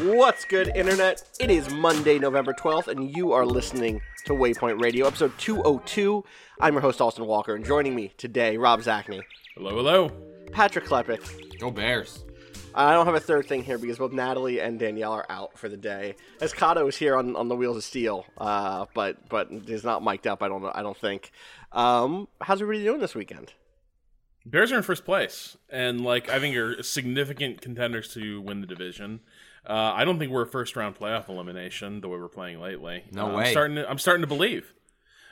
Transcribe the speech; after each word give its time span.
What's 0.00 0.44
good, 0.44 0.68
Internet? 0.74 1.22
It 1.40 1.50
is 1.50 1.70
Monday, 1.70 2.18
November 2.18 2.54
12th, 2.54 2.88
and 2.88 3.14
you 3.14 3.32
are 3.32 3.44
listening 3.44 4.00
to 4.24 4.32
Waypoint 4.32 4.80
Radio, 4.80 5.06
episode 5.06 5.36
202. 5.38 6.24
I'm 6.60 6.74
your 6.74 6.80
host, 6.80 7.00
Austin 7.00 7.26
Walker, 7.26 7.54
and 7.54 7.64
joining 7.64 7.94
me 7.94 8.12
today, 8.16 8.56
Rob 8.56 8.80
Zacny, 8.80 9.20
Hello, 9.56 9.76
hello. 9.76 10.10
Patrick 10.52 10.86
Klepek. 10.86 11.58
Go 11.58 11.70
Bears. 11.70 12.24
I 12.74 12.94
don't 12.94 13.06
have 13.06 13.14
a 13.14 13.20
third 13.20 13.46
thing 13.46 13.62
here 13.62 13.76
because 13.76 13.98
both 13.98 14.12
Natalie 14.12 14.60
and 14.60 14.78
Danielle 14.78 15.12
are 15.12 15.26
out 15.28 15.58
for 15.58 15.68
the 15.68 15.76
day. 15.76 16.14
Escato 16.40 16.88
is 16.88 16.96
here 16.96 17.16
on, 17.16 17.34
on 17.36 17.48
the 17.48 17.56
wheels 17.56 17.76
of 17.76 17.84
steel, 17.84 18.24
uh, 18.38 18.86
but 18.94 19.28
but 19.28 19.50
is 19.50 19.84
not 19.84 20.02
mic'd 20.02 20.26
up. 20.26 20.42
I 20.42 20.48
don't 20.48 20.62
know. 20.62 20.72
I 20.74 20.82
don't 20.82 20.96
think. 20.96 21.30
Um, 21.72 22.28
how's 22.40 22.62
everybody 22.62 22.84
doing 22.84 23.00
this 23.00 23.14
weekend? 23.14 23.52
Bears 24.50 24.72
are 24.72 24.76
in 24.76 24.82
first 24.82 25.04
place, 25.04 25.56
and 25.70 26.00
like 26.02 26.28
I 26.30 26.38
think 26.40 26.56
are 26.56 26.82
significant 26.82 27.60
contenders 27.60 28.12
to 28.14 28.40
win 28.40 28.60
the 28.60 28.66
division. 28.66 29.20
Uh, 29.68 29.92
I 29.94 30.04
don't 30.04 30.18
think 30.18 30.32
we're 30.32 30.42
a 30.42 30.46
first 30.46 30.76
round 30.76 30.96
playoff 30.96 31.28
elimination 31.28 32.00
the 32.00 32.08
way 32.08 32.18
we're 32.18 32.28
playing 32.28 32.60
lately. 32.60 33.04
No 33.12 33.26
Uh, 33.26 33.28
I'm 33.28 33.34
way. 33.34 33.50
starting 33.50 33.76
to, 33.76 33.88
I'm 33.90 33.98
starting 33.98 34.22
to 34.22 34.26
believe. 34.26 34.72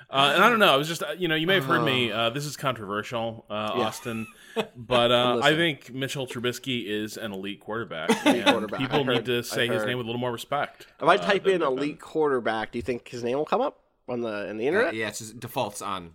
Uh, 0.09 0.33
and 0.34 0.44
I 0.44 0.50
don't 0.50 0.61
know. 0.61 0.72
I 0.72 0.77
was 0.77 0.87
just, 0.87 1.03
uh, 1.03 1.14
you 1.19 1.27
know, 1.27 1.34
you 1.34 1.48
may 1.48 1.55
have 1.55 1.64
heard 1.64 1.83
me. 1.83 2.12
Uh, 2.12 2.31
this 2.31 2.44
is 2.44 2.56
controversial, 2.56 3.44
uh, 3.50 3.53
Austin, 3.75 4.28
but 4.77 5.11
uh, 5.11 5.41
I 5.42 5.55
think 5.56 5.92
Mitchell 5.92 6.28
Trubisky 6.28 6.87
is 6.87 7.17
an 7.17 7.33
elite 7.33 7.59
quarterback. 7.59 8.11
quarterback. 8.22 8.78
People 8.78 9.03
heard- 9.05 9.14
need 9.17 9.25
to 9.25 9.42
say 9.42 9.67
his 9.67 9.84
name 9.84 9.98
with 9.98 10.05
a 10.05 10.09
little 10.09 10.20
more 10.20 10.31
respect. 10.31 10.87
If 11.03 11.09
I 11.09 11.17
type 11.17 11.44
in 11.47 11.53
they've 11.53 11.61
been. 11.61 11.67
elite 11.67 12.00
quarterback, 12.00 12.70
do 12.70 12.78
you 12.78 12.83
think 12.83 13.09
his 13.09 13.25
name 13.25 13.37
will 13.37 13.47
come 13.47 13.61
up 13.61 13.81
on 14.09 14.20
the 14.20 14.48
in 14.48 14.59
the 14.59 14.67
internet? 14.69 14.94
yeah, 14.94 15.09
it's 15.09 15.19
just 15.19 15.41
defaults 15.41 15.83
on. 15.83 16.12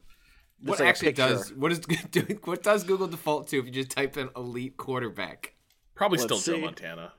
What 0.64 0.80
like 0.80 0.90
actually 0.90 1.12
does 1.14 1.52
what 1.54 1.72
is 1.72 1.80
do- 2.12 2.40
what 2.44 2.62
does 2.64 2.84
Google 2.84 3.08
default 3.08 3.48
to 3.50 3.60
if 3.60 3.66
you 3.66 3.72
just 3.72 3.92
type 3.92 4.18
in 4.18 4.30
elite 4.36 4.78
quarterback? 4.78 5.54
probably 5.96 6.18
Let's 6.18 6.26
still 6.26 6.38
see. 6.38 6.52
Joe 6.60 6.66
Montana. 6.66 7.14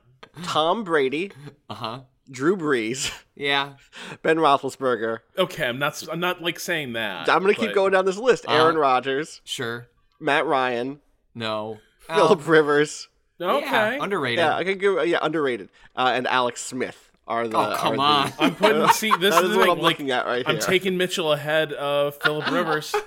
Tom 0.44 0.84
Brady, 0.84 1.32
Uh 1.68 1.74
huh. 1.74 2.00
Drew 2.30 2.56
Brees, 2.56 3.12
Yeah. 3.34 3.74
Ben 4.22 4.36
Roethlisberger. 4.38 5.18
Okay, 5.36 5.66
I'm 5.66 5.78
not. 5.78 6.02
I'm 6.10 6.20
not 6.20 6.40
like 6.40 6.58
saying 6.60 6.92
that. 6.94 7.28
I'm 7.28 7.40
gonna 7.42 7.54
keep 7.54 7.74
going 7.74 7.92
down 7.92 8.04
this 8.04 8.16
list: 8.16 8.44
Aaron 8.48 8.76
Uh, 8.76 8.80
Rodgers, 8.80 9.40
Sure. 9.44 9.88
Matt 10.20 10.46
Ryan, 10.46 11.00
No. 11.34 11.78
Philip 12.00 12.46
Rivers. 12.46 13.08
Okay. 13.40 13.64
Yeah, 13.66 13.98
underrated. 14.02 14.38
Yeah, 14.38 14.56
I 14.56 14.62
could 14.64 14.78
give 14.78 15.04
yeah 15.06 15.18
underrated, 15.20 15.68
uh, 15.96 16.12
and 16.14 16.26
Alex 16.28 16.62
Smith 16.62 17.10
are 17.28 17.46
the. 17.48 17.56
oh 17.56 17.76
come 17.78 17.92
are 17.92 17.96
the- 17.96 18.02
on. 18.02 18.32
I'm 18.38 18.54
putting. 18.54 18.88
See, 18.88 19.10
this 19.20 19.34
That 19.34 19.44
is 19.44 19.50
is 19.50 19.56
what 19.56 19.62
thing, 19.64 19.72
I'm 19.72 19.78
like, 19.78 19.82
looking 19.82 20.10
at 20.10 20.26
right 20.26 20.46
here. 20.46 20.54
I'm 20.56 20.60
taking 20.60 20.96
Mitchell 20.96 21.32
ahead 21.32 21.72
of 21.72 22.16
Philip 22.22 22.50
Rivers. 22.50 22.94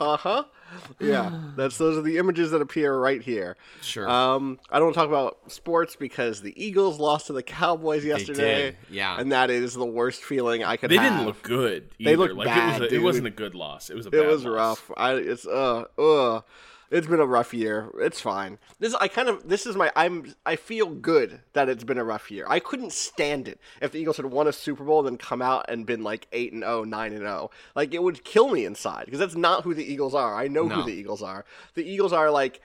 Uh 0.00 0.16
huh. 0.16 0.44
Yeah, 0.98 1.52
that's 1.56 1.78
those 1.78 1.96
are 1.96 2.02
the 2.02 2.18
images 2.18 2.50
that 2.50 2.60
appear 2.60 2.96
right 2.98 3.22
here. 3.22 3.56
Sure. 3.82 4.08
Um, 4.08 4.58
I 4.68 4.80
don't 4.80 4.94
talk 4.94 5.06
about 5.06 5.38
sports 5.52 5.94
because 5.94 6.40
the 6.40 6.52
Eagles 6.60 6.98
lost 6.98 7.28
to 7.28 7.32
the 7.34 7.42
Cowboys 7.42 8.04
yesterday. 8.04 8.62
did, 8.70 8.76
yeah. 8.90 9.20
and 9.20 9.30
that 9.30 9.48
is 9.50 9.74
the 9.74 9.84
worst 9.84 10.24
feeling 10.24 10.64
I 10.64 10.76
could. 10.76 10.90
They 10.90 10.96
have. 10.96 11.12
didn't 11.12 11.26
look 11.26 11.42
good. 11.42 11.90
Either. 12.00 12.10
They 12.10 12.16
looked 12.16 12.34
like 12.34 12.46
bad, 12.48 12.68
it, 12.68 12.80
was 12.80 12.86
a, 12.88 12.90
dude. 12.90 13.00
it 13.00 13.04
wasn't 13.04 13.26
a 13.28 13.30
good 13.30 13.54
loss. 13.54 13.90
It 13.90 13.94
was 13.94 14.06
a 14.06 14.08
It 14.08 14.12
bad 14.12 14.26
was 14.26 14.44
loss. 14.44 14.52
rough. 14.88 14.90
I 14.96 15.12
it's 15.14 15.46
uh 15.46 15.84
uh. 15.96 16.40
It's 16.92 17.06
been 17.06 17.20
a 17.20 17.26
rough 17.26 17.54
year. 17.54 17.90
It's 17.98 18.20
fine. 18.20 18.58
This 18.78 18.94
I 18.94 19.08
kind 19.08 19.30
of 19.30 19.48
this 19.48 19.64
is 19.64 19.76
my 19.76 19.90
I'm 19.96 20.34
I 20.44 20.56
feel 20.56 20.90
good 20.90 21.40
that 21.54 21.70
it's 21.70 21.84
been 21.84 21.96
a 21.96 22.04
rough 22.04 22.30
year. 22.30 22.44
I 22.46 22.60
couldn't 22.60 22.92
stand 22.92 23.48
it 23.48 23.58
if 23.80 23.92
the 23.92 23.98
Eagles 23.98 24.18
had 24.18 24.26
won 24.26 24.46
a 24.46 24.52
Super 24.52 24.84
Bowl 24.84 24.98
and 24.98 25.08
then 25.08 25.16
come 25.16 25.40
out 25.40 25.64
and 25.70 25.86
been 25.86 26.04
like 26.04 26.28
8 26.32 26.52
and 26.52 26.62
0, 26.62 26.84
9 26.84 27.12
and 27.12 27.22
0. 27.22 27.50
Like 27.74 27.94
it 27.94 28.02
would 28.02 28.24
kill 28.24 28.50
me 28.50 28.66
inside 28.66 29.06
because 29.06 29.20
that's 29.20 29.34
not 29.34 29.64
who 29.64 29.72
the 29.72 29.90
Eagles 29.90 30.14
are. 30.14 30.34
I 30.34 30.48
know 30.48 30.68
who 30.68 30.82
the 30.82 30.92
Eagles 30.92 31.22
are. 31.22 31.46
The 31.72 31.82
Eagles 31.82 32.12
are 32.12 32.30
like 32.30 32.60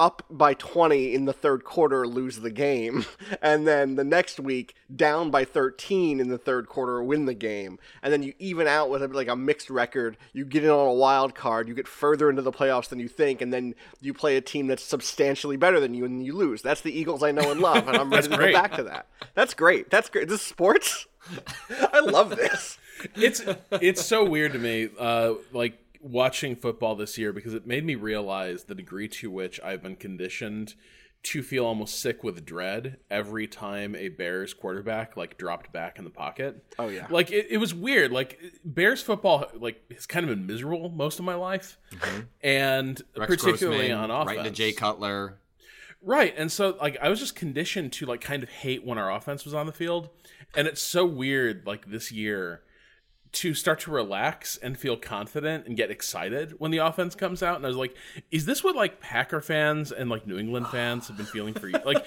up 0.00 0.22
by 0.30 0.54
20 0.54 1.14
in 1.14 1.26
the 1.26 1.32
third 1.32 1.62
quarter 1.62 2.06
lose 2.06 2.36
the 2.38 2.50
game. 2.50 3.04
And 3.42 3.66
then 3.66 3.94
the 3.94 4.04
next 4.04 4.40
week 4.40 4.74
down 4.94 5.30
by 5.30 5.44
13 5.44 6.20
in 6.20 6.28
the 6.28 6.38
third 6.38 6.68
quarter 6.68 7.02
win 7.02 7.26
the 7.26 7.34
game. 7.34 7.78
And 8.02 8.12
then 8.12 8.22
you 8.22 8.34
even 8.38 8.66
out 8.66 8.90
with 8.90 9.02
a, 9.02 9.08
like 9.08 9.28
a 9.28 9.36
mixed 9.36 9.70
record. 9.70 10.16
You 10.32 10.44
get 10.44 10.64
in 10.64 10.70
on 10.70 10.88
a 10.88 10.92
wild 10.92 11.34
card. 11.34 11.68
You 11.68 11.74
get 11.74 11.88
further 11.88 12.28
into 12.28 12.42
the 12.42 12.52
playoffs 12.52 12.88
than 12.88 12.98
you 12.98 13.08
think. 13.08 13.40
And 13.40 13.52
then 13.52 13.74
you 14.00 14.12
play 14.12 14.36
a 14.36 14.40
team 14.40 14.66
that's 14.66 14.82
substantially 14.82 15.56
better 15.56 15.80
than 15.80 15.94
you 15.94 16.04
and 16.04 16.24
you 16.24 16.34
lose. 16.34 16.60
That's 16.62 16.80
the 16.80 16.92
eagles 16.98 17.22
i 17.22 17.30
know 17.30 17.50
and 17.50 17.60
love 17.60 17.86
and 17.88 17.96
i'm 17.96 18.10
ready 18.12 18.28
to 18.28 18.36
great. 18.36 18.52
go 18.52 18.60
back 18.60 18.74
to 18.76 18.82
that. 18.84 19.06
That's 19.34 19.54
great. 19.54 19.90
That's 19.90 20.08
great. 20.08 20.28
This 20.28 20.40
is 20.40 20.46
sports? 20.46 21.06
I 21.92 22.00
love 22.00 22.30
this. 22.36 22.78
It's 23.14 23.42
it's 23.72 24.04
so 24.04 24.24
weird 24.24 24.52
to 24.52 24.58
me, 24.58 24.88
uh, 24.98 25.34
like 25.52 25.78
watching 26.00 26.56
football 26.56 26.94
this 26.96 27.18
year 27.18 27.32
because 27.32 27.54
it 27.54 27.66
made 27.66 27.84
me 27.84 27.94
realize 27.94 28.64
the 28.64 28.74
degree 28.74 29.08
to 29.08 29.30
which 29.30 29.60
I've 29.62 29.82
been 29.82 29.96
conditioned 29.96 30.74
to 31.22 31.42
feel 31.42 31.66
almost 31.66 32.00
sick 32.00 32.24
with 32.24 32.46
dread 32.46 32.96
every 33.10 33.46
time 33.46 33.94
a 33.94 34.08
Bears 34.08 34.54
quarterback 34.54 35.18
like 35.18 35.36
dropped 35.36 35.70
back 35.70 35.98
in 35.98 36.04
the 36.04 36.10
pocket. 36.10 36.64
Oh, 36.78 36.88
yeah. 36.88 37.06
like 37.10 37.30
it, 37.30 37.48
it 37.50 37.58
was 37.58 37.74
weird. 37.74 38.10
Like 38.10 38.38
Bears 38.64 39.02
football, 39.02 39.46
like 39.54 39.82
has 39.92 40.06
kind 40.06 40.24
of 40.24 40.30
been 40.30 40.46
miserable 40.46 40.88
most 40.88 41.18
of 41.18 41.26
my 41.26 41.34
life, 41.34 41.76
and 42.42 42.96
Mm-hmm. 42.96 43.20
Rex 43.20 43.36
particularly 43.36 43.88
Grossman, 43.88 44.10
on 44.10 44.22
offense. 44.22 44.36
Right 44.36 44.46
into 44.46 44.50
Jay 44.50 44.72
Cutler. 44.72 45.38
Right. 46.02 46.32
And 46.38 46.50
so 46.50 46.76
like 46.80 46.96
I 47.02 47.10
was 47.10 47.18
just 47.20 47.36
conditioned 47.36 47.92
to 47.94 48.06
like 48.06 48.22
kind 48.22 48.42
of 48.42 48.48
hate 48.48 48.86
when 48.86 48.96
our 48.96 49.12
offense 49.12 49.44
was 49.44 49.52
on 49.52 49.66
the 49.66 49.72
field. 49.72 50.08
And 50.56 50.66
it's 50.66 50.80
so 50.80 51.04
weird 51.04 51.66
like 51.66 51.90
this 51.90 52.10
year 52.10 52.62
to 53.32 53.54
start 53.54 53.80
to 53.80 53.90
relax 53.90 54.56
and 54.56 54.76
feel 54.78 54.96
confident 54.96 55.66
and 55.66 55.76
get 55.76 55.90
excited 55.90 56.54
when 56.58 56.70
the 56.70 56.78
offense 56.78 57.14
comes 57.14 57.42
out. 57.42 57.56
And 57.56 57.64
I 57.64 57.68
was 57.68 57.76
like, 57.76 57.94
is 58.30 58.44
this 58.44 58.64
what 58.64 58.74
like 58.74 59.00
Packer 59.00 59.40
fans 59.40 59.92
and 59.92 60.10
like 60.10 60.26
New 60.26 60.36
England 60.36 60.66
fans 60.68 61.06
have 61.08 61.16
been 61.16 61.26
feeling 61.26 61.54
for 61.54 61.68
you? 61.68 61.78
Like 61.90 62.04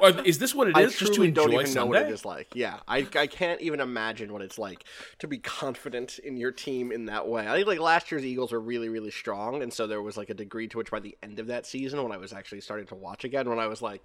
or 0.00 0.20
is 0.24 0.38
this 0.38 0.54
what 0.54 0.68
it 0.68 0.76
I 0.76 0.82
is 0.82 0.96
just 0.96 1.14
to 1.14 1.22
enjoy 1.22 1.42
don't 1.42 1.52
even 1.52 1.74
know 1.74 1.86
what 1.86 2.02
it 2.02 2.10
is 2.10 2.24
like. 2.24 2.48
Yeah, 2.54 2.80
I, 2.88 3.06
I 3.14 3.26
can't 3.26 3.60
even 3.60 3.80
imagine 3.80 4.32
what 4.32 4.42
it's 4.42 4.58
like 4.58 4.84
to 5.18 5.28
be 5.28 5.38
confident 5.38 6.18
in 6.18 6.36
your 6.36 6.50
team 6.50 6.90
in 6.92 7.06
that 7.06 7.28
way. 7.28 7.46
I 7.46 7.54
think 7.54 7.66
like 7.66 7.78
last 7.78 8.10
year's 8.10 8.24
Eagles 8.24 8.52
were 8.52 8.60
really 8.60 8.88
really 8.88 9.10
strong, 9.10 9.62
and 9.62 9.72
so 9.72 9.86
there 9.86 10.02
was 10.02 10.16
like 10.16 10.30
a 10.30 10.34
degree 10.34 10.68
to 10.68 10.78
which 10.78 10.90
by 10.90 11.00
the 11.00 11.16
end 11.22 11.38
of 11.38 11.48
that 11.48 11.66
season, 11.66 12.02
when 12.02 12.12
I 12.12 12.16
was 12.16 12.32
actually 12.32 12.60
starting 12.60 12.86
to 12.88 12.94
watch 12.94 13.24
again, 13.24 13.48
when 13.48 13.58
I 13.58 13.66
was 13.66 13.82
like. 13.82 14.02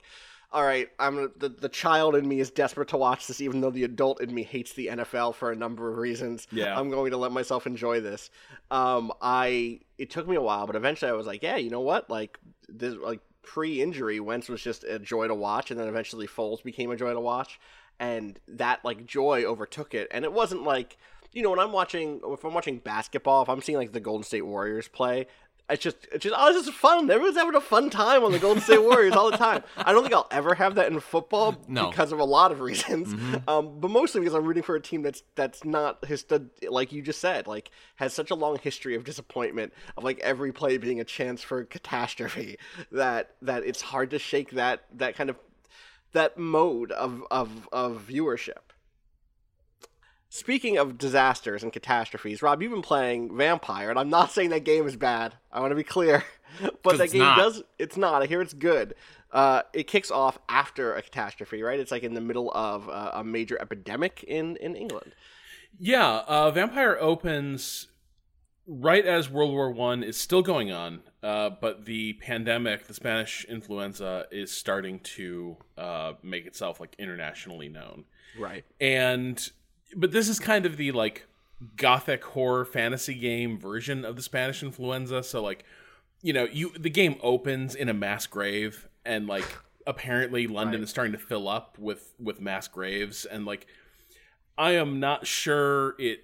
All 0.52 0.64
right, 0.64 0.88
I'm 0.98 1.32
the 1.38 1.50
the 1.50 1.68
child 1.68 2.16
in 2.16 2.28
me 2.28 2.40
is 2.40 2.50
desperate 2.50 2.88
to 2.90 2.98
watch 2.98 3.28
this, 3.28 3.42
even 3.42 3.60
though 3.60 3.70
the 3.70 3.84
adult 3.84 4.22
in 4.22 4.34
me 4.34 4.44
hates 4.44 4.72
the 4.74 4.88
NFL 4.88 5.36
for 5.36 5.52
a 5.52 5.56
number 5.56 5.92
of 5.92 5.98
reasons. 5.98 6.48
Yeah. 6.52 6.78
I'm 6.78 6.90
going 6.90 7.12
to 7.12 7.18
let 7.18 7.34
myself 7.34 7.68
enjoy 7.68 8.00
this. 8.00 8.30
Um, 8.72 9.12
I 9.22 9.82
it 9.98 10.10
took 10.10 10.26
me 10.26 10.38
a 10.38 10.42
while, 10.42 10.66
but 10.66 10.78
eventually 10.78 11.12
I 11.12 11.16
was 11.16 11.28
like, 11.28 11.44
yeah, 11.44 11.58
you 11.58 11.70
know 11.70 11.82
what? 11.82 12.10
Like 12.10 12.40
this, 12.70 12.96
like 12.96 13.20
pre-injury, 13.42 14.22
Wentz 14.22 14.48
was 14.48 14.62
just 14.62 14.86
a 14.86 15.00
joy 15.00 15.28
to 15.28 15.36
watch, 15.36 15.70
and 15.70 15.78
then 15.78 15.90
eventually 15.90 16.28
Foles 16.28 16.64
became 16.64 16.92
a 16.92 16.96
joy 16.96 17.12
to 17.14 17.20
watch, 17.20 17.60
and 18.00 18.40
that 18.48 18.86
like 18.86 19.06
joy 19.06 19.44
overtook 19.44 19.94
it. 19.94 20.08
And 20.12 20.24
it 20.24 20.32
wasn't 20.32 20.64
like 20.64 20.98
you 21.34 21.42
know 21.42 21.50
when 21.50 21.60
I'm 21.60 21.74
watching 21.74 22.22
if 22.24 22.46
I'm 22.46 22.54
watching 22.54 22.78
basketball, 22.78 23.42
if 23.44 23.50
I'm 23.50 23.62
seeing 23.62 23.78
like 23.78 23.92
the 23.92 24.00
Golden 24.00 24.24
State 24.24 24.46
Warriors 24.46 24.88
play. 24.88 25.28
It's 25.70 25.84
just, 25.84 25.98
it's 26.14 26.24
just, 26.24 26.34
oh, 26.38 26.48
it's 26.56 26.66
just 26.66 26.78
fun. 26.78 27.12
Everyone's 27.12 27.36
having 27.36 27.54
a 27.56 27.60
fun 27.60 27.90
time 27.90 28.24
on 28.24 28.32
the 28.32 28.40
Golden 28.40 28.64
State 28.64 28.82
Warriors 28.82 29.14
all 29.14 29.30
the 29.30 29.36
time. 29.36 29.64
I 29.76 29.92
don't 29.92 30.02
think 30.04 30.14
I'll 30.16 30.28
ever 30.32 30.56
have 30.56 30.76
that 30.76 30.90
in 30.90 30.98
football 31.02 31.58
No. 31.68 31.90
because 31.90 32.14
of 32.14 32.20
a 32.20 32.24
lot 32.24 32.54
of 32.54 32.62
reasons, 32.62 33.14
um, 33.50 33.80
but 33.82 33.92
mostly 33.92 34.22
because 34.22 34.34
I'm 34.34 34.46
rooting 34.46 34.64
for 34.64 34.76
a 34.78 34.82
team 34.82 35.02
that's 35.02 35.24
that's 35.36 35.66
not 35.66 36.06
his 36.06 36.26
like 36.70 36.94
you 36.94 37.02
just 37.02 37.20
said, 37.20 37.48
like 37.48 37.70
has 37.98 38.14
such 38.14 38.32
a 38.32 38.36
long 38.36 38.58
history 38.60 38.96
of 38.96 39.04
disappointment 39.04 39.74
of 39.98 40.06
like 40.06 40.20
every 40.20 40.54
play 40.54 40.78
being 40.78 41.02
a 41.02 41.04
chance 41.04 41.42
for 41.42 41.66
catastrophe 41.66 42.58
that 42.94 43.32
that 43.42 43.66
it's 43.66 43.82
hard 43.82 44.10
to 44.12 44.20
shake 44.20 44.52
that 44.52 44.86
that 44.94 45.16
kind 45.16 45.30
of 45.30 45.36
that 46.14 46.38
mode 46.38 46.94
of 46.94 47.24
of 47.30 47.68
of 47.74 48.06
viewership. 48.08 48.67
Speaking 50.30 50.78
of 50.78 50.98
disasters 50.98 51.64
and 51.64 51.72
catastrophes, 51.72 52.42
Rob, 52.42 52.62
you've 52.62 52.72
been 52.72 52.82
playing 52.82 53.30
Vampyr, 53.30 53.90
and 53.90 53.98
I'm 53.98 54.10
not 54.10 54.32
saying 54.34 54.50
that 54.50 54.64
game 54.64 54.86
is 54.88 54.96
bad. 54.96 55.36
I 55.52 55.60
want 55.60 55.72
to 55.72 55.76
be 55.76 55.84
clear, 55.84 56.24
but 56.84 56.98
that 56.98 57.12
game 57.12 57.22
not. 57.22 57.38
does. 57.38 57.64
It's 57.80 57.98
not. 57.98 58.22
I 58.22 58.26
hear 58.26 58.42
it's 58.42 58.54
good. 58.54 58.96
Uh, 59.32 59.62
it 59.74 59.88
kicks 59.88 60.12
off 60.12 60.38
after 60.48 60.94
a 60.94 61.02
catastrophe, 61.02 61.62
right? 61.62 61.80
It's 61.80 61.92
like 61.92 62.04
in 62.04 62.14
the 62.14 62.22
middle 62.22 62.52
of 62.54 62.88
uh, 62.90 63.12
a 63.14 63.24
major 63.24 63.58
epidemic 63.62 64.24
in 64.24 64.58
in 64.58 64.76
England. 64.76 65.14
Yeah, 65.80 66.24
uh, 66.28 66.52
Vampyr 66.52 66.98
opens 67.00 67.88
right 68.66 69.06
as 69.06 69.30
World 69.30 69.52
War 69.52 69.72
One 69.72 70.04
is 70.04 70.18
still 70.18 70.42
going 70.42 70.72
on, 70.72 71.02
uh, 71.24 71.52
but 71.62 71.86
the 71.86 72.14
pandemic, 72.14 72.88
the 72.88 72.94
Spanish 72.94 73.46
influenza, 73.46 74.26
is 74.32 74.52
starting 74.52 75.00
to 75.00 75.58
uh, 75.78 76.14
make 76.22 76.46
itself 76.46 76.80
like 76.80 76.96
internationally 77.00 77.70
known. 77.70 78.06
Right. 78.38 78.66
And 78.80 79.50
but 79.96 80.12
this 80.12 80.30
is 80.30 80.40
kind 80.40 80.66
of 80.66 80.78
the 80.78 80.92
like 80.92 81.26
gothic 81.76 82.24
horror 82.24 82.66
fantasy 82.66 83.14
game 83.14 83.58
version 83.58 84.06
of 84.06 84.16
the 84.16 84.22
Spanish 84.22 84.62
influenza. 84.62 85.24
So 85.24 85.42
like, 85.42 85.64
you 86.22 86.34
know, 86.34 86.46
you 86.46 86.72
the 86.78 86.90
game 86.90 87.16
opens 87.22 87.76
in 87.76 87.90
a 87.90 87.94
mass 87.94 88.28
grave, 88.28 88.88
and 89.06 89.28
like 89.28 89.46
apparently 89.86 90.48
London 90.48 90.82
Right. 90.82 90.84
is 90.84 90.90
starting 90.90 91.14
to 91.14 91.20
fill 91.20 91.48
up 91.48 91.78
with 91.80 92.14
with 92.20 92.42
mass 92.42 92.68
graves, 92.68 93.26
and 93.26 93.46
like 93.46 93.68
I 94.58 94.72
am 94.72 95.00
not 95.00 95.26
sure 95.28 95.96
it. 96.00 96.22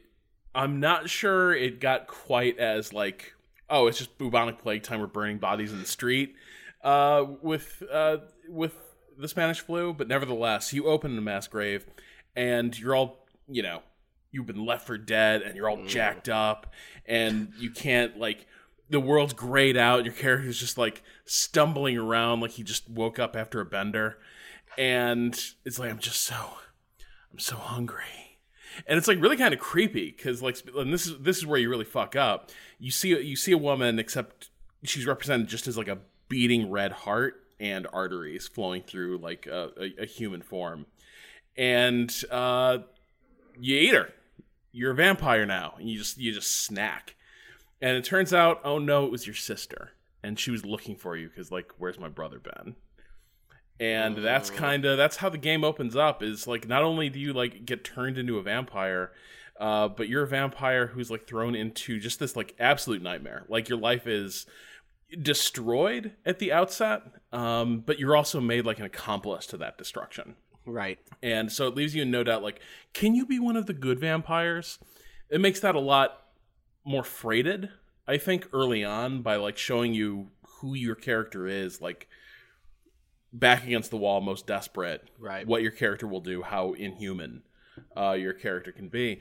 I'm 0.56 0.80
not 0.80 1.10
sure 1.10 1.54
it 1.54 1.80
got 1.80 2.06
quite 2.08 2.60
as 2.60 2.94
like 2.94 3.34
oh 3.70 3.88
it's 3.88 3.98
just 3.98 4.18
bubonic 4.20 4.60
plague 4.60 4.84
time 4.84 5.00
we're 5.00 5.08
burning 5.08 5.40
bodies 5.40 5.72
in 5.72 5.80
the 5.80 5.86
street 5.88 6.36
uh, 6.84 7.26
with 7.42 7.82
uh, 7.92 8.18
with 8.48 8.76
the 9.18 9.28
Spanish 9.28 9.62
flu, 9.62 9.94
but 9.94 10.08
nevertheless 10.08 10.74
you 10.74 10.86
open 10.86 11.18
a 11.18 11.22
mass 11.22 11.48
grave 11.48 11.86
and 12.36 12.78
you're 12.80 12.96
all 12.96 13.23
you 13.48 13.62
know 13.64 13.82
you've 14.34 14.48
been 14.48 14.66
left 14.66 14.86
for 14.86 14.98
dead 14.98 15.44
and 15.44 15.56
you're 15.56 15.70
all 15.70 15.86
jacked 15.86 16.28
up 16.28 16.74
and 17.06 17.54
you 17.58 17.70
can't 17.70 18.18
like 18.18 18.48
the 18.90 19.00
world's 19.00 19.34
grayed 19.34 19.78
out. 19.78 20.06
Your 20.06 20.14
character's 20.14 20.60
just 20.60 20.78
like 20.78 21.04
stumbling 21.26 21.98
around 21.98 22.42
like 22.42 22.52
he 22.52 22.64
just 22.64 22.90
woke 22.90 23.20
up 23.20 23.36
after 23.36 23.62
a 23.62 23.66
bender. 23.66 24.18
And 24.78 25.40
it's 25.64 25.80
like 25.80 25.92
i'm 25.92 26.00
just 26.00 26.22
so 26.22 26.36
i'm 27.32 27.40
so 27.40 27.56
hungry. 27.56 28.40
And 28.88 28.98
it's 28.98 29.08
like 29.08 29.22
really 29.22 29.38
kind 29.38 29.54
of 29.54 29.60
creepy 29.60 30.12
because 30.12 30.42
like 30.42 30.58
and 30.76 30.92
this 30.92 31.06
is 31.06 31.20
this 31.20 31.38
is 31.38 31.46
where 31.46 31.60
you 31.60 31.70
really 31.70 31.86
fuck 31.86 32.16
up. 32.16 32.50
You 32.80 32.92
see 32.92 33.10
you 33.10 33.36
see 33.36 33.52
a 33.52 33.58
woman 33.58 34.00
except 34.00 34.50
she's 34.84 35.06
represented 35.06 35.48
just 35.48 35.68
as 35.68 35.78
like 35.78 35.88
a 35.88 36.00
beating 36.28 36.72
red 36.72 36.92
heart 36.92 37.36
and 37.60 37.88
arteries 37.94 38.48
flowing 38.48 38.82
through 38.82 39.20
like 39.20 39.46
a, 39.46 39.70
a, 39.80 40.04
a 40.04 40.06
human 40.08 40.42
form. 40.42 40.88
And 41.56 42.12
uh 42.32 42.80
you 43.60 43.78
eat 43.78 43.94
her. 43.94 44.10
You're 44.72 44.92
a 44.92 44.96
vampire 44.96 45.46
now 45.46 45.76
and 45.78 45.90
you 45.90 45.98
just 45.98 46.18
you 46.18 46.34
just 46.34 46.64
snack. 46.66 47.16
And 47.82 47.98
it 47.98 48.06
turns 48.06 48.34
out 48.34 48.62
oh 48.64 48.80
no 48.80 49.06
it 49.06 49.12
was 49.12 49.28
your 49.28 49.36
sister 49.36 49.92
and 50.24 50.40
she 50.40 50.52
was 50.52 50.66
looking 50.66 50.96
for 50.96 51.16
you 51.16 51.30
because 51.30 51.52
like 51.52 51.72
where's 51.78 52.00
my 52.00 52.10
brother 52.10 52.40
Ben? 52.40 52.76
and 53.80 54.18
that's 54.18 54.50
kind 54.50 54.86
of 54.86 54.98
that's 54.98 55.18
how 55.18 55.30
the 55.30 55.38
game 55.38 55.64
opens 55.64 55.96
up 55.96 56.22
is 56.22 56.46
like 56.46 56.68
not 56.68 56.84
only 56.84 57.10
do 57.10 57.20
you 57.20 57.34
like 57.34 57.66
get 57.66 57.84
turned 57.84 58.18
into 58.18 58.38
a 58.38 58.44
vampire 58.44 59.12
uh, 59.60 59.88
but 59.88 60.10
you're 60.10 60.24
a 60.24 60.28
vampire 60.28 60.88
who's 60.88 61.12
like 61.12 61.28
thrown 61.28 61.56
into 61.56 62.00
just 62.00 62.20
this 62.20 62.36
like 62.36 62.56
absolute 62.60 63.02
nightmare. 63.02 63.46
Like 63.48 63.70
your 63.70 63.78
life 63.78 64.08
is 64.08 64.46
destroyed 65.22 66.14
at 66.26 66.40
the 66.40 66.52
outset 66.52 67.04
um, 67.32 67.84
but 67.86 68.00
you're 68.00 68.16
also 68.16 68.42
made 68.42 68.66
like 68.66 68.80
an 68.80 68.86
accomplice 68.86 69.46
to 69.48 69.58
that 69.58 69.78
destruction 69.78 70.36
Right. 70.66 71.00
and 71.22 71.52
so 71.52 71.68
it 71.68 71.76
leaves 71.76 71.94
you 71.96 72.02
in 72.04 72.12
no 72.12 72.24
doubt 72.24 72.42
like 72.44 72.60
can 72.94 73.16
you 73.16 73.26
be 73.26 73.40
one 73.40 73.56
of 73.58 73.66
the 73.66 73.74
good 73.74 74.00
vampires 74.00 74.80
it 75.30 75.42
makes 75.42 75.60
that 75.62 75.76
a 75.76 75.80
lot 75.80 76.26
more 76.86 77.04
freighted 77.04 77.70
i 78.08 78.18
think 78.18 78.48
early 78.54 78.84
on 78.84 79.22
by 79.22 79.36
like 79.36 79.58
showing 79.58 79.94
you 79.94 80.30
who 80.60 80.74
your 80.74 80.96
character 80.96 81.48
is 81.48 81.82
like 81.82 82.08
back 83.32 83.64
against 83.66 83.90
the 83.92 83.98
wall 83.98 84.22
most 84.22 84.46
desperate 84.48 85.10
Right. 85.20 85.46
what 85.48 85.62
your 85.62 85.72
character 85.72 86.08
will 86.08 86.22
do 86.22 86.42
how 86.44 86.74
inhuman 86.74 87.44
uh, 87.98 88.12
your 88.12 88.34
character 88.34 88.72
can 88.72 88.88
be 88.90 89.20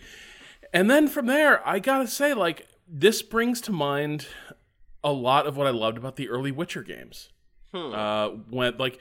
and 0.72 0.90
then 0.90 1.08
from 1.08 1.26
there 1.26 1.66
i 1.66 1.78
gotta 1.78 2.06
say 2.06 2.34
like 2.34 2.68
this 2.86 3.22
brings 3.22 3.60
to 3.62 3.72
mind 3.72 4.26
a 5.02 5.12
lot 5.12 5.46
of 5.46 5.56
what 5.56 5.66
i 5.66 5.70
loved 5.70 5.96
about 5.96 6.16
the 6.16 6.28
early 6.28 6.52
witcher 6.52 6.82
games 6.82 7.30
Hmm. 7.74 7.94
uh, 7.94 8.28
when 8.50 8.76
like 8.76 8.98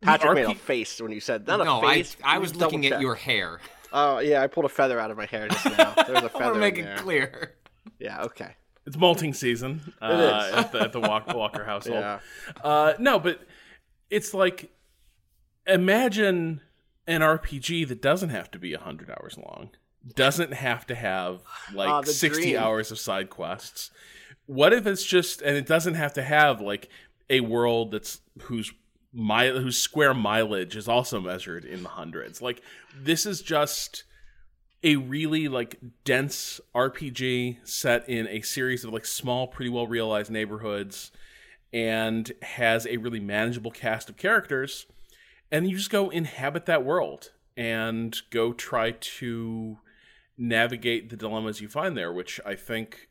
the 0.00 0.06
Patrick 0.06 0.34
made 0.34 0.46
a 0.46 0.54
face 0.54 1.00
when 1.00 1.12
you 1.12 1.20
said 1.20 1.46
not 1.46 1.64
no, 1.64 1.78
a 1.82 1.88
face. 1.88 2.16
I, 2.22 2.36
I 2.36 2.38
was 2.38 2.54
looking 2.56 2.86
at 2.86 2.92
check. 2.92 3.00
your 3.00 3.14
hair. 3.14 3.60
Oh 3.92 4.20
yeah, 4.20 4.40
I 4.40 4.46
pulled 4.46 4.66
a 4.66 4.68
feather 4.68 5.00
out 5.00 5.10
of 5.10 5.16
my 5.16 5.26
hair 5.26 5.48
just 5.48 5.64
now. 5.64 5.92
There 5.94 6.14
was 6.14 6.16
I 6.18 6.20
want 6.22 6.32
feather 6.34 6.54
to 6.54 6.60
make 6.60 6.78
it 6.78 6.96
clear. 6.98 7.56
Yeah. 7.98 8.22
Okay. 8.22 8.54
It's 8.86 8.96
molting 8.96 9.34
season 9.34 9.80
uh, 10.00 10.46
is. 10.48 10.54
at 10.58 10.70
the, 10.70 10.80
at 10.80 10.92
the 10.92 11.00
Walk, 11.00 11.26
Walker 11.34 11.64
household. 11.64 11.98
Yeah. 11.98 12.20
Uh, 12.62 12.92
no, 13.00 13.18
but 13.18 13.40
it's 14.08 14.32
like 14.32 14.70
imagine 15.66 16.60
an 17.06 17.20
RPG 17.20 17.88
that 17.88 18.00
doesn't 18.00 18.28
have 18.30 18.50
to 18.52 18.60
be 18.60 18.74
hundred 18.74 19.10
hours 19.10 19.36
long, 19.36 19.70
doesn't 20.14 20.52
have 20.54 20.86
to 20.86 20.94
have 20.94 21.40
like 21.74 21.88
Ah, 21.88 22.00
the 22.02 22.12
sixty 22.12 22.52
dream. 22.52 22.58
hours 22.58 22.92
of 22.92 22.98
side 23.00 23.28
quests. 23.28 23.90
What 24.46 24.72
if 24.72 24.86
it's 24.86 25.04
just 25.04 25.42
and 25.42 25.56
it 25.56 25.66
doesn't 25.66 25.94
have 25.94 26.12
to 26.14 26.22
have 26.22 26.60
like 26.60 26.88
a 27.28 27.40
world 27.40 27.90
that's 27.90 28.20
whose 28.42 28.72
mile 29.12 29.58
whose 29.58 29.78
square 29.78 30.14
mileage 30.14 30.76
is 30.76 30.88
also 30.88 31.20
measured 31.20 31.64
in 31.64 31.82
the 31.82 31.88
hundreds. 31.88 32.40
Like 32.40 32.62
this 32.96 33.26
is 33.26 33.42
just 33.42 34.04
a 34.82 34.96
really 34.96 35.48
like 35.48 35.78
dense 36.04 36.60
RPG 36.74 37.58
set 37.64 38.08
in 38.08 38.26
a 38.28 38.40
series 38.40 38.84
of 38.84 38.92
like 38.92 39.06
small, 39.06 39.46
pretty 39.46 39.70
well 39.70 39.86
realized 39.86 40.30
neighborhoods, 40.30 41.10
and 41.72 42.32
has 42.42 42.86
a 42.86 42.96
really 42.96 43.20
manageable 43.20 43.70
cast 43.70 44.08
of 44.08 44.16
characters. 44.16 44.86
And 45.52 45.68
you 45.68 45.76
just 45.76 45.90
go 45.90 46.10
inhabit 46.10 46.66
that 46.66 46.84
world 46.84 47.32
and 47.56 48.16
go 48.30 48.52
try 48.52 48.92
to 48.92 49.78
navigate 50.38 51.10
the 51.10 51.16
dilemmas 51.16 51.60
you 51.60 51.68
find 51.68 51.96
there, 51.96 52.12
which 52.12 52.40
I 52.46 52.54
think 52.54 53.08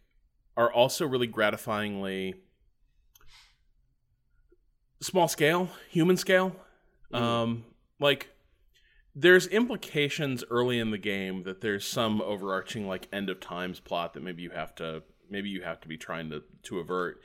are 0.58 0.72
also 0.72 1.06
really 1.06 1.28
gratifyingly 1.28 2.36
small 5.02 5.28
scale, 5.28 5.70
human 5.90 6.18
scale. 6.18 6.56
Um, 7.12 7.66
like 8.00 8.30
there's 9.16 9.48
implications 9.48 10.44
early 10.50 10.80
in 10.80 10.92
the 10.92 10.98
game 10.98 11.44
that 11.44 11.62
there's 11.62 11.86
some 11.86 12.22
overarching 12.22 12.88
like 12.88 13.08
end 13.12 13.30
of 13.30 13.40
times 13.40 13.80
plot 13.80 14.14
that 14.14 14.24
maybe 14.24 14.44
you 14.44 14.52
have 14.52 14.76
to 14.76 15.04
maybe 15.30 15.50
you 15.50 15.62
have 15.62 15.80
to 15.82 15.88
be 15.88 15.98
trying 15.98 16.30
to 16.30 16.44
to 16.64 16.80
avert. 16.80 17.20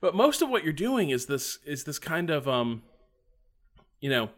But 0.00 0.14
most 0.14 0.42
of 0.42 0.48
what 0.48 0.64
you're 0.64 0.72
doing 0.72 1.10
is 1.10 1.26
this 1.26 1.58
is 1.64 1.84
this 1.84 1.98
kind 1.98 2.30
of 2.30 2.46
um 2.46 2.82
you 4.00 4.10
know 4.10 4.30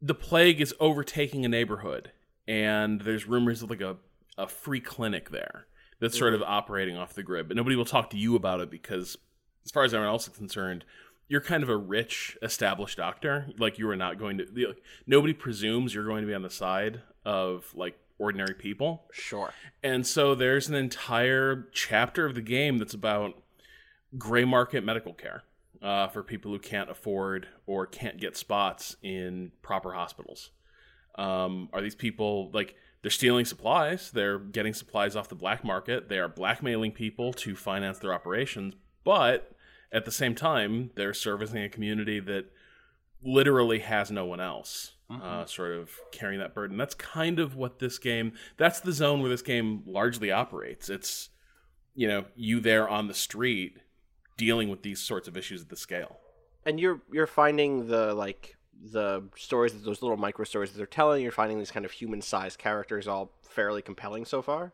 the 0.00 0.14
plague 0.14 0.60
is 0.60 0.74
overtaking 0.80 1.44
a 1.44 1.48
neighborhood 1.48 2.10
and 2.48 3.02
there's 3.02 3.26
rumors 3.26 3.62
of 3.62 3.70
like 3.70 3.80
a, 3.80 3.96
a 4.36 4.48
free 4.48 4.80
clinic 4.80 5.30
there 5.30 5.66
that's 6.00 6.18
sort 6.18 6.34
of 6.34 6.42
operating 6.42 6.96
off 6.96 7.14
the 7.14 7.22
grid 7.22 7.46
but 7.46 7.56
nobody 7.56 7.76
will 7.76 7.84
talk 7.84 8.10
to 8.10 8.16
you 8.16 8.34
about 8.34 8.60
it 8.60 8.68
because 8.68 9.16
as 9.64 9.70
far 9.70 9.84
as 9.84 9.92
everyone 9.94 10.12
else 10.12 10.28
is 10.28 10.36
concerned 10.36 10.84
you're 11.28 11.40
kind 11.40 11.62
of 11.62 11.68
a 11.68 11.76
rich 11.76 12.36
established 12.42 12.98
doctor 12.98 13.46
like 13.58 13.78
you 13.78 13.88
are 13.88 13.96
not 13.96 14.18
going 14.18 14.38
to 14.38 14.44
the- 14.44 14.74
nobody 15.06 15.32
presumes 15.32 15.94
you're 15.94 16.04
going 16.06 16.22
to 16.22 16.28
be 16.28 16.34
on 16.34 16.42
the 16.42 16.50
side 16.50 17.00
of 17.24 17.72
like 17.74 17.98
ordinary 18.18 18.54
people 18.54 19.04
Sure. 19.12 19.52
and 19.82 20.06
so 20.06 20.34
there's 20.34 20.68
an 20.68 20.74
entire 20.74 21.68
chapter 21.72 22.24
of 22.26 22.34
the 22.34 22.42
game 22.42 22.78
that's 22.78 22.94
about 22.94 23.34
gray 24.18 24.44
market 24.44 24.84
medical 24.84 25.12
care 25.14 25.42
uh, 25.80 26.06
for 26.08 26.22
people 26.22 26.52
who 26.52 26.58
can't 26.58 26.90
afford 26.90 27.48
or 27.66 27.86
can't 27.86 28.20
get 28.20 28.36
spots 28.36 28.94
in 29.02 29.50
proper 29.62 29.94
hospitals. 29.94 30.50
Um, 31.16 31.68
are 31.72 31.80
these 31.80 31.96
people 31.96 32.50
like 32.52 32.76
they're 33.00 33.10
stealing 33.10 33.44
supplies? 33.44 34.10
They're 34.12 34.38
getting 34.38 34.74
supplies 34.74 35.16
off 35.16 35.28
the 35.28 35.34
black 35.34 35.64
market. 35.64 36.08
They 36.08 36.18
are 36.20 36.28
blackmailing 36.28 36.92
people 36.92 37.32
to 37.32 37.56
finance 37.56 37.98
their 37.98 38.14
operations, 38.14 38.74
but 39.02 39.51
at 39.92 40.04
the 40.04 40.12
same 40.12 40.34
time, 40.34 40.90
they're 40.94 41.14
servicing 41.14 41.62
a 41.62 41.68
community 41.68 42.20
that 42.20 42.46
literally 43.22 43.80
has 43.80 44.10
no 44.10 44.24
one 44.24 44.40
else 44.40 44.92
uh, 45.20 45.44
sort 45.44 45.72
of 45.72 45.90
carrying 46.10 46.40
that 46.40 46.54
burden. 46.54 46.76
That's 46.76 46.94
kind 46.94 47.38
of 47.38 47.56
what 47.56 47.78
this 47.78 47.98
game. 47.98 48.32
That's 48.56 48.80
the 48.80 48.92
zone 48.92 49.20
where 49.20 49.28
this 49.28 49.42
game 49.42 49.82
largely 49.86 50.30
operates. 50.30 50.88
It's 50.88 51.28
you 51.94 52.08
know 52.08 52.24
you 52.34 52.60
there 52.60 52.88
on 52.88 53.08
the 53.08 53.14
street 53.14 53.78
dealing 54.36 54.68
with 54.68 54.82
these 54.82 55.00
sorts 55.00 55.28
of 55.28 55.36
issues 55.36 55.62
at 55.62 55.68
the 55.68 55.76
scale. 55.76 56.18
And 56.64 56.80
you're 56.80 57.02
you're 57.12 57.26
finding 57.26 57.88
the 57.88 58.14
like 58.14 58.56
the 58.92 59.22
stories 59.36 59.80
those 59.82 60.02
little 60.02 60.16
micro 60.16 60.44
stories 60.44 60.70
that 60.70 60.78
they're 60.78 60.86
telling. 60.86 61.22
You're 61.22 61.32
finding 61.32 61.58
these 61.58 61.70
kind 61.70 61.84
of 61.84 61.92
human 61.92 62.22
sized 62.22 62.58
characters 62.58 63.06
all 63.06 63.32
fairly 63.42 63.82
compelling 63.82 64.24
so 64.24 64.40
far. 64.42 64.72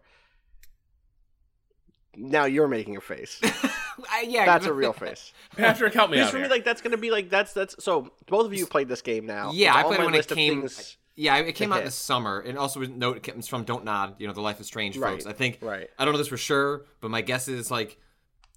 Now 2.17 2.45
you're 2.45 2.69
making 2.69 2.97
a 2.97 3.01
face. 3.01 3.41
I, 4.11 4.23
yeah, 4.29 4.45
That's 4.47 4.67
a 4.67 4.73
real 4.73 4.93
face. 5.05 5.33
Patrick, 5.57 5.95
help 5.95 6.11
me 6.11 6.17
Because 6.17 6.29
out 6.29 6.33
for 6.33 6.39
me, 6.41 6.49
like 6.49 6.65
that's 6.65 6.81
gonna 6.83 6.97
be 6.97 7.11
like 7.11 7.31
that's 7.31 7.53
that's 7.53 7.83
so 7.83 8.13
both 8.27 8.47
of 8.47 8.55
you 8.55 8.67
played 8.67 8.89
this 8.89 9.03
game 9.03 9.27
now. 9.27 9.53
Yeah, 9.53 9.71
It's 9.71 9.77
I 9.79 9.83
played 9.85 9.99
my 10.01 10.05
when 10.07 10.15
it 10.15 10.29
came- 10.29 10.61
things 10.61 10.97
Yeah, 11.17 11.37
it 11.37 11.53
came 11.55 11.73
out 11.73 11.77
hit. 11.77 11.83
in 11.83 11.87
the 11.87 11.91
summer, 11.93 12.41
and 12.41 12.57
also 12.59 12.81
note 12.81 13.17
it 13.17 13.23
comes 13.23 13.49
from 13.49 13.65
Don't 13.65 13.85
Nod, 13.85 14.15
you 14.19 14.27
know, 14.27 14.33
the 14.33 14.41
Life 14.41 14.61
is 14.61 14.67
Strange 14.67 14.97
Right, 14.97 15.13
folks. 15.13 15.27
I 15.27 15.33
think 15.33 15.59
right. 15.63 15.89
I 15.99 16.05
don't 16.05 16.13
know 16.13 16.19
this 16.19 16.29
for 16.29 16.37
sure, 16.37 16.85
but 17.01 17.11
my 17.11 17.21
guess 17.23 17.49
is 17.49 17.71
like 17.71 17.99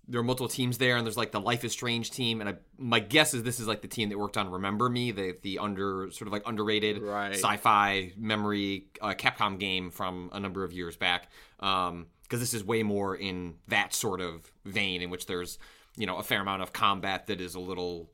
there 0.08 0.20
are 0.20 0.24
multiple 0.24 0.50
teams 0.50 0.78
there, 0.78 0.98
and 0.98 1.06
there's 1.06 1.16
like 1.16 1.32
the 1.32 1.40
Life 1.40 1.64
is 1.64 1.72
Strange 1.72 2.12
team, 2.12 2.42
and 2.42 2.50
I, 2.50 2.56
my 2.78 3.00
guess 3.00 3.34
is 3.34 3.44
this 3.44 3.60
is 3.60 3.68
like 3.68 3.82
the 3.82 3.88
team 3.88 4.10
that 4.10 4.18
worked 4.20 4.36
on 4.36 4.50
Remember 4.50 4.90
Me, 4.90 5.12
the 5.12 5.38
the 5.42 5.60
under 5.60 6.10
sort 6.12 6.28
of 6.28 6.34
like 6.34 6.44
underrated 6.46 7.02
Right. 7.02 7.34
sci-fi 7.34 8.12
memory 8.18 8.88
uh, 9.02 9.14
Capcom 9.14 9.58
game 9.60 9.90
from 9.92 10.30
a 10.34 10.40
number 10.40 10.64
of 10.64 10.74
years 10.74 10.98
back. 10.98 11.30
Um, 11.62 12.08
because 12.32 12.40
this 12.40 12.54
is 12.54 12.64
way 12.64 12.82
more 12.82 13.14
in 13.14 13.56
that 13.68 13.94
sort 13.94 14.22
of 14.22 14.50
vein, 14.64 15.02
in 15.02 15.10
which 15.10 15.26
there's 15.26 15.60
you 15.98 16.08
know 16.08 16.16
a 16.16 16.24
fair 16.24 16.40
amount 16.40 16.62
of 16.62 16.72
combat 16.72 17.28
that 17.28 17.42
is 17.42 17.56
a 17.56 17.60
little 17.60 18.10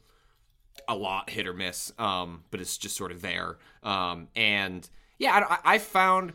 a 0.87 0.95
lot 0.95 1.29
hit 1.29 1.45
or 1.45 1.53
miss, 1.53 1.93
um, 1.99 2.43
but 2.49 2.59
it's 2.59 2.79
just 2.79 2.95
sort 2.95 3.11
of 3.11 3.21
there. 3.21 3.59
Um, 3.83 4.27
and 4.35 4.89
yeah, 5.19 5.45
I, 5.47 5.75
I 5.75 5.77
found 5.77 6.33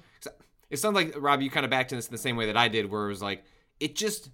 it 0.70 0.76
sounds 0.76 0.94
like 0.94 1.12
Rob, 1.16 1.42
you 1.42 1.50
kind 1.50 1.64
of 1.64 1.70
backed 1.70 1.90
in 1.90 1.98
this 1.98 2.06
in 2.06 2.12
the 2.12 2.18
same 2.18 2.36
way 2.36 2.46
that 2.46 2.56
I 2.56 2.68
did, 2.68 2.88
where 2.88 3.06
it 3.06 3.08
was 3.08 3.20
like 3.20 3.44
it 3.80 3.96
just 3.96 4.30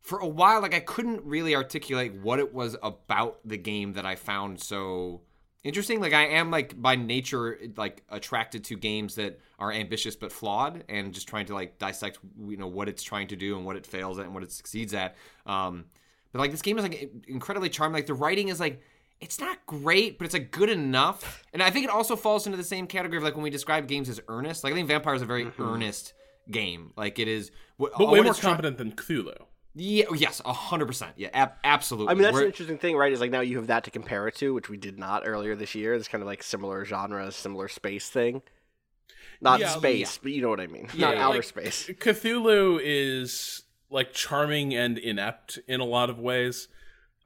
for 0.00 0.18
a 0.18 0.26
while, 0.26 0.60
like 0.60 0.74
I 0.74 0.80
couldn't 0.80 1.22
really 1.24 1.54
articulate 1.54 2.14
what 2.14 2.40
it 2.40 2.52
was 2.52 2.76
about 2.82 3.38
the 3.44 3.56
game 3.56 3.92
that 3.92 4.04
I 4.04 4.16
found 4.16 4.60
so 4.60 5.20
interesting. 5.64 6.00
Like 6.00 6.12
I 6.12 6.26
am 6.26 6.50
like 6.50 6.80
by 6.80 6.96
nature 6.96 7.58
like 7.76 8.02
attracted 8.08 8.64
to 8.64 8.76
games 8.76 9.16
that 9.16 9.40
are 9.58 9.72
ambitious 9.72 10.16
but 10.16 10.32
flawed, 10.32 10.84
and 10.88 11.12
just 11.12 11.28
trying 11.28 11.46
to 11.46 11.54
like 11.54 11.78
dissect 11.78 12.18
you 12.46 12.56
know 12.56 12.66
what 12.66 12.88
it's 12.88 13.02
trying 13.02 13.28
to 13.28 13.36
do 13.36 13.56
and 13.56 13.64
what 13.64 13.76
it 13.76 13.86
fails 13.86 14.18
at 14.18 14.26
and 14.26 14.34
what 14.34 14.42
it 14.42 14.52
succeeds 14.52 14.94
at. 14.94 15.16
Um, 15.46 15.86
but 16.32 16.38
like 16.40 16.50
this 16.50 16.62
game 16.62 16.78
is 16.78 16.84
like 16.84 17.10
incredibly 17.28 17.68
charming. 17.68 17.94
Like 17.94 18.06
the 18.06 18.14
writing 18.14 18.48
is 18.48 18.60
like 18.60 18.80
it's 19.20 19.38
not 19.38 19.58
great, 19.66 20.18
but 20.18 20.24
it's 20.24 20.34
like 20.34 20.50
good 20.50 20.70
enough. 20.70 21.44
And 21.52 21.62
I 21.62 21.70
think 21.70 21.84
it 21.84 21.90
also 21.90 22.16
falls 22.16 22.46
into 22.46 22.56
the 22.56 22.64
same 22.64 22.86
category 22.86 23.18
of 23.18 23.22
like 23.22 23.34
when 23.34 23.42
we 23.42 23.50
describe 23.50 23.86
games 23.86 24.08
as 24.08 24.20
earnest. 24.28 24.64
Like 24.64 24.72
I 24.72 24.76
think 24.76 24.88
Vampyr 24.88 25.14
is 25.14 25.22
a 25.22 25.26
very 25.26 25.50
earnest 25.58 26.14
game. 26.50 26.92
Like 26.96 27.18
it 27.18 27.28
is, 27.28 27.50
but 27.78 27.98
way 27.98 28.20
more 28.20 28.34
competent 28.34 28.78
than 28.78 28.92
Cthulhu. 28.92 29.34
Yeah. 29.74 30.04
oh, 30.10 30.14
Yes. 30.14 30.40
hundred 30.44 30.86
percent. 30.86 31.12
Yeah. 31.16 31.28
Ab- 31.32 31.54
absolutely. 31.64 32.10
I 32.10 32.14
mean, 32.14 32.22
that's 32.22 32.34
Where- 32.34 32.42
an 32.42 32.48
interesting 32.48 32.78
thing, 32.78 32.96
right? 32.96 33.12
Is 33.12 33.20
like 33.20 33.30
now 33.30 33.40
you 33.40 33.56
have 33.56 33.68
that 33.68 33.84
to 33.84 33.90
compare 33.90 34.26
it 34.28 34.34
to, 34.36 34.52
which 34.52 34.68
we 34.68 34.76
did 34.76 34.98
not 34.98 35.22
earlier 35.26 35.54
this 35.54 35.74
year. 35.74 35.96
This 35.96 36.08
kind 36.08 36.22
of 36.22 36.26
like 36.26 36.42
similar 36.42 36.84
genre, 36.84 37.30
similar 37.32 37.68
space 37.68 38.08
thing. 38.08 38.42
Not 39.40 39.60
Yeah, 39.60 39.68
space, 39.68 40.18
but 40.22 40.32
you 40.32 40.42
know 40.42 40.50
what 40.50 40.60
I 40.60 40.66
mean. 40.66 40.88
Yeah, 40.94 41.12
not 41.12 41.16
outer 41.16 41.36
like, 41.38 41.44
space. 41.44 41.86
Cthulhu 41.88 42.78
is 42.82 43.62
like 43.90 44.12
charming 44.12 44.74
and 44.74 44.98
inept 44.98 45.58
in 45.66 45.80
a 45.80 45.84
lot 45.84 46.10
of 46.10 46.18
ways. 46.18 46.68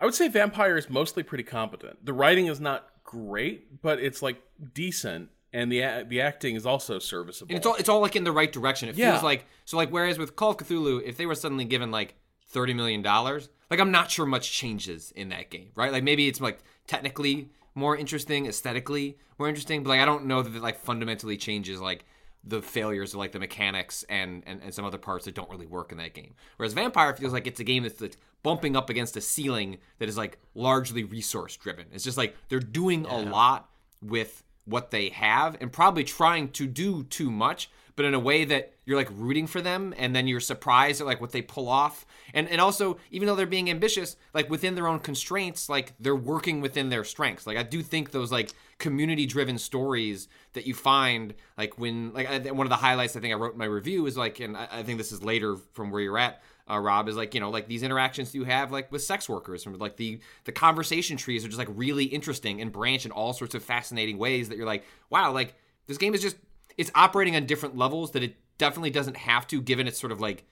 I 0.01 0.05
would 0.05 0.15
say 0.15 0.29
Vampyr 0.29 0.79
is 0.79 0.89
mostly 0.91 1.23
pretty 1.23 1.45
competent. 1.45 2.05
The 2.05 2.13
writing 2.13 2.47
is 2.47 2.61
not 2.61 2.89
great, 3.05 3.81
but 3.83 3.99
it's 3.99 4.23
like 4.23 4.41
decent, 4.75 5.31
and 5.53 5.73
the 5.73 6.05
the 6.09 6.21
acting 6.21 6.55
is 6.57 6.67
also 6.67 6.99
serviceable. 6.99 7.51
and 7.51 7.57
it's 7.59 7.67
all 7.67 7.75
it's 7.77 7.89
all 7.89 8.01
like 8.01 8.17
in 8.17 8.25
the 8.25 8.33
right 8.33 8.53
direction. 8.53 8.89
It 8.89 8.97
Yeah. 8.97 9.13
feels 9.13 9.23
like 9.25 9.47
so 9.65 9.77
like 9.77 9.91
whereas 9.91 10.19
with 10.19 10.37
Call 10.37 10.51
of 10.51 10.57
Cthulhu, 10.59 11.03
if 11.05 11.17
they 11.17 11.27
were 11.27 11.35
suddenly 11.35 11.65
given 11.65 11.91
like 11.91 12.15
thirty 12.49 12.75
million 12.75 13.03
dollars, 13.03 13.49
like 13.71 13.81
I'm 13.81 13.91
not 13.91 14.11
sure 14.11 14.27
much 14.27 14.53
changes 14.53 15.13
in 15.17 15.29
that 15.31 15.51
game, 15.51 15.71
right? 15.75 15.93
Like 15.93 16.05
maybe 16.05 16.29
it's 16.29 16.41
like 16.41 16.61
technically 16.87 17.51
more 17.75 17.97
interesting, 17.97 18.47
aesthetically 18.47 19.19
more 19.39 19.49
interesting, 19.49 19.83
but 19.83 19.91
like 19.91 20.01
I 20.01 20.05
don't 20.05 20.27
know 20.27 20.43
that 20.43 20.55
it 20.55 20.63
like 20.63 20.79
fundamentally 20.79 21.37
changes 21.37 21.81
like 21.81 22.05
the 22.47 22.61
failures 22.61 23.15
of 23.15 23.19
like 23.19 23.33
the 23.33 23.39
mechanics 23.39 24.05
and, 24.09 24.43
and 24.47 24.61
and 24.63 24.75
some 24.75 24.85
other 24.85 24.99
parts 24.99 25.25
that 25.25 25.35
don't 25.35 25.51
really 25.51 25.67
work 25.67 25.93
in 25.93 25.99
that 25.99 26.15
game. 26.15 26.35
Whereas 26.57 26.75
Vampyr 26.75 27.17
feels 27.19 27.33
like 27.33 27.47
it's 27.47 27.61
a 27.61 27.65
game 27.65 27.83
that's 27.83 28.01
like 28.01 28.17
bumping 28.43 28.77
up 28.77 28.91
against 28.91 29.17
a 29.17 29.21
ceiling 29.21 29.79
that 29.99 30.09
is 30.09 30.17
like 30.17 30.39
largely 30.55 31.05
resource 31.05 31.57
driven. 31.57 31.87
It's 31.93 32.05
just 32.05 32.19
like 32.19 32.37
they're 32.49 32.61
doing 32.61 33.07
a 33.07 33.19
lot 33.19 33.71
with 34.03 34.43
what 34.67 34.91
they 34.91 35.09
have 35.11 35.57
and 35.61 35.73
probably 35.73 36.05
trying 36.05 36.51
to 36.51 36.67
do 36.67 37.05
too 37.05 37.31
much 37.31 37.71
but 37.97 38.05
in 38.05 38.15
a 38.15 38.19
way 38.19 38.45
that 38.45 38.75
you're 38.85 38.97
like 38.97 39.09
rooting 39.13 39.47
for 39.47 39.61
them 39.61 39.95
and 39.97 40.15
then 40.15 40.27
you're 40.27 40.41
surprised 40.41 41.01
at 41.01 41.07
like 41.07 41.21
what 41.21 41.33
they 41.33 41.43
pull 41.43 41.69
off. 41.69 42.05
And 42.33 42.49
and 42.49 42.61
also 42.61 42.99
even 43.11 43.27
though 43.27 43.35
they're 43.35 43.47
being 43.47 43.71
ambitious 43.71 44.17
like 44.33 44.51
within 44.51 44.75
their 44.75 44.89
own 44.89 45.01
constraints 45.01 45.69
like 45.69 45.95
they're 46.01 46.17
working 46.17 46.61
within 46.61 46.89
their 46.89 47.05
strengths. 47.05 47.47
Like 47.47 47.57
i 47.57 47.63
do 47.63 47.83
think 47.83 48.11
those 48.11 48.33
like 48.33 48.53
community 48.79 49.27
driven 49.27 49.59
stories 49.59 50.29
that 50.55 50.67
you 50.67 50.75
find 50.75 51.35
like 51.57 51.79
when 51.79 52.13
like 52.13 52.29
I, 52.29 52.51
one 52.51 52.67
of 52.67 52.71
the 52.71 52.77
highlights 52.77 53.17
i 53.17 53.21
think 53.21 53.33
i 53.33 53.37
wrote 53.37 53.53
in 53.53 53.59
my 53.59 53.65
review 53.67 54.07
is 54.07 54.17
like 54.17 54.41
and 54.41 54.57
i, 54.57 54.69
I 54.71 54.83
think 54.83 54.99
this 54.99 55.13
is 55.13 55.23
later 55.23 55.57
from 55.73 55.91
where 55.91 56.01
you're 56.01 56.19
at 56.19 56.43
uh, 56.71 56.79
Rob 56.79 57.09
is 57.09 57.17
like 57.17 57.35
you 57.35 57.41
know 57.41 57.51
like 57.51 57.69
these 57.69 57.83
interactions 57.83 58.35
you 58.35 58.45
have 58.45 58.73
like 58.73 58.91
with 58.91 59.03
sex 59.03 59.29
workers 59.29 59.63
from 59.63 59.79
like 59.79 59.97
the 59.97 60.21
the 60.45 60.53
conversation 60.53 61.17
trees 61.17 61.45
are 61.45 61.49
just 61.49 61.59
like 61.59 61.69
really 61.71 62.05
interesting 62.05 62.61
and 62.61 62.73
branch 62.73 63.05
in 63.05 63.13
all 63.13 63.33
sorts 63.33 63.55
of 63.55 63.63
fascinating 63.63 64.19
ways 64.19 64.49
that 64.49 64.57
you're 64.57 64.67
like 64.67 64.85
wow 65.11 65.31
like 65.31 65.55
this 65.87 65.99
game 65.99 66.15
is 66.15 66.23
just 66.23 66.37
it's 66.77 66.91
operating 66.95 67.37
on 67.37 67.47
different 67.47 67.77
levels 67.77 68.13
that 68.13 68.23
it 68.23 68.37
definitely 68.59 68.91
doesn't 68.91 69.17
have 69.17 69.47
to 69.49 69.61
given 69.61 69.87
its 69.87 69.99
sort 69.99 70.13
of 70.13 70.21
like 70.21 70.45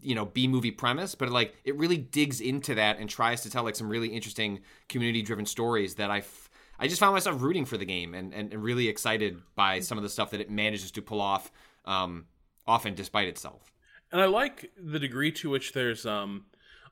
you 0.00 0.14
know 0.14 0.24
B 0.24 0.46
movie 0.46 0.70
premise 0.70 1.14
but 1.14 1.28
like 1.30 1.54
it 1.64 1.76
really 1.76 1.96
digs 1.96 2.40
into 2.40 2.74
that 2.76 2.98
and 2.98 3.08
tries 3.08 3.42
to 3.42 3.50
tell 3.50 3.64
like 3.64 3.76
some 3.76 3.88
really 3.88 4.08
interesting 4.08 4.60
community 4.88 5.22
driven 5.22 5.46
stories 5.46 5.96
that 5.96 6.10
I 6.10 6.18
f- 6.18 6.50
I 6.78 6.86
just 6.86 7.00
found 7.00 7.14
myself 7.14 7.42
rooting 7.42 7.64
for 7.64 7.76
the 7.76 7.84
game 7.84 8.14
and, 8.14 8.32
and 8.32 8.52
and 8.52 8.62
really 8.62 8.88
excited 8.88 9.40
by 9.54 9.80
some 9.80 9.98
of 9.98 10.02
the 10.02 10.10
stuff 10.10 10.30
that 10.30 10.40
it 10.40 10.50
manages 10.50 10.90
to 10.92 11.02
pull 11.02 11.20
off 11.20 11.50
um 11.84 12.26
often 12.66 12.94
despite 12.94 13.28
itself. 13.28 13.72
And 14.12 14.20
I 14.20 14.26
like 14.26 14.70
the 14.80 14.98
degree 14.98 15.32
to 15.32 15.50
which 15.50 15.72
there's 15.72 16.06
um 16.06 16.46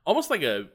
almost 0.04 0.30
like 0.30 0.42
a 0.42 0.68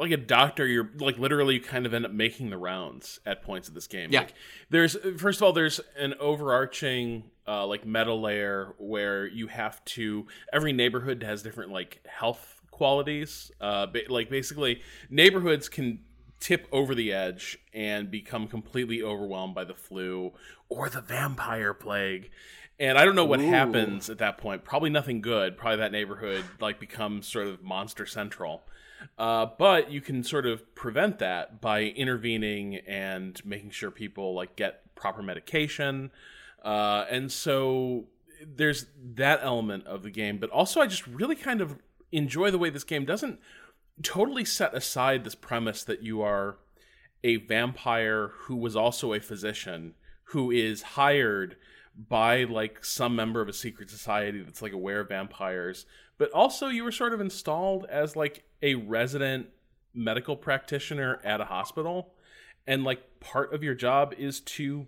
like 0.00 0.10
a 0.10 0.16
doctor 0.16 0.66
you're 0.66 0.90
like 0.98 1.18
literally 1.18 1.54
you 1.54 1.60
kind 1.60 1.84
of 1.86 1.94
end 1.94 2.04
up 2.04 2.10
making 2.10 2.50
the 2.50 2.56
rounds 2.56 3.20
at 3.26 3.42
points 3.42 3.68
of 3.68 3.74
this 3.74 3.86
game 3.86 4.10
Yeah. 4.10 4.20
like 4.20 4.34
there's 4.70 4.96
first 5.18 5.38
of 5.40 5.44
all 5.44 5.52
there's 5.52 5.78
an 5.96 6.14
overarching 6.18 7.24
uh 7.46 7.66
like 7.66 7.86
meta 7.86 8.14
layer 8.14 8.74
where 8.78 9.26
you 9.26 9.46
have 9.48 9.84
to 9.84 10.26
every 10.52 10.72
neighborhood 10.72 11.22
has 11.22 11.42
different 11.42 11.70
like 11.70 12.00
health 12.06 12.60
qualities 12.70 13.52
uh 13.60 13.86
ba- 13.86 14.00
like 14.08 14.30
basically 14.30 14.80
neighborhoods 15.10 15.68
can 15.68 16.00
tip 16.40 16.66
over 16.72 16.94
the 16.94 17.12
edge 17.12 17.58
and 17.74 18.10
become 18.10 18.48
completely 18.48 19.02
overwhelmed 19.02 19.54
by 19.54 19.64
the 19.64 19.74
flu 19.74 20.32
or 20.70 20.88
the 20.88 21.02
vampire 21.02 21.74
plague 21.74 22.30
and 22.78 22.96
I 22.96 23.04
don't 23.04 23.14
know 23.14 23.26
what 23.26 23.40
Ooh. 23.40 23.50
happens 23.50 24.08
at 24.08 24.16
that 24.20 24.38
point. 24.38 24.64
Probably 24.64 24.88
nothing 24.88 25.20
good. 25.20 25.58
Probably 25.58 25.76
that 25.80 25.92
neighborhood 25.92 26.42
like 26.60 26.80
becomes 26.80 27.26
sort 27.26 27.46
of 27.46 27.62
monster 27.62 28.06
central. 28.06 28.62
Uh, 29.18 29.46
but 29.58 29.90
you 29.90 30.00
can 30.00 30.22
sort 30.22 30.46
of 30.46 30.74
prevent 30.74 31.18
that 31.18 31.60
by 31.60 31.82
intervening 31.82 32.76
and 32.86 33.40
making 33.44 33.70
sure 33.70 33.90
people 33.90 34.34
like 34.34 34.56
get 34.56 34.94
proper 34.94 35.22
medication. 35.22 36.10
Uh, 36.62 37.04
and 37.10 37.30
so 37.30 38.04
there's 38.46 38.86
that 39.14 39.40
element 39.42 39.86
of 39.86 40.02
the 40.02 40.10
game. 40.10 40.38
But 40.38 40.50
also, 40.50 40.80
I 40.80 40.86
just 40.86 41.06
really 41.06 41.36
kind 41.36 41.60
of 41.60 41.76
enjoy 42.12 42.50
the 42.50 42.58
way 42.58 42.70
this 42.70 42.84
game 42.84 43.04
doesn't 43.04 43.38
totally 44.02 44.44
set 44.44 44.74
aside 44.74 45.24
this 45.24 45.34
premise 45.34 45.84
that 45.84 46.02
you 46.02 46.22
are 46.22 46.58
a 47.22 47.36
vampire 47.36 48.32
who 48.42 48.56
was 48.56 48.74
also 48.74 49.12
a 49.12 49.20
physician 49.20 49.94
who 50.24 50.50
is 50.50 50.82
hired 50.82 51.56
by 52.08 52.44
like 52.44 52.84
some 52.84 53.14
member 53.14 53.40
of 53.40 53.48
a 53.48 53.52
secret 53.52 53.90
society 53.90 54.42
that's 54.42 54.62
like 54.62 54.72
aware 54.72 55.00
of 55.00 55.08
vampires 55.08 55.86
but 56.20 56.30
also 56.32 56.68
you 56.68 56.84
were 56.84 56.92
sort 56.92 57.14
of 57.14 57.20
installed 57.22 57.86
as 57.86 58.14
like 58.14 58.44
a 58.60 58.74
resident 58.74 59.46
medical 59.94 60.36
practitioner 60.36 61.18
at 61.24 61.40
a 61.40 61.46
hospital 61.46 62.12
and 62.66 62.84
like 62.84 63.20
part 63.20 63.54
of 63.54 63.62
your 63.64 63.74
job 63.74 64.12
is 64.18 64.40
to 64.40 64.86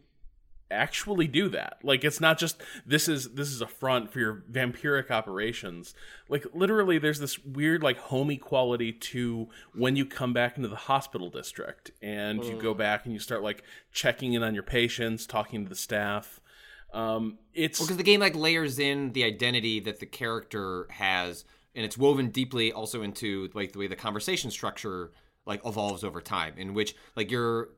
actually 0.71 1.27
do 1.27 1.49
that. 1.49 1.79
Like 1.83 2.05
it's 2.05 2.21
not 2.21 2.39
just 2.39 2.61
this 2.85 3.09
is 3.09 3.31
this 3.31 3.49
is 3.49 3.63
a 3.63 3.67
front 3.67 4.13
for 4.13 4.19
your 4.19 4.43
vampiric 4.53 5.11
operations. 5.11 5.95
Like 6.29 6.45
literally 6.53 6.99
there's 6.99 7.19
this 7.19 7.39
weird 7.39 7.83
like 7.83 7.97
homey 7.97 8.37
quality 8.37 8.93
to 8.93 9.49
when 9.75 9.97
you 9.97 10.05
come 10.05 10.35
back 10.35 10.59
into 10.59 10.69
the 10.69 10.77
hospital 10.77 11.31
district 11.31 11.93
and 12.03 12.45
you 12.45 12.61
go 12.61 12.75
mm. 12.75 12.79
back 12.79 13.07
and 13.07 13.15
you 13.15 13.19
start 13.19 13.43
like 13.43 13.65
checking 13.91 14.35
in 14.35 14.43
on 14.43 14.53
your 14.53 14.63
patients 14.63 15.25
talking 15.27 15.65
to 15.65 15.71
the 15.71 15.77
staff 15.77 16.42
um 16.93 17.39
it's 17.55 17.81
because 17.81 17.97
the 17.97 18.03
game 18.03 18.21
like 18.21 18.35
layers 18.35 18.79
in 18.79 19.13
the 19.13 19.25
identity 19.25 19.81
that 19.81 20.01
the 20.01 20.07
character 20.07 20.87
has 20.91 21.45
and 21.75 21.85
it's 21.85 21.97
woven 21.97 22.29
deeply 22.29 22.73
also 22.73 23.03
into 23.03 23.49
like 23.55 23.73
the 23.73 23.79
way 23.79 23.87
the 23.87 23.97
conversation 23.97 24.51
structure 24.51 25.13
like 25.47 25.65
evolves 25.67 26.05
over 26.05 26.21
time 26.21 26.55
in 26.57 26.75
which 26.75 26.95
like 27.17 27.31
you're 27.31 27.71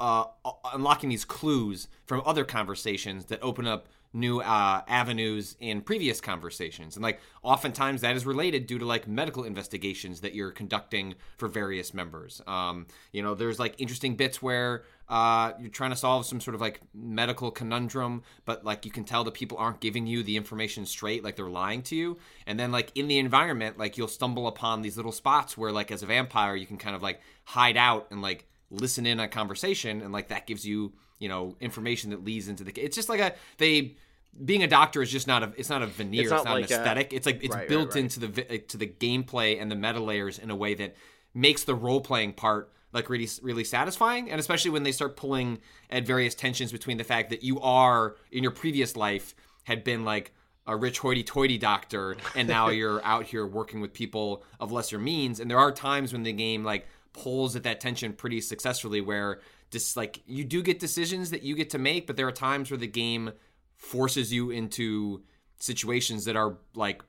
uh, 0.00 0.24
unlocking 0.72 1.08
these 1.08 1.24
clues 1.24 1.88
from 2.06 2.22
other 2.24 2.44
conversations 2.44 3.26
that 3.26 3.42
open 3.42 3.66
up 3.66 3.88
new 4.12 4.40
uh, 4.40 4.82
avenues 4.88 5.56
in 5.60 5.82
previous 5.82 6.20
conversations. 6.20 6.96
And 6.96 7.02
like 7.02 7.20
oftentimes 7.42 8.00
that 8.00 8.16
is 8.16 8.24
related 8.24 8.66
due 8.66 8.78
to 8.78 8.86
like 8.86 9.06
medical 9.06 9.44
investigations 9.44 10.20
that 10.22 10.34
you're 10.34 10.50
conducting 10.50 11.14
for 11.36 11.48
various 11.48 11.92
members. 11.92 12.40
Um, 12.46 12.86
you 13.12 13.22
know 13.22 13.34
there's 13.34 13.58
like 13.58 13.74
interesting 13.78 14.16
bits 14.16 14.40
where 14.42 14.84
uh, 15.08 15.52
you're 15.60 15.70
trying 15.70 15.90
to 15.90 15.96
solve 15.96 16.26
some 16.26 16.40
sort 16.40 16.54
of 16.54 16.60
like 16.60 16.80
medical 16.94 17.50
conundrum 17.50 18.22
but 18.44 18.64
like 18.64 18.84
you 18.84 18.90
can 18.90 19.04
tell 19.04 19.24
that 19.24 19.32
people 19.32 19.56
aren't 19.56 19.80
giving 19.80 20.06
you 20.06 20.22
the 20.22 20.36
information 20.36 20.84
straight 20.84 21.22
like 21.22 21.36
they're 21.36 21.50
lying 21.50 21.82
to 21.82 21.96
you. 21.96 22.18
And 22.46 22.58
then 22.58 22.72
like 22.72 22.90
in 22.94 23.08
the 23.08 23.18
environment 23.18 23.78
like 23.78 23.98
you'll 23.98 24.08
stumble 24.08 24.46
upon 24.46 24.82
these 24.82 24.96
little 24.96 25.12
spots 25.12 25.56
where 25.56 25.72
like 25.72 25.90
as 25.90 26.02
a 26.02 26.06
vampire 26.06 26.56
you 26.56 26.66
can 26.66 26.78
kind 26.78 26.96
of 26.96 27.02
like 27.02 27.20
hide 27.44 27.76
out 27.76 28.08
and 28.10 28.22
like 28.22 28.46
listen 28.70 29.06
in 29.06 29.20
on 29.20 29.28
conversation 29.28 30.02
and 30.02 30.12
like 30.12 30.28
that 30.28 30.46
gives 30.46 30.66
you 30.66 30.92
you 31.18 31.28
know 31.28 31.56
information 31.60 32.10
that 32.10 32.24
leads 32.24 32.48
into 32.48 32.64
the. 32.64 32.72
It's 32.80 32.96
just 32.96 33.08
like 33.08 33.20
a 33.20 33.34
they 33.58 33.96
being 34.44 34.62
a 34.62 34.66
doctor 34.66 35.02
is 35.02 35.10
just 35.10 35.26
not 35.26 35.42
a 35.42 35.52
it's 35.56 35.70
not 35.70 35.82
a 35.82 35.86
veneer 35.86 36.22
it's, 36.22 36.30
not 36.30 36.44
not, 36.44 36.54
like 36.54 36.70
an 36.70 36.78
aesthetic 36.78 37.12
it's 37.12 37.26
like 37.26 37.42
it's 37.42 37.54
Right, 37.54 37.60
right, 37.60 37.68
built 37.68 37.94
right. 37.94 38.04
into 38.04 38.20
the 38.20 38.28
vi- 38.28 38.46
eh, 38.48 38.58
to 38.68 38.76
the 38.76 38.86
gameplay 38.86 39.60
and 39.60 39.70
the 39.70 39.76
meta 39.76 40.00
layers 40.00 40.38
in 40.38 40.50
a 40.50 40.56
way 40.56 40.74
that 40.74 40.96
makes 41.34 41.64
the 41.64 41.74
role 41.74 42.00
playing 42.00 42.34
part 42.34 42.70
like 42.92 43.08
really 43.10 43.28
really 43.42 43.64
satisfying 43.64 44.30
and 44.30 44.38
especially 44.38 44.70
when 44.70 44.82
they 44.82 44.92
start 44.92 45.16
pulling 45.16 45.58
at 45.90 46.06
various 46.06 46.34
tensions 46.34 46.72
between 46.72 46.98
the 46.98 47.04
fact 47.04 47.30
that 47.30 47.42
you 47.42 47.60
are 47.60 48.16
in 48.30 48.42
your 48.42 48.52
previous 48.52 48.96
life 48.96 49.34
had 49.64 49.82
been 49.82 50.04
like 50.04 50.32
a 50.66 50.76
rich 50.76 50.98
hoity-toity 50.98 51.58
doctor 51.58 52.16
and 52.34 52.46
now 52.46 52.68
you're 52.78 53.04
out 53.04 53.24
here 53.24 53.46
working 53.46 53.80
with 53.80 53.92
people 53.92 54.44
of 54.60 54.70
lesser 54.70 54.98
means 54.98 55.40
and 55.40 55.50
there 55.50 55.58
are 55.58 55.72
times 55.72 56.12
when 56.12 56.22
the 56.22 56.32
game 56.32 56.62
like 56.64 56.86
pulls 57.12 57.56
at 57.56 57.64
that 57.64 57.80
tension 57.80 58.12
pretty 58.12 58.40
successfully 58.40 59.00
where 59.00 59.40
just 59.70 59.96
like 59.96 60.22
you 60.26 60.44
do 60.44 60.62
get 60.62 60.78
decisions 60.78 61.30
that 61.30 61.42
you 61.42 61.54
get 61.54 61.70
to 61.70 61.78
make 61.78 62.06
but 62.06 62.16
there 62.16 62.26
are 62.26 62.32
times 62.32 62.70
where 62.70 62.78
the 62.78 62.86
game 62.86 63.32
forces 63.76 64.32
you 64.32 64.50
into 64.50 65.22
situations 65.60 66.24
that 66.24 66.36
are 66.36 66.56
like 66.74 67.02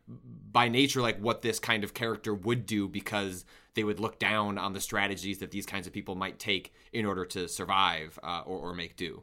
by 0.52 0.68
nature 0.68 1.02
like 1.02 1.20
what 1.20 1.42
this 1.42 1.60
kind 1.60 1.84
of 1.84 1.94
character 1.94 2.34
would 2.34 2.66
do 2.66 2.88
because 2.88 3.46
they 3.76 3.84
would 3.84 4.00
look 4.00 4.20
down 4.20 4.58
on 4.58 4.74
the 4.74 4.82
strategies 4.82 5.40
that 5.40 5.52
these 5.52 5.66
kinds 5.66 5.88
of 5.88 5.94
people 5.94 6.16
might 6.16 6.40
take 6.40 6.74
in 6.92 7.06
order 7.06 7.26
to 7.26 7.48
survive 7.48 8.18
uh, 8.24 8.42
or, 8.46 8.58
or 8.58 8.74
make 8.74 8.96
do. 8.96 9.22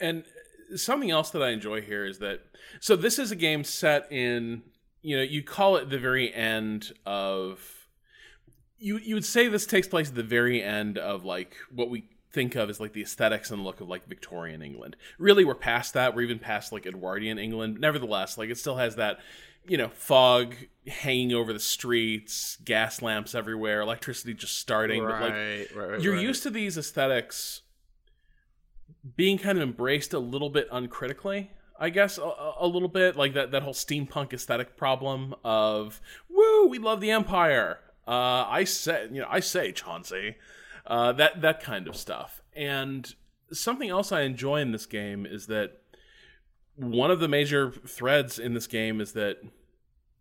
And 0.00 0.24
something 0.76 1.10
else 1.10 1.30
that 1.30 1.42
I 1.42 1.50
enjoy 1.50 1.82
here 1.82 2.06
is 2.06 2.20
that 2.20 2.40
so 2.80 2.94
this 2.94 3.18
is 3.18 3.32
a 3.32 3.36
game 3.36 3.64
set 3.64 4.10
in 4.12 4.62
you 5.02 5.16
know 5.16 5.22
you 5.22 5.42
call 5.42 5.76
it 5.76 5.90
the 5.90 5.98
very 5.98 6.32
end 6.32 6.92
of 7.04 7.88
you 8.78 8.98
you 8.98 9.14
would 9.14 9.24
say 9.24 9.48
this 9.48 9.66
takes 9.66 9.88
place 9.88 10.08
at 10.08 10.14
the 10.14 10.22
very 10.22 10.62
end 10.62 10.96
of 10.96 11.24
like 11.24 11.56
what 11.74 11.90
we 11.90 12.04
think 12.32 12.54
of 12.54 12.70
as 12.70 12.80
like 12.80 12.92
the 12.92 13.02
aesthetics 13.02 13.50
and 13.50 13.64
look 13.64 13.80
of 13.80 13.88
like 13.88 14.06
Victorian 14.06 14.62
England. 14.62 14.96
Really, 15.18 15.44
we're 15.44 15.54
past 15.54 15.94
that. 15.94 16.14
We're 16.14 16.22
even 16.22 16.38
past 16.38 16.72
like 16.72 16.86
Edwardian 16.86 17.38
England. 17.38 17.78
Nevertheless, 17.80 18.38
like 18.38 18.50
it 18.50 18.58
still 18.58 18.76
has 18.76 18.96
that 18.96 19.18
you 19.66 19.76
know 19.76 19.88
fog 19.88 20.54
hanging 20.86 21.32
over 21.34 21.52
the 21.52 21.58
streets, 21.60 22.56
gas 22.64 23.02
lamps 23.02 23.34
everywhere, 23.34 23.80
electricity 23.80 24.34
just 24.34 24.58
starting. 24.58 25.02
But 25.04 25.20
like 25.20 25.32
right, 25.32 25.66
right, 25.76 26.00
you're 26.00 26.14
right. 26.14 26.22
used 26.22 26.42
to 26.44 26.50
these 26.50 26.78
aesthetics 26.78 27.62
being 29.16 29.38
kind 29.38 29.56
of 29.58 29.62
embraced 29.62 30.12
a 30.12 30.18
little 30.18 30.50
bit 30.50 30.68
uncritically 30.70 31.50
i 31.78 31.88
guess 31.88 32.18
a, 32.18 32.22
a- 32.22 32.56
a 32.60 32.66
little 32.66 32.88
bit 32.88 33.16
like 33.16 33.32
that, 33.32 33.50
that 33.50 33.62
whole 33.62 33.72
steampunk 33.72 34.32
aesthetic 34.34 34.76
problem 34.76 35.34
of 35.42 36.00
woo 36.28 36.66
we 36.66 36.78
love 36.78 37.00
the 37.00 37.10
empire 37.10 37.78
uh, 38.06 38.44
i 38.46 38.62
say 38.64 39.08
you 39.10 39.20
know 39.20 39.26
i 39.30 39.40
say 39.40 39.72
chauncey 39.72 40.36
uh, 40.90 41.12
that 41.12 41.40
that 41.40 41.62
kind 41.62 41.88
of 41.88 41.96
stuff 41.96 42.42
and 42.54 43.14
something 43.52 43.88
else 43.88 44.12
i 44.12 44.20
enjoy 44.22 44.60
in 44.60 44.72
this 44.72 44.84
game 44.86 45.24
is 45.24 45.46
that 45.46 45.78
one 46.76 47.10
of 47.10 47.20
the 47.20 47.28
major 47.28 47.70
threads 47.70 48.38
in 48.38 48.54
this 48.54 48.66
game 48.66 49.00
is 49.00 49.12
that 49.12 49.38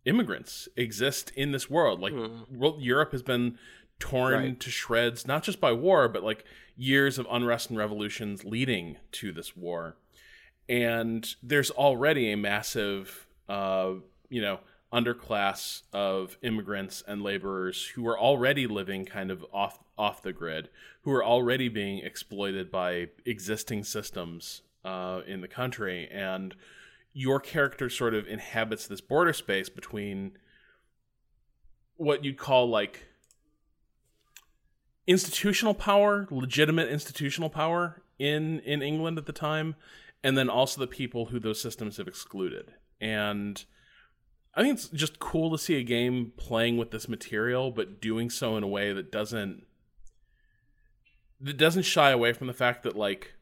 immigrants 0.05 0.67
exist 0.75 1.31
in 1.35 1.51
this 1.51 1.69
world. 1.69 1.99
Like 2.01 2.13
world, 2.51 2.81
Europe 2.81 3.11
has 3.13 3.23
been 3.23 3.57
torn 3.99 4.33
Right. 4.33 4.59
to 4.59 4.69
shreds, 4.69 5.25
not 5.27 5.43
just 5.43 5.61
by 5.61 5.71
war, 5.71 6.09
but 6.09 6.23
like 6.23 6.43
years 6.75 7.17
of 7.17 7.27
unrest 7.29 7.69
and 7.69 7.77
revolutions 7.77 8.43
leading 8.43 8.97
to 9.13 9.31
this 9.31 9.55
war. 9.55 9.95
And 10.67 11.27
there's 11.41 11.71
already 11.71 12.31
a 12.31 12.38
massive, 12.38 13.27
uh, 13.47 13.93
you 14.29 14.41
know, 14.41 14.59
underclass 14.91 15.84
of 15.93 16.38
immigrants 16.41 17.03
and 17.08 17.22
laborers 17.22 17.88
who 17.89 18.08
are 18.08 18.19
already 18.19 18.65
living 18.65 19.05
kind 19.05 19.29
of 19.29 19.46
off 19.53 19.79
off 19.98 20.22
the 20.22 20.34
grid, 20.34 20.69
who 21.01 21.12
are 21.12 21.24
already 21.24 21.67
being 21.69 22.00
exploited 22.00 22.72
by 22.72 23.08
existing 23.25 23.84
systems 23.84 24.62
uh, 24.86 25.22
in 25.27 25.41
the 25.41 25.48
country, 25.48 26.08
and 26.10 26.55
your 27.13 27.39
character 27.39 27.89
sort 27.89 28.13
of 28.13 28.27
inhabits 28.27 28.88
this 28.88 29.01
border 29.01 29.34
space 29.34 29.69
between 29.69 30.31
what 31.98 32.24
you'd 32.24 32.38
call 32.38 32.69
like 32.69 33.08
institutional 35.05 35.74
power, 35.74 36.27
legitimate 36.31 36.90
institutional 36.90 37.50
power 37.50 38.01
in 38.18 38.59
in 38.61 38.81
England 38.81 39.18
at 39.18 39.25
the 39.25 39.33
time, 39.33 39.75
and 40.24 40.37
then 40.37 40.50
also 40.50 40.79
the 40.79 40.87
people 40.87 41.25
who 41.25 41.40
those 41.40 41.61
systems 41.61 41.98
have 41.98 42.07
excluded. 42.07 42.74
And 43.01 43.63
I 44.55 44.62
think 44.62 44.74
it's 44.75 44.90
just 44.90 45.20
cool 45.20 45.51
to 45.51 45.57
see 45.57 45.75
a 45.75 45.83
game 45.83 46.33
playing 46.35 46.77
with 46.77 46.92
this 46.92 47.07
material, 47.07 47.72
but 47.72 48.01
doing 48.01 48.29
so 48.29 48.57
in 48.57 48.64
a 48.64 48.68
way 48.68 48.92
that 48.94 49.12
doesn't 49.12 49.66
that 51.42 51.57
doesn't 51.57 51.83
shy 51.83 52.12
away 52.12 52.33
from 52.33 52.48
the 52.48 52.53
fact 52.53 52.83
that 52.83 52.96
like 52.96 53.35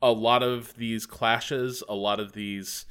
a 0.00 0.12
lot 0.12 0.42
of 0.42 0.74
these 0.76 1.06
clashes, 1.06 1.82
a 1.88 1.94
lot 1.94 2.20
of 2.20 2.32
these 2.32 2.86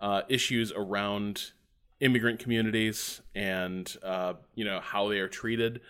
uh, 0.00 0.22
issues 0.28 0.72
around 0.72 1.52
immigrant 2.00 2.38
communities 2.38 3.20
and 3.34 3.96
uh, 4.02 4.34
you 4.54 4.64
know 4.64 4.80
how 4.80 5.08
they 5.08 5.18
are 5.18 5.28
treated 5.28 5.80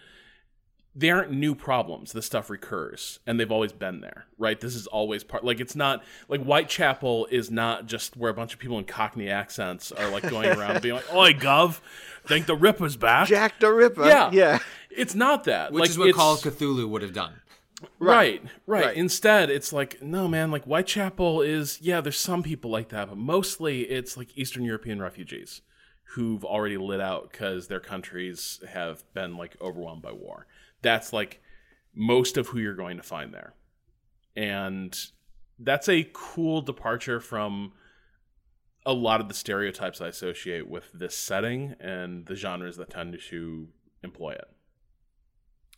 they 0.94 1.10
aren't 1.10 1.30
new 1.30 1.54
problems 1.54 2.12
this 2.12 2.26
stuff 2.26 2.50
recurs 2.50 3.18
and 3.26 3.40
they've 3.40 3.52
always 3.52 3.72
been 3.72 4.00
there 4.00 4.26
right 4.38 4.60
this 4.60 4.74
is 4.74 4.86
always 4.86 5.24
part 5.24 5.44
like 5.44 5.60
it's 5.60 5.74
not 5.74 6.02
like 6.28 6.42
whitechapel 6.42 7.26
is 7.30 7.50
not 7.50 7.86
just 7.86 8.16
where 8.16 8.30
a 8.30 8.34
bunch 8.34 8.52
of 8.52 8.58
people 8.58 8.78
in 8.78 8.84
cockney 8.84 9.28
accents 9.28 9.90
are 9.92 10.10
like 10.10 10.28
going 10.28 10.50
around 10.58 10.82
being 10.82 10.94
like 10.94 11.14
oi 11.14 11.32
gov 11.32 11.80
think 12.26 12.46
the 12.46 12.56
ripper's 12.56 12.96
back 12.96 13.26
Jack 13.28 13.58
the 13.58 13.72
Ripper. 13.72 14.06
Yeah. 14.06 14.30
yeah. 14.32 14.58
it's 14.90 15.14
not 15.14 15.44
that 15.44 15.72
which 15.72 15.80
like, 15.80 15.90
is 15.90 15.98
what 15.98 16.08
it's- 16.08 16.20
call 16.20 16.34
of 16.34 16.40
cthulhu 16.40 16.88
would 16.88 17.02
have 17.02 17.14
done 17.14 17.34
Right, 17.98 18.42
right, 18.66 18.84
right. 18.84 18.96
Instead, 18.96 19.50
it's 19.50 19.72
like, 19.72 20.00
no, 20.02 20.28
man, 20.28 20.52
like 20.52 20.64
Whitechapel 20.64 21.42
is, 21.42 21.80
yeah, 21.80 22.00
there's 22.00 22.16
some 22.16 22.42
people 22.42 22.70
like 22.70 22.90
that, 22.90 23.08
but 23.08 23.18
mostly 23.18 23.82
it's 23.82 24.16
like 24.16 24.28
Eastern 24.38 24.64
European 24.64 25.00
refugees 25.00 25.62
who've 26.14 26.44
already 26.44 26.76
lit 26.76 27.00
out 27.00 27.30
because 27.30 27.68
their 27.68 27.80
countries 27.80 28.60
have 28.68 29.02
been 29.14 29.36
like 29.36 29.56
overwhelmed 29.60 30.02
by 30.02 30.12
war. 30.12 30.46
That's 30.82 31.12
like 31.12 31.40
most 31.94 32.36
of 32.36 32.48
who 32.48 32.58
you're 32.58 32.74
going 32.74 32.96
to 32.96 33.02
find 33.02 33.32
there. 33.32 33.54
And 34.34 34.98
that's 35.58 35.88
a 35.88 36.08
cool 36.12 36.60
departure 36.60 37.20
from 37.20 37.72
a 38.84 38.92
lot 38.92 39.20
of 39.20 39.28
the 39.28 39.34
stereotypes 39.34 40.00
I 40.00 40.08
associate 40.08 40.68
with 40.68 40.90
this 40.92 41.16
setting 41.16 41.76
and 41.80 42.26
the 42.26 42.34
genres 42.34 42.76
that 42.78 42.90
tend 42.90 43.18
to 43.28 43.68
employ 44.02 44.32
it. 44.32 44.48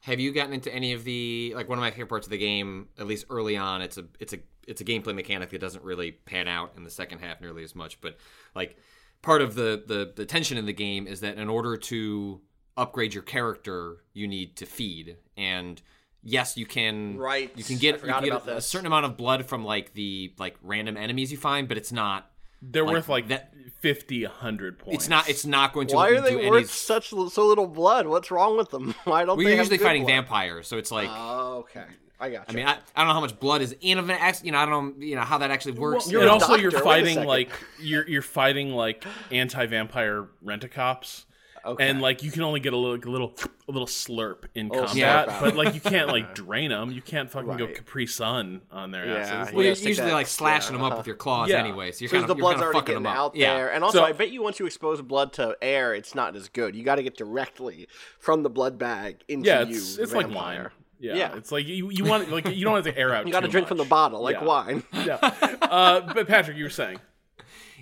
Have 0.02 0.20
you 0.20 0.32
gotten 0.32 0.52
into 0.52 0.72
any 0.72 0.92
of 0.92 1.04
the 1.04 1.52
like 1.56 1.68
one 1.68 1.78
of 1.78 1.82
my 1.82 1.90
favorite 1.90 2.08
parts 2.08 2.26
of 2.26 2.30
the 2.30 2.38
game? 2.38 2.88
At 2.98 3.06
least 3.06 3.26
early 3.30 3.56
on, 3.56 3.82
it's 3.82 3.96
a 3.96 4.04
it's 4.20 4.32
a 4.32 4.38
it's 4.66 4.80
a 4.80 4.84
gameplay 4.84 5.14
mechanic 5.14 5.50
that 5.50 5.60
doesn't 5.60 5.84
really 5.84 6.12
pan 6.12 6.46
out 6.48 6.72
in 6.76 6.84
the 6.84 6.90
second 6.90 7.20
half 7.20 7.40
nearly 7.40 7.64
as 7.64 7.74
much. 7.74 8.00
But 8.00 8.18
like 8.54 8.76
part 9.22 9.40
of 9.40 9.54
the 9.54 9.82
the, 9.86 10.12
the 10.14 10.26
tension 10.26 10.58
in 10.58 10.66
the 10.66 10.74
game 10.74 11.06
is 11.06 11.20
that 11.20 11.38
in 11.38 11.48
order 11.48 11.76
to 11.76 12.40
upgrade 12.76 13.14
your 13.14 13.22
character, 13.22 13.98
you 14.12 14.26
need 14.26 14.56
to 14.56 14.66
feed. 14.66 15.16
And 15.36 15.80
yes, 16.22 16.56
you 16.56 16.66
can 16.66 17.16
Right. 17.16 17.52
You 17.56 17.64
can 17.64 17.76
get, 17.78 18.00
you 18.04 18.12
can 18.12 18.24
get 18.24 18.46
a, 18.48 18.56
a 18.56 18.60
certain 18.60 18.86
amount 18.86 19.06
of 19.06 19.16
blood 19.16 19.46
from 19.46 19.64
like 19.64 19.94
the 19.94 20.32
like 20.38 20.56
random 20.62 20.96
enemies 20.96 21.30
you 21.30 21.38
find, 21.38 21.68
but 21.68 21.76
it's 21.76 21.92
not 21.92 22.30
They're 22.62 22.84
Like, 22.84 22.92
worth 22.94 23.08
like 23.08 23.28
that- 23.28 23.52
50, 23.80 24.24
100 24.24 24.78
points. 24.78 24.96
it's 25.04 25.08
not 25.10 25.28
it's 25.28 25.44
not 25.44 25.72
going 25.74 25.86
to 25.88 25.94
Why 25.96 26.08
are 26.10 26.20
they 26.22 26.30
do 26.30 26.38
any 26.38 26.50
worth 26.50 26.70
such 26.70 27.10
so 27.10 27.46
little 27.46 27.66
blood? 27.66 28.06
What's 28.06 28.30
wrong 28.30 28.56
with 28.56 28.70
them? 28.70 28.94
Why 29.04 29.20
don't 29.26 29.28
well, 29.28 29.36
they 29.36 29.42
you're 29.44 29.50
have 29.52 29.58
usually 29.58 29.76
good 29.78 29.84
fighting 29.84 30.02
blood? 30.04 30.12
vampires, 30.12 30.66
so 30.68 30.78
it's 30.78 30.90
like 30.90 31.08
Oh, 31.12 31.58
okay. 31.68 31.84
I 32.18 32.30
got 32.30 32.46
I 32.48 32.52
mean, 32.52 32.66
I, 32.66 32.72
I 32.96 33.00
don't 33.00 33.08
know 33.08 33.12
how 33.14 33.20
much 33.20 33.38
blood 33.38 33.60
is 33.60 33.76
in 33.80 33.98
of 33.98 34.08
an 34.08 34.16
ex. 34.18 34.42
You 34.42 34.52
know, 34.52 34.58
I 34.58 34.64
don't 34.66 34.98
know, 35.00 35.04
you 35.04 35.16
know 35.16 35.22
how 35.22 35.38
that 35.38 35.50
actually 35.50 35.72
works. 35.72 36.10
You're 36.10 36.22
and 36.22 36.30
also 36.30 36.46
doctor, 36.56 36.62
you're 36.62 36.70
fighting 36.70 37.24
like 37.24 37.50
you're 37.80 38.08
you're 38.08 38.22
fighting 38.22 38.70
like 38.70 39.04
anti-vampire 39.30 40.28
rent-a-cops. 40.42 41.26
Okay. 41.66 41.88
And 41.88 42.00
like 42.02 42.22
you 42.22 42.30
can 42.30 42.42
only 42.42 42.60
get 42.60 42.72
a 42.72 42.76
little, 42.76 42.96
a 42.96 43.10
little, 43.10 43.34
a 43.68 43.72
little 43.72 43.86
slurp 43.86 44.44
in 44.54 44.68
little 44.68 44.86
combat, 44.86 45.28
slurp 45.28 45.32
out. 45.32 45.40
but 45.42 45.56
like 45.56 45.74
you 45.74 45.80
can't 45.80 46.08
like 46.08 46.34
drain 46.44 46.70
them. 46.70 46.90
You 46.90 47.00
can't 47.02 47.30
fucking 47.30 47.56
go 47.56 47.66
Capri 47.68 48.06
Sun 48.06 48.60
on 48.70 48.90
their 48.90 49.06
Yeah, 49.06 49.14
asses. 49.14 49.54
well, 49.54 49.64
yeah, 49.64 49.72
you're 49.74 49.88
usually 49.88 50.08
that- 50.08 50.12
like 50.14 50.26
slashing 50.26 50.74
yeah, 50.76 50.82
them 50.82 50.92
up 50.92 50.98
with 50.98 51.06
your 51.06 51.16
claws 51.16 51.48
Yeah. 51.48 51.58
anyway, 51.60 51.90
so 51.92 52.00
you're 52.04 52.10
because 52.10 52.22
kind 52.22 52.28
the 52.28 52.32
of 52.32 52.38
you're 52.38 52.42
blood's 52.44 52.62
already 52.62 52.78
fucking 52.78 52.86
getting 52.94 53.02
them 53.04 53.12
up. 53.12 53.18
out 53.18 53.36
yeah. 53.36 53.54
there, 53.54 53.72
and 53.72 53.82
also 53.84 53.98
So- 53.98 54.04
I 54.04 54.12
bet 54.12 54.30
you 54.30 54.42
once 54.42 54.58
you 54.60 54.66
expose 54.66 55.00
blood 55.02 55.32
to 55.34 55.56
air, 55.62 55.94
it's 55.94 56.14
not 56.14 56.36
as 56.36 56.48
good. 56.48 56.74
You 56.76 56.84
got 56.84 56.96
to 56.96 57.02
get 57.02 57.16
directly 57.16 57.88
from 58.18 58.42
the 58.42 58.50
blood 58.50 58.78
bag 58.78 59.22
into 59.28 59.46
yeah, 59.48 59.62
you. 59.62 59.74
it's 59.76 59.96
it's 59.98 60.12
like 60.12 60.26
vampire. 60.26 60.62
wine. 60.62 60.70
Yeah, 61.00 61.14
Yeah. 61.16 61.36
it's 61.36 61.50
like 61.52 61.66
you 61.66 61.90
you 61.90 62.04
want 62.04 62.30
like 62.30 62.46
you 62.48 62.64
don't 62.64 62.76
have 62.76 62.84
to 62.84 62.98
air 62.98 63.14
out. 63.14 63.26
You 63.26 63.32
got 63.32 63.40
to 63.40 63.46
too 63.48 63.52
drink 63.52 63.68
from 63.68 63.78
the 63.78 63.84
bottle, 63.84 64.22
like 64.22 64.36
Yeah. 64.36 64.44
wine. 64.44 64.82
Yeah, 64.92 65.16
uh, 65.62 66.00
but 66.14 66.26
Patrick, 66.28 66.56
you 66.56 66.64
were 66.64 66.70
saying 66.70 66.98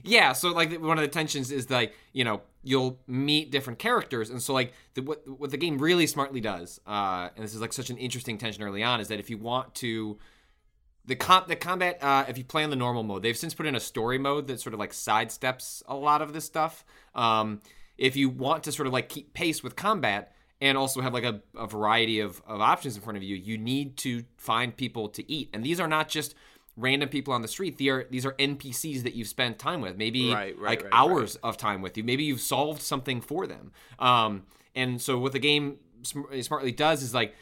Yeah, 0.05 0.33
so 0.33 0.51
like 0.51 0.81
one 0.81 0.99
of 0.99 1.03
the 1.03 1.09
tensions 1.09 1.51
is 1.51 1.71
like 1.71 1.95
you 2.13 2.25
know 2.25 2.43
you'll 2.63 2.99
meet 3.07 3.51
different 3.51 3.79
characters, 3.79 4.31
and 4.31 4.43
so 4.43 4.53
like 4.53 4.73
the, 4.95 5.03
what 5.03 5.23
what 5.29 5.51
the 5.51 5.57
game 5.57 5.79
really 5.79 6.07
smartly 6.07 6.41
does, 6.41 6.81
uh, 6.87 7.29
and 7.35 7.45
this 7.45 7.55
is 7.55 7.61
like 7.61 7.73
such 7.73 7.91
an 7.91 7.99
interesting 7.99 8.39
tension 8.39 8.63
early 8.63 8.83
on, 8.83 9.01
is 9.01 9.09
that 9.09 9.21
if 9.21 9.31
you 9.31 9.39
want 9.39 9.75
to 9.77 10.19
the 11.05 11.17
com- 11.17 11.45
the 11.49 11.57
combat 11.57 11.99
uh, 12.03 12.25
if 12.29 12.37
you 12.39 12.45
play 12.45 12.65
on 12.65 12.71
the 12.71 12.77
normal 12.77 13.03
mode, 13.03 13.23
they've 13.23 13.37
since 13.37 13.55
put 13.55 13.67
in 13.67 13.75
a 13.75 13.81
story 13.81 14.19
mode 14.19 14.47
that 14.49 14.61
sort 14.61 14.75
of 14.75 14.81
like 14.81 14.93
sidesteps 14.93 15.83
a 15.87 15.95
lot 15.95 16.23
of 16.23 16.33
this 16.33 16.45
stuff. 16.45 16.85
Um, 17.15 17.61
if 17.99 18.17
you 18.17 18.29
want 18.29 18.65
to 18.65 18.73
sort 18.73 18.87
of 18.87 18.93
like 18.93 19.09
keep 19.09 19.35
pace 19.35 19.63
with 19.63 19.77
combat 19.77 20.35
and 20.61 20.79
also 20.79 21.01
have 21.01 21.13
like 21.13 21.25
a, 21.25 21.43
a 21.57 21.67
variety 21.67 22.21
of, 22.21 22.41
of 22.47 22.61
options 22.61 22.97
in 22.97 23.03
front 23.03 23.17
of 23.17 23.23
you, 23.23 23.37
you 23.37 23.59
need 23.59 23.97
to 23.99 24.25
find 24.37 24.77
people 24.77 25.09
to 25.11 25.31
eat, 25.31 25.51
and 25.53 25.63
these 25.65 25.79
are 25.81 25.89
not 25.89 26.09
just 26.09 26.35
random 26.77 27.09
people 27.09 27.35
on 27.35 27.43
the 27.43 27.49
street. 27.49 27.79
They 27.79 27.89
are 27.89 28.07
these 28.11 28.27
are 28.27 28.33
NPCs 28.33 29.03
that 29.03 29.15
you've 29.15 29.29
spent 29.29 29.59
time 29.59 29.81
with, 29.81 29.97
maybe 29.97 30.33
Right, 30.33 30.59
right, 30.59 30.71
like 30.71 30.83
right, 30.85 30.93
hours 30.93 31.37
of 31.37 31.57
time 31.57 31.83
with 31.83 31.97
you. 31.97 32.05
Maybe 32.05 32.25
you've 32.25 32.41
solved 32.41 32.83
something 32.83 33.21
for 33.21 33.47
them. 33.47 33.73
Um, 33.99 34.45
and 34.75 35.01
so 35.01 35.19
what 35.19 35.33
the 35.33 35.39
game 35.39 35.79
sm- 36.03 36.41
smartly 36.41 36.73
does 36.73 37.03
is 37.03 37.15
like 37.15 37.35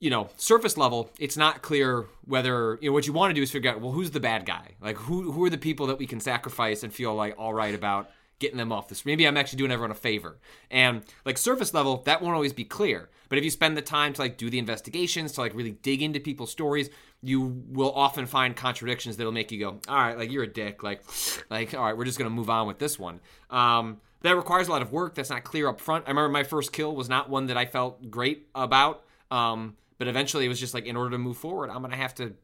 you 0.00 0.10
know, 0.10 0.28
surface 0.36 0.76
level, 0.76 1.08
it's 1.18 1.36
not 1.36 1.62
clear 1.62 2.04
whether 2.26 2.78
you 2.82 2.90
know 2.90 2.92
what 2.92 3.06
you 3.06 3.14
want 3.14 3.30
to 3.30 3.34
do 3.34 3.40
is 3.40 3.50
figure 3.50 3.70
out 3.70 3.80
well 3.80 3.92
who's 3.92 4.10
the 4.10 4.20
bad 4.20 4.44
guy, 4.44 4.72
like 4.80 4.96
who 4.96 5.32
who 5.32 5.44
are 5.44 5.50
the 5.50 5.56
people 5.56 5.86
that 5.86 5.98
we 5.98 6.06
can 6.06 6.20
sacrifice 6.20 6.82
and 6.82 6.92
feel 6.92 7.14
like 7.14 7.34
all 7.38 7.54
right 7.54 7.74
about 7.74 8.10
getting 8.38 8.58
them 8.58 8.72
off 8.72 8.88
this. 8.88 9.06
Maybe 9.06 9.26
I'm 9.26 9.36
actually 9.36 9.58
doing 9.58 9.70
everyone 9.70 9.90
a 9.90 9.94
favor. 9.94 10.38
And 10.70 11.02
like 11.24 11.38
surface 11.38 11.72
level, 11.72 12.02
that 12.04 12.20
won't 12.20 12.34
always 12.34 12.52
be 12.52 12.64
clear. 12.64 13.08
But 13.28 13.38
if 13.38 13.44
you 13.44 13.50
spend 13.50 13.76
the 13.76 13.82
time 13.82 14.12
to 14.12 14.20
like 14.20 14.36
do 14.36 14.50
the 14.50 14.58
investigations, 14.58 15.32
to 15.32 15.40
like 15.40 15.54
really 15.54 15.72
dig 15.72 16.02
into 16.02 16.20
people's 16.20 16.50
stories, 16.50 16.90
you 17.24 17.62
will 17.70 17.92
often 17.92 18.26
find 18.26 18.54
contradictions 18.54 19.16
that'll 19.16 19.32
make 19.32 19.50
you 19.50 19.58
go, 19.58 19.80
all 19.88 19.96
right, 19.96 20.18
like 20.18 20.30
you're 20.30 20.44
a 20.44 20.52
dick, 20.52 20.82
like 20.82 21.02
like 21.50 21.74
all 21.74 21.84
right, 21.84 21.96
we're 21.96 22.04
just 22.04 22.18
gonna 22.18 22.30
move 22.30 22.50
on 22.50 22.66
with 22.66 22.78
this 22.78 22.98
one. 22.98 23.20
Um, 23.50 24.00
that 24.22 24.36
requires 24.36 24.68
a 24.68 24.70
lot 24.70 24.82
of 24.82 24.92
work. 24.92 25.14
That's 25.14 25.30
not 25.30 25.44
clear 25.44 25.68
up 25.68 25.80
front. 25.80 26.04
I 26.06 26.10
remember 26.10 26.28
my 26.30 26.44
first 26.44 26.72
kill 26.72 26.94
was 26.94 27.08
not 27.08 27.28
one 27.28 27.46
that 27.46 27.56
I 27.56 27.66
felt 27.66 28.10
great 28.10 28.46
about. 28.54 29.04
Um, 29.30 29.76
but 29.98 30.08
eventually 30.08 30.44
it 30.44 30.48
was 30.48 30.60
just 30.60 30.74
like 30.74 30.86
in 30.86 30.96
order 30.96 31.10
to 31.10 31.18
move 31.18 31.36
forward, 31.36 31.70
I'm 31.70 31.82
gonna 31.82 31.96
have 31.96 32.14
to 32.16 32.34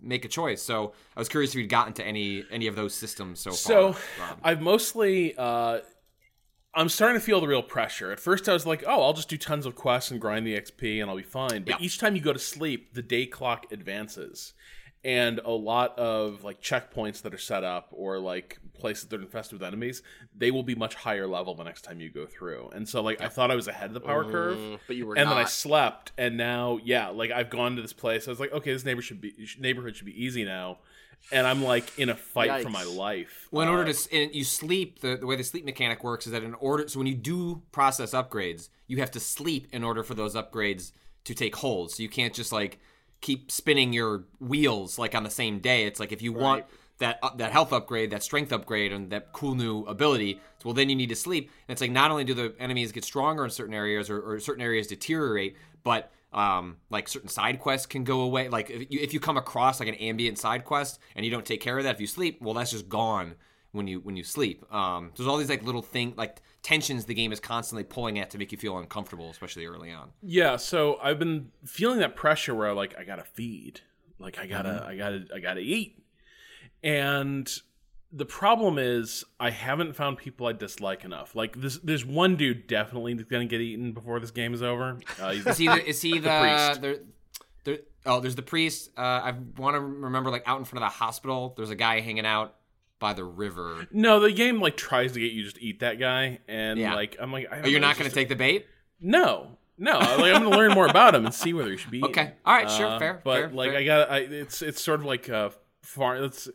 make 0.00 0.24
a 0.24 0.28
choice. 0.28 0.62
So 0.62 0.92
I 1.16 1.20
was 1.20 1.28
curious 1.28 1.50
if 1.50 1.56
you'd 1.56 1.68
gotten 1.68 1.92
to 1.94 2.04
any 2.04 2.44
any 2.50 2.66
of 2.66 2.76
those 2.76 2.94
systems 2.94 3.40
so, 3.40 3.50
So 3.50 3.92
far. 3.92 4.28
Rob. 4.28 4.38
I've 4.42 4.60
mostly 4.62 5.34
uh 5.36 5.80
I'm 6.74 6.88
starting 6.88 7.18
to 7.18 7.24
feel 7.24 7.40
the 7.40 7.48
real 7.48 7.62
pressure. 7.62 8.12
At 8.12 8.20
first 8.20 8.48
I 8.48 8.52
was 8.52 8.64
like, 8.66 8.84
"Oh, 8.86 9.02
I'll 9.02 9.12
just 9.12 9.28
do 9.28 9.36
tons 9.36 9.66
of 9.66 9.74
quests 9.74 10.10
and 10.10 10.20
grind 10.20 10.46
the 10.46 10.54
XP 10.54 11.00
and 11.00 11.10
I'll 11.10 11.16
be 11.16 11.22
fine." 11.22 11.64
But 11.64 11.80
Yeah. 11.80 11.84
each 11.86 11.98
time 11.98 12.14
you 12.14 12.22
go 12.22 12.32
to 12.32 12.38
sleep, 12.38 12.94
the 12.94 13.02
day 13.02 13.26
clock 13.26 13.66
advances. 13.72 14.54
And 15.02 15.38
a 15.46 15.50
lot 15.50 15.98
of 15.98 16.44
like 16.44 16.60
checkpoints 16.60 17.22
that 17.22 17.32
are 17.32 17.38
set 17.38 17.64
up 17.64 17.88
or 17.90 18.18
like 18.18 18.58
places 18.74 19.06
that 19.08 19.18
are 19.18 19.22
infested 19.22 19.58
with 19.58 19.66
enemies, 19.66 20.02
they 20.36 20.50
will 20.50 20.62
be 20.62 20.74
much 20.74 20.94
higher 20.94 21.26
level 21.26 21.54
the 21.54 21.64
next 21.64 21.82
time 21.82 22.00
you 22.00 22.10
go 22.10 22.26
through. 22.26 22.68
And 22.74 22.86
so 22.86 23.02
like 23.02 23.20
I 23.22 23.28
thought 23.28 23.50
I 23.50 23.54
was 23.54 23.66
ahead 23.66 23.88
of 23.88 23.94
the 23.94 24.00
power 24.00 24.30
curve. 24.30 24.58
Mm, 24.58 24.78
but 24.86 24.96
you 24.96 25.06
were 25.06 25.14
and 25.16 25.24
not. 25.24 25.36
then 25.36 25.42
I 25.42 25.46
slept, 25.48 26.12
and 26.18 26.36
now, 26.36 26.78
yeah, 26.84 27.08
like 27.08 27.30
I've 27.30 27.48
gone 27.48 27.76
to 27.76 27.82
this 27.82 27.94
place. 27.94 28.28
I 28.28 28.30
was 28.30 28.40
like, 28.40 28.52
okay, 28.52 28.72
this 28.74 28.84
neighbor 28.84 29.00
should 29.00 29.22
be 29.22 29.32
neighborhood 29.58 29.96
should 29.96 30.04
be 30.06 30.22
easy 30.22 30.44
now, 30.44 30.80
and 31.32 31.46
I'm 31.46 31.62
like 31.62 31.98
in 31.98 32.08
a 32.08 32.16
fight 32.16 32.62
for 32.62 32.70
my 32.70 32.84
life. 32.84 33.48
Well, 33.50 33.62
in 33.62 33.68
Uh, 33.68 33.78
order 33.78 33.92
to 33.92 34.16
and 34.16 34.34
you 34.34 34.44
sleep, 34.44 35.00
the, 35.00 35.16
the 35.16 35.26
way 35.26 35.36
the 35.36 35.44
sleep 35.44 35.64
mechanic 35.64 36.02
works 36.02 36.26
is 36.26 36.32
that 36.32 36.42
in 36.42 36.54
order, 36.54 36.88
so 36.88 36.98
when 36.98 37.06
you 37.06 37.14
do 37.14 37.62
process 37.72 38.12
upgrades, 38.12 38.68
you 38.86 38.98
have 38.98 39.10
to 39.12 39.20
sleep 39.20 39.68
in 39.72 39.84
order 39.84 40.02
for 40.02 40.14
those 40.14 40.34
upgrades 40.34 40.92
to 41.24 41.34
take 41.34 41.56
hold. 41.56 41.90
So 41.92 42.02
you 42.02 42.08
can't 42.08 42.34
just 42.34 42.52
like 42.52 42.78
keep 43.20 43.50
spinning 43.50 43.92
your 43.92 44.24
wheels 44.40 44.98
like 44.98 45.14
on 45.14 45.22
the 45.22 45.30
same 45.30 45.58
day. 45.58 45.84
It's 45.84 46.00
like 46.00 46.12
if 46.12 46.22
you 46.22 46.32
want 46.32 46.64
that 46.98 47.18
uh, 47.22 47.30
that 47.36 47.52
health 47.52 47.72
upgrade, 47.72 48.10
that 48.10 48.22
strength 48.22 48.52
upgrade, 48.52 48.92
and 48.92 49.10
that 49.10 49.32
cool 49.32 49.54
new 49.54 49.84
ability, 49.84 50.40
well, 50.64 50.74
then 50.74 50.88
you 50.90 50.96
need 50.96 51.08
to 51.10 51.16
sleep. 51.16 51.50
And 51.68 51.72
it's 51.74 51.80
like 51.80 51.90
not 51.90 52.10
only 52.10 52.24
do 52.24 52.34
the 52.34 52.54
enemies 52.58 52.92
get 52.92 53.04
stronger 53.04 53.44
in 53.44 53.50
certain 53.50 53.74
areas 53.74 54.10
or, 54.10 54.20
or 54.20 54.40
certain 54.40 54.62
areas 54.62 54.86
deteriorate, 54.86 55.56
but 55.82 56.10
um, 56.32 56.76
like 56.90 57.08
certain 57.08 57.28
side 57.28 57.58
quests 57.58 57.86
can 57.86 58.04
go 58.04 58.20
away. 58.20 58.48
Like 58.48 58.70
if 58.70 58.90
you, 58.90 59.00
if 59.00 59.12
you 59.12 59.20
come 59.20 59.36
across 59.36 59.80
like 59.80 59.88
an 59.88 59.96
ambient 59.96 60.38
side 60.38 60.64
quest 60.64 60.98
and 61.16 61.24
you 61.24 61.30
don't 61.30 61.44
take 61.46 61.60
care 61.60 61.76
of 61.78 61.84
that, 61.84 61.94
if 61.96 62.00
you 62.00 62.06
sleep, 62.06 62.40
well, 62.40 62.54
that's 62.54 62.70
just 62.70 62.88
gone 62.88 63.34
when 63.72 63.86
you 63.86 64.00
when 64.00 64.16
you 64.16 64.24
sleep. 64.24 64.64
Um, 64.72 65.12
there's 65.16 65.28
all 65.28 65.36
these 65.36 65.48
like 65.48 65.62
little 65.62 65.82
thing 65.82 66.14
like 66.16 66.42
tensions 66.62 67.04
the 67.06 67.14
game 67.14 67.32
is 67.32 67.40
constantly 67.40 67.84
pulling 67.84 68.18
at 68.18 68.30
to 68.30 68.38
make 68.38 68.52
you 68.52 68.58
feel 68.58 68.78
uncomfortable, 68.78 69.30
especially 69.30 69.66
early 69.66 69.90
on. 69.92 70.10
yeah. 70.22 70.56
So 70.56 70.98
I've 71.02 71.18
been 71.18 71.50
feeling 71.64 71.98
that 72.00 72.16
pressure 72.16 72.54
where 72.54 72.74
like 72.74 72.98
I 72.98 73.04
gotta 73.04 73.24
feed, 73.24 73.80
like 74.18 74.38
I 74.38 74.46
gotta, 74.46 74.68
Mm-hmm. 74.70 74.88
I 74.88 74.96
gotta, 74.96 75.24
I 75.34 75.38
gotta 75.40 75.60
eat, 75.60 76.02
and 76.82 77.50
the 78.12 78.24
problem 78.26 78.78
is 78.78 79.24
I 79.38 79.50
haven't 79.50 79.94
found 79.94 80.18
people 80.18 80.46
I 80.46 80.52
dislike 80.52 81.04
enough. 81.04 81.34
Like 81.34 81.60
this, 81.60 81.78
there's 81.78 82.04
one 82.04 82.36
dude 82.36 82.66
definitely 82.66 83.14
that's 83.14 83.28
gonna 83.28 83.46
get 83.46 83.60
eaten 83.60 83.92
before 83.92 84.18
this 84.20 84.30
game 84.32 84.52
is 84.54 84.62
over. 84.62 84.98
Uh, 85.22 85.26
Is 85.28 85.58
he 85.58 85.68
the, 85.68 85.88
is 85.88 86.02
he 86.02 86.18
the, 86.18 86.28
priest. 86.40 86.80
the, 86.82 87.02
the- 87.64 87.82
oh 88.06 88.20
there's 88.20 88.34
the 88.34 88.42
priest. 88.42 88.90
Uh, 88.96 89.00
I 89.00 89.34
want 89.56 89.74
to 89.76 89.80
remember 89.80 90.30
like 90.30 90.42
out 90.46 90.58
in 90.58 90.64
front 90.64 90.84
of 90.84 90.90
the 90.92 90.96
hospital. 90.98 91.54
There's 91.56 91.70
a 91.70 91.76
guy 91.76 92.00
hanging 92.00 92.26
out 92.26 92.56
by 92.98 93.12
the 93.12 93.24
river. 93.24 93.86
No, 93.92 94.18
the 94.20 94.32
game 94.32 94.60
like 94.60 94.76
tries 94.76 95.12
to 95.12 95.20
get 95.20 95.32
you 95.32 95.42
just 95.44 95.58
eat 95.60 95.80
that 95.80 95.98
guy, 95.98 96.38
and 96.48 96.78
Yeah. 96.78 96.94
like 96.94 97.16
I'm 97.20 97.32
like, 97.32 97.46
I 97.50 97.56
don't 97.56 97.64
Oh, 97.66 97.68
you're 97.68 97.80
know, 97.80 97.86
not 97.88 97.96
going 97.98 98.08
to 98.10 98.14
take 98.14 98.28
the 98.28 98.36
bait. 98.36 98.66
No, 99.00 99.56
no. 99.78 99.98
Like 99.98 100.34
I'm 100.34 100.42
gonna 100.42 100.50
learn 100.50 100.72
more 100.72 100.86
about 100.86 101.14
him 101.14 101.24
and 101.24 101.34
see 101.34 101.52
whether 101.54 101.70
he 101.70 101.76
should 101.76 101.90
be. 101.90 101.98
eaten. 101.98 102.10
Okay. 102.10 102.32
All 102.44 102.54
right, 102.54 102.70
sure, 102.70 102.86
Uh, 102.88 102.98
fair, 102.98 103.20
But 103.24 103.34
fair, 103.40 103.50
like 103.50 103.70
fair. 103.70 103.78
I 103.78 103.84
got, 103.84 104.10
I 104.10 104.18
it's 104.18 104.60
it's 104.62 104.82
sort 104.82 105.00
of 105.00 105.06
like 105.06 105.28
a 105.28 105.52
farm. 105.82 106.24
It's 106.24 106.48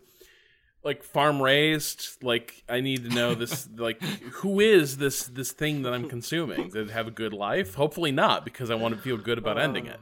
like 0.86 1.04
farm 1.04 1.42
raised. 1.42 2.24
Like 2.24 2.64
I 2.70 2.80
need 2.80 3.10
to 3.10 3.14
know 3.14 3.34
this. 3.34 3.68
like 3.76 4.02
who 4.04 4.62
is 4.62 4.98
this 4.98 5.24
this 5.24 5.52
thing 5.52 5.82
that 5.82 5.94
I'm 5.94 6.08
consuming? 6.08 6.70
Did 6.70 6.90
it 6.90 6.92
have 6.92 7.08
a 7.08 7.12
good 7.12 7.34
life? 7.34 7.74
Hopefully 7.74 8.12
not, 8.12 8.46
because 8.46 8.70
I 8.70 8.76
want 8.76 8.96
to 8.96 9.02
feel 9.02 9.18
good 9.18 9.40
about 9.40 9.58
ending 9.58 9.88
it. 9.88 10.00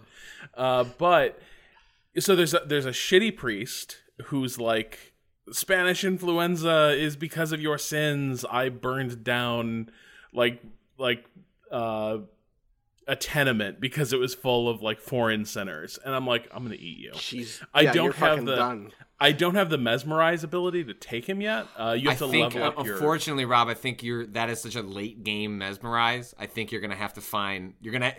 Uh, 0.53 0.83
but 0.97 1.39
so 2.19 2.35
there's 2.35 2.53
a, 2.53 2.61
there's 2.67 2.85
a 2.85 2.91
shitty 2.91 3.35
priest 3.35 4.03
who's 4.25 4.59
like 4.59 5.13
Spanish 5.51 6.03
influenza 6.03 6.89
is 6.91 7.15
because 7.15 7.53
of 7.53 7.61
your 7.61 7.77
sins. 7.77 8.45
I 8.47 8.69
burned 8.69 9.23
down 9.23 9.89
like 10.33 10.61
like 10.99 11.25
uh 11.71 12.17
a 13.05 13.15
tenement 13.15 13.81
because 13.81 14.13
it 14.13 14.19
was 14.19 14.33
full 14.33 14.69
of 14.69 14.81
like 14.81 14.99
foreign 14.99 15.43
sinners 15.43 15.99
and 16.05 16.15
I'm 16.15 16.27
like 16.27 16.47
I'm 16.53 16.65
going 16.65 16.77
to 16.77 16.83
eat 16.83 16.99
you. 16.99 17.11
She's. 17.15 17.61
I 17.73 17.81
yeah, 17.81 17.93
don't 17.93 18.15
have 18.15 18.45
the 18.45 18.55
Done. 18.55 18.91
I 19.23 19.31
don't 19.31 19.55
have 19.55 19.69
the 19.69 19.77
mesmerize 19.77 20.43
ability 20.43 20.83
to 20.85 20.93
take 20.93 21.27
him 21.27 21.41
yet. 21.41 21.67
Uh 21.77 21.95
you 21.97 22.09
I 22.09 22.13
have 22.13 22.19
to 22.19 22.27
think, 22.27 22.53
level 22.53 22.63
uh, 22.63 22.79
up 22.79 22.85
your 22.85 22.95
unfortunately, 22.95 23.45
Rob, 23.45 23.67
I 23.69 23.73
think 23.73 24.03
you're 24.03 24.25
that 24.27 24.49
is 24.49 24.61
such 24.61 24.75
a 24.75 24.81
late 24.81 25.23
game 25.23 25.57
mesmerize. 25.57 26.35
I 26.37 26.45
think 26.45 26.71
you're 26.71 26.81
gonna 26.81 26.95
have 26.95 27.13
to 27.13 27.21
find. 27.21 27.73
You're 27.81 27.93
gonna. 27.93 28.13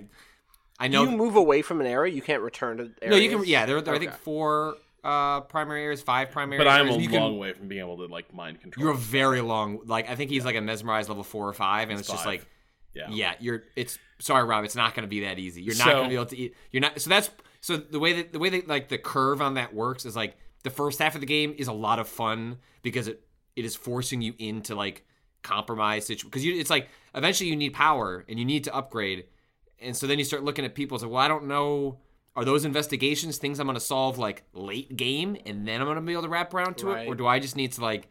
I 0.78 0.88
know. 0.88 1.04
Do 1.04 1.12
you 1.12 1.16
move 1.16 1.36
away 1.36 1.62
from 1.62 1.80
an 1.80 1.86
area? 1.86 2.12
You 2.12 2.22
can't 2.22 2.42
return 2.42 2.78
to. 2.78 2.82
Areas? 2.82 2.96
no, 3.02 3.16
you 3.16 3.30
can. 3.30 3.44
Yeah, 3.44 3.66
there. 3.66 3.80
there 3.80 3.94
are 3.94 3.96
I 3.96 4.00
think 4.00 4.14
four 4.14 4.76
uh, 5.04 5.42
primary 5.42 5.84
areas, 5.84 6.02
five 6.02 6.30
primary. 6.30 6.58
but 6.58 6.66
I'm 6.66 6.88
a 6.88 6.92
areas. 6.92 7.04
You 7.04 7.18
long 7.18 7.32
can, 7.32 7.38
way 7.38 7.52
from 7.52 7.68
being 7.68 7.80
able 7.80 7.98
to 7.98 8.06
like 8.06 8.32
mind 8.34 8.60
control. 8.60 8.84
You're 8.84 8.94
a 8.94 8.98
very 8.98 9.40
long. 9.40 9.80
Like 9.84 10.10
I 10.10 10.16
think 10.16 10.30
he's 10.30 10.44
like 10.44 10.56
a 10.56 10.60
mesmerize 10.60 11.08
level 11.08 11.22
four 11.22 11.48
or 11.48 11.52
five, 11.52 11.90
and 11.90 11.98
it's, 11.98 12.08
just 12.08 12.24
five. 12.24 12.26
like. 12.26 12.46
yeah. 12.94 13.06
Yeah, 13.10 13.34
you're. 13.38 13.62
It's 13.76 13.98
sorry, 14.18 14.44
Rob. 14.44 14.64
It's 14.64 14.74
not 14.74 14.94
going 14.94 15.02
to 15.04 15.08
be 15.08 15.20
that 15.20 15.38
easy. 15.38 15.62
You're 15.62 15.76
not 15.76 15.84
So- 15.84 15.92
going 15.92 16.04
to 16.04 16.08
be 16.08 16.14
able 16.14 16.26
to 16.26 16.38
eat. 16.38 16.56
You're 16.72 16.80
not. 16.80 17.00
So 17.00 17.10
that's 17.10 17.30
so 17.60 17.76
the 17.76 17.98
way 17.98 18.14
that 18.14 18.32
the 18.32 18.38
way 18.38 18.48
that 18.50 18.66
like 18.66 18.88
the 18.88 18.98
curve 18.98 19.40
on 19.42 19.54
that 19.54 19.74
works 19.74 20.06
is 20.06 20.16
like 20.16 20.36
the 20.64 20.70
first 20.70 20.98
half 20.98 21.14
of 21.14 21.20
the 21.20 21.26
game 21.26 21.54
is 21.56 21.68
a 21.68 21.72
lot 21.72 22.00
of 22.00 22.08
fun 22.08 22.58
because 22.82 23.06
it 23.06 23.24
it 23.54 23.64
is 23.64 23.76
forcing 23.76 24.20
you 24.20 24.34
into 24.38 24.74
like 24.74 25.06
compromise 25.42 26.06
situation 26.06 26.28
because 26.28 26.44
you 26.44 26.58
it's 26.58 26.70
like 26.70 26.88
eventually 27.14 27.48
you 27.48 27.54
need 27.54 27.72
power 27.72 28.24
and 28.28 28.38
you 28.38 28.44
need 28.44 28.64
to 28.64 28.74
upgrade, 28.74 29.26
and 29.78 29.96
so 29.96 30.08
then 30.08 30.18
you 30.18 30.24
start 30.24 30.42
looking 30.42 30.64
at 30.64 30.74
people 30.74 30.96
and 30.96 31.02
say, 31.02 31.06
well, 31.06 31.22
I 31.22 31.28
don't 31.28 31.44
know. 31.46 32.00
Are 32.36 32.44
those 32.44 32.64
investigations 32.64 33.38
things 33.38 33.60
I'm 33.60 33.66
going 33.68 33.76
to 33.76 33.80
solve 33.80 34.18
like 34.18 34.42
late 34.52 34.96
game 34.96 35.36
and 35.46 35.68
then 35.68 35.80
I'm 35.80 35.86
going 35.86 35.94
to 35.94 36.02
be 36.02 36.12
able 36.12 36.22
to 36.22 36.28
wrap 36.28 36.52
around 36.52 36.78
to 36.78 36.90
it, 36.90 37.06
or 37.06 37.14
do 37.14 37.28
I 37.28 37.38
just 37.38 37.54
need 37.54 37.70
to 37.72 37.80
like 37.80 38.08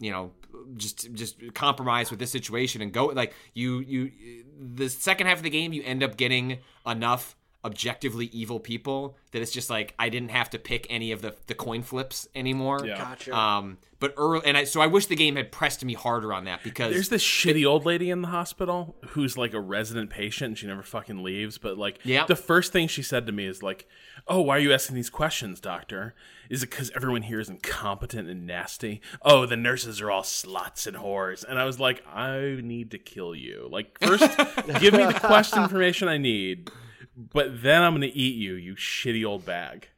you 0.00 0.10
know 0.10 0.32
just 0.76 1.12
just 1.14 1.54
compromise 1.54 2.10
with 2.10 2.18
this 2.18 2.32
situation 2.32 2.82
and 2.82 2.92
go 2.92 3.06
like 3.06 3.34
you 3.54 3.78
you 3.78 4.10
the 4.58 4.88
second 4.88 5.28
half 5.28 5.36
of 5.36 5.44
the 5.44 5.50
game 5.50 5.72
you 5.72 5.82
end 5.84 6.02
up 6.02 6.16
getting 6.16 6.58
enough 6.84 7.36
objectively 7.64 8.26
evil 8.26 8.60
people 8.60 9.16
that 9.32 9.42
it's 9.42 9.50
just 9.50 9.68
like 9.68 9.94
I 9.98 10.08
didn't 10.08 10.30
have 10.30 10.48
to 10.50 10.58
pick 10.58 10.86
any 10.88 11.10
of 11.12 11.22
the 11.22 11.34
the 11.48 11.54
coin 11.54 11.82
flips 11.82 12.28
anymore. 12.34 12.86
Yeah. 12.86 12.98
Gotcha. 12.98 13.36
Um 13.36 13.78
but 13.98 14.14
early 14.16 14.42
and 14.46 14.56
I 14.56 14.62
so 14.62 14.80
I 14.80 14.86
wish 14.86 15.06
the 15.06 15.16
game 15.16 15.34
had 15.34 15.50
pressed 15.50 15.84
me 15.84 15.94
harder 15.94 16.32
on 16.32 16.44
that 16.44 16.62
because 16.62 16.92
There's 16.92 17.08
this 17.08 17.24
shitty 17.24 17.66
old 17.66 17.84
lady 17.84 18.10
in 18.10 18.22
the 18.22 18.28
hospital 18.28 18.94
who's 19.08 19.36
like 19.36 19.54
a 19.54 19.60
resident 19.60 20.08
patient 20.10 20.48
and 20.50 20.58
she 20.58 20.68
never 20.68 20.84
fucking 20.84 21.24
leaves. 21.24 21.58
But 21.58 21.76
like, 21.76 21.98
Yeah. 22.04 22.26
the 22.26 22.36
first 22.36 22.72
thing 22.72 22.86
she 22.86 23.02
said 23.02 23.26
to 23.26 23.32
me 23.32 23.44
is 23.46 23.60
like, 23.60 23.88
"Oh, 24.28 24.40
why 24.40 24.56
are 24.56 24.60
you 24.60 24.72
asking 24.72 24.94
these 24.94 25.10
questions, 25.10 25.58
doctor? 25.60 26.14
Is 26.48 26.62
it 26.62 26.70
because 26.70 26.92
everyone 26.94 27.22
here 27.22 27.40
is 27.40 27.48
incompetent 27.48 28.28
and 28.28 28.46
nasty? 28.46 29.00
Oh, 29.22 29.46
the 29.46 29.56
nurses 29.56 30.00
are 30.00 30.12
all 30.12 30.22
sluts 30.22 30.86
and 30.86 30.96
whores." 30.96 31.42
And 31.44 31.58
I 31.58 31.64
was 31.64 31.80
like, 31.80 32.04
"I 32.06 32.60
need 32.62 32.92
to 32.92 32.98
kill 32.98 33.34
you. 33.34 33.66
Like, 33.68 33.98
first, 33.98 34.22
give 34.80 34.94
me 34.94 35.04
the 35.04 35.18
quest 35.20 35.56
information 35.56 36.06
I 36.06 36.18
need, 36.18 36.70
but 37.18 37.62
then 37.62 37.82
I'm 37.82 37.92
gonna 37.94 38.06
eat 38.12 38.36
you, 38.36 38.54
you 38.54 38.74
shitty 38.76 39.24
old 39.24 39.44
bag." 39.44 39.88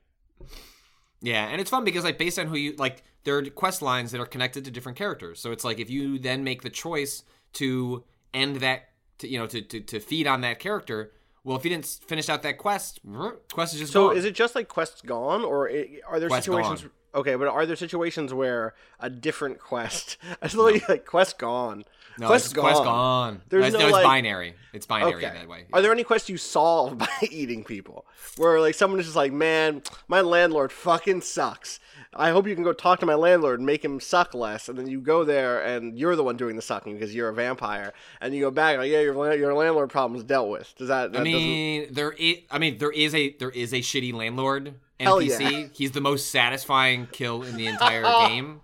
Yeah, 1.22 1.46
and 1.46 1.60
it's 1.60 1.68
fun 1.70 1.84
because 1.84 2.02
like 2.04 2.16
based 2.18 2.38
on 2.38 2.46
who 2.46 2.56
you 2.56 2.74
like, 2.76 3.02
there 3.24 3.36
are 3.36 3.42
quest 3.44 3.82
lines 3.82 4.10
that 4.12 4.20
are 4.20 4.26
connected 4.26 4.64
to 4.64 4.70
different 4.70 4.96
characters. 4.96 5.38
So 5.38 5.52
it's 5.52 5.64
like 5.64 5.78
if 5.78 5.90
you 5.90 6.18
then 6.18 6.44
make 6.44 6.62
the 6.62 6.70
choice 6.70 7.24
to 7.54 8.04
end 8.32 8.56
that, 8.56 8.88
to, 9.18 9.28
you 9.28 9.38
know, 9.38 9.46
to, 9.46 9.60
to 9.60 9.80
to 9.80 10.00
feed 10.00 10.26
on 10.26 10.40
that 10.40 10.58
character. 10.58 11.12
Well, 11.42 11.56
if 11.56 11.64
you 11.64 11.70
didn't 11.70 11.86
finish 11.86 12.28
out 12.28 12.42
that 12.42 12.58
quest, 12.58 13.00
quest 13.52 13.74
is 13.74 13.80
just 13.80 13.92
So 13.92 14.08
gone. 14.08 14.16
is 14.16 14.24
it 14.24 14.34
just 14.34 14.54
like 14.54 14.68
quests 14.68 15.02
gone, 15.02 15.42
or 15.44 15.70
i- 15.70 16.00
are 16.08 16.20
there 16.20 16.28
Quest 16.28 16.44
situations? 16.46 16.82
gone. 16.82 16.90
Okay, 17.14 17.34
but 17.34 17.48
are 17.48 17.66
there 17.66 17.76
situations 17.76 18.32
where 18.32 18.74
a 19.00 19.10
different 19.10 19.58
quest? 19.58 20.16
I 20.40 20.46
just 20.46 20.56
literally 20.56 20.82
like 20.88 21.06
quest 21.06 21.38
gone. 21.38 21.84
No, 22.18 22.26
quest 22.26 22.46
it's 22.46 22.52
gone. 22.54 22.64
quest 22.64 22.84
gone. 22.84 23.42
There's 23.48 23.72
no, 23.72 23.78
no, 23.80 23.86
it's 23.86 23.92
like- 23.92 24.04
binary. 24.04 24.54
It's 24.72 24.86
binary 24.86 25.14
Okay. 25.16 25.34
that 25.34 25.48
way. 25.48 25.64
Are 25.72 25.82
there 25.82 25.90
any 25.90 26.04
quests 26.04 26.28
you 26.28 26.36
solve 26.36 26.96
by 26.98 27.08
eating 27.30 27.64
people? 27.64 28.04
Where 28.36 28.60
like 28.60 28.74
someone 28.76 29.00
is 29.00 29.06
just 29.06 29.16
like, 29.16 29.32
man, 29.32 29.82
my 30.06 30.20
landlord 30.20 30.70
fucking 30.70 31.22
sucks. 31.22 31.80
I 32.14 32.30
hope 32.30 32.46
you 32.46 32.54
can 32.54 32.64
go 32.64 32.72
talk 32.72 33.00
to 33.00 33.06
my 33.06 33.14
landlord 33.14 33.58
and 33.60 33.66
make 33.66 33.84
him 33.84 34.00
suck 34.00 34.34
less. 34.34 34.68
And 34.68 34.76
then 34.78 34.86
you 34.88 35.00
go 35.00 35.24
there 35.24 35.64
and 35.64 35.96
you're 35.98 36.14
the 36.16 36.24
one 36.24 36.36
doing 36.36 36.56
the 36.56 36.62
sucking 36.62 36.92
because 36.94 37.14
you're 37.14 37.28
a 37.28 37.34
vampire. 37.34 37.92
And 38.20 38.34
you 38.34 38.40
go 38.42 38.50
back 38.50 38.78
like, 38.78 38.90
yeah, 38.90 39.00
your 39.00 39.34
your 39.34 39.54
landlord 39.54 39.90
problem's 39.90 40.24
dealt 40.24 40.48
with. 40.48 40.72
Does 40.76 40.88
that? 40.88 41.12
that 41.12 41.20
I 41.22 41.24
doesn't- 41.24 41.32
mean, 41.32 41.88
there 41.92 42.12
is. 42.12 42.38
I 42.50 42.58
mean, 42.58 42.78
there 42.78 42.92
is 42.92 43.14
a 43.14 43.32
there 43.38 43.50
is 43.50 43.72
a 43.72 43.78
shitty 43.80 44.12
landlord 44.12 44.74
NPC. 45.00 45.50
yeah. 45.62 45.66
He's 45.72 45.92
the 45.92 46.00
most 46.00 46.30
satisfying 46.30 47.06
kill 47.10 47.42
in 47.42 47.56
the 47.56 47.66
entire 47.66 48.02
game. 48.28 48.60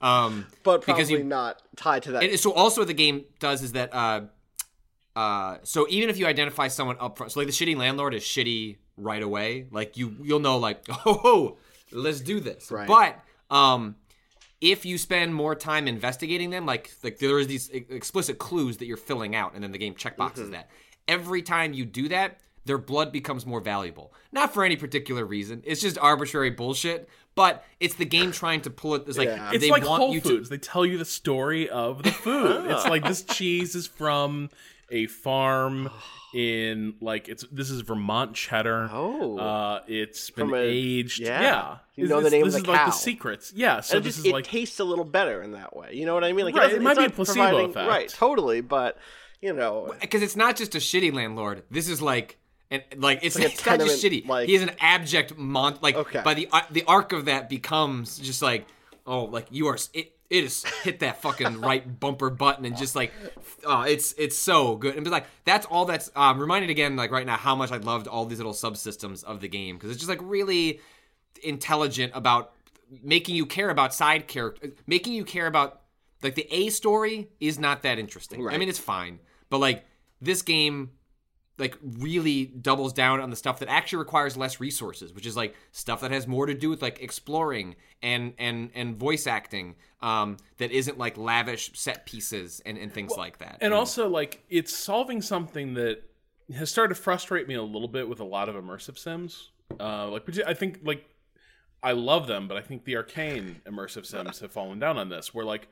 Um, 0.00 0.46
but 0.62 0.82
probably 0.82 0.94
because 0.94 1.10
you 1.10 1.22
not 1.24 1.60
tied 1.76 2.04
to 2.04 2.12
that. 2.12 2.22
and 2.22 2.40
so 2.40 2.52
also 2.52 2.80
what 2.80 2.88
the 2.88 2.94
game 2.94 3.24
does 3.38 3.62
is 3.62 3.72
that 3.72 3.92
uh, 3.92 4.22
uh, 5.14 5.58
so 5.62 5.86
even 5.90 6.08
if 6.08 6.16
you 6.18 6.26
identify 6.26 6.68
someone 6.68 6.96
up 7.00 7.18
front, 7.18 7.32
so 7.32 7.40
like 7.40 7.46
the 7.46 7.52
shitty 7.52 7.76
landlord 7.76 8.14
is 8.14 8.22
shitty 8.22 8.76
right 8.96 9.22
away. 9.22 9.66
Like 9.70 9.96
you 9.98 10.16
you'll 10.22 10.38
know 10.40 10.56
like 10.58 10.84
oh, 11.06 11.58
let's 11.92 12.20
do 12.20 12.40
this. 12.40 12.70
Right. 12.70 12.88
But 12.88 13.20
um, 13.54 13.96
if 14.62 14.84
you 14.86 14.96
spend 14.96 15.34
more 15.34 15.54
time 15.54 15.86
investigating 15.88 16.48
them, 16.50 16.64
like 16.64 16.90
like 17.02 17.18
there 17.18 17.38
is 17.38 17.46
these 17.48 17.68
explicit 17.68 18.38
clues 18.38 18.78
that 18.78 18.86
you're 18.86 18.96
filling 18.96 19.34
out, 19.34 19.54
and 19.54 19.62
then 19.62 19.72
the 19.72 19.78
game 19.78 19.94
checkboxes 19.94 20.36
Mm-hmm. 20.44 20.50
that. 20.52 20.70
Every 21.08 21.42
time 21.42 21.72
you 21.72 21.84
do 21.84 22.08
that, 22.08 22.38
their 22.64 22.78
blood 22.78 23.10
becomes 23.12 23.46
more 23.46 23.60
valuable. 23.60 24.12
Not 24.32 24.52
for 24.54 24.64
any 24.64 24.76
particular 24.76 25.24
reason. 25.24 25.62
It's 25.66 25.80
just 25.80 25.98
arbitrary 25.98 26.50
bullshit. 26.50 27.08
But 27.36 27.64
it's 27.78 27.94
the 27.94 28.04
game 28.04 28.32
trying 28.32 28.60
to 28.62 28.70
pull 28.70 28.96
it. 28.96 29.04
It's 29.06 29.16
like 29.16 29.28
Yeah. 29.28 29.50
It's 29.52 29.62
they 29.64 29.70
like 29.70 29.84
want 29.84 30.00
Whole 30.02 30.12
you 30.14 30.20
Foods. 30.20 30.48
They 30.48 30.58
tell 30.58 30.84
you 30.84 30.98
the 30.98 31.04
story 31.04 31.68
of 31.70 32.02
the 32.02 32.10
food. 32.10 32.66
it's 32.70 32.84
like 32.86 33.04
this 33.04 33.22
cheese 33.22 33.74
is 33.76 33.86
from 33.86 34.50
a 34.90 35.06
farm 35.06 35.88
in 36.34 36.94
like 37.00 37.28
it's 37.28 37.44
this 37.52 37.70
is 37.70 37.80
Vermont 37.82 38.34
cheddar. 38.34 38.88
Oh. 38.92 39.38
uh, 39.38 39.80
it's 39.86 40.30
been 40.30 40.46
From 40.48 40.54
a- 40.54 40.58
aged. 40.58 41.20
yeah. 41.20 41.40
Yeah, 41.40 41.76
You 41.96 42.04
It's- 42.04 42.10
know 42.10 42.16
the 42.18 42.22
this- 42.24 42.32
name 42.32 42.42
of 42.42 42.46
This 42.46 42.54
the 42.54 42.60
is 42.62 42.66
like 42.68 42.84
the 42.86 42.90
cow. 42.90 42.96
secrets. 42.96 43.52
Yeah, 43.54 43.80
so 43.80 43.96
and 43.96 44.02
it 44.04 44.08
this 44.08 44.16
just 44.16 44.26
is 44.26 44.30
it 44.32 44.34
like 44.34 44.44
tastes 44.44 44.80
a 44.80 44.84
little 44.84 45.04
better 45.04 45.40
in 45.42 45.52
that 45.52 45.74
way. 45.76 45.94
You 45.94 46.06
know 46.06 46.14
what 46.14 46.24
I 46.24 46.32
mean? 46.32 46.44
Like 46.46 46.54
Right, 46.56 46.64
doesn't- 46.64 46.80
it 46.80 46.82
might 46.82 46.96
be 46.98 47.04
a 47.04 47.10
placebo 47.10 47.64
effect. 47.66 47.88
Right, 47.88 48.08
totally. 48.08 48.60
But 48.60 48.98
you 49.40 49.52
know, 49.52 49.94
because 50.00 50.22
it's 50.22 50.36
not 50.36 50.56
just 50.56 50.74
a 50.74 50.78
shitty 50.78 51.14
landlord. 51.14 51.62
This 51.70 51.88
is 51.88 52.02
like, 52.02 52.36
and 52.70 52.82
like 52.96 53.20
it's, 53.22 53.36
like 53.36 53.52
it's 53.52 53.66
not 53.66 53.80
just 53.80 54.02
shitty. 54.04 54.26
like- 54.28 54.48
he 54.48 54.54
is 54.54 54.62
an 54.62 54.70
abject 54.80 55.36
mon. 55.36 55.78
Like 55.80 55.96
Okay. 55.96 56.22
by 56.24 56.34
the 56.34 56.48
uh, 56.52 56.62
the 56.70 56.84
arc 56.86 57.12
of 57.12 57.24
that 57.26 57.48
becomes 57.48 58.18
just 58.18 58.42
like, 58.42 58.66
oh, 59.06 59.24
like 59.24 59.46
you 59.50 59.66
are. 59.66 59.76
It 59.92 60.12
it 60.30 60.44
is 60.44 60.62
hit 60.84 61.00
that 61.00 61.20
fucking 61.20 61.60
right 61.68 61.98
bumper 61.98 62.30
button 62.30 62.64
and 62.64 62.76
just 62.76 62.94
like, 62.94 63.12
oh, 63.66 63.82
it's 63.82 64.12
it's 64.16 64.36
so 64.38 64.76
good. 64.76 64.94
And 64.94 65.04
be 65.04 65.10
like 65.10 65.26
that's 65.44 65.66
all 65.66 65.84
that's 65.84 66.10
um, 66.14 66.38
reminded 66.38 66.70
again 66.70 66.94
like 66.94 67.10
right 67.10 67.26
now 67.26 67.36
how 67.36 67.56
much 67.56 67.72
I 67.72 67.78
loved 67.78 68.06
all 68.06 68.24
these 68.26 68.38
little 68.38 68.52
subsystems 68.52 69.24
of 69.24 69.40
the 69.40 69.48
game 69.48 69.76
because 69.76 69.90
it's 69.90 69.98
just 69.98 70.08
like 70.08 70.20
really 70.22 70.78
intelligent 71.42 72.12
about 72.14 72.52
making 73.02 73.34
you 73.34 73.46
care 73.46 73.70
about 73.70 73.94
side 73.94 74.28
character, 74.28 74.70
making 74.86 75.12
you 75.12 75.24
care 75.24 75.46
about 75.46 75.80
like 76.22 76.34
the 76.34 76.46
A 76.54 76.68
story 76.68 77.28
is 77.40 77.58
not 77.58 77.82
that 77.82 77.98
interesting. 77.98 78.42
Right. 78.42 78.54
I 78.54 78.58
mean, 78.58 78.68
it's 78.68 78.78
fine, 78.78 79.18
but 79.48 79.58
like 79.58 79.84
this 80.20 80.42
game 80.42 80.90
like 81.60 81.76
really 81.82 82.46
doubles 82.46 82.92
down 82.92 83.20
on 83.20 83.30
the 83.30 83.36
stuff 83.36 83.60
that 83.60 83.68
actually 83.68 83.98
requires 83.98 84.36
less 84.36 84.58
resources, 84.60 85.12
which 85.12 85.26
is 85.26 85.36
like 85.36 85.54
stuff 85.70 86.00
that 86.00 86.10
has 86.10 86.26
more 86.26 86.46
to 86.46 86.54
do 86.54 86.70
with 86.70 86.82
like 86.82 87.00
exploring 87.00 87.76
and 88.02 88.32
and 88.38 88.70
and 88.74 88.96
voice 88.96 89.26
acting 89.26 89.76
um 90.00 90.38
that 90.56 90.72
isn't 90.72 90.96
like 90.98 91.18
lavish 91.18 91.70
set 91.74 92.06
pieces 92.06 92.62
and 92.64 92.78
and 92.78 92.92
things 92.92 93.12
like 93.16 93.38
that. 93.38 93.58
and 93.60 93.74
also 93.74 94.08
like 94.08 94.42
it's 94.48 94.74
solving 94.74 95.20
something 95.20 95.74
that 95.74 96.02
has 96.54 96.70
started 96.70 96.94
to 96.94 97.00
frustrate 97.00 97.46
me 97.46 97.54
a 97.54 97.62
little 97.62 97.88
bit 97.88 98.08
with 98.08 98.20
a 98.20 98.24
lot 98.24 98.48
of 98.48 98.54
immersive 98.56 98.98
sims. 98.98 99.50
Uh, 99.78 100.08
like 100.08 100.24
I 100.46 100.54
think 100.54 100.80
like 100.82 101.04
I 101.82 101.92
love 101.92 102.26
them, 102.26 102.48
but 102.48 102.56
I 102.56 102.60
think 102.60 102.84
the 102.84 102.94
Arkane 102.94 103.62
immersive 103.62 104.04
sims 104.04 104.40
have 104.40 104.52
fallen 104.52 104.78
down 104.78 104.98
on 104.98 105.08
this. 105.08 105.32
Where 105.32 105.44
like 105.44 105.68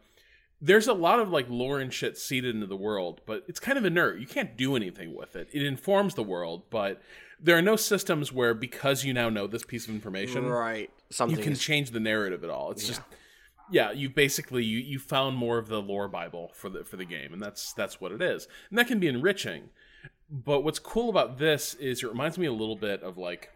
there's 0.61 0.89
a 0.89 0.93
lot 0.93 1.21
of 1.21 1.31
like 1.31 1.47
lore 1.49 1.79
and 1.79 1.93
shit 1.93 2.19
seeded 2.19 2.55
into 2.55 2.67
the 2.67 2.77
world, 2.77 3.21
but 3.27 3.45
it's 3.47 3.61
kind 3.61 3.79
of 3.79 3.85
inert. 3.85 4.19
You 4.19 4.27
can't 4.27 4.57
do 4.57 4.75
anything 4.75 5.15
with 5.15 5.37
it. 5.37 5.49
It 5.53 5.63
informs 5.63 6.15
the 6.15 6.23
world, 6.23 6.65
but 6.71 7.01
there 7.41 7.57
are 7.57 7.63
no 7.63 7.77
systems 7.77 8.33
where 8.33 8.55
because 8.55 9.05
you 9.05 9.15
now 9.15 9.29
know 9.29 9.47
this 9.47 9.65
piece 9.65 9.87
of 9.87 9.95
information, 9.95 10.47
right? 10.47 10.91
Something 11.11 11.39
you 11.39 11.45
can 11.45 11.53
is- 11.53 11.61
change 11.61 11.93
the 11.93 12.01
narrative 12.01 12.43
at 12.43 12.51
all. 12.51 12.73
It's 12.73 12.87
just 12.87 13.01
yeah, 13.71 13.93
you 13.93 14.11
basically 14.11 14.65
you 14.65 14.79
you 14.79 14.99
found 14.99 15.37
more 15.37 15.59
of 15.59 15.69
the 15.69 15.81
lore 15.81 16.09
bible 16.09 16.51
for 16.55 16.69
the 16.69 16.85
for 16.85 16.97
the 16.97 17.05
game, 17.05 17.33
and 17.33 17.41
that's 17.41 17.73
that's 17.73 18.01
what 18.01 18.13
it 18.13 18.23
is, 18.23 18.49
and 18.71 18.79
that 18.79 18.89
can 18.89 18.99
be 18.99 19.09
enriching. 19.09 19.71
But 20.31 20.61
what's 20.61 20.79
cool 20.79 21.09
about 21.09 21.39
this 21.39 21.75
is 21.75 22.03
it 22.03 22.09
reminds 22.09 22.37
me 22.37 22.47
a 22.47 22.53
little 22.53 22.77
bit 22.77 23.03
of 23.03 23.17
like 23.17 23.51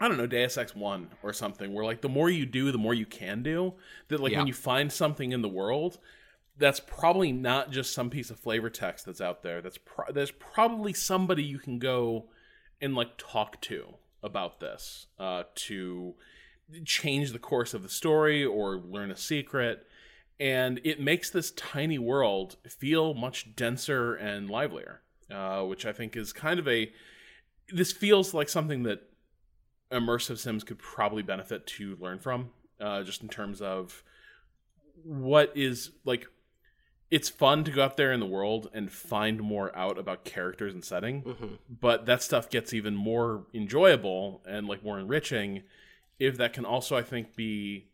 I 0.00 0.08
don't 0.08 0.16
know 0.16 0.26
Deus 0.26 0.56
Ex 0.56 0.74
One 0.74 1.10
or 1.22 1.32
something, 1.32 1.74
where 1.74 1.84
like 1.84 2.00
the 2.00 2.08
more 2.08 2.30
you 2.30 2.46
do, 2.46 2.72
the 2.72 2.78
more 2.78 2.94
you 2.94 3.06
can 3.06 3.42
do. 3.42 3.74
That 4.08 4.20
like 4.20 4.32
Yeah. 4.32 4.38
when 4.38 4.46
you 4.46 4.54
find 4.54 4.90
something 4.90 5.32
in 5.32 5.42
the 5.42 5.48
world, 5.48 5.98
that's 6.56 6.80
probably 6.80 7.32
not 7.32 7.70
just 7.70 7.92
some 7.92 8.08
piece 8.10 8.30
of 8.30 8.38
flavor 8.38 8.70
text 8.70 9.06
that's 9.06 9.20
out 9.20 9.42
there. 9.42 9.60
That's 9.60 9.78
pro- 9.78 10.10
there's 10.12 10.30
probably 10.30 10.92
somebody 10.94 11.42
you 11.42 11.58
can 11.58 11.78
go 11.78 12.30
and 12.80 12.94
like 12.94 13.16
talk 13.18 13.60
to 13.62 13.94
about 14.22 14.60
this 14.60 15.06
uh, 15.18 15.44
to 15.54 16.14
change 16.84 17.32
the 17.32 17.38
course 17.38 17.74
of 17.74 17.82
the 17.82 17.88
story 17.88 18.44
or 18.44 18.76
learn 18.76 19.10
a 19.10 19.16
secret. 19.16 19.86
And 20.38 20.80
it 20.84 21.00
makes 21.00 21.28
this 21.30 21.50
tiny 21.50 21.98
world 21.98 22.56
feel 22.66 23.12
much 23.12 23.54
denser 23.54 24.14
and 24.14 24.48
livelier, 24.48 25.02
uh, 25.30 25.62
which 25.64 25.84
I 25.84 25.92
think 25.92 26.16
is 26.16 26.32
kind 26.32 26.58
of 26.58 26.66
a. 26.66 26.90
This 27.68 27.92
feels 27.92 28.32
like 28.32 28.48
something 28.48 28.82
that 28.84 29.02
immersive 29.90 30.38
sims 30.38 30.64
could 30.64 30.78
probably 30.78 31.22
benefit 31.22 31.66
to 31.66 31.96
learn 32.00 32.18
from, 32.18 32.50
uh, 32.80 33.02
just 33.02 33.22
in 33.22 33.28
terms 33.28 33.60
of 33.60 34.02
what 35.02 35.52
is 35.56 35.90
like. 36.04 36.26
It's 37.10 37.28
fun 37.28 37.64
to 37.64 37.72
go 37.72 37.82
out 37.82 37.96
there 37.96 38.12
in 38.12 38.20
the 38.20 38.26
world 38.26 38.70
and 38.72 38.88
find 38.92 39.40
more 39.40 39.76
out 39.76 39.98
about 39.98 40.24
characters 40.24 40.72
and 40.72 40.84
setting, 40.84 41.22
Mhm. 41.24 41.58
but 41.68 42.06
that 42.06 42.22
stuff 42.22 42.48
gets 42.48 42.72
even 42.72 42.94
more 42.94 43.46
enjoyable 43.52 44.44
and 44.46 44.68
like 44.68 44.84
more 44.84 44.96
enriching 45.00 45.64
if 46.20 46.36
that 46.36 46.52
can 46.52 46.64
also 46.66 46.96
i 46.96 47.02
think 47.02 47.34
be 47.34 47.88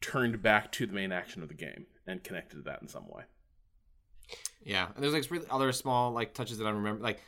turned 0.00 0.40
back 0.42 0.72
to 0.72 0.86
the 0.86 0.92
main 0.94 1.12
action 1.12 1.42
of 1.42 1.48
the 1.48 1.54
game 1.54 1.86
and 2.06 2.24
connected 2.24 2.56
to 2.56 2.62
that 2.62 2.80
in 2.82 2.88
some 2.88 3.06
way 3.08 3.22
Yeah, 4.64 4.88
and 4.94 5.02
there's 5.04 5.12
like 5.12 5.30
really 5.30 5.46
other 5.50 5.70
small 5.72 6.10
like 6.10 6.34
touches 6.34 6.58
that 6.58 6.66
I 6.66 6.70
remember. 6.70 7.02
Like, 7.02 7.20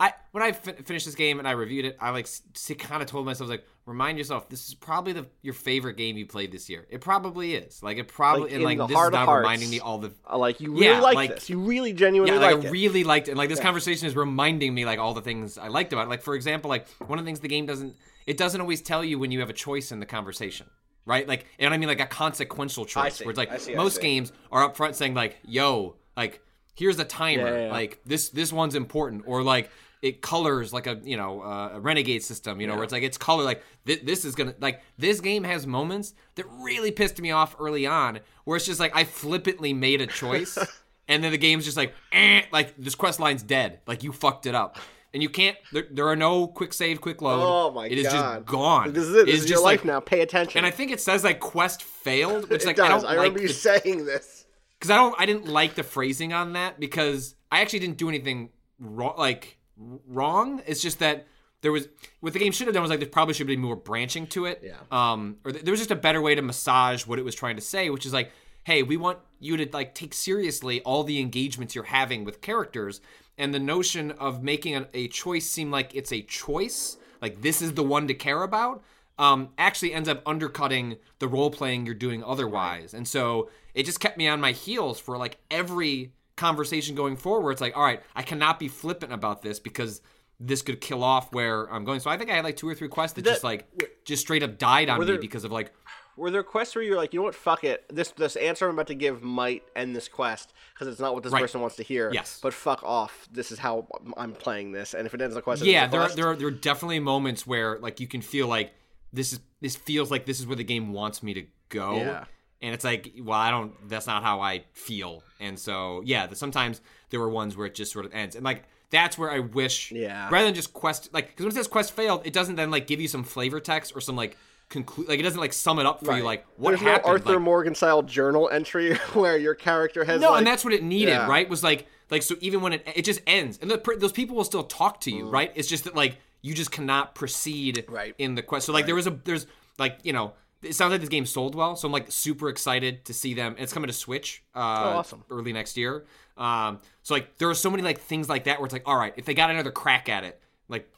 I 0.00 0.12
when 0.30 0.44
I 0.44 0.52
fin- 0.52 0.76
finished 0.84 1.06
this 1.06 1.16
game 1.16 1.40
and 1.40 1.48
I 1.48 1.52
reviewed 1.52 1.84
it, 1.84 1.96
I 2.00 2.10
like 2.10 2.26
s- 2.26 2.42
kind 2.78 3.02
of 3.02 3.08
told 3.08 3.26
myself 3.26 3.50
like, 3.50 3.66
remind 3.84 4.16
yourself 4.16 4.48
this 4.48 4.68
is 4.68 4.74
probably 4.74 5.12
the 5.12 5.26
your 5.42 5.54
favorite 5.54 5.96
game 5.96 6.16
you 6.16 6.24
played 6.24 6.52
this 6.52 6.68
year. 6.70 6.86
It 6.88 7.00
probably 7.00 7.54
is. 7.54 7.82
Like 7.82 7.96
it 7.98 8.06
probably 8.06 8.42
Like, 8.44 8.52
and 8.52 8.60
in 8.60 8.64
like 8.64 8.78
this 8.88 8.96
is 8.96 9.10
now 9.10 9.24
hearts, 9.26 9.42
reminding 9.42 9.70
me 9.70 9.80
all 9.80 9.98
the 9.98 10.12
Uh, 10.30 10.38
like 10.38 10.60
you 10.60 10.70
really 10.72 10.86
Yeah, 10.86 11.00
like, 11.00 11.16
like- 11.16 11.30
this. 11.34 11.50
You 11.50 11.58
really 11.58 11.92
genuinely 11.92 12.32
yeah, 12.32 12.40
like 12.40 12.52
liked 12.54 12.66
I 12.66 12.68
it. 12.68 12.72
really 12.72 13.02
liked 13.02 13.26
it. 13.26 13.32
And 13.32 13.38
like 13.38 13.48
this 13.48 13.58
conversation 13.58 14.06
is 14.06 14.14
reminding 14.14 14.72
me 14.72 14.84
like 14.84 15.00
all 15.00 15.14
the 15.14 15.20
things 15.22 15.58
I 15.58 15.66
liked 15.66 15.92
about 15.92 16.06
it. 16.06 16.10
Like 16.10 16.22
for 16.22 16.36
example, 16.36 16.68
like 16.68 16.86
one 17.08 17.18
of 17.18 17.24
the 17.24 17.28
things 17.28 17.40
the 17.40 17.48
game 17.48 17.66
doesn't 17.66 17.96
it 18.24 18.36
doesn't 18.36 18.60
always 18.60 18.80
tell 18.82 19.02
you 19.02 19.18
when 19.18 19.32
you 19.32 19.40
have 19.40 19.50
a 19.50 19.54
choice 19.54 19.90
in 19.90 19.98
the 19.98 20.06
conversation. 20.06 20.68
Right? 21.06 21.26
Like 21.26 21.46
and 21.58 21.74
I 21.74 21.76
mean 21.76 21.88
like 21.88 22.00
a 22.00 22.06
consequential 22.06 22.84
choice 22.84 23.16
see, 23.16 23.24
where 23.24 23.30
it's 23.30 23.38
like 23.38 23.58
see, 23.58 23.74
most 23.74 24.00
games 24.00 24.32
are 24.52 24.62
up 24.62 24.76
front 24.76 24.94
saying 24.94 25.14
like, 25.14 25.38
yo, 25.44 25.96
like 26.16 26.40
here's 26.78 26.98
a 26.98 27.04
timer. 27.04 27.46
Yeah, 27.48 27.54
yeah, 27.54 27.66
yeah. 27.66 27.72
Like 27.72 28.00
this 28.06 28.28
this 28.30 28.52
one's 28.52 28.74
important. 28.74 29.24
Or 29.26 29.42
like 29.42 29.70
it 30.00 30.22
colors 30.22 30.72
like 30.72 30.86
a 30.86 31.00
you 31.02 31.16
know 31.16 31.42
uh, 31.42 31.70
a 31.74 31.80
renegade 31.80 32.22
system 32.22 32.60
you 32.60 32.68
know 32.68 32.74
where 32.76 32.84
it's 32.84 32.92
like 32.92 33.02
it's 33.02 33.18
color 33.18 33.42
like 33.42 33.64
th- 33.84 34.02
this 34.02 34.24
is 34.24 34.36
gonna 34.36 34.54
like 34.60 34.80
this 34.96 35.20
game 35.20 35.42
has 35.42 35.66
moments 35.66 36.14
that 36.36 36.46
really 36.60 36.92
pissed 36.92 37.20
me 37.20 37.32
off 37.32 37.56
early 37.58 37.84
on 37.84 38.20
where 38.44 38.56
it's 38.56 38.64
just 38.64 38.78
like 38.78 38.94
i 38.94 39.02
flippantly 39.02 39.72
made 39.72 40.00
a 40.00 40.06
choice 40.06 40.56
and 41.08 41.24
then 41.24 41.32
the 41.32 41.36
game's 41.36 41.64
just 41.64 41.76
like 41.76 41.92
eh, 42.12 42.42
like 42.52 42.76
this 42.78 42.94
quest 42.94 43.18
line's 43.18 43.42
dead 43.42 43.80
like 43.88 44.04
you 44.04 44.12
fucked 44.12 44.46
it 44.46 44.54
up 44.54 44.78
and 45.12 45.20
you 45.20 45.28
can't 45.28 45.56
there, 45.72 45.86
there 45.90 46.06
are 46.06 46.14
no 46.14 46.46
quick 46.46 46.72
save 46.72 47.00
quick 47.00 47.20
load 47.20 47.42
Oh 47.44 47.72
my 47.72 47.88
god. 47.88 47.92
it 47.92 47.98
is 47.98 48.06
god! 48.06 48.34
just 48.36 48.46
gone 48.46 48.92
This 48.92 49.02
is 49.02 49.16
it. 49.16 49.26
This 49.26 49.34
is 49.42 49.50
your 49.50 49.56
just 49.56 49.64
life 49.64 49.80
like- 49.80 49.84
now. 49.86 49.98
Pay 49.98 50.20
attention. 50.20 50.58
and 50.58 50.64
i 50.66 50.70
think 50.70 50.92
it 50.92 51.00
says 51.00 51.24
like 51.24 51.40
quest 51.40 51.82
failed 51.82 52.48
which 52.50 52.64
like 52.70 52.76
does. 52.76 52.84
i 52.84 52.88
don't 52.88 53.04
I 53.04 53.08
like 53.08 53.16
remember 53.16 53.40
you 53.42 53.48
saying 53.48 54.04
this. 54.04 54.37
Because 54.78 54.90
I 54.90 54.96
don't 54.96 55.14
I 55.18 55.26
didn't 55.26 55.46
like 55.46 55.74
the 55.74 55.82
phrasing 55.82 56.32
on 56.32 56.52
that 56.52 56.78
because 56.78 57.34
I 57.50 57.60
actually 57.60 57.80
didn't 57.80 57.98
do 57.98 58.08
anything 58.08 58.50
wrong 58.78 59.14
like 59.18 59.58
wrong. 59.76 60.62
It's 60.66 60.82
just 60.82 60.98
that 61.00 61.26
there 61.60 61.72
was 61.72 61.88
what 62.20 62.32
the 62.32 62.38
game 62.38 62.52
should 62.52 62.66
have 62.66 62.74
done 62.74 62.82
was 62.82 62.90
like 62.90 63.00
there 63.00 63.08
probably 63.08 63.34
should 63.34 63.46
be 63.46 63.56
more 63.56 63.76
branching 63.76 64.26
to 64.28 64.46
it. 64.46 64.62
Yeah. 64.62 64.76
Um, 64.90 65.38
or 65.44 65.52
th- 65.52 65.64
there 65.64 65.72
was 65.72 65.80
just 65.80 65.90
a 65.90 65.96
better 65.96 66.20
way 66.20 66.34
to 66.34 66.42
massage 66.42 67.06
what 67.06 67.18
it 67.18 67.24
was 67.24 67.34
trying 67.34 67.56
to 67.56 67.62
say, 67.62 67.90
which 67.90 68.06
is 68.06 68.12
like, 68.12 68.30
hey, 68.64 68.82
we 68.82 68.96
want 68.96 69.18
you 69.40 69.56
to 69.56 69.68
like 69.72 69.94
take 69.94 70.14
seriously 70.14 70.80
all 70.82 71.04
the 71.04 71.20
engagements 71.20 71.74
you're 71.74 71.84
having 71.84 72.24
with 72.24 72.40
characters, 72.40 73.00
and 73.36 73.52
the 73.52 73.58
notion 73.58 74.12
of 74.12 74.42
making 74.42 74.76
a, 74.76 74.86
a 74.94 75.08
choice 75.08 75.46
seem 75.46 75.70
like 75.70 75.94
it's 75.94 76.12
a 76.12 76.22
choice, 76.22 76.96
like 77.20 77.42
this 77.42 77.60
is 77.60 77.74
the 77.74 77.82
one 77.82 78.06
to 78.08 78.14
care 78.14 78.42
about. 78.42 78.82
Um, 79.18 79.50
actually 79.58 79.92
ends 79.92 80.08
up 80.08 80.22
undercutting 80.26 80.96
the 81.18 81.28
role 81.28 81.50
playing 81.50 81.86
you're 81.86 81.94
doing 81.94 82.22
otherwise. 82.22 82.94
And 82.94 83.06
so 83.06 83.50
it 83.74 83.84
just 83.84 84.00
kept 84.00 84.16
me 84.16 84.28
on 84.28 84.40
my 84.40 84.52
heels 84.52 85.00
for 85.00 85.16
like 85.18 85.38
every 85.50 86.12
conversation 86.36 86.94
going 86.94 87.16
forward. 87.16 87.52
It's 87.52 87.60
like, 87.60 87.76
all 87.76 87.82
right, 87.82 88.02
I 88.14 88.22
cannot 88.22 88.58
be 88.58 88.68
flippant 88.68 89.12
about 89.12 89.42
this 89.42 89.58
because 89.58 90.00
this 90.40 90.62
could 90.62 90.80
kill 90.80 91.02
off 91.02 91.32
where 91.32 91.64
I'm 91.72 91.84
going. 91.84 91.98
So 91.98 92.10
I 92.10 92.16
think 92.16 92.30
I 92.30 92.34
had 92.34 92.44
like 92.44 92.56
two 92.56 92.68
or 92.68 92.74
three 92.74 92.88
quests 92.88 93.16
that 93.16 93.24
just 93.24 93.42
like 93.42 93.66
just 94.04 94.22
straight 94.22 94.42
up 94.44 94.56
died 94.58 94.88
on 94.88 95.04
me 95.04 95.16
because 95.16 95.42
of 95.42 95.50
like 95.50 95.72
Were 96.16 96.30
there 96.30 96.44
quests 96.44 96.76
where 96.76 96.84
you're 96.84 96.96
like, 96.96 97.12
you 97.12 97.18
know 97.18 97.24
what, 97.24 97.34
fuck 97.34 97.64
it, 97.64 97.84
this 97.88 98.12
this 98.12 98.36
answer 98.36 98.68
I'm 98.68 98.74
about 98.74 98.86
to 98.86 98.94
give 98.94 99.20
might 99.20 99.64
end 99.74 99.96
this 99.96 100.06
quest 100.06 100.52
because 100.72 100.86
it's 100.86 101.00
not 101.00 101.12
what 101.14 101.24
this 101.24 101.32
Right. 101.32 101.42
person 101.42 101.60
wants 101.60 101.74
to 101.76 101.82
hear. 101.82 102.12
Yes. 102.12 102.38
But 102.40 102.54
fuck 102.54 102.84
off. 102.84 103.28
This 103.32 103.50
is 103.50 103.58
how 103.58 103.88
I'm 104.16 104.32
playing 104.32 104.70
this, 104.70 104.94
and 104.94 105.06
if 105.08 105.14
it 105.14 105.20
ends 105.20 105.34
the 105.34 105.42
quest, 105.42 105.64
yeah, 105.64 105.86
the 105.86 105.90
there 105.90 106.00
are, 106.02 106.08
there 106.14 106.26
are 106.28 106.36
there 106.36 106.46
are 106.46 106.52
definitely 106.52 107.00
moments 107.00 107.44
where 107.44 107.80
like 107.80 107.98
you 107.98 108.06
can 108.06 108.22
feel 108.22 108.46
like 108.46 108.72
this 109.12 109.32
is 109.32 109.40
this 109.60 109.76
feels 109.76 110.10
like 110.10 110.26
this 110.26 110.38
is 110.40 110.46
where 110.46 110.56
the 110.56 110.64
game 110.64 110.92
wants 110.92 111.22
me 111.22 111.34
to 111.34 111.44
go. 111.68 111.96
Yeah. 111.96 112.24
And 112.60 112.74
it's 112.74 112.84
like, 112.84 113.12
well, 113.22 113.38
I 113.38 113.50
don't. 113.50 113.72
That's 113.88 114.06
not 114.06 114.22
how 114.24 114.40
I 114.40 114.64
feel. 114.72 115.22
And 115.38 115.56
so, 115.58 116.02
yeah, 116.04 116.26
the, 116.26 116.34
sometimes 116.34 116.80
there 117.10 117.20
were 117.20 117.28
ones 117.28 117.56
where 117.56 117.66
it 117.66 117.74
just 117.74 117.92
sort 117.92 118.04
of 118.04 118.12
ends, 118.12 118.34
and 118.34 118.44
like 118.44 118.64
that's 118.90 119.16
where 119.16 119.30
I 119.30 119.38
wish, 119.40 119.92
Yeah. 119.92 120.28
rather 120.30 120.46
than 120.46 120.54
just 120.54 120.72
quest, 120.72 121.10
like 121.12 121.28
because 121.28 121.44
when 121.44 121.52
it 121.52 121.54
says 121.54 121.68
quest 121.68 121.92
failed, 121.92 122.22
it 122.26 122.32
doesn't 122.32 122.56
then 122.56 122.70
like 122.70 122.86
give 122.86 123.00
you 123.00 123.06
some 123.08 123.22
flavor 123.22 123.60
text 123.60 123.92
or 123.94 124.00
some 124.00 124.16
like 124.16 124.36
conclude, 124.70 125.08
like 125.08 125.20
it 125.20 125.22
doesn't 125.22 125.38
like 125.40 125.52
sum 125.52 125.78
it 125.78 125.86
up 125.86 126.04
for 126.04 126.16
you, 126.16 126.24
like 126.24 126.44
what 126.56 126.70
There's 126.70 126.80
happened. 126.80 127.04
no 127.06 127.12
Arthur 127.12 127.32
like, 127.34 127.40
Morgan 127.42 127.74
style 127.74 128.02
journal 128.02 128.48
entry 128.50 128.94
where 129.12 129.36
your 129.36 129.54
character 129.54 130.04
has 130.04 130.20
no, 130.20 130.30
like, 130.30 130.38
and 130.38 130.46
that's 130.46 130.64
what 130.64 130.72
it 130.74 130.82
needed, 130.82 131.12
Yeah. 131.12 131.28
right? 131.28 131.48
Was 131.48 131.62
like, 131.62 131.86
like 132.10 132.22
so 132.22 132.34
even 132.40 132.60
when 132.60 132.72
it 132.72 132.88
it 132.96 133.04
just 133.04 133.20
ends, 133.26 133.58
and 133.62 133.70
the, 133.70 133.96
those 133.98 134.12
people 134.12 134.34
will 134.34 134.44
still 134.44 134.64
talk 134.64 135.00
to 135.02 135.10
you, 135.12 135.26
Mm. 135.26 135.32
right? 135.32 135.52
It's 135.54 135.68
just 135.68 135.84
that 135.84 135.94
like 135.94 136.16
you 136.42 136.54
just 136.54 136.70
cannot 136.70 137.14
proceed 137.14 137.84
Right. 137.88 138.14
in 138.18 138.34
the 138.34 138.42
quest. 138.42 138.66
So 138.66 138.72
like 138.72 138.86
there 138.86 138.94
was 138.94 139.06
a 139.06 139.10
there's 139.10 139.46
like 139.78 139.98
you 140.02 140.12
know 140.12 140.34
it 140.62 140.74
sounds 140.74 140.90
like 140.90 141.00
this 141.00 141.08
game 141.08 141.24
sold 141.26 141.54
well, 141.54 141.76
so 141.76 141.86
I'm 141.86 141.92
like 141.92 142.10
super 142.10 142.48
excited 142.48 143.04
to 143.04 143.14
see 143.14 143.32
them. 143.34 143.54
It's 143.58 143.72
coming 143.72 143.86
to 143.86 143.92
Switch, 143.92 144.42
uh, 144.56 144.58
Oh, 144.58 144.98
awesome. 144.98 145.22
early 145.30 145.52
next 145.52 145.76
year. 145.76 146.04
Um, 146.36 146.80
so 147.02 147.14
like 147.14 147.38
there 147.38 147.48
are 147.48 147.54
so 147.54 147.70
many 147.70 147.82
like 147.84 148.00
things 148.00 148.28
like 148.28 148.44
that 148.44 148.58
where 148.58 148.66
it's 148.66 148.72
like, 148.72 148.82
all 148.86 148.96
right, 148.96 149.14
if 149.16 149.24
they 149.24 149.34
got 149.34 149.50
another 149.50 149.70
crack 149.70 150.08
at 150.08 150.24
it, 150.24 150.40
like 150.68 150.90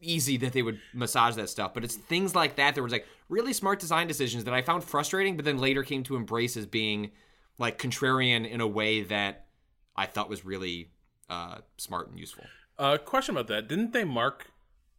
easy 0.00 0.36
that 0.38 0.52
they 0.52 0.62
would 0.62 0.78
massage 0.94 1.34
that 1.36 1.48
stuff. 1.48 1.74
But 1.74 1.82
it's 1.84 1.96
things 1.96 2.34
like 2.36 2.56
that 2.56 2.74
that 2.76 2.82
was 2.82 2.92
like 2.92 3.06
really 3.28 3.52
smart 3.52 3.80
design 3.80 4.06
decisions 4.06 4.44
that 4.44 4.54
I 4.54 4.62
found 4.62 4.84
frustrating, 4.84 5.34
but 5.36 5.44
then 5.44 5.58
later 5.58 5.82
came 5.82 6.02
to 6.04 6.14
embrace 6.16 6.56
as 6.56 6.66
being 6.66 7.10
like 7.58 7.76
contrarian 7.78 8.48
in 8.48 8.60
a 8.60 8.66
way 8.68 9.02
that 9.02 9.46
I 9.96 10.06
thought 10.06 10.28
was 10.30 10.44
really 10.44 10.90
uh, 11.28 11.58
smart 11.76 12.08
and 12.08 12.18
useful. 12.18 12.44
Uh, 12.78 12.98
question 12.98 13.34
about 13.34 13.48
that: 13.48 13.66
Didn't 13.68 13.92
they 13.92 14.04
mark 14.04 14.46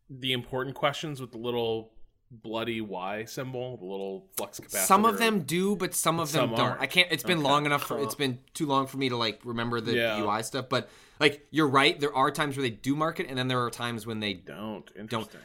the 0.10 0.34
important 0.34 0.76
questions 0.76 1.22
with 1.22 1.32
the 1.32 1.38
little 1.38 1.92
bloody 2.32 2.80
Y 2.82 3.26
symbol, 3.26 3.78
the 3.78 3.86
little 3.86 4.28
flux 4.38 4.60
capacitor? 4.60 4.86
Some 4.86 5.06
of 5.06 5.18
them 5.18 5.42
do, 5.42 5.76
but 5.76 5.94
some 5.94 6.20
of 6.20 6.32
them 6.32 6.50
Some 6.50 6.50
don't. 6.52 6.60
aren't. 6.60 6.82
I 6.82 6.86
can't. 6.88 7.08
It's 7.12 7.24
been 7.24 7.42
long 7.44 7.66
enough. 7.66 7.84
For, 7.88 8.00
it's 8.00 8.16
been 8.16 8.40
too 8.54 8.66
long 8.66 8.88
for 8.88 8.98
me 8.98 9.10
to 9.10 9.18
like 9.18 9.40
remember 9.44 9.82
the 9.82 9.94
Yeah. 9.96 10.22
UI 10.22 10.44
stuff. 10.44 10.68
But 10.70 10.90
like 11.20 11.46
you're 11.52 11.68
right, 11.68 12.00
there 12.00 12.16
are 12.16 12.32
times 12.32 12.56
where 12.58 12.64
they 12.64 12.70
do 12.70 12.96
mark 12.96 13.20
it, 13.20 13.28
and 13.30 13.38
then 13.38 13.48
there 13.48 13.64
are 13.64 13.70
times 13.72 14.06
when 14.06 14.20
they 14.20 14.34
don't. 14.34 14.90
Interesting. 14.98 15.42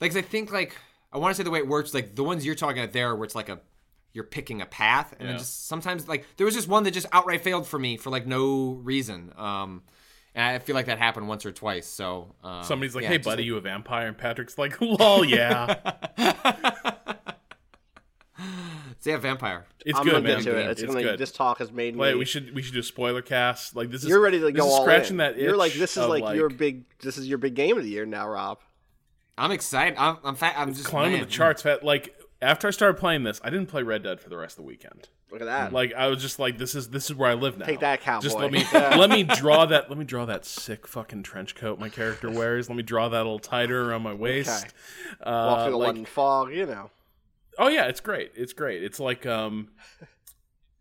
like 0.00 0.16
I 0.16 0.22
think 0.22 0.52
like 0.52 0.76
I 1.12 1.18
want 1.18 1.32
to 1.32 1.36
say 1.36 1.42
the 1.44 1.50
way 1.50 1.58
it 1.58 1.68
works, 1.68 1.92
like 1.94 2.14
the 2.14 2.24
ones 2.24 2.44
you're 2.46 2.54
talking 2.54 2.82
about 2.82 2.92
there, 2.92 3.14
where 3.14 3.24
it's 3.24 3.34
like 3.34 3.48
a 3.48 3.60
you're 4.14 4.24
picking 4.24 4.60
a 4.60 4.66
path, 4.66 5.14
and 5.18 5.28
then 5.28 5.38
just 5.38 5.66
sometimes 5.68 6.06
like 6.08 6.26
there 6.36 6.44
was 6.44 6.54
just 6.54 6.68
one 6.68 6.82
that 6.84 6.90
just 6.92 7.06
outright 7.12 7.42
failed 7.42 7.66
for 7.66 7.78
me 7.78 7.96
for 7.96 8.10
like 8.10 8.26
no 8.26 8.72
reason. 8.82 9.32
Um, 9.36 9.82
and 10.34 10.44
I 10.44 10.58
feel 10.58 10.74
like 10.74 10.86
that 10.86 10.98
happened 10.98 11.28
once 11.28 11.44
or 11.46 11.52
twice. 11.52 11.86
So 11.86 12.34
um, 12.42 12.62
Somebody's 12.64 12.94
like, 12.94 13.02
yeah, 13.02 13.08
"Hey, 13.10 13.18
buddy, 13.18 13.42
like- 13.42 13.46
you 13.46 13.56
a 13.56 13.60
vampire?" 13.60 14.06
And 14.08 14.16
Patrick's 14.16 14.56
like, 14.58 14.80
"Lol, 14.80 15.24
yeah, 15.24 15.74
say 18.98 19.12
a 19.12 19.18
vampire. 19.18 19.66
it's 19.84 19.98
I'm 19.98 20.04
good, 20.04 20.12
gonna 20.12 20.24
man. 20.24 20.36
get 20.38 20.44
to 20.44 20.58
it. 20.58 20.70
It's, 20.70 20.82
It's 20.82 20.92
gonna. 20.92 21.02
good." 21.04 21.18
This 21.18 21.32
talk 21.32 21.58
has 21.58 21.70
made 21.72 21.94
me 21.94 22.00
Wait, 22.00 22.12
me. 22.12 22.18
we 22.18 22.24
should 22.24 22.54
we 22.54 22.62
should 22.62 22.74
do 22.74 22.80
a 22.80 22.84
spoiler 22.84 23.22
cast. 23.22 23.76
Like 23.76 23.90
this 23.90 24.02
is 24.02 24.08
you're 24.08 24.20
ready 24.20 24.38
to 24.38 24.46
this 24.46 24.54
go 24.54 24.66
is 24.66 24.72
all 24.72 24.82
scratching 24.82 25.12
in. 25.14 25.16
that. 25.18 25.36
You're 25.38 25.56
like 25.56 25.72
this 25.72 25.92
is 25.92 25.98
of, 25.98 26.10
like, 26.10 26.34
your 26.36 26.48
big. 26.48 26.84
This 27.00 27.18
is 27.18 27.28
your 27.28 27.38
big 27.38 27.54
game 27.54 27.76
of 27.76 27.84
the 27.84 27.90
year 27.90 28.06
now, 28.06 28.28
Rob. 28.28 28.58
I'm 29.38 29.50
excited. 29.50 29.96
I'm 29.98 30.18
I'm, 30.24 30.34
fa- 30.34 30.58
I'm 30.58 30.72
just 30.74 30.86
climbing 30.86 31.12
man. 31.12 31.20
the 31.22 31.26
charts. 31.26 31.64
Like 31.82 32.14
after 32.40 32.68
I 32.68 32.70
started 32.70 32.98
playing 32.98 33.24
this, 33.24 33.40
I 33.44 33.50
didn't 33.50 33.66
play 33.66 33.82
Red 33.82 34.02
Dead 34.02 34.20
for 34.20 34.28
the 34.28 34.36
rest 34.36 34.52
of 34.58 34.64
the 34.64 34.68
weekend. 34.68 35.08
Look 35.32 35.40
at 35.40 35.46
that. 35.46 35.72
Like 35.72 35.94
I 35.94 36.08
was 36.08 36.20
just 36.20 36.38
like, 36.38 36.58
this 36.58 36.74
is 36.74 36.90
this 36.90 37.08
is 37.08 37.16
where 37.16 37.30
I 37.30 37.34
live 37.34 37.56
now. 37.56 37.64
Take 37.64 37.80
that, 37.80 38.02
cowboy. 38.02 38.22
Just 38.22 38.36
let 38.36 38.52
me 38.52 38.66
let 38.72 39.08
me 39.08 39.22
draw 39.24 39.64
that 39.64 39.88
let 39.88 39.98
me 39.98 40.04
draw 40.04 40.26
that 40.26 40.44
sick 40.44 40.86
fucking 40.86 41.22
trench 41.22 41.54
coat 41.54 41.78
my 41.78 41.88
character 41.88 42.30
wears. 42.30 42.68
Let 42.68 42.76
me 42.76 42.82
draw 42.82 43.08
that 43.08 43.16
a 43.16 43.24
little 43.24 43.38
tighter 43.38 43.90
around 43.90 44.02
my 44.02 44.12
waist. 44.12 44.66
Okay. 44.66 44.74
Uh, 45.22 45.46
Walk 45.46 45.62
through 45.62 45.70
the 45.72 45.78
like- 45.78 45.86
London 45.86 46.04
fog. 46.04 46.52
You 46.52 46.66
know. 46.66 46.90
Oh 47.58 47.68
yeah, 47.68 47.86
it's 47.86 48.00
great. 48.00 48.32
It's 48.34 48.52
great. 48.52 48.84
It's 48.84 49.00
like 49.00 49.24
um 49.24 49.68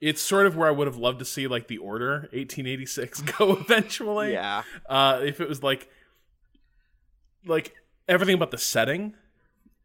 it's 0.02 0.22
sort 0.22 0.48
of 0.48 0.58
where 0.58 0.68
I 0.68 0.72
would 0.72 0.88
have 0.88 0.98
loved 0.98 1.20
to 1.20 1.26
see 1.26 1.48
like 1.48 1.68
the 1.68 1.78
Order 1.78 2.28
1886 2.34 3.22
go 3.38 3.54
eventually. 3.54 4.34
Yeah. 4.34 4.64
Uh 4.90 5.22
if 5.24 5.40
it 5.40 5.48
was 5.48 5.64
like 5.64 5.90
like 7.46 7.74
everything 8.10 8.36
about 8.36 8.52
the 8.52 8.58
setting 8.58 9.14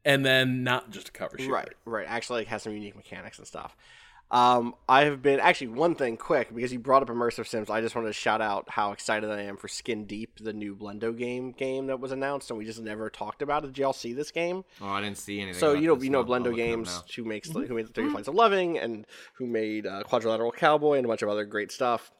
and 0.05 0.24
then 0.24 0.64
not 0.64 0.90
just 0.90 1.09
a 1.11 1.12
cover 1.12 1.38
sheet. 1.38 1.50
Right, 1.50 1.72
right. 1.85 2.07
Actually, 2.09 2.40
like, 2.40 2.48
has 2.48 2.62
some 2.62 2.72
unique 2.72 2.96
mechanics 2.96 3.38
and 3.38 3.46
stuff. 3.46 3.76
Um, 4.28 4.74
I 4.88 5.04
have 5.04 5.22
been 5.22 5.38
actually 5.38 5.68
one 5.68 5.94
thing 5.94 6.16
quick 6.16 6.52
because 6.52 6.72
you 6.72 6.80
brought 6.80 7.00
up 7.02 7.08
immersive 7.08 7.46
sims. 7.46 7.70
I 7.70 7.80
just 7.80 7.94
wanted 7.94 8.08
to 8.08 8.12
shout 8.12 8.40
out 8.40 8.64
how 8.68 8.90
excited 8.90 9.30
I 9.30 9.42
am 9.42 9.56
for 9.56 9.68
Skin 9.68 10.04
Deep, 10.04 10.40
the 10.40 10.52
new 10.52 10.74
Blendo 10.74 11.16
game 11.16 11.52
game 11.52 11.86
that 11.86 12.00
was 12.00 12.10
announced, 12.10 12.50
and 12.50 12.58
we 12.58 12.64
just 12.64 12.80
never 12.80 13.08
talked 13.08 13.40
about 13.40 13.62
it. 13.62 13.68
Did 13.68 13.78
y'all 13.78 13.92
see 13.92 14.12
this 14.14 14.32
game? 14.32 14.64
Oh, 14.80 14.88
I 14.88 15.00
didn't 15.00 15.18
see 15.18 15.40
anything. 15.40 15.60
So 15.60 15.70
about 15.70 15.80
you 15.82 15.86
know, 15.86 15.94
this. 15.94 16.04
you 16.04 16.10
know 16.10 16.18
I'll- 16.22 16.32
I'll 16.34 16.40
Blendo 16.40 16.44
look 16.46 16.58
it 16.58 16.62
up 16.62 16.66
Games, 16.66 17.02
who 17.14 17.24
makes 17.24 17.50
who 17.50 17.68
made 17.74 17.86
the 17.86 17.92
Thirty 17.92 18.10
Flights 18.10 18.26
of 18.26 18.34
Loving, 18.34 18.78
and 18.78 19.06
who 19.34 19.46
made 19.46 19.86
uh, 19.86 20.02
Quadrilateral 20.02 20.50
Cowboy 20.50 20.96
and 20.96 21.04
a 21.04 21.08
bunch 21.08 21.22
of 21.22 21.28
other 21.28 21.44
great 21.44 21.70
stuff. 21.70 22.10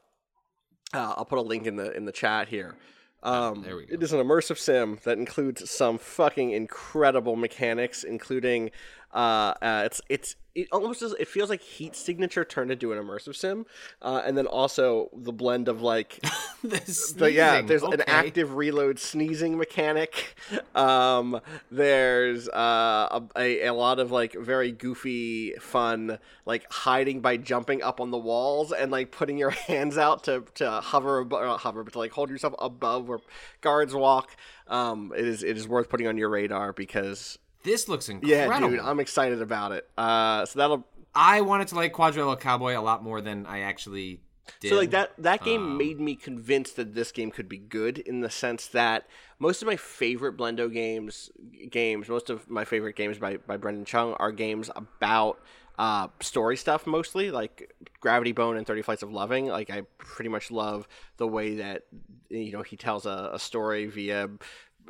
Uh, 0.95 1.15
I'll 1.17 1.25
put 1.25 1.39
a 1.39 1.43
link 1.43 1.67
in 1.67 1.75
the 1.75 1.91
in 1.97 2.05
the 2.05 2.13
chat 2.13 2.47
here. 2.49 2.77
Um, 3.25 3.63
there 3.63 3.75
we 3.75 3.87
go. 3.87 3.95
It 3.95 4.03
is 4.05 4.13
an 4.13 4.21
immersive 4.25 4.59
sim 4.59 5.01
that 5.03 5.19
includes 5.19 5.69
some 5.69 5.99
fucking 5.99 6.53
incredible 6.53 7.35
mechanics, 7.35 8.05
including 8.05 8.71
uh, 9.13 9.55
uh, 9.63 9.83
it's 9.85 10.01
it's 10.09 10.37
it 10.55 10.69
almost 10.73 11.01
does, 11.01 11.15
it 11.19 11.29
feels 11.29 11.51
like 11.51 11.61
Heat 11.61 11.95
Signature 11.95 12.43
turned 12.43 12.71
into 12.71 12.91
an 12.93 12.99
immersive 12.99 13.37
sim, 13.37 13.67
uh, 14.01 14.23
and 14.25 14.39
then 14.39 14.47
also 14.47 15.11
the 15.15 15.33
blend 15.33 15.69
of 15.69 15.83
like 15.83 16.19
This 16.63 17.13
but 17.13 17.33
yeah, 17.33 17.61
there's 17.61 17.83
an 17.83 18.03
active 18.07 18.55
reload 18.55 18.99
sneezing 18.99 19.59
mechanic. 19.59 20.35
Um, 20.75 21.41
there's 21.71 22.49
uh, 22.49 23.21
a, 23.37 23.67
a 23.67 23.71
lot 23.73 23.99
of 23.99 24.11
like 24.11 24.35
very 24.35 24.73
goofy, 24.73 25.53
fun, 25.61 26.19
like 26.47 26.71
hiding 26.73 27.21
by 27.21 27.37
jumping 27.37 27.83
up 27.83 28.01
on 28.01 28.11
the 28.11 28.19
walls 28.19 28.73
and 28.73 28.91
like 28.91 29.11
putting 29.11 29.37
your 29.37 29.51
hands 29.69 29.99
out 29.99 30.25
to 30.25 30.45
to 30.55 30.71
hover, 30.81 31.25
abo- 31.25 31.45
not 31.45 31.61
hover, 31.61 31.85
but 31.85 31.93
to 31.93 31.99
like 31.99 32.13
hold 32.13 32.31
yourself 32.31 32.55
above 32.59 33.09
where 33.09 33.21
guards 33.61 33.95
walk. 33.95 34.37
Um, 34.69 35.13
it 35.17 35.27
is 35.27 35.43
it 35.43 35.57
is 35.57 35.69
worth 35.69 35.89
putting 35.91 36.07
on 36.07 36.17
your 36.17 36.31
radar 36.31 36.73
because 36.73 37.39
This 37.67 37.89
looks 37.89 38.09
incredible. 38.09 38.71
yeah, 38.71 38.77
dude, 38.77 38.81
I'm 38.81 39.01
excited 39.01 39.43
about 39.43 39.73
it. 39.73 39.87
Uh, 39.99 40.47
so 40.47 40.59
that'll 40.59 40.87
I 41.15 41.43
wanted 41.43 41.69
to 41.69 41.75
like 41.75 41.93
Quadrilateral 41.93 42.37
Cowboy 42.37 42.79
a 42.79 42.81
lot 42.81 43.03
more 43.03 43.21
than 43.21 43.45
I 43.47 43.61
actually 43.61 44.21
did. 44.61 44.71
So 44.71 44.77
like 44.77 44.91
that 44.93 45.13
that 45.19 45.43
game 45.45 45.63
Um, 45.63 45.77
made 45.77 45.99
me 46.01 46.15
convinced 46.15 46.77
that 46.77 46.95
this 46.95 47.11
game 47.13 47.31
could 47.31 47.49
be 47.49 47.59
good 47.59 47.99
in 47.99 48.21
the 48.21 48.31
sense 48.31 48.69
that 48.69 49.07
most 49.39 49.61
of 49.63 49.67
my 49.67 49.77
favorite 49.77 50.37
Blendo 50.37 50.73
games 50.73 51.31
games, 51.71 52.09
most 52.09 52.31
of 52.31 52.49
my 52.49 52.65
favorite 52.65 52.97
games 52.97 53.19
by 53.19 53.39
by 53.39 53.57
Brendan 53.57 53.85
Chung 53.85 54.15
are 54.15 54.31
games 54.33 54.71
about 54.77 55.41
uh, 55.79 56.09
story 56.21 56.57
stuff 56.57 56.87
mostly, 56.87 57.31
like 57.31 57.71
Gravity 58.01 58.33
Bone 58.33 58.57
and 58.57 58.67
Thirty 58.67 58.81
Flights 58.83 59.03
of 59.03 59.13
Loving. 59.13 59.47
Like 59.49 59.69
I 59.71 59.83
pretty 59.99 60.31
much 60.31 60.51
love 60.51 60.87
the 61.19 61.27
way 61.27 61.57
that 61.57 61.83
you 62.31 62.53
know 62.53 62.63
he 62.63 62.77
tells 62.77 63.05
a, 63.05 63.31
a 63.35 63.39
story 63.39 63.87
via 63.87 64.29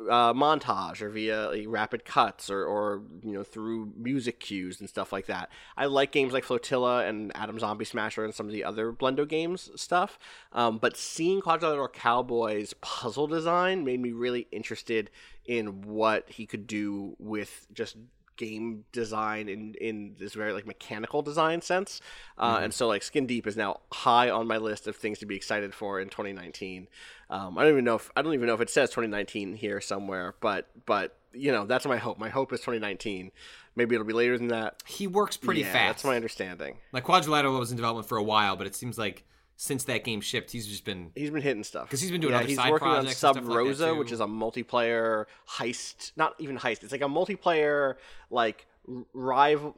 uh, 0.09 0.33
montage 0.33 1.01
or 1.01 1.09
via 1.09 1.49
like, 1.49 1.65
rapid 1.67 2.05
cuts 2.05 2.49
or, 2.49 2.63
or 2.65 3.01
you 3.23 3.33
know 3.33 3.43
through 3.43 3.91
music 3.97 4.39
cues 4.39 4.79
and 4.79 4.89
stuff 4.89 5.11
like 5.11 5.25
that. 5.27 5.49
I 5.75 5.85
like 5.85 6.11
games 6.11 6.33
like 6.33 6.43
Flotilla 6.43 7.05
and 7.05 7.35
Atom 7.35 7.59
Zombie 7.59 7.85
Smasher 7.85 8.23
and 8.23 8.33
some 8.33 8.45
of 8.45 8.53
the 8.53 8.63
other 8.63 8.91
Blendo 8.91 9.27
games 9.27 9.69
stuff. 9.75 10.17
Um, 10.53 10.77
but 10.77 10.97
seeing 10.97 11.41
Quadrilateral 11.41 11.89
Cowboy's 11.89 12.73
puzzle 12.81 13.27
design 13.27 13.83
made 13.83 13.99
me 13.99 14.11
really 14.11 14.47
interested 14.51 15.09
in 15.45 15.81
what 15.81 16.29
he 16.29 16.45
could 16.45 16.67
do 16.67 17.15
with 17.19 17.67
just 17.73 17.97
game 18.37 18.85
design 18.91 19.49
in 19.49 19.73
in 19.81 20.15
this 20.19 20.33
very 20.33 20.53
like 20.53 20.65
mechanical 20.65 21.21
design 21.21 21.59
sense 21.61 21.99
uh, 22.37 22.59
and 22.61 22.73
so 22.73 22.87
like 22.87 23.03
skin 23.03 23.25
deep 23.25 23.47
is 23.47 23.57
now 23.57 23.79
high 23.91 24.29
on 24.29 24.47
my 24.47 24.57
list 24.57 24.87
of 24.87 24.95
things 24.95 25.17
to 25.19 25.25
be 25.25 25.35
excited 25.35 25.73
for 25.73 25.99
in 25.99 26.07
2019 26.07 26.87
um, 27.29 27.57
i 27.57 27.63
don't 27.63 27.73
even 27.73 27.85
know 27.85 27.95
if 27.95 28.11
i 28.15 28.21
don't 28.21 28.33
even 28.33 28.47
know 28.47 28.53
if 28.53 28.61
it 28.61 28.69
says 28.69 28.89
2019 28.89 29.53
here 29.55 29.81
somewhere 29.81 30.35
but 30.39 30.69
but 30.85 31.17
you 31.33 31.51
know 31.51 31.65
that's 31.65 31.85
my 31.85 31.97
hope 31.97 32.17
my 32.17 32.29
hope 32.29 32.51
is 32.53 32.59
2019 32.59 33.31
maybe 33.75 33.95
it'll 33.95 34.07
be 34.07 34.13
later 34.13 34.37
than 34.37 34.47
that 34.47 34.81
he 34.85 35.07
works 35.07 35.37
pretty 35.37 35.61
yeah, 35.61 35.71
fast. 35.71 35.87
that's 35.87 36.03
my 36.05 36.15
understanding 36.15 36.75
Like 36.91 37.03
Quadrilateral 37.03 37.57
was 37.59 37.71
in 37.71 37.77
development 37.77 38.07
for 38.07 38.17
a 38.17 38.23
while, 38.23 38.55
but 38.55 38.67
it 38.67 38.75
seems 38.75 38.97
like 38.97 39.23
since 39.55 39.85
that 39.85 40.03
game 40.03 40.21
shipped, 40.21 40.51
he's 40.51 40.67
just 40.67 40.85
been 40.85 41.11
he's 41.15 41.31
been 41.31 41.41
hitting 41.41 41.63
stuff 41.63 41.87
because 41.87 41.99
he's 41.99 42.11
been 42.11 42.21
doing 42.21 42.33
yeah, 42.33 42.39
other 42.39 42.47
he's 42.47 42.57
side 42.57 42.71
working 42.71 42.87
on 42.87 43.07
Sub 43.07 43.35
stuff 43.35 43.47
like 43.47 43.57
Rosa, 43.57 43.95
which 43.95 44.11
is 44.11 44.19
a 44.19 44.25
multiplayer 44.25 45.25
heist. 45.49 46.11
Not 46.15 46.35
even 46.39 46.57
heist. 46.57 46.83
It's 46.83 46.91
like 46.91 47.01
a 47.01 47.05
multiplayer 47.05 47.95
like 48.29 48.67
rival. 49.13 49.75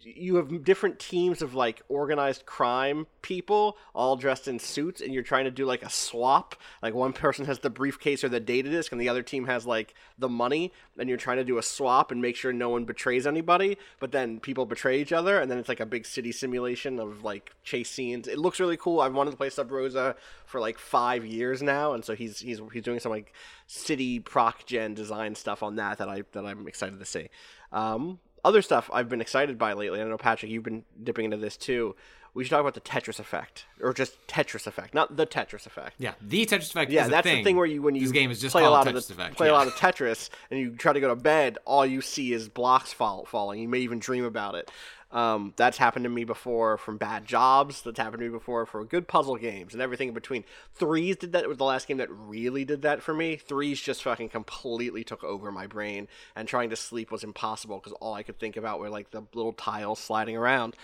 You 0.00 0.36
have 0.36 0.64
different 0.64 0.98
teams 0.98 1.42
of 1.42 1.54
like 1.54 1.82
organized 1.88 2.46
crime 2.46 3.06
people 3.20 3.76
all 3.94 4.16
dressed 4.16 4.48
in 4.48 4.58
suits, 4.58 5.00
and 5.00 5.12
you're 5.12 5.22
trying 5.22 5.44
to 5.44 5.50
do 5.50 5.66
like 5.66 5.82
a 5.82 5.90
swap. 5.90 6.54
Like 6.82 6.94
one 6.94 7.12
person 7.12 7.44
has 7.44 7.58
the 7.58 7.70
briefcase 7.70 8.24
or 8.24 8.28
the 8.28 8.40
data 8.40 8.70
disk, 8.70 8.92
and 8.92 9.00
the 9.00 9.08
other 9.08 9.22
team 9.22 9.46
has 9.46 9.66
like 9.66 9.94
the 10.18 10.28
money, 10.28 10.72
and 10.98 11.08
you're 11.08 11.18
trying 11.18 11.36
to 11.38 11.44
do 11.44 11.58
a 11.58 11.62
swap 11.62 12.10
and 12.10 12.22
make 12.22 12.36
sure 12.36 12.52
no 12.52 12.68
one 12.68 12.84
betrays 12.84 13.26
anybody. 13.26 13.76
But 14.00 14.12
then 14.12 14.40
people 14.40 14.66
betray 14.66 15.00
each 15.00 15.12
other, 15.12 15.38
and 15.38 15.50
then 15.50 15.58
it's 15.58 15.68
like 15.68 15.80
a 15.80 15.86
big 15.86 16.06
city 16.06 16.32
simulation 16.32 16.98
of 16.98 17.22
like 17.22 17.52
chase 17.62 17.90
scenes. 17.90 18.28
It 18.28 18.38
looks 18.38 18.60
really 18.60 18.76
cool. 18.76 19.00
I've 19.00 19.14
wanted 19.14 19.32
to 19.32 19.36
play 19.36 19.50
Sub 19.50 19.70
Rosa 19.70 20.16
for 20.46 20.60
like 20.60 20.78
five 20.78 21.26
years 21.26 21.62
now, 21.62 21.92
and 21.92 22.04
so 22.04 22.14
he's 22.14 22.40
he's 22.40 22.60
he's 22.72 22.82
doing 22.82 23.00
some 23.00 23.12
like 23.12 23.32
city 23.66 24.20
proc 24.20 24.66
gen 24.66 24.94
design 24.94 25.34
stuff 25.34 25.62
on 25.62 25.76
that 25.76 25.98
that 25.98 26.08
I 26.08 26.22
that 26.32 26.46
I'm 26.46 26.66
excited 26.66 26.98
to 26.98 27.04
see. 27.04 27.28
Um, 27.72 28.18
other 28.44 28.62
stuff 28.62 28.90
I've 28.92 29.08
been 29.08 29.20
excited 29.20 29.58
by 29.58 29.72
lately. 29.72 30.00
I 30.00 30.04
know 30.04 30.18
Patrick, 30.18 30.50
you've 30.50 30.64
been 30.64 30.84
dipping 31.02 31.24
into 31.26 31.36
this 31.36 31.56
too. 31.56 31.94
We 32.34 32.44
should 32.44 32.50
talk 32.50 32.60
about 32.60 32.74
the 32.74 32.80
Tetris 32.80 33.18
effect, 33.18 33.66
or 33.80 33.92
just 33.92 34.26
Tetris 34.26 34.66
effect, 34.66 34.94
not 34.94 35.16
the 35.16 35.26
Tetris 35.26 35.66
effect. 35.66 35.96
Yeah, 35.98 36.14
the 36.20 36.46
Tetris 36.46 36.70
effect. 36.70 36.90
Yeah, 36.90 37.02
is 37.02 37.08
a 37.08 37.10
that's 37.10 37.26
thing. 37.26 37.38
the 37.38 37.44
thing 37.44 37.56
where 37.56 37.66
you 37.66 37.82
when 37.82 37.94
you 37.94 38.02
this 38.02 38.12
game 38.12 38.30
is 38.30 38.40
just 38.40 38.52
play 38.52 38.64
a 38.64 38.70
lot 38.70 38.86
Tetris 38.86 39.10
of 39.10 39.16
the, 39.16 39.22
effect. 39.22 39.36
play 39.36 39.48
yeah. 39.48 39.52
a 39.52 39.54
lot 39.54 39.66
of 39.66 39.74
Tetris 39.74 40.30
and 40.50 40.58
you 40.58 40.70
try 40.70 40.92
to 40.94 41.00
go 41.00 41.08
to 41.08 41.16
bed, 41.16 41.58
all 41.66 41.84
you 41.84 42.00
see 42.00 42.32
is 42.32 42.48
blocks 42.48 42.92
fall, 42.92 43.26
falling. 43.26 43.60
You 43.60 43.68
may 43.68 43.80
even 43.80 43.98
dream 43.98 44.24
about 44.24 44.54
it. 44.54 44.70
Um, 45.12 45.52
that's 45.56 45.76
happened 45.76 46.04
to 46.04 46.08
me 46.08 46.24
before 46.24 46.78
from 46.78 46.96
bad 46.96 47.26
jobs. 47.26 47.82
That's 47.82 47.98
happened 47.98 48.20
to 48.20 48.26
me 48.28 48.32
before 48.32 48.64
for 48.64 48.82
good 48.84 49.06
puzzle 49.06 49.36
games 49.36 49.74
and 49.74 49.82
everything 49.82 50.08
in 50.08 50.14
between. 50.14 50.44
Threes 50.74 51.16
did 51.16 51.32
that. 51.32 51.44
It 51.44 51.48
was 51.48 51.58
the 51.58 51.64
last 51.64 51.86
game 51.86 51.98
that 51.98 52.10
really 52.10 52.64
did 52.64 52.82
that 52.82 53.02
for 53.02 53.12
me. 53.12 53.36
Threes 53.36 53.78
just 53.78 54.02
fucking 54.02 54.30
completely 54.30 55.04
took 55.04 55.22
over 55.22 55.52
my 55.52 55.66
brain, 55.66 56.08
and 56.34 56.48
trying 56.48 56.70
to 56.70 56.76
sleep 56.76 57.10
was 57.10 57.24
impossible 57.24 57.78
because 57.78 57.92
all 58.00 58.14
I 58.14 58.22
could 58.22 58.38
think 58.38 58.56
about 58.56 58.80
were 58.80 58.88
like 58.88 59.10
the 59.10 59.22
little 59.34 59.52
tiles 59.52 59.98
sliding 59.98 60.36
around. 60.36 60.74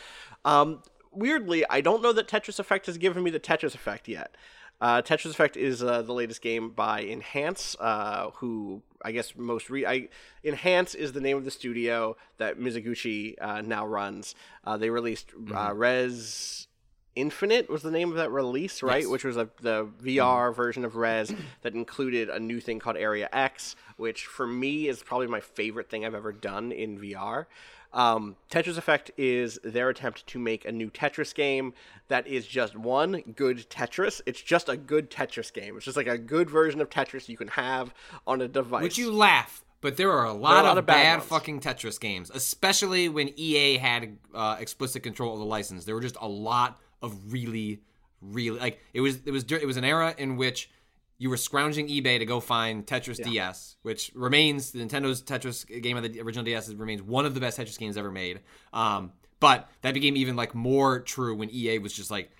Um, 0.44 0.82
weirdly, 1.12 1.64
I 1.68 1.80
don't 1.80 2.02
know 2.02 2.12
that 2.12 2.28
Tetris 2.28 2.58
Effect 2.58 2.86
has 2.86 2.98
given 2.98 3.22
me 3.22 3.30
the 3.30 3.40
Tetris 3.40 3.74
Effect 3.74 4.08
yet. 4.08 4.34
Uh, 4.80 5.02
Tetris 5.02 5.30
Effect 5.30 5.56
is 5.56 5.82
uh, 5.82 6.02
the 6.02 6.12
latest 6.12 6.40
game 6.40 6.70
by 6.70 7.02
Enhance, 7.02 7.76
uh, 7.80 8.30
who 8.36 8.82
I 9.02 9.12
guess 9.12 9.34
most 9.36 9.70
re- 9.70 9.86
I, 9.86 10.08
Enhance 10.44 10.94
is 10.94 11.12
the 11.12 11.20
name 11.20 11.36
of 11.36 11.44
the 11.44 11.50
studio 11.50 12.16
that 12.36 12.58
Mizuguchi 12.58 13.34
uh, 13.40 13.60
now 13.62 13.86
runs. 13.86 14.34
Uh, 14.64 14.76
they 14.76 14.90
released 14.90 15.32
uh, 15.52 15.72
Rez 15.74 16.68
Infinite 17.18 17.68
was 17.68 17.82
the 17.82 17.90
name 17.90 18.10
of 18.10 18.16
that 18.16 18.30
release, 18.30 18.80
right? 18.80 19.02
Yes. 19.02 19.10
Which 19.10 19.24
was 19.24 19.36
a, 19.36 19.48
the 19.60 19.88
VR 20.00 20.54
version 20.54 20.84
of 20.84 20.94
Rez 20.94 21.34
that 21.62 21.74
included 21.74 22.28
a 22.28 22.38
new 22.38 22.60
thing 22.60 22.78
called 22.78 22.96
Area 22.96 23.28
X, 23.32 23.74
which 23.96 24.26
for 24.26 24.46
me 24.46 24.86
is 24.86 25.02
probably 25.02 25.26
my 25.26 25.40
favorite 25.40 25.90
thing 25.90 26.04
I've 26.04 26.14
ever 26.14 26.30
done 26.30 26.70
in 26.70 26.96
VR. 26.96 27.46
Um, 27.92 28.36
Tetris 28.50 28.76
Effect 28.76 29.10
is 29.16 29.58
their 29.64 29.88
attempt 29.88 30.26
to 30.28 30.38
make 30.38 30.64
a 30.64 30.72
new 30.72 30.90
Tetris 30.90 31.34
game 31.34 31.72
that 32.08 32.26
is 32.26 32.46
just 32.46 32.76
one 32.76 33.22
good 33.34 33.68
Tetris. 33.70 34.20
It's 34.26 34.42
just 34.42 34.68
a 34.68 34.76
good 34.76 35.10
Tetris 35.10 35.52
game. 35.52 35.76
It's 35.76 35.84
just 35.84 35.96
like 35.96 36.06
a 36.06 36.18
good 36.18 36.50
version 36.50 36.80
of 36.80 36.90
Tetris 36.90 37.28
you 37.28 37.36
can 37.36 37.48
have 37.48 37.94
on 38.26 38.40
a 38.42 38.48
device. 38.48 38.82
Which 38.82 38.98
you 38.98 39.10
laugh, 39.10 39.64
but 39.80 39.96
there 39.96 40.10
are 40.10 40.24
a 40.24 40.32
lot, 40.32 40.64
lot 40.64 40.72
of, 40.72 40.78
of 40.78 40.86
bad 40.86 41.18
bad, 41.18 41.22
fucking 41.22 41.60
Tetris 41.60 41.98
games, 42.00 42.30
especially 42.34 43.08
when 43.08 43.32
EA 43.36 43.78
had 43.78 44.18
uh, 44.34 44.56
explicit 44.58 45.02
control 45.02 45.34
of 45.34 45.38
the 45.38 45.46
license. 45.46 45.84
There 45.84 45.94
were 45.94 46.00
just 46.00 46.16
a 46.20 46.28
lot 46.28 46.78
of 47.00 47.32
really, 47.32 47.80
really 48.20 48.58
like 48.58 48.80
it 48.92 49.00
was 49.00 49.20
it 49.24 49.30
was 49.30 49.44
it 49.44 49.66
was 49.66 49.76
an 49.76 49.84
era 49.84 50.14
in 50.18 50.36
which 50.36 50.70
you 51.18 51.28
were 51.28 51.36
scrounging 51.36 51.88
eBay 51.88 52.18
to 52.18 52.24
go 52.24 52.40
find 52.40 52.86
Tetris 52.86 53.22
DS, 53.22 53.76
which 53.82 54.12
remains 54.14 54.70
the 54.70 54.78
Nintendo's 54.78 55.22
Tetris 55.22 55.66
game 55.82 55.96
of 55.96 56.04
the 56.04 56.20
original 56.20 56.44
DS 56.44 56.72
remains 56.74 57.02
one 57.02 57.26
of 57.26 57.34
the 57.34 57.40
best 57.40 57.58
Tetris 57.58 57.78
games 57.78 57.96
ever 57.96 58.10
made. 58.10 58.40
Um, 58.72 59.12
but 59.40 59.68
that 59.82 59.94
became 59.94 60.16
even 60.16 60.36
like 60.36 60.54
more 60.54 61.00
true 61.00 61.34
when 61.34 61.50
EA 61.50 61.78
was 61.78 61.92
just 61.92 62.10
like 62.10 62.30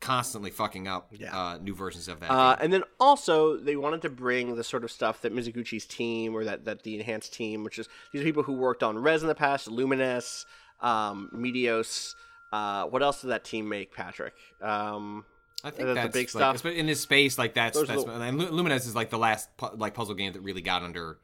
constantly 0.00 0.50
fucking 0.50 0.86
up 0.86 1.12
uh, 1.32 1.58
new 1.60 1.74
versions 1.74 2.06
of 2.06 2.20
that. 2.20 2.30
Uh, 2.30 2.54
game. 2.54 2.64
and 2.64 2.72
then 2.72 2.82
also 3.00 3.56
they 3.56 3.76
wanted 3.76 4.02
to 4.02 4.10
bring 4.10 4.54
the 4.54 4.64
sort 4.64 4.84
of 4.84 4.92
stuff 4.92 5.22
that 5.22 5.34
Mizuguchi's 5.34 5.86
team 5.86 6.36
or 6.36 6.44
that, 6.44 6.64
that 6.64 6.84
the 6.84 6.94
enhanced 6.96 7.32
team, 7.34 7.64
which 7.64 7.78
is 7.78 7.88
these 8.12 8.22
are 8.22 8.24
people 8.24 8.44
who 8.44 8.52
worked 8.52 8.82
on 8.82 8.98
Rez 8.98 9.22
in 9.22 9.28
the 9.28 9.34
past, 9.34 9.68
Lumines, 9.68 10.44
um, 10.80 11.30
Meteos. 11.34 12.14
Uh, 12.52 12.84
what 12.84 13.02
else 13.02 13.20
did 13.20 13.28
that 13.28 13.44
team 13.44 13.68
make, 13.68 13.92
Patrick? 13.92 14.34
Um, 14.62 15.24
I 15.64 15.70
think 15.70 15.88
the 15.88 15.94
that's 15.94 16.12
big 16.12 16.34
like, 16.34 16.60
stuff. 16.60 16.66
in 16.66 16.86
this 16.86 17.00
space. 17.00 17.36
Like 17.38 17.54
that's 17.54 17.76
Those 17.76 17.88
that's 17.88 17.98
little- 18.04 18.22
and 18.22 18.38
Lu- 18.38 18.50
Lumines 18.50 18.86
is 18.86 18.94
like 18.94 19.10
the 19.10 19.18
last 19.18 19.56
pu- 19.56 19.74
like 19.76 19.94
puzzle 19.94 20.14
game 20.14 20.32
that 20.32 20.40
really 20.40 20.62
got 20.62 20.82
under. 20.82 21.18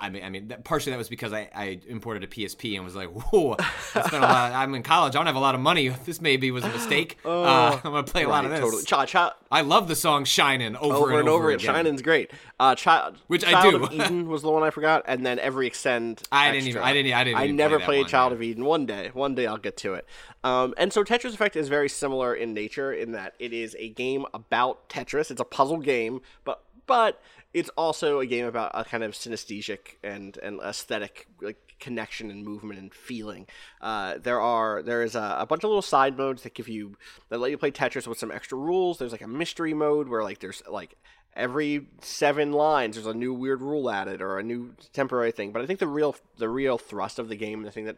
I 0.00 0.10
mean, 0.10 0.24
I 0.24 0.30
mean, 0.30 0.48
that, 0.48 0.64
partially 0.64 0.90
that 0.90 0.98
was 0.98 1.08
because 1.08 1.32
I, 1.32 1.48
I 1.54 1.80
imported 1.86 2.24
a 2.24 2.26
PSP 2.26 2.74
and 2.74 2.84
was 2.84 2.96
like, 2.96 3.08
"Whoa, 3.08 3.54
I 3.58 4.02
spent 4.02 4.14
a 4.14 4.26
lot. 4.26 4.52
I'm 4.52 4.74
in 4.74 4.82
college. 4.82 5.14
I 5.14 5.18
don't 5.18 5.26
have 5.26 5.36
a 5.36 5.40
lot 5.40 5.54
of 5.54 5.60
money. 5.60 5.94
This 6.06 6.20
maybe 6.20 6.50
was 6.50 6.64
a 6.64 6.68
mistake. 6.68 7.18
uh, 7.24 7.78
I'm 7.84 7.92
gonna 7.92 8.02
play 8.02 8.24
a 8.24 8.28
lot 8.28 8.44
of 8.44 8.50
right, 8.50 8.56
this. 8.56 8.64
Totally. 8.64 8.82
Cha 8.84 9.04
cha. 9.06 9.36
I 9.50 9.60
love 9.60 9.86
the 9.86 9.94
song 9.94 10.24
"Shining" 10.24 10.74
over, 10.76 10.96
over 10.96 11.20
and 11.20 11.28
over, 11.28 11.50
and 11.50 11.60
again. 11.60 11.74
Shining's 11.74 12.02
great. 12.02 12.32
Uh, 12.58 12.74
Child, 12.74 13.18
Which 13.28 13.44
I 13.44 13.52
Child 13.52 13.74
do. 13.74 13.84
of 13.84 13.92
Eden 13.92 14.28
was 14.28 14.42
the 14.42 14.50
one 14.50 14.64
I 14.64 14.70
forgot, 14.70 15.04
and 15.06 15.24
then 15.24 15.38
every 15.38 15.68
extend. 15.68 16.22
I 16.32 16.50
didn't 16.50 16.68
even- 16.68 16.82
I 16.82 16.92
didn't- 16.92 17.12
I 17.12 17.24
didn't 17.24 17.38
I 17.38 17.46
never 17.48 17.78
played 17.78 18.02
one, 18.02 18.08
Child 18.08 18.32
of 18.32 18.42
Eden. 18.42 18.64
One 18.64 18.86
day, 18.86 19.10
one 19.12 19.34
day 19.36 19.46
I'll 19.46 19.56
get 19.56 19.76
to 19.78 19.94
it. 19.94 20.06
Um, 20.42 20.74
and 20.76 20.92
so 20.92 21.04
Tetris 21.04 21.34
Effect 21.34 21.54
is 21.56 21.68
very 21.68 21.88
similar 21.88 22.34
in 22.34 22.54
nature 22.54 22.92
in 22.92 23.12
that 23.12 23.34
it 23.38 23.52
is 23.52 23.76
a 23.78 23.88
game 23.90 24.24
about 24.34 24.88
Tetris. 24.88 25.30
It's 25.30 25.40
a 25.40 25.44
puzzle 25.44 25.78
game, 25.78 26.20
but 26.44 26.62
but 26.86 27.20
it's 27.56 27.70
also 27.70 28.20
a 28.20 28.26
game 28.26 28.44
about 28.44 28.70
a 28.74 28.84
kind 28.84 29.02
of 29.02 29.12
synesthetic 29.12 29.96
and 30.04 30.36
and 30.42 30.60
aesthetic 30.60 31.26
like 31.40 31.74
connection 31.80 32.30
and 32.30 32.44
movement 32.44 32.78
and 32.78 32.92
feeling. 32.92 33.46
Uh, 33.80 34.18
there 34.18 34.42
are 34.42 34.82
there 34.82 35.02
is 35.02 35.14
a, 35.14 35.36
a 35.38 35.46
bunch 35.46 35.64
of 35.64 35.70
little 35.70 35.80
side 35.80 36.18
modes 36.18 36.42
that 36.42 36.52
give 36.52 36.68
you 36.68 36.98
that 37.30 37.38
let 37.38 37.50
you 37.50 37.56
play 37.56 37.70
Tetris 37.70 38.06
with 38.06 38.18
some 38.18 38.30
extra 38.30 38.58
rules. 38.58 38.98
There's 38.98 39.12
like 39.12 39.22
a 39.22 39.26
mystery 39.26 39.72
mode 39.72 40.06
where 40.06 40.22
like 40.22 40.40
there's 40.40 40.62
like 40.70 40.96
every 41.34 41.86
seven 42.02 42.52
lines 42.52 42.96
there's 42.96 43.06
a 43.06 43.14
new 43.14 43.32
weird 43.32 43.62
rule 43.62 43.90
added 43.90 44.20
or 44.20 44.38
a 44.38 44.42
new 44.42 44.74
temporary 44.92 45.32
thing. 45.32 45.50
But 45.50 45.62
I 45.62 45.66
think 45.66 45.78
the 45.78 45.88
real 45.88 46.14
the 46.36 46.50
real 46.50 46.76
thrust 46.76 47.18
of 47.18 47.30
the 47.30 47.36
game, 47.36 47.60
and 47.60 47.66
the 47.66 47.72
thing 47.72 47.86
that 47.86 47.96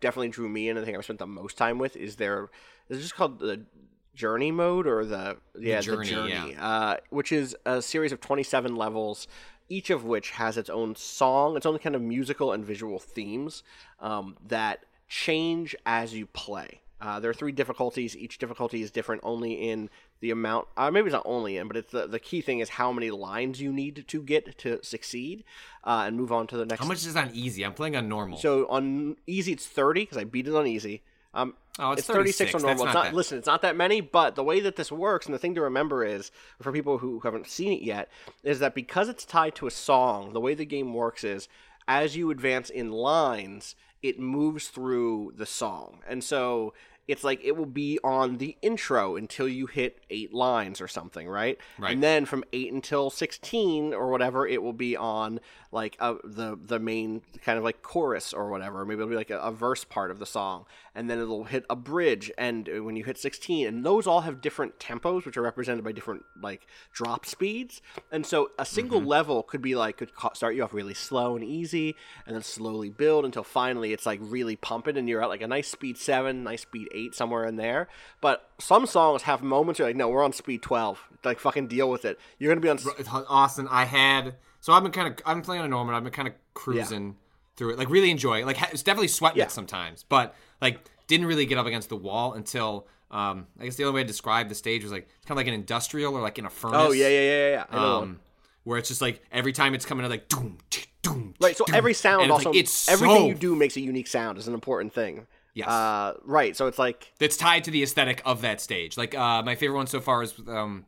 definitely 0.00 0.30
drew 0.30 0.48
me 0.48 0.70
in, 0.70 0.78
and 0.78 0.82
the 0.82 0.86
thing 0.86 0.96
I've 0.96 1.04
spent 1.04 1.18
the 1.18 1.26
most 1.26 1.58
time 1.58 1.78
with 1.78 1.96
is 1.96 2.16
their 2.16 2.48
it's 2.88 3.02
just 3.02 3.14
called 3.14 3.40
the 3.40 3.66
journey 4.16 4.50
mode 4.50 4.86
or 4.86 5.04
the 5.04 5.36
yeah 5.58 5.76
the 5.76 5.82
journey, 5.82 6.08
journey, 6.08 6.56
uh, 6.58 6.96
which 7.10 7.30
is 7.30 7.54
a 7.66 7.80
series 7.82 8.10
of 8.12 8.20
27 8.20 8.74
levels 8.74 9.28
each 9.68 9.90
of 9.90 10.04
which 10.04 10.30
has 10.30 10.56
its 10.56 10.70
own 10.70 10.96
song 10.96 11.56
its 11.56 11.66
own 11.66 11.78
kind 11.78 11.94
of 11.94 12.02
musical 12.02 12.52
and 12.52 12.64
visual 12.64 12.98
themes 12.98 13.62
um, 14.00 14.36
that 14.44 14.84
change 15.08 15.76
as 15.84 16.14
you 16.14 16.26
play 16.26 16.80
uh, 17.00 17.20
there 17.20 17.30
are 17.30 17.34
three 17.34 17.52
difficulties 17.52 18.16
each 18.16 18.38
difficulty 18.38 18.80
is 18.80 18.90
different 18.90 19.20
only 19.22 19.52
in 19.52 19.90
the 20.20 20.30
amount 20.30 20.66
uh, 20.78 20.90
maybe 20.90 21.06
it's 21.06 21.12
not 21.12 21.22
only 21.26 21.58
in 21.58 21.68
but 21.68 21.76
it's 21.76 21.92
the, 21.92 22.06
the 22.06 22.18
key 22.18 22.40
thing 22.40 22.60
is 22.60 22.70
how 22.70 22.90
many 22.90 23.10
lines 23.10 23.60
you 23.60 23.70
need 23.70 24.04
to 24.08 24.22
get 24.22 24.56
to 24.56 24.82
succeed 24.82 25.44
uh, 25.84 26.04
and 26.06 26.16
move 26.16 26.32
on 26.32 26.46
to 26.46 26.56
the 26.56 26.64
next 26.64 26.80
How 26.80 26.88
much 26.88 27.04
is 27.04 27.14
on 27.14 27.30
easy? 27.34 27.64
I'm 27.64 27.74
playing 27.74 27.96
on 27.96 28.08
normal. 28.08 28.38
so 28.38 28.66
on 28.68 29.16
easy 29.26 29.52
it's 29.52 29.66
30 29.66 30.02
because 30.02 30.16
i 30.16 30.24
beat 30.24 30.48
it 30.48 30.54
on 30.54 30.66
easy 30.66 31.02
um, 31.36 31.54
Oh, 31.78 31.92
it's 31.92 32.06
36 32.06 32.54
on 32.54 32.62
normal. 32.62 32.86
That's 32.86 32.88
It's 32.88 32.94
not 32.94 33.04
not, 33.06 33.14
listen, 33.14 33.38
it's 33.38 33.46
not 33.46 33.62
that 33.62 33.76
many, 33.76 34.00
but 34.00 34.34
the 34.34 34.42
way 34.42 34.60
that 34.60 34.76
this 34.76 34.90
works 34.90 35.26
and 35.26 35.34
the 35.34 35.38
thing 35.38 35.54
to 35.56 35.60
remember 35.60 36.04
is 36.04 36.30
for 36.60 36.72
people 36.72 36.98
who 36.98 37.20
haven't 37.20 37.48
seen 37.48 37.72
it 37.72 37.82
yet 37.82 38.08
is 38.42 38.60
that 38.60 38.74
because 38.74 39.08
it's 39.08 39.24
tied 39.24 39.54
to 39.56 39.66
a 39.66 39.70
song, 39.70 40.32
the 40.32 40.40
way 40.40 40.54
the 40.54 40.64
game 40.64 40.94
works 40.94 41.22
is 41.22 41.48
as 41.86 42.16
you 42.16 42.30
advance 42.30 42.70
in 42.70 42.90
lines, 42.90 43.76
it 44.02 44.18
moves 44.18 44.68
through 44.68 45.34
the 45.36 45.46
song. 45.46 46.00
And 46.08 46.24
so 46.24 46.72
it's 47.08 47.22
like 47.22 47.40
it 47.44 47.56
will 47.56 47.66
be 47.66 47.98
on 48.02 48.38
the 48.38 48.56
intro 48.62 49.14
until 49.16 49.46
you 49.46 49.66
hit 49.66 50.02
eight 50.10 50.32
lines 50.32 50.80
or 50.80 50.88
something, 50.88 51.28
right? 51.28 51.58
Right. 51.78 51.92
And 51.92 52.02
then 52.02 52.24
from 52.24 52.42
eight 52.52 52.72
until 52.72 53.10
sixteen 53.10 53.94
or 53.94 54.10
whatever, 54.10 54.46
it 54.46 54.62
will 54.62 54.72
be 54.72 54.96
on 54.96 55.40
like 55.76 55.96
a, 56.00 56.14
the 56.24 56.58
the 56.72 56.78
main 56.78 57.20
kind 57.44 57.58
of 57.58 57.64
like 57.64 57.82
chorus 57.82 58.32
or 58.32 58.50
whatever. 58.50 58.84
Maybe 58.84 59.00
it'll 59.00 59.10
be 59.10 59.16
like 59.16 59.30
a, 59.30 59.38
a 59.38 59.52
verse 59.52 59.84
part 59.84 60.10
of 60.10 60.18
the 60.18 60.26
song, 60.26 60.64
and 60.94 61.08
then 61.08 61.18
it'll 61.20 61.44
hit 61.44 61.64
a 61.68 61.76
bridge. 61.76 62.32
And 62.38 62.68
uh, 62.68 62.82
when 62.82 62.96
you 62.96 63.04
hit 63.04 63.18
sixteen, 63.18 63.66
and 63.66 63.84
those 63.84 64.06
all 64.06 64.22
have 64.22 64.40
different 64.40 64.78
tempos, 64.78 65.26
which 65.26 65.36
are 65.36 65.42
represented 65.42 65.84
by 65.84 65.92
different 65.92 66.24
like 66.40 66.66
drop 66.92 67.26
speeds. 67.26 67.82
And 68.10 68.24
so 68.24 68.50
a 68.58 68.64
single 68.64 69.02
level 69.02 69.42
could 69.42 69.62
be 69.62 69.74
like 69.74 69.98
could 69.98 70.14
ca- 70.14 70.32
start 70.32 70.56
you 70.56 70.64
off 70.64 70.74
really 70.74 70.94
slow 70.94 71.36
and 71.36 71.44
easy, 71.44 71.94
and 72.26 72.34
then 72.34 72.42
slowly 72.42 72.90
build 72.90 73.24
until 73.24 73.44
finally 73.44 73.92
it's 73.92 74.06
like 74.06 74.20
really 74.22 74.56
pumping, 74.56 74.96
and 74.96 75.08
you're 75.08 75.22
at 75.22 75.28
like 75.28 75.42
a 75.42 75.46
nice 75.46 75.68
speed 75.68 75.98
seven, 75.98 76.42
nice 76.42 76.62
speed 76.62 76.88
eight, 76.92 77.14
somewhere 77.14 77.44
in 77.44 77.56
there. 77.56 77.88
But 78.20 78.48
some 78.58 78.86
songs 78.86 79.22
have 79.22 79.42
moments 79.42 79.78
where 79.78 79.88
you're 79.88 79.94
like, 79.94 79.98
no, 79.98 80.08
we're 80.08 80.24
on 80.24 80.32
speed 80.32 80.62
twelve. 80.62 80.98
Like 81.22 81.38
fucking 81.38 81.66
deal 81.66 81.90
with 81.90 82.04
it. 82.04 82.18
You're 82.38 82.54
gonna 82.54 82.60
be 82.62 82.70
on. 82.70 82.78
Austin, 83.28 83.68
I 83.70 83.84
had 83.84 84.36
so 84.66 84.72
I've 84.72 84.82
been 84.82 84.90
kind 84.90 85.06
of 85.06 85.14
I've 85.24 85.36
been 85.36 85.44
playing 85.44 85.62
on 85.62 85.70
normal. 85.70 85.94
I've 85.94 86.02
been 86.02 86.12
kind 86.12 86.26
of 86.26 86.34
cruising 86.52 87.14
through 87.56 87.70
it, 87.70 87.78
like 87.78 87.88
really 87.88 88.10
enjoying. 88.10 88.42
it. 88.42 88.46
Like 88.46 88.60
it's 88.72 88.82
definitely 88.82 89.06
sweating 89.06 89.38
Yeah. 89.38 89.44
it 89.44 89.52
sometimes, 89.52 90.02
but 90.08 90.34
like 90.60 90.80
didn't 91.06 91.26
really 91.26 91.46
get 91.46 91.56
up 91.56 91.66
against 91.66 91.88
the 91.88 91.94
wall 91.94 92.32
until 92.32 92.88
um 93.12 93.46
I 93.60 93.64
guess 93.66 93.76
the 93.76 93.84
only 93.84 93.94
way 93.94 94.02
to 94.02 94.08
describe 94.08 94.48
the 94.48 94.56
stage 94.56 94.82
was 94.82 94.90
like 94.90 95.04
it's 95.04 95.24
kind 95.24 95.36
of 95.36 95.36
like 95.36 95.46
an 95.46 95.54
industrial 95.54 96.16
or 96.16 96.20
like 96.20 96.36
in 96.40 96.46
a 96.46 96.50
furnace. 96.50 96.78
Oh 96.80 96.90
yeah, 96.90 97.06
yeah, 97.06 97.20
yeah, 97.20 97.30
yeah. 97.30 97.50
yeah. 97.50 97.64
I 97.70 97.76
know 97.76 97.94
one. 97.94 98.02
Um, 98.02 98.20
where 98.64 98.78
it's 98.78 98.88
just 98.88 99.00
like 99.00 99.22
every 99.30 99.52
time 99.52 99.72
it's 99.76 99.86
coming 99.86 100.04
out 100.04 100.10
like 100.10 100.26
doom, 100.26 100.58
doom, 101.02 101.34
Right. 101.40 101.56
So 101.56 101.64
doom. 101.64 101.76
every 101.76 101.94
sound 101.94 102.24
it's 102.24 102.32
also 102.32 102.50
like, 102.50 102.58
it's 102.58 102.88
everything 102.88 103.16
so 103.18 103.26
you 103.28 103.34
do 103.36 103.54
makes 103.54 103.76
a 103.76 103.80
unique 103.80 104.08
sound 104.08 104.36
is 104.38 104.48
an 104.48 104.54
important 104.54 104.92
thing. 104.92 105.28
Yes. 105.54 105.68
Uh, 105.68 106.14
right. 106.24 106.56
So 106.56 106.66
it's 106.66 106.78
like 106.78 107.12
that's 107.20 107.36
tied 107.36 107.62
to 107.64 107.70
the 107.70 107.84
aesthetic 107.84 108.20
of 108.26 108.40
that 108.42 108.60
stage. 108.60 108.96
Like 108.98 109.14
uh, 109.14 109.44
my 109.44 109.54
favorite 109.54 109.76
one 109.76 109.86
so 109.86 110.00
far 110.00 110.24
is 110.24 110.34
um, 110.48 110.84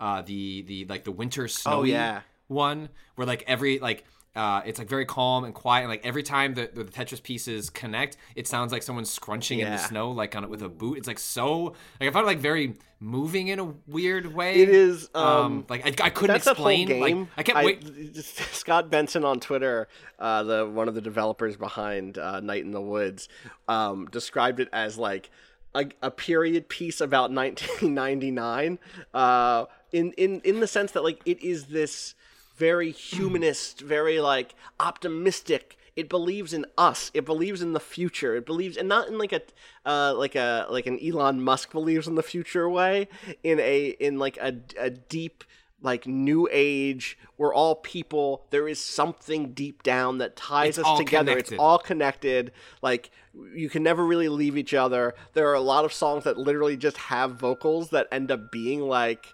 uh, 0.00 0.22
the 0.22 0.62
the 0.62 0.86
like 0.86 1.04
the 1.04 1.12
winter 1.12 1.46
snowy 1.46 1.74
Oh, 1.76 1.82
yeah. 1.84 2.20
One, 2.50 2.88
where 3.14 3.26
like 3.26 3.44
every 3.46 3.78
like 3.78 4.04
uh, 4.36 4.62
it's 4.64 4.78
like 4.78 4.88
very 4.88 5.04
calm 5.04 5.44
and 5.44 5.54
quiet, 5.54 5.82
and 5.82 5.90
like 5.90 6.04
every 6.06 6.22
time 6.22 6.54
the, 6.54 6.70
the 6.72 6.84
Tetris 6.84 7.22
pieces 7.22 7.68
connect, 7.68 8.16
it 8.36 8.46
sounds 8.46 8.70
like 8.70 8.82
someone's 8.82 9.10
scrunching 9.10 9.58
in 9.58 9.70
the 9.70 9.78
snow, 9.78 10.10
like 10.12 10.36
on 10.36 10.44
it 10.44 10.50
with 10.50 10.62
a 10.62 10.68
boot. 10.68 10.98
It's 10.98 11.08
like 11.08 11.18
so 11.18 11.74
like 12.00 12.08
I 12.08 12.10
found 12.10 12.24
it 12.24 12.28
like 12.28 12.38
very 12.38 12.74
moving 13.00 13.48
in 13.48 13.58
a 13.58 13.74
weird 13.88 14.32
way. 14.32 14.54
it 14.54 14.68
is. 14.68 15.08
Um, 15.14 15.64
like 15.68 15.84
I, 15.84 16.06
I 16.06 16.10
couldn't 16.10 16.34
that's 16.34 16.44
that 16.44 16.56
whole 16.56 16.68
explain. 16.68 16.86
game. 16.86 17.18
Like 17.20 17.28
I 17.38 17.42
kept 17.42 17.64
wait. 17.64 18.16
Scott 18.52 18.88
Benson 18.88 19.24
on 19.24 19.40
Twitter, 19.40 19.88
uh, 20.18 20.44
the 20.44 20.66
one 20.66 20.86
of 20.86 20.94
the 20.94 21.00
developers 21.00 21.56
behind 21.56 22.16
uh, 22.16 22.38
Night 22.40 22.62
in 22.62 22.70
the 22.70 22.80
Woods, 22.80 23.28
um, 23.66 24.06
described 24.12 24.60
it 24.60 24.68
as 24.72 24.96
like 24.96 25.30
a, 25.74 25.86
a 26.02 26.10
period 26.10 26.68
piece 26.68 27.00
about 27.00 27.32
1999. 27.32 28.78
Uh, 29.12 29.64
in 29.92 30.12
in 30.12 30.40
in 30.44 30.60
the 30.60 30.68
sense 30.68 30.92
that 30.92 31.02
like 31.02 31.20
it 31.26 31.42
is 31.42 31.66
this 31.66 32.14
very 32.60 32.90
humanist, 32.92 33.80
very 33.80 34.20
like 34.20 34.54
optimistic. 34.78 35.78
It 35.96 36.08
believes 36.08 36.52
in 36.52 36.66
us. 36.78 37.10
It 37.14 37.24
believes 37.24 37.62
in 37.62 37.72
the 37.72 37.80
future. 37.80 38.36
It 38.36 38.46
believes, 38.46 38.76
and 38.76 38.88
not 38.88 39.08
in 39.08 39.18
like 39.18 39.32
a, 39.32 39.42
uh, 39.84 40.14
like 40.14 40.36
a 40.36 40.66
like 40.70 40.86
an 40.86 40.98
Elon 41.02 41.42
Musk 41.42 41.72
believes 41.72 42.06
in 42.06 42.14
the 42.14 42.22
future 42.22 42.68
way. 42.68 43.08
In 43.42 43.58
a 43.58 43.88
in 43.98 44.18
like 44.18 44.36
a 44.36 44.56
a 44.78 44.90
deep 44.90 45.42
like 45.82 46.06
new 46.06 46.46
age. 46.52 47.18
We're 47.38 47.54
all 47.54 47.76
people. 47.76 48.44
There 48.50 48.68
is 48.68 48.78
something 48.78 49.52
deep 49.52 49.82
down 49.82 50.18
that 50.18 50.36
ties 50.36 50.76
It's 50.76 50.86
us 50.86 50.98
together. 50.98 51.38
It's 51.38 51.52
all 51.58 51.78
connected. 51.78 52.52
Like 52.82 53.10
you 53.54 53.70
can 53.70 53.82
never 53.82 54.04
really 54.04 54.28
leave 54.28 54.58
each 54.58 54.74
other. 54.74 55.14
There 55.32 55.48
are 55.48 55.54
a 55.54 55.60
lot 55.60 55.86
of 55.86 55.92
songs 55.92 56.24
that 56.24 56.36
literally 56.36 56.76
just 56.76 56.98
have 56.98 57.32
vocals 57.32 57.88
that 57.90 58.06
end 58.12 58.30
up 58.30 58.52
being 58.52 58.80
like 58.82 59.32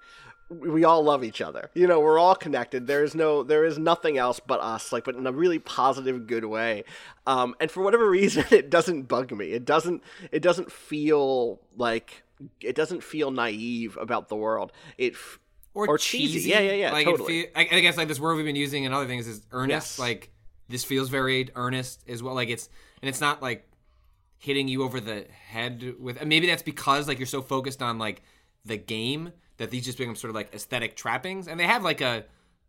we 0.48 0.84
all 0.84 1.02
love 1.02 1.24
each 1.24 1.40
other. 1.40 1.70
You 1.74 1.86
know, 1.86 2.00
we're 2.00 2.18
all 2.18 2.34
connected. 2.34 2.86
There 2.86 3.02
is 3.02 3.14
no 3.14 3.42
there 3.42 3.64
is 3.64 3.78
nothing 3.78 4.16
else 4.16 4.40
but 4.40 4.60
us, 4.60 4.92
like 4.92 5.04
but 5.04 5.16
in 5.16 5.26
a 5.26 5.32
really 5.32 5.58
positive 5.58 6.26
good 6.26 6.44
way. 6.44 6.84
Um 7.26 7.54
and 7.60 7.70
for 7.70 7.82
whatever 7.82 8.08
reason 8.10 8.44
it 8.50 8.70
doesn't 8.70 9.02
bug 9.04 9.32
me. 9.32 9.52
It 9.52 9.64
doesn't 9.64 10.02
it 10.30 10.42
doesn't 10.42 10.70
feel 10.70 11.60
like 11.76 12.22
it 12.60 12.76
doesn't 12.76 13.02
feel 13.02 13.30
naive 13.30 13.96
about 14.00 14.28
the 14.28 14.36
world. 14.36 14.72
It 14.98 15.14
f- 15.14 15.40
or, 15.74 15.88
or 15.88 15.98
cheesy. 15.98 16.34
cheesy. 16.34 16.50
Yeah, 16.50 16.60
yeah, 16.60 16.72
yeah, 16.72 16.92
Like 16.92 17.06
totally. 17.06 17.40
It 17.40 17.52
feel, 17.54 17.66
I, 17.74 17.78
I 17.78 17.80
guess 17.80 17.96
like 17.96 18.08
this 18.08 18.20
word 18.20 18.36
we've 18.36 18.46
been 18.46 18.56
using 18.56 18.86
and 18.86 18.94
other 18.94 19.06
things 19.06 19.26
is 19.26 19.42
earnest. 19.52 19.94
Yes. 19.94 19.98
Like 19.98 20.30
this 20.68 20.84
feels 20.84 21.08
very 21.08 21.48
earnest 21.54 22.02
as 22.08 22.22
well. 22.22 22.34
Like 22.34 22.48
it's 22.48 22.68
and 23.02 23.08
it's 23.08 23.20
not 23.20 23.42
like 23.42 23.68
hitting 24.38 24.68
you 24.68 24.84
over 24.84 25.00
the 25.00 25.26
head 25.48 25.94
with. 25.98 26.18
and 26.20 26.28
Maybe 26.28 26.46
that's 26.46 26.62
because 26.62 27.08
like 27.08 27.18
you're 27.18 27.26
so 27.26 27.42
focused 27.42 27.82
on 27.82 27.98
like 27.98 28.22
the 28.64 28.76
game 28.76 29.32
that 29.58 29.70
these 29.70 29.84
just 29.84 29.98
become 29.98 30.16
sort 30.16 30.28
of 30.30 30.34
like 30.34 30.54
aesthetic 30.54 30.96
trappings, 30.96 31.48
and 31.48 31.58
they 31.58 31.66
have 31.66 31.82
like 31.82 32.00
a 32.00 32.24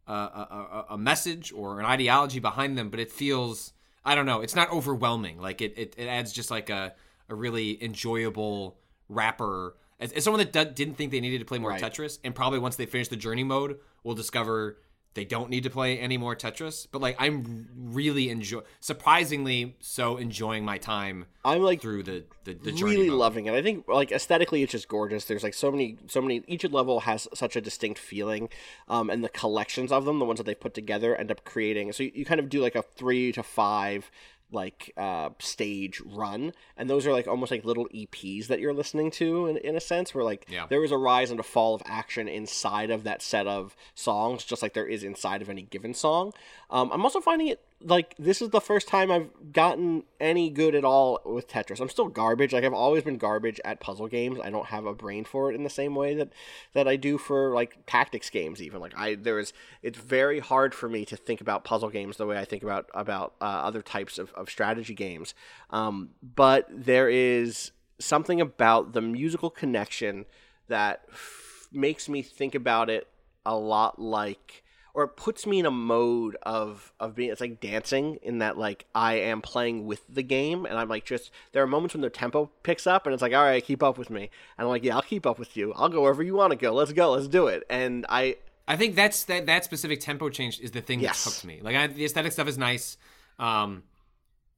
a, 0.08 0.12
a, 0.14 0.86
a- 0.92 0.98
message 0.98 1.52
or 1.52 1.80
an 1.80 1.86
ideology 1.86 2.40
behind 2.40 2.78
them, 2.78 2.90
but 2.90 3.00
it 3.00 3.12
feels 3.12 3.74
I 4.06 4.16
don't 4.16 4.26
know. 4.26 4.40
It's 4.42 4.56
not 4.56 4.72
overwhelming. 4.72 5.40
Like 5.42 5.62
it 5.62 5.74
it, 5.78 5.96
it 5.98 6.08
adds 6.08 6.32
just 6.32 6.50
like 6.52 6.70
a 6.70 6.94
a 7.30 7.36
really 7.36 7.84
enjoyable 7.84 8.78
wrapper. 9.10 9.76
As, 10.00 10.12
as 10.14 10.24
someone 10.24 10.40
that 10.40 10.54
d- 10.54 10.74
didn't 10.74 10.96
think 10.96 11.12
they 11.12 11.20
needed 11.20 11.40
to 11.40 11.46
play 11.46 11.58
more 11.60 11.72
Right. 11.72 11.82
Tetris, 11.82 12.20
and 12.24 12.34
probably 12.36 12.60
once 12.60 12.76
they 12.78 12.86
finish 12.86 13.08
the 13.10 13.16
journey 13.18 13.44
mode, 13.44 13.80
will 14.04 14.14
discover 14.16 14.78
they 15.18 15.26
don't 15.26 15.50
need 15.50 15.64
to 15.64 15.70
play 15.72 15.98
any 15.98 16.16
more 16.16 16.36
Tetris. 16.36 16.86
But 16.92 17.02
like 17.02 17.16
I'm 17.18 17.68
really 17.76 18.30
enjoy, 18.30 18.62
surprisingly 18.80 19.76
so 19.80 20.18
enjoying 20.18 20.64
my 20.64 20.78
time 20.78 21.26
I'm 21.44 21.64
like 21.64 21.82
through 21.82 22.04
the 22.04 22.24
the, 22.44 22.54
the 22.54 22.72
journey. 22.72 22.92
really 22.92 23.10
mode. 23.10 23.18
loving 23.20 23.46
it. 23.48 23.54
I 23.56 23.64
think 23.64 23.88
like 23.88 24.12
aesthetically, 24.12 24.62
it's 24.62 24.72
just 24.74 24.88
gorgeous. 24.88 25.26
There's 25.26 25.44
like 25.44 25.56
so 25.56 25.72
many, 25.72 25.98
so 26.08 26.22
many. 26.22 26.44
Each 26.46 26.64
level 26.70 27.02
has 27.02 27.28
such 27.34 27.56
a 27.56 27.62
distinct 27.62 28.00
feeling, 28.00 28.50
um, 28.88 29.10
and 29.10 29.24
the 29.24 29.30
collections 29.30 29.92
of 29.92 30.06
them, 30.06 30.20
the 30.20 30.26
ones 30.26 30.38
that 30.38 30.46
they 30.46 30.56
put 30.56 30.74
together, 30.76 31.16
end 31.16 31.32
up 31.32 31.44
creating. 31.44 31.92
So 31.94 32.04
you, 32.04 32.12
you 32.14 32.26
kind 32.26 32.40
of 32.40 32.48
do 32.48 32.62
like 32.62 32.76
a 32.76 32.84
three 32.84 33.32
to 33.32 33.42
five 33.42 34.12
like 34.52 34.94
uh 34.98 35.30
stage 35.40 36.02
run 36.06 36.54
and 36.78 36.90
those 36.90 37.06
are 37.06 37.12
like 37.12 37.28
almost 37.28 37.52
like 37.52 37.66
little 37.66 37.86
eps 37.94 38.48
that 38.48 38.60
you're 38.62 38.74
listening 38.74 39.12
to 39.12 39.46
in, 39.48 39.58
in 39.58 39.76
a 39.76 39.80
sense 39.82 40.16
where 40.16 40.24
like 40.24 40.46
Yeah. 40.50 40.68
there 40.70 40.84
is 40.86 40.92
a 40.92 40.98
rise 40.98 41.32
and 41.32 41.40
a 41.40 41.44
fall 41.44 41.76
of 41.76 41.82
action 41.86 42.30
inside 42.30 42.90
of 42.90 43.04
that 43.04 43.22
set 43.22 43.46
of 43.46 43.76
songs 43.94 44.46
just 44.46 44.62
like 44.62 44.74
there 44.74 44.88
is 44.88 45.04
inside 45.04 45.42
of 45.42 45.50
any 45.50 45.64
given 45.64 45.94
song 45.94 46.32
um, 46.70 46.90
i'm 46.94 47.04
also 47.04 47.20
finding 47.20 47.48
it 47.48 47.62
like 47.82 48.16
this 48.18 48.42
is 48.42 48.50
the 48.50 48.62
first 48.62 48.88
time 48.88 49.12
i've 49.12 49.30
gotten 49.52 50.04
any 50.20 50.50
good 50.50 50.74
at 50.74 50.84
all 50.84 51.20
with 51.26 51.48
tetris. 51.48 51.80
I'm 51.80 51.90
still 51.90 52.08
garbage. 52.08 52.54
Like 52.54 52.64
i've 52.64 52.74
always 52.74 53.04
been 53.04 53.18
garbage 53.18 53.62
at 53.64 53.80
puzzle 53.80 54.08
games. 54.08 54.40
I 54.44 54.50
don't 54.50 54.68
have 54.68 54.86
a 54.86 54.96
brain 54.96 55.26
for 55.26 55.52
it 55.52 55.56
in 55.56 55.64
the 55.64 55.70
same 55.70 55.94
way 55.94 56.16
that 56.16 56.30
that 56.74 56.88
i 56.88 56.96
do 56.96 57.18
for 57.18 57.54
like 57.54 57.78
tactics 57.86 58.30
games 58.30 58.62
even. 58.62 58.82
Like 58.82 58.98
i 58.98 59.16
there 59.16 59.40
is 59.40 59.54
it's 59.84 60.00
very 60.00 60.40
hard 60.40 60.74
for 60.74 60.90
me 60.90 61.06
to 61.06 61.16
think 61.16 61.40
about 61.40 61.64
puzzle 61.64 61.90
games 61.90 62.18
the 62.18 62.26
way 62.26 62.38
i 62.38 62.46
think 62.46 62.64
about 62.64 62.90
about 62.94 63.36
uh, 63.42 63.44
other 63.44 63.82
types 63.82 64.18
of, 64.18 64.32
of 64.34 64.50
strategy 64.50 64.96
games. 64.96 65.36
Um, 65.70 66.10
but 66.22 66.68
there 66.72 67.10
is 67.10 67.72
something 68.00 68.42
about 68.42 68.94
the 68.94 69.02
musical 69.02 69.50
connection 69.50 70.26
that 70.68 71.04
f- 71.12 71.68
makes 71.72 72.10
me 72.10 72.22
think 72.22 72.56
about 72.56 72.90
it 72.90 73.08
a 73.46 73.56
lot 73.56 74.00
like 74.00 74.64
or 74.94 75.04
it 75.04 75.10
puts 75.16 75.46
me 75.46 75.60
in 75.60 75.66
a 75.66 75.72
mode 75.72 76.36
of 76.44 76.92
of 77.00 77.16
being 77.16 77.30
it's 77.32 77.42
like 77.42 77.60
dancing 77.60 78.18
in 78.22 78.40
that 78.40 78.58
like 78.58 78.86
I 78.96 79.16
am 79.16 79.42
playing 79.42 79.86
with 79.86 80.02
the 80.10 80.24
game 80.24 80.66
and 80.66 80.78
I'm 80.78 80.90
like 80.90 81.06
just 81.06 81.32
there 81.52 81.62
are 81.64 81.68
moments 81.68 81.94
when 81.96 82.02
the 82.02 82.10
tempo 82.10 82.50
picks 82.64 82.88
up 82.88 83.06
and 83.06 83.14
it's 83.14 83.22
like 83.22 83.34
all 83.34 83.44
right 83.44 83.64
keep 83.64 83.84
up 83.84 83.98
with 83.98 84.10
me 84.10 84.22
and 84.58 84.66
I'm 84.66 84.68
like 84.68 84.84
yeah 84.84 84.96
I'll 84.96 85.02
keep 85.02 85.26
up 85.26 85.38
with 85.40 85.56
you 85.56 85.74
I'll 85.76 85.90
go 85.90 86.02
wherever 86.02 86.24
you 86.24 86.34
want 86.36 86.52
to 86.52 86.58
go 86.58 86.74
let's 86.74 86.94
go 86.94 87.12
let's 87.12 87.28
do 87.28 87.48
it 87.48 87.64
and 87.70 88.06
I 88.10 88.38
I 88.68 88.76
think 88.76 88.96
that's 88.96 89.24
that 89.26 89.46
that 89.46 89.64
specific 89.64 90.00
tempo 90.02 90.30
change 90.30 90.60
is 90.60 90.72
the 90.72 90.82
thing 90.82 91.00
Yes. 91.00 91.24
that 91.24 91.30
hooked 91.32 91.46
me. 91.46 91.60
Like 91.62 91.76
I, 91.76 91.88
the 91.88 92.04
aesthetic 92.04 92.34
stuff 92.34 92.48
is 92.50 92.58
nice. 92.58 92.98
Um, 93.40 93.84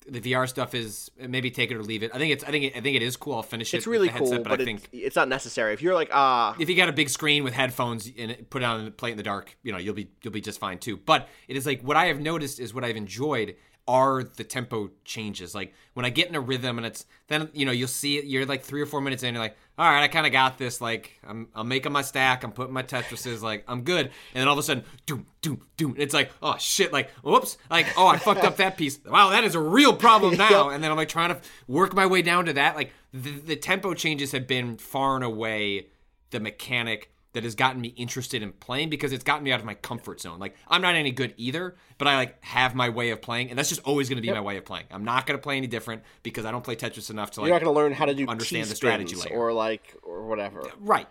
the 0.09 0.21
VR 0.21 0.47
stuff 0.47 0.73
is 0.73 1.11
maybe 1.17 1.51
take 1.51 1.71
it 1.71 1.75
or 1.75 1.83
leave 1.83 2.03
it. 2.03 2.11
I 2.13 2.17
think 2.17 2.33
it's 2.33 2.43
I 2.43 2.51
think 2.51 2.65
it, 2.65 2.77
I 2.77 2.81
think 2.81 2.95
it 2.95 3.01
is 3.01 3.15
cool. 3.17 3.35
I'll 3.35 3.43
finish 3.43 3.73
it. 3.73 3.77
it's 3.77 3.87
really 3.87 4.07
headset, 4.07 4.27
cool 4.27 4.37
but, 4.43 4.49
but, 4.49 4.61
I 4.61 4.65
think 4.65 4.89
it's 4.91 5.15
not 5.15 5.27
necessary 5.27 5.73
if 5.73 5.81
you're 5.81 5.93
like 5.93 6.09
ah 6.11 6.55
if 6.59 6.69
you 6.69 6.75
got 6.75 6.89
a 6.89 6.93
big 6.93 7.09
screen 7.09 7.43
with 7.43 7.53
headphones 7.53 8.11
and 8.17 8.49
put 8.49 8.61
it 8.61 8.65
on 8.65 8.79
and 8.81 8.97
play 8.97 9.09
it 9.09 9.13
in 9.13 9.17
the 9.17 9.23
dark, 9.23 9.57
you 9.63 9.71
know, 9.71 9.77
you'll 9.77 9.95
be 9.95 10.11
you'll 10.21 10.33
be 10.33 10.41
just 10.41 10.59
fine 10.59 10.77
too. 10.77 10.97
But 10.97 11.27
it 11.47 11.55
is 11.55 11.65
like 11.65 11.81
what 11.81 11.97
I 11.97 12.05
have 12.05 12.19
noticed 12.19 12.59
is 12.59 12.73
what 12.73 12.83
I've 12.83 12.97
enjoyed 12.97 13.55
are 13.87 14.23
the 14.23 14.43
tempo 14.43 14.91
changes. 15.03 15.55
Like 15.55 15.73
when 15.95 16.05
I 16.05 16.11
get 16.11 16.29
in 16.29 16.35
a 16.35 16.39
rhythm 16.39 16.77
and 16.77 16.85
it's 16.85 17.05
then 17.27 17.49
you 17.53 17.65
know 17.65 17.71
you'll 17.71 17.87
see 17.87 18.17
it. 18.17 18.25
You're 18.25 18.45
like 18.45 18.63
three 18.63 18.81
or 18.81 18.85
four 18.85 19.01
minutes 19.01 19.23
in. 19.23 19.33
You're 19.33 19.43
like, 19.43 19.57
all 19.79 19.89
right, 19.89 20.03
I 20.03 20.09
kind 20.09 20.25
of 20.25 20.33
got 20.33 20.57
this. 20.57 20.81
Like 20.81 21.17
I'm 21.25 21.47
I'm 21.55 21.69
making 21.69 21.93
my 21.93 22.01
stack. 22.01 22.43
I'm 22.43 22.51
putting 22.51 22.73
my 22.73 22.83
Tetrises. 22.83 23.41
Like 23.41 23.63
I'm 23.65 23.83
good. 23.83 24.07
And 24.07 24.41
then 24.41 24.47
all 24.49 24.53
of 24.53 24.59
a 24.59 24.63
sudden, 24.63 24.83
doom 25.05 25.25
doom 25.41 25.65
doom. 25.77 25.95
It's 25.97 26.13
like 26.13 26.31
oh 26.43 26.57
shit. 26.57 26.91
Like 26.91 27.11
whoops. 27.23 27.57
Like 27.71 27.87
oh 27.97 28.05
I 28.05 28.17
fucked 28.17 28.43
up 28.43 28.57
that 28.57 28.75
piece. 28.75 28.99
Wow, 29.05 29.29
that 29.29 29.45
is 29.45 29.55
a 29.55 29.59
real 29.61 29.95
problem 29.95 30.35
now. 30.37 30.67
And 30.67 30.83
then 30.83 30.91
I'm 30.91 30.97
like 30.97 31.07
trying 31.07 31.29
to 31.29 31.39
work 31.65 31.93
my 31.93 32.05
way 32.05 32.21
down 32.21 32.47
to 32.47 32.53
that. 32.53 32.75
Like 32.75 32.91
the, 33.13 33.31
the 33.31 33.55
tempo 33.55 33.93
changes 33.93 34.33
have 34.33 34.47
been 34.47 34.75
far 34.75 35.15
and 35.15 35.23
away 35.23 35.87
the 36.31 36.41
mechanic 36.41 37.13
that 37.33 37.43
has 37.43 37.55
gotten 37.55 37.81
me 37.81 37.89
interested 37.89 38.41
in 38.41 38.51
playing 38.53 38.89
because 38.89 39.13
it's 39.13 39.23
gotten 39.23 39.43
me 39.43 39.51
out 39.51 39.59
of 39.59 39.65
my 39.65 39.75
comfort 39.75 40.21
zone. 40.21 40.39
Like 40.39 40.55
I'm 40.67 40.81
not 40.81 40.95
any 40.95 41.11
good 41.11 41.33
either, 41.37 41.75
but 41.97 42.07
I 42.07 42.15
like 42.15 42.43
have 42.43 42.75
my 42.75 42.89
way 42.89 43.11
of 43.11 43.21
playing, 43.21 43.49
and 43.49 43.57
that's 43.57 43.69
just 43.69 43.81
always 43.83 44.09
going 44.09 44.17
to 44.17 44.21
be 44.21 44.31
my 44.31 44.41
way 44.41 44.57
of 44.57 44.65
playing. 44.65 44.85
I'm 44.91 45.03
not 45.03 45.25
going 45.25 45.37
to 45.37 45.41
play 45.41 45.57
any 45.57 45.67
different 45.67 46.03
because 46.23 46.45
I 46.45 46.51
don't 46.51 46.63
play 46.63 46.75
Tetris 46.75 47.09
enough 47.09 47.31
to 47.31 47.41
like 47.41 47.47
you're 47.47 47.55
not 47.55 47.63
going 47.63 47.73
to 47.75 47.79
learn 47.79 47.93
how 47.93 48.05
to 48.05 48.13
do 48.13 48.27
understand 48.27 48.67
the 48.67 48.75
strategy 48.75 49.15
layer. 49.15 49.37
or 49.37 49.53
like 49.53 49.95
or 50.03 50.27
whatever 50.27 50.63
Right. 50.79 51.07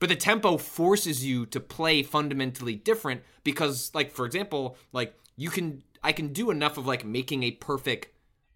But 0.00 0.08
the 0.08 0.16
tempo 0.16 0.58
forces 0.58 1.24
you 1.24 1.44
to 1.46 1.58
play 1.58 2.04
fundamentally 2.04 2.76
different 2.76 3.22
because, 3.42 3.90
like, 3.94 4.12
for 4.12 4.26
example, 4.26 4.76
like 4.92 5.14
you 5.36 5.50
can 5.50 5.82
I 6.02 6.12
can 6.12 6.32
do 6.32 6.50
enough 6.50 6.78
of 6.78 6.86
like 6.86 7.04
making 7.04 7.42
a 7.42 7.52
perfect 7.52 8.08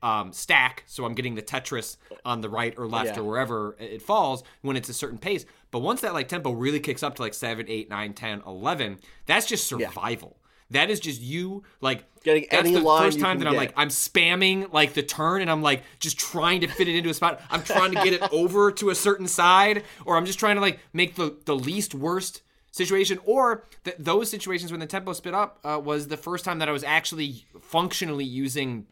um, 0.02 0.32
stack, 0.32 0.84
so 0.86 1.04
I'm 1.04 1.14
getting 1.14 1.34
the 1.36 1.42
Tetris 1.42 1.96
on 2.24 2.40
the 2.40 2.48
right 2.48 2.74
or 2.76 2.86
left 2.88 3.16
Yeah. 3.16 3.20
or 3.20 3.24
wherever 3.24 3.76
it 3.78 4.02
falls 4.02 4.42
when 4.62 4.76
it's 4.76 4.88
a 4.88 4.94
certain 4.94 5.18
pace. 5.18 5.44
But 5.70 5.78
once 5.80 6.00
that 6.02 6.12
like 6.12 6.28
tempo 6.28 6.50
really 6.52 6.80
kicks 6.80 7.02
up 7.02 7.14
to 7.16 7.22
like 7.22 7.34
7, 7.34 7.66
8, 7.68 7.88
9, 7.88 8.12
10, 8.12 8.42
11, 8.46 8.98
that's 9.26 9.46
just 9.46 9.66
survival. 9.66 10.36
That 10.70 10.88
is 10.88 11.00
just 11.00 11.20
you 11.20 11.64
like 11.82 12.04
Getting 12.24 12.46
that's 12.50 12.66
any 12.66 12.72
the 12.74 12.80
line 12.80 13.02
first 13.02 13.20
time 13.20 13.38
that 13.40 13.46
I'm 13.46 13.52
get. 13.52 13.58
like 13.58 13.72
I'm 13.76 13.88
spamming 13.90 14.72
like 14.72 14.94
the 14.94 15.02
turn 15.02 15.42
and 15.42 15.50
I'm 15.50 15.60
like 15.60 15.82
just 16.00 16.18
trying 16.18 16.62
to 16.62 16.66
fit 16.66 16.88
it 16.88 16.94
into 16.96 17.10
a 17.10 17.14
spot. 17.14 17.42
I'm 17.50 17.62
trying 17.62 17.92
to 17.92 18.02
get 18.02 18.14
it 18.14 18.22
over 18.32 18.72
to 18.72 18.88
a 18.88 18.94
certain 18.94 19.26
side 19.28 19.82
or 20.06 20.16
I'm 20.16 20.24
just 20.24 20.38
trying 20.38 20.54
to 20.56 20.62
like 20.62 20.78
make 20.94 21.16
the 21.16 21.36
the 21.44 21.54
least 21.54 21.94
worst 21.94 22.40
situation 22.70 23.18
or 23.26 23.64
th- 23.84 23.96
those 23.98 24.30
situations 24.30 24.70
when 24.70 24.80
the 24.80 24.86
tempo 24.86 25.12
spit 25.12 25.34
up 25.34 25.58
uh, 25.62 25.78
was 25.82 26.08
the 26.08 26.16
first 26.16 26.42
time 26.42 26.58
that 26.60 26.70
I 26.70 26.72
was 26.72 26.84
actually 26.84 27.44
functionally 27.60 28.24
using 28.24 28.86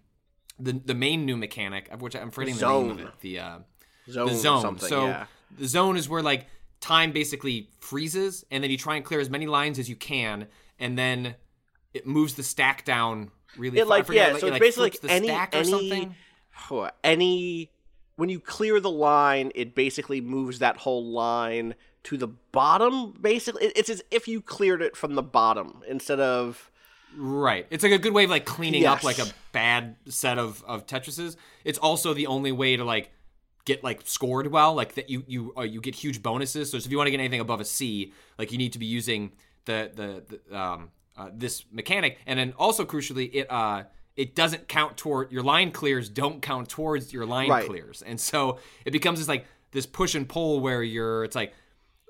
the 0.60 0.72
the 0.72 0.94
main 0.94 1.24
new 1.24 1.36
mechanic 1.36 1.88
of 1.90 2.02
which 2.02 2.14
I'm 2.14 2.30
forgetting 2.30 2.56
the 2.56 2.68
name 2.68 2.90
of 2.90 2.98
Zone. 2.98 3.06
it. 3.06 3.20
The 3.20 3.38
uh 3.38 3.58
zone, 4.10 4.26
the 4.28 4.34
zone. 4.34 4.78
so 4.78 5.06
yeah. 5.06 5.26
the 5.56 5.66
zone 5.66 5.96
is 5.96 6.08
where 6.08 6.22
like 6.22 6.46
time 6.80 7.12
basically 7.12 7.70
freezes, 7.80 8.44
and 8.50 8.62
then 8.62 8.70
you 8.70 8.78
try 8.78 8.96
and 8.96 9.04
clear 9.04 9.20
as 9.20 9.30
many 9.30 9.46
lines 9.46 9.78
as 9.78 9.88
you 9.88 9.96
can, 9.96 10.46
and 10.78 10.98
then 10.98 11.34
it 11.94 12.06
moves 12.06 12.34
the 12.34 12.42
stack 12.42 12.84
down 12.84 13.30
really. 13.56 13.78
It 13.78 13.86
far. 13.86 13.98
Like 13.98 14.08
yeah, 14.10 14.28
like, 14.28 14.40
so 14.40 14.46
it, 14.46 14.50
like, 14.52 14.60
basically 14.60 14.90
like 14.90 15.00
the 15.00 15.10
any 15.10 15.28
stack 15.28 15.54
or 15.54 15.58
any 15.58 15.70
something. 15.70 16.14
any 17.04 17.70
when 18.16 18.28
you 18.28 18.40
clear 18.40 18.80
the 18.80 18.90
line, 18.90 19.52
it 19.54 19.74
basically 19.74 20.20
moves 20.20 20.58
that 20.58 20.76
whole 20.76 21.06
line 21.06 21.74
to 22.04 22.16
the 22.16 22.28
bottom. 22.28 23.12
Basically, 23.20 23.66
It- 23.66 23.72
it's 23.76 23.88
as 23.88 24.02
if 24.10 24.28
you 24.28 24.40
cleared 24.42 24.82
it 24.82 24.96
from 24.96 25.14
the 25.14 25.22
bottom 25.22 25.82
instead 25.88 26.20
of 26.20 26.69
Right. 27.16 27.66
It's 27.70 27.82
like 27.82 27.92
a 27.92 27.98
good 27.98 28.12
way 28.12 28.24
of 28.24 28.30
like 28.30 28.44
cleaning 28.44 28.86
up 28.86 29.02
like 29.04 29.18
a 29.18 29.26
bad 29.52 29.96
set 30.08 30.38
of 30.38 30.62
of 30.66 30.86
Tetrises. 30.86 31.36
It's 31.64 31.78
also 31.78 32.14
the 32.14 32.26
only 32.26 32.52
way 32.52 32.76
to 32.76 32.84
like 32.84 33.10
get 33.64 33.84
like 33.84 34.02
scored 34.04 34.46
well, 34.48 34.74
like 34.74 34.94
that 34.94 35.10
you 35.10 35.24
you 35.26 35.52
uh, 35.56 35.62
you 35.62 35.80
get 35.80 35.94
huge 35.94 36.22
bonuses. 36.22 36.70
So 36.70 36.76
if 36.76 36.90
you 36.90 36.96
want 36.96 37.08
to 37.08 37.10
get 37.10 37.20
anything 37.20 37.40
above 37.40 37.60
a 37.60 37.64
C, 37.64 38.12
like 38.38 38.52
you 38.52 38.58
need 38.58 38.72
to 38.72 38.78
be 38.78 38.86
using 38.86 39.32
the 39.64 39.90
the, 39.94 40.38
the 40.48 40.58
um 40.58 40.90
uh, 41.16 41.30
this 41.32 41.64
mechanic, 41.70 42.18
and 42.26 42.38
then 42.38 42.54
also 42.58 42.84
crucially 42.84 43.30
it 43.32 43.50
uh 43.50 43.84
it 44.16 44.34
doesn't 44.34 44.68
count 44.68 44.96
toward 44.96 45.32
your 45.32 45.42
line 45.42 45.70
clears 45.70 46.08
don't 46.08 46.42
count 46.42 46.68
towards 46.68 47.12
your 47.12 47.26
line 47.26 47.48
Right. 47.50 47.66
clears, 47.66 48.02
and 48.02 48.20
so 48.20 48.58
it 48.84 48.92
becomes 48.92 49.18
this 49.18 49.28
like 49.28 49.46
this 49.72 49.86
push 49.86 50.14
and 50.14 50.28
pull 50.28 50.60
where 50.60 50.82
you're 50.82 51.24
it's 51.24 51.36
like 51.36 51.52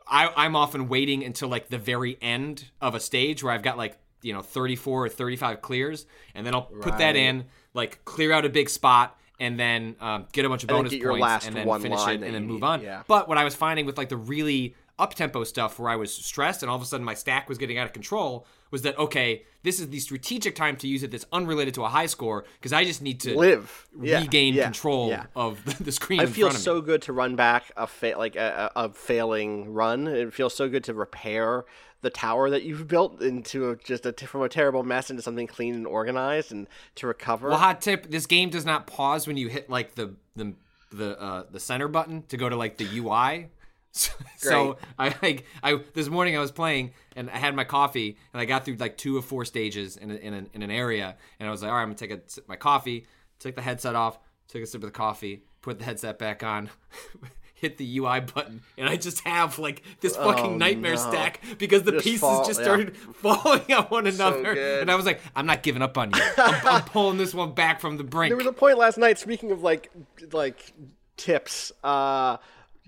I, 0.07 0.33
I'm 0.37 0.57
often 0.57 0.89
waiting 0.89 1.25
until 1.25 1.49
like 1.49 1.69
the 1.69 1.79
very 1.79 2.19
end 2.21 2.71
of 2.81 2.95
a 2.95 3.01
stage 3.01 3.43
where 3.45 3.53
I've 3.53 3.63
got 3.63 3.77
like 3.79 3.97
you 4.23 4.33
know 4.33 4.43
34 4.43 5.07
or 5.07 5.09
35 5.09 5.63
clears, 5.63 6.07
and 6.35 6.47
then 6.47 6.55
I'll 6.55 6.63
put 6.63 6.99
that 6.99 7.17
in, 7.17 7.45
like 7.75 8.05
clear 8.05 8.33
out 8.33 8.45
a 8.45 8.49
big 8.49 8.69
spot, 8.69 9.19
and 9.39 9.59
then 9.59 9.97
um, 10.01 10.27
get 10.33 10.45
a 10.45 10.49
bunch 10.49 10.63
of 10.63 10.69
bonus 10.69 10.93
points, 10.97 11.21
last 11.21 11.47
and 11.47 11.57
then 11.57 11.67
one 11.67 11.81
finish 11.81 12.07
it, 12.07 12.23
and 12.23 12.35
then 12.35 12.47
move 12.47 12.61
need, 12.61 12.67
on. 12.67 12.83
yeah. 12.83 13.03
But 13.07 13.29
what 13.29 13.39
I 13.39 13.45
was 13.45 13.55
finding 13.55 13.87
with 13.87 13.97
like 13.99 14.09
the 14.09 14.17
really 14.17 14.75
up 14.99 15.15
tempo 15.15 15.45
stuff 15.45 15.79
where 15.79 15.89
I 15.91 15.97
was 15.97 16.13
stressed 16.15 16.63
and 16.63 16.69
all 16.69 16.77
of 16.77 16.83
a 16.83 16.85
sudden 16.85 17.07
my 17.07 17.15
stack 17.15 17.49
was 17.49 17.57
getting 17.57 17.79
out 17.79 17.87
of 17.87 17.95
control 17.95 18.47
was 18.71 18.83
that 18.83 18.99
okay, 18.99 19.45
this 19.63 19.81
is 19.81 19.89
the 19.89 19.99
strategic 19.99 20.55
time 20.55 20.77
to 20.77 20.87
use 20.87 21.03
it 21.03 21.11
that's 21.11 21.25
unrelated 21.33 21.73
to 21.75 21.85
a 21.85 21.89
high 21.89 22.05
score 22.05 22.45
because 22.59 22.75
I 22.75 22.85
just 22.85 23.01
need 23.01 23.19
to 23.21 23.35
live 23.37 23.89
Yeah, 23.99 24.21
regain 24.21 24.53
yeah, 24.53 24.65
control 24.65 25.17
of 25.35 25.65
the, 25.65 25.85
the 25.85 25.93
screen. 25.93 26.21
I 26.21 26.25
in 26.25 26.29
feel 26.29 26.49
front 26.49 26.57
of 26.57 26.61
me. 26.61 26.65
so 26.65 26.81
good 26.83 27.01
to 27.03 27.15
run 27.15 27.35
back 27.35 27.73
a 27.79 27.87
fa- 27.87 28.15
like 28.19 28.37
a, 28.37 28.71
a 28.77 28.85
a 28.85 28.93
failing 28.93 29.73
run. 29.73 30.07
It 30.07 30.35
feels 30.35 30.55
so 30.55 30.69
good 30.69 30.85
to 30.85 30.93
repair 30.95 31.65
the 32.03 32.11
tower 32.11 32.51
that 32.51 32.63
you've 32.63 32.89
built 32.89 33.21
into 33.23 33.71
a, 33.71 33.77
just 33.77 34.07
a 34.07 34.13
from 34.13 34.43
a 34.43 34.49
terrible 34.49 34.83
mess 34.83 35.11
into 35.11 35.23
something 35.23 35.47
clean 35.47 35.75
and 35.75 35.87
organized, 35.87 36.53
and 36.53 36.67
to 36.97 37.07
recover. 37.07 37.49
Well, 37.49 37.59
hot 37.59 37.81
tip: 37.81 38.11
this 38.11 38.27
game 38.27 38.51
does 38.51 38.65
not 38.65 38.87
pause 38.87 39.27
when 39.27 39.37
you 39.37 39.49
hit 39.49 39.69
like 39.69 39.95
the 39.95 40.15
the 40.37 40.55
the 40.93 41.21
uh, 41.21 41.45
the 41.51 41.61
center 41.61 41.89
button 41.89 42.23
to 42.29 42.37
go 42.37 42.49
to 42.49 42.57
like 42.57 42.77
the 42.77 42.89
UI. 42.99 43.49
So, 43.93 44.13
so 44.37 44.77
I 45.01 45.13
like 45.21 45.47
I 45.65 45.81
this 45.95 46.09
morning 46.09 46.37
I 46.37 46.41
was 46.41 46.53
playing 46.53 46.93
and 47.17 47.29
I 47.29 47.39
had 47.39 47.57
my 47.57 47.65
coffee 47.65 48.17
and 48.33 48.41
I 48.41 48.45
got 48.45 48.65
through 48.65 48.77
like 48.77 48.97
two 48.97 49.19
of 49.19 49.25
four 49.25 49.45
stages 49.45 49.97
in 49.97 50.13
a, 50.13 50.15
in, 50.15 50.33
an 50.33 50.49
in 50.55 50.63
an 50.63 50.71
area 50.71 51.17
and 51.41 51.49
I 51.49 51.51
was 51.51 51.61
like, 51.61 51.73
all 51.73 51.77
right, 51.77 51.83
I'm 51.83 51.89
gonna 51.89 51.99
take 51.99 52.13
a 52.13 52.21
sip 52.25 52.49
my 52.49 52.55
coffee, 52.55 53.09
take 53.41 53.57
the 53.57 53.63
headset 53.63 53.97
off, 53.97 54.21
take 54.47 54.63
a 54.63 54.67
sip 54.67 54.85
of 54.85 54.87
the 54.87 54.93
coffee, 54.93 55.43
put 55.61 55.81
the 55.81 55.85
headset 55.85 56.21
back 56.21 56.45
on. 56.45 56.71
Hit 57.61 57.77
the 57.77 57.99
UI 57.99 58.21
button, 58.21 58.63
and 58.79 58.89
I 58.89 58.97
just 58.97 59.21
have 59.27 59.59
like 59.59 59.83
this 60.01 60.17
fucking 60.17 60.57
nightmare 60.57 60.93
Oh, 60.93 61.05
no. 61.05 61.11
stack 61.11 61.41
because 61.59 61.83
the 61.83 61.93
Just 61.93 62.05
pieces 62.05 62.21
fall- 62.21 62.45
just 62.47 62.59
yeah. 62.61 62.65
started 62.65 62.97
falling 63.17 63.71
on 63.73 63.85
one 63.85 64.07
another. 64.07 64.55
good. 64.55 64.81
and 64.83 64.91
I 64.91 64.95
was 64.95 65.05
like, 65.05 65.21
I'm 65.37 65.45
not 65.45 65.63
giving 65.63 65.83
up 65.83 65.99
on 65.99 66.11
you. 66.15 66.23
I'm, 66.39 66.67
I'm 66.67 66.83
pulling 66.87 67.19
this 67.19 67.35
one 67.35 67.53
back 67.53 67.81
from 67.81 67.99
the 67.99 68.05
brink. 68.05 68.31
There 68.31 68.37
was 68.39 68.47
a 68.47 68.53
point 68.53 68.79
last 68.79 68.97
night. 68.97 69.19
Speaking 69.19 69.51
of 69.51 69.63
like 69.63 69.91
like 70.33 70.73
tips, 71.19 71.71
uh, 71.85 72.39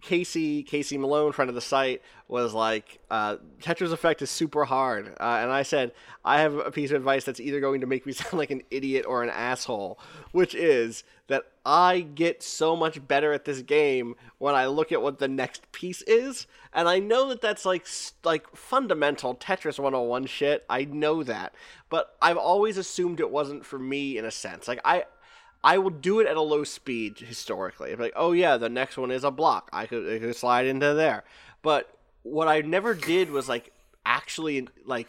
Casey 0.03 0.65
Casey 0.65 0.99
Malone, 0.99 1.31
friend 1.33 1.49
of 1.49 1.55
the 1.55 1.61
site, 1.61 2.03
was 2.27 2.53
like, 2.53 2.99
uh, 3.09 3.37
"Tetris 3.61 3.93
Effect 3.93 4.21
is 4.21 4.31
super 4.31 4.65
hard," 4.65 5.15
uh, 5.21 5.39
and 5.41 5.51
I 5.53 5.63
said, 5.63 5.93
"I 6.25 6.41
have 6.41 6.55
a 6.55 6.73
piece 6.73 6.91
of 6.91 6.97
advice 6.97 7.25
that's 7.25 7.39
either 7.39 7.61
going 7.61 7.81
to 7.81 7.87
make 7.87 8.05
me 8.05 8.13
sound 8.13 8.35
like 8.35 8.51
an 8.51 8.63
idiot 8.71 9.07
or 9.07 9.23
an 9.23 9.31
asshole, 9.31 9.99
which 10.33 10.55
is 10.57 11.05
that 11.29 11.45
I 11.65 12.01
get 12.01 12.43
so 12.43 12.75
much 12.75 13.07
better 13.07 13.33
at 13.33 13.45
this 13.45 13.63
game 13.63 14.17
when 14.39 14.57
I 14.57 14.67
look 14.67 14.91
at 14.91 15.03
what 15.03 15.21
the 15.21 15.29
next 15.29 15.71
piece 15.71 16.03
is, 16.03 16.49
and 16.73 16.89
I 16.89 16.99
know 16.99 17.29
that 17.29 17.41
that's 17.41 17.65
like 17.65 17.87
like 18.25 18.57
fundamental 18.57 19.37
Tetris 19.37 19.79
101 19.79 20.27
shit. 20.27 20.65
I 20.69 20.85
know 20.85 21.23
that, 21.23 21.55
but 21.89 22.17
I've 22.21 22.37
always 22.37 22.77
assumed 22.77 23.21
it 23.21 23.31
wasn't 23.31 23.65
for 23.65 23.79
me 23.79 24.19
in 24.19 24.25
a 24.25 24.33
sense. 24.33 24.67
Like 24.67 24.81
I." 24.85 25.05
I 25.65 25.79
will 25.79 25.91
do 25.91 26.21
it 26.21 26.27
at 26.27 26.37
a 26.37 26.41
low 26.41 26.65
speed 26.65 27.19
historically. 27.19 27.95
Like, 27.95 28.13
oh 28.17 28.33
yeah, 28.33 28.57
the 28.57 28.69
next 28.69 28.97
one 28.97 29.11
is 29.11 29.25
a 29.25 29.31
block. 29.31 29.71
I 29.73 29.87
could, 29.87 30.13
I 30.13 30.19
could 30.19 30.37
slide 30.37 30.67
into 30.67 30.95
there. 30.95 31.25
But 31.63 31.97
what 32.23 32.49
I 32.49 32.61
never 32.61 32.95
did 32.95 33.31
was 33.31 33.49
like 33.49 33.73
actually 34.05 34.69
like 34.85 35.07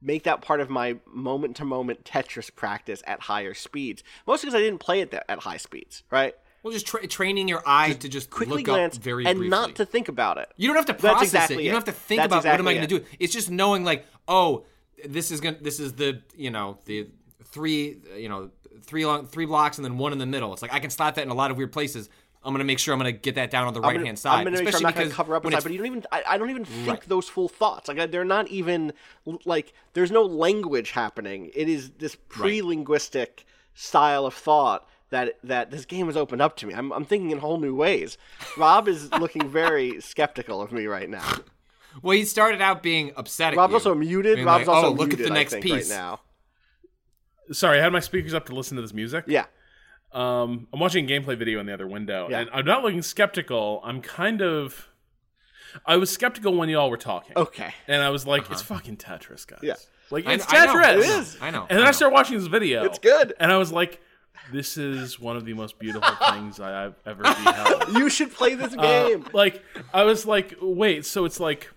make 0.00 0.24
that 0.24 0.40
part 0.40 0.60
of 0.60 0.70
my 0.70 0.96
moment 1.06 1.56
to 1.56 1.64
moment 1.64 2.04
Tetris 2.04 2.54
practice 2.54 3.02
at 3.06 3.20
higher 3.22 3.54
speeds. 3.54 4.02
Mostly 4.26 4.46
because 4.46 4.58
I 4.58 4.62
didn't 4.62 4.78
play 4.78 5.00
it 5.00 5.10
that, 5.10 5.30
at 5.30 5.40
high 5.40 5.56
speeds, 5.56 6.02
right? 6.10 6.34
Well, 6.62 6.72
just 6.72 6.86
tra- 6.86 7.06
training 7.06 7.46
your 7.46 7.62
eye 7.64 7.92
to 7.92 8.08
just 8.08 8.30
Quickly 8.30 8.56
look 8.56 8.64
glance 8.64 8.96
up 8.96 9.02
very 9.02 9.24
and 9.26 9.38
briefly. 9.38 9.50
not 9.50 9.76
to 9.76 9.86
think 9.86 10.08
about 10.08 10.38
it. 10.38 10.50
You 10.56 10.68
don't 10.68 10.76
have 10.76 10.86
to 10.86 10.94
process 10.94 11.22
exactly 11.22 11.58
it. 11.58 11.62
You 11.64 11.70
don't 11.70 11.86
have 11.86 11.94
to 11.94 12.00
think 12.00 12.20
That's 12.20 12.32
about 12.32 12.44
what 12.44 12.58
am 12.58 12.66
I 12.66 12.74
going 12.74 12.88
to 12.88 12.98
do. 12.98 13.04
It's 13.20 13.32
just 13.32 13.50
knowing 13.50 13.84
like, 13.84 14.04
oh, 14.26 14.64
this 15.04 15.30
is 15.30 15.40
going 15.40 15.56
to 15.56 15.62
this 15.62 15.78
is 15.78 15.92
the, 15.92 16.22
you 16.34 16.50
know, 16.50 16.78
the 16.86 17.08
three, 17.44 17.98
you 18.16 18.28
know, 18.28 18.50
three 18.82 19.06
long 19.06 19.26
three 19.26 19.46
blocks 19.46 19.78
and 19.78 19.84
then 19.84 19.98
one 19.98 20.12
in 20.12 20.18
the 20.18 20.26
middle. 20.26 20.52
It's 20.52 20.62
like 20.62 20.72
I 20.72 20.80
can 20.80 20.90
slot 20.90 21.14
that 21.16 21.22
in 21.22 21.30
a 21.30 21.34
lot 21.34 21.50
of 21.50 21.56
weird 21.56 21.72
places. 21.72 22.08
I'm 22.44 22.52
going 22.52 22.60
to 22.60 22.64
make 22.64 22.78
sure 22.78 22.94
I'm 22.94 23.00
going 23.00 23.12
to 23.12 23.18
get 23.18 23.34
that 23.34 23.50
down 23.50 23.66
on 23.66 23.74
the 23.74 23.80
right 23.80 24.00
hand 24.00 24.16
side. 24.18 24.38
I'm 24.38 24.44
gonna 24.44 24.62
make 24.62 24.68
sure 24.68 24.76
I'm 24.76 24.82
not 24.84 24.94
gonna 24.94 25.10
cover 25.10 25.34
up 25.34 25.42
a 25.42 25.46
when 25.48 25.52
side, 25.54 25.64
but 25.64 25.72
you 25.72 25.78
don't 25.78 25.86
even. 25.88 26.04
I, 26.12 26.22
I 26.28 26.38
don't 26.38 26.50
even 26.50 26.64
think 26.64 26.86
Right. 26.88 27.08
those 27.08 27.28
full 27.28 27.48
thoughts. 27.48 27.88
Like 27.88 28.12
they're 28.12 28.24
not 28.24 28.46
even 28.48 28.92
like. 29.44 29.72
There's 29.94 30.12
no 30.12 30.22
language 30.22 30.92
happening. 30.92 31.50
It 31.56 31.68
is 31.68 31.90
this 31.98 32.16
pre-linguistic 32.28 33.44
style 33.74 34.26
of 34.26 34.34
thought 34.34 34.88
that 35.10 35.38
that 35.42 35.70
this 35.70 35.84
game 35.84 36.06
has 36.06 36.16
opened 36.16 36.40
up 36.40 36.56
to 36.58 36.66
me. 36.66 36.74
I'm 36.74 36.92
I'm 36.92 37.04
thinking 37.04 37.30
in 37.30 37.38
whole 37.38 37.58
new 37.58 37.74
ways. 37.74 38.16
Rob 38.56 38.86
is 38.86 39.10
looking 39.20 39.48
very 39.48 40.00
skeptical 40.00 40.62
of 40.62 40.70
me 40.72 40.86
right 40.86 41.08
now. 41.10 41.28
well, 42.02 42.16
he 42.16 42.24
started 42.24 42.60
out 42.60 42.82
being 42.82 43.12
upset 43.16 43.54
at 43.54 43.56
Rob's 43.56 43.72
you. 43.72 43.76
also 43.76 43.94
muted. 43.94 44.44
Rob's 44.44 44.66
like, 44.68 44.76
also 44.76 44.88
oh, 44.88 44.90
look 44.92 45.08
muted, 45.08 45.20
at 45.26 45.28
the 45.28 45.34
next 45.34 45.52
think, 45.54 45.64
piece. 45.64 45.90
right 45.90 45.96
now. 45.96 46.20
Sorry, 47.52 47.78
I 47.78 47.82
had 47.82 47.92
my 47.92 48.00
speakers 48.00 48.34
up 48.34 48.46
to 48.46 48.54
listen 48.54 48.76
to 48.76 48.82
this 48.82 48.92
music. 48.94 49.24
Yeah. 49.26 49.46
Um, 50.12 50.68
I'm 50.72 50.80
watching 50.80 51.04
a 51.04 51.08
gameplay 51.08 51.36
video 51.36 51.60
in 51.60 51.66
the 51.66 51.74
other 51.74 51.86
window, 51.86 52.28
Yeah. 52.30 52.40
and 52.40 52.50
I'm 52.52 52.64
not 52.64 52.82
looking 52.82 53.02
skeptical. 53.02 53.80
I'm 53.84 54.00
kind 54.00 54.40
of. 54.42 54.88
I 55.84 55.96
was 55.98 56.10
skeptical 56.10 56.54
when 56.56 56.68
y'all 56.70 56.88
were 56.88 56.96
talking, 56.96 57.36
Okay. 57.36 57.74
and 57.86 58.02
I 58.02 58.08
was 58.10 58.26
like, 58.26 58.50
"It's 58.50 58.62
fucking 58.62 58.96
Tetris, 58.96 59.46
guys." 59.46 59.60
Yeah. 59.62 59.74
like 60.10 60.26
I- 60.26 60.34
it's 60.34 60.46
I 60.50 60.66
Tetris. 60.66 60.72
Know, 60.82 60.90
It 60.90 60.98
is. 61.20 61.36
I 61.42 61.50
know. 61.50 61.66
And 61.68 61.78
then 61.78 61.84
I 61.84 61.88
I 61.88 61.90
started 61.90 62.14
watching 62.14 62.38
this 62.38 62.46
video. 62.46 62.84
It's 62.84 62.98
good. 63.00 63.34
and 63.40 63.52
I 63.52 63.58
was 63.58 63.72
like, 63.72 64.00
"This 64.52 64.76
is 64.78 65.18
one 65.20 65.36
of 65.36 65.44
the 65.44 65.52
most 65.52 65.78
beautiful 65.78 66.08
things 66.30 66.60
I've 66.60 66.94
ever 67.04 67.22
beheld." 67.24 67.88
You 67.98 68.08
should 68.08 68.32
play 68.32 68.54
this 68.54 68.74
Uh, 68.78 68.80
game. 68.80 69.26
like 69.34 69.62
I 69.92 70.04
was 70.04 70.24
like, 70.24 70.54
wait, 70.62 71.04
so 71.04 71.24
it's 71.26 71.40
like 71.40 71.68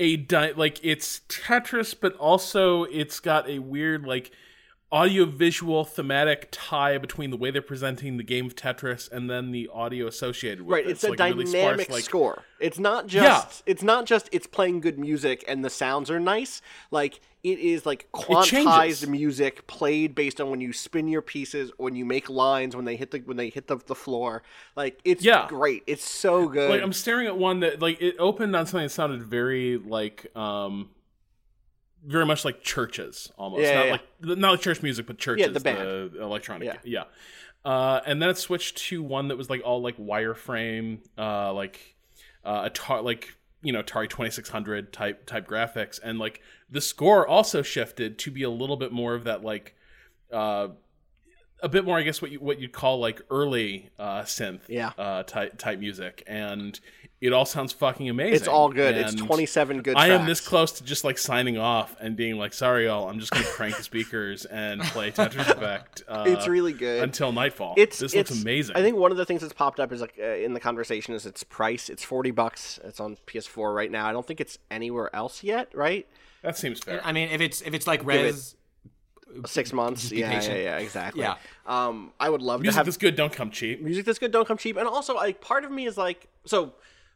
a 0.00 0.16
di- 0.16 0.52
like 0.52 0.80
it's 0.82 1.20
Tetris, 1.28 1.94
but 1.98 2.16
also 2.16 2.84
it's 2.84 3.20
got 3.20 3.48
a 3.48 3.60
weird 3.60 4.06
like 4.06 4.32
audio 4.92 5.24
visual 5.24 5.84
thematic 5.84 6.48
tie 6.50 6.98
between 6.98 7.30
the 7.30 7.36
way 7.36 7.50
they're 7.52 7.62
presenting 7.62 8.16
the 8.16 8.24
game 8.24 8.46
of 8.46 8.56
Tetris 8.56 9.10
and 9.12 9.30
then 9.30 9.52
the 9.52 9.68
audio 9.72 10.06
associated 10.08 10.62
with 10.62 10.72
Right, 10.72 10.84
it. 10.86 10.90
it's 10.90 11.04
a 11.04 11.10
like 11.10 11.20
really 11.20 11.44
dynamic 11.44 11.86
sparse, 11.86 11.88
like- 11.98 12.04
score. 12.04 12.42
It's 12.58 12.78
not 12.78 13.06
just 13.06 13.62
yeah. 13.66 13.72
it's 13.72 13.82
not 13.82 14.04
just 14.04 14.28
it's 14.32 14.46
playing 14.46 14.80
good 14.80 14.98
music 14.98 15.44
and 15.48 15.64
the 15.64 15.70
sounds 15.70 16.10
are 16.10 16.20
nice. 16.20 16.60
Like 16.90 17.20
it 17.42 17.58
is 17.58 17.86
like 17.86 18.06
quantized 18.12 19.06
music 19.08 19.66
played 19.66 20.14
based 20.14 20.40
on 20.42 20.50
when 20.50 20.60
you 20.60 20.72
spin 20.74 21.08
your 21.08 21.22
pieces, 21.22 21.70
when 21.78 21.94
you 21.94 22.04
make 22.04 22.28
lines, 22.28 22.76
when 22.76 22.84
they 22.84 22.96
hit 22.96 23.12
the 23.12 23.18
when 23.20 23.36
they 23.38 23.48
hit 23.48 23.66
the, 23.68 23.78
the 23.86 23.94
floor. 23.94 24.42
Like 24.76 25.00
it's 25.04 25.24
Yeah. 25.24 25.46
great. 25.48 25.84
It's 25.86 26.04
so 26.04 26.48
good. 26.48 26.68
Like 26.68 26.82
I'm 26.82 26.92
staring 26.92 27.26
at 27.28 27.38
one 27.38 27.60
that 27.60 27.80
like 27.80 28.02
it 28.02 28.16
opened 28.18 28.54
on 28.56 28.66
something 28.66 28.86
that 28.86 28.90
sounded 28.90 29.22
very 29.22 29.78
like 29.78 30.34
um 30.36 30.90
very 32.06 32.24
much 32.26 32.44
like 32.44 32.62
CHVRCHES 32.64 33.32
almost. 33.36 33.62
Yeah, 33.62 33.74
not 33.74 33.86
yeah, 33.86 33.92
like 33.92 34.38
not 34.38 34.50
like 34.52 34.60
church 34.60 34.82
music, 34.82 35.06
but 35.06 35.18
CHVRCHES. 35.18 35.38
Yeah, 35.38 35.48
the 35.48 35.60
band. 35.60 35.78
the 36.12 36.22
electronic. 36.22 36.66
Yeah. 36.66 36.76
Yeah. 36.84 37.04
Uh, 37.64 38.00
and 38.06 38.22
then 38.22 38.30
it 38.30 38.38
switched 38.38 38.78
to 38.78 39.02
one 39.02 39.28
that 39.28 39.36
was 39.36 39.50
like 39.50 39.60
all 39.64 39.82
like 39.82 39.98
wireframe, 39.98 41.00
uh, 41.18 41.52
like 41.52 41.96
uh, 42.44 42.68
Atari, 42.70 43.04
like 43.04 43.34
you 43.62 43.72
know 43.72 43.82
Atari 43.82 44.08
2600 44.08 44.92
type 44.92 45.26
type 45.26 45.46
graphics, 45.46 46.00
and 46.02 46.18
like 46.18 46.40
the 46.70 46.80
score 46.80 47.26
also 47.26 47.60
shifted 47.62 48.18
to 48.20 48.30
be 48.30 48.42
a 48.42 48.50
little 48.50 48.76
bit 48.76 48.92
more 48.92 49.14
of 49.14 49.24
that 49.24 49.44
like 49.44 49.74
uh, 50.32 50.68
a 51.62 51.68
bit 51.68 51.84
more, 51.84 51.98
I 51.98 52.02
guess, 52.02 52.22
what 52.22 52.30
you 52.30 52.40
what 52.40 52.60
you'd 52.60 52.72
call 52.72 52.98
like 52.98 53.20
early 53.30 53.90
uh, 53.98 54.22
synth 54.22 54.60
Yeah. 54.68 54.92
uh, 54.96 55.24
type 55.24 55.58
type 55.58 55.78
music, 55.78 56.22
and 56.26 56.80
it 57.20 57.34
all 57.34 57.44
sounds 57.44 57.72
fucking 57.72 58.08
amazing. 58.08 58.34
It's 58.34 58.48
all 58.48 58.70
good. 58.70 58.96
It's 58.96 59.14
27 59.14 59.82
good 59.82 59.94
I 59.96 60.08
am 60.08 60.26
this 60.26 60.40
close 60.40 60.72
to 60.72 60.84
just 60.84 61.04
like 61.04 61.18
signing 61.18 61.58
off 61.58 61.94
and 62.00 62.16
being 62.16 62.36
like, 62.38 62.54
"Sorry, 62.54 62.86
y'all, 62.86 63.08
I'm 63.08 63.20
just 63.20 63.30
gonna 63.30 63.44
crank 63.44 63.76
the 63.76 63.82
speakers 63.82 64.46
and 64.46 64.80
play 64.82 65.10
Tetris 65.10 65.48
Effect." 65.48 66.02
Uh, 66.08 66.24
It's 66.26 66.48
really 66.48 66.72
good. 66.72 67.02
until 67.02 67.30
nightfall. 67.32 67.74
It's 67.76 67.98
this 67.98 68.14
it's, 68.14 68.30
looks 68.30 68.42
amazing. 68.42 68.76
I 68.76 68.80
think 68.80 68.96
one 68.96 69.10
of 69.10 69.18
the 69.18 69.26
things 69.26 69.42
that's 69.42 69.52
popped 69.52 69.80
up 69.80 69.92
is 69.92 70.00
like 70.00 70.14
uh, 70.18 70.24
in 70.24 70.54
the 70.54 70.60
conversation 70.60 71.12
is 71.14 71.26
its 71.26 71.44
price. 71.44 71.90
It's 71.90 72.02
40 72.02 72.30
bucks. 72.30 72.80
It's 72.84 73.00
on 73.00 73.18
PS4 73.26 73.74
right 73.74 73.90
now. 73.90 74.06
I 74.06 74.12
don't 74.12 74.26
think 74.26 74.40
it's 74.40 74.58
anywhere 74.70 75.14
else 75.14 75.42
yet, 75.42 75.68
right? 75.74 76.06
that 76.42 76.56
seems 76.56 76.80
fair. 76.80 77.02
I 77.04 77.12
mean, 77.12 77.28
if 77.28 77.42
it's 77.42 77.60
if 77.60 77.74
it's 77.74 77.86
like 77.86 78.00
it- 78.00 78.06
Rez, 78.06 78.56
Six 79.46 79.72
months. 79.72 80.10
Yeah, 80.10 80.28
yeah, 80.30 80.38
patient. 80.40 80.58
yeah, 80.58 80.78
exactly. 80.78 81.22
Yeah. 81.22 81.36
Um, 81.66 82.12
I 82.18 82.28
would 82.28 82.42
love 82.42 82.62
Music 82.62 82.72
to 82.72 82.76
have 82.78 82.86
this 82.86 82.96
good 82.96 83.14
don't 83.14 83.32
come 83.32 83.50
cheap. 83.50 83.80
music 83.80 84.04
that's 84.04 84.18
good 84.18 84.32
don't 84.32 84.48
come 84.48 84.56
cheap 84.58 84.76
and 84.76 84.88
also 84.88 85.14
like 85.14 85.40
part 85.40 85.64
of 85.64 85.70
me 85.70 85.86
is 85.86 85.96
like 85.96 86.26
so 86.46 86.72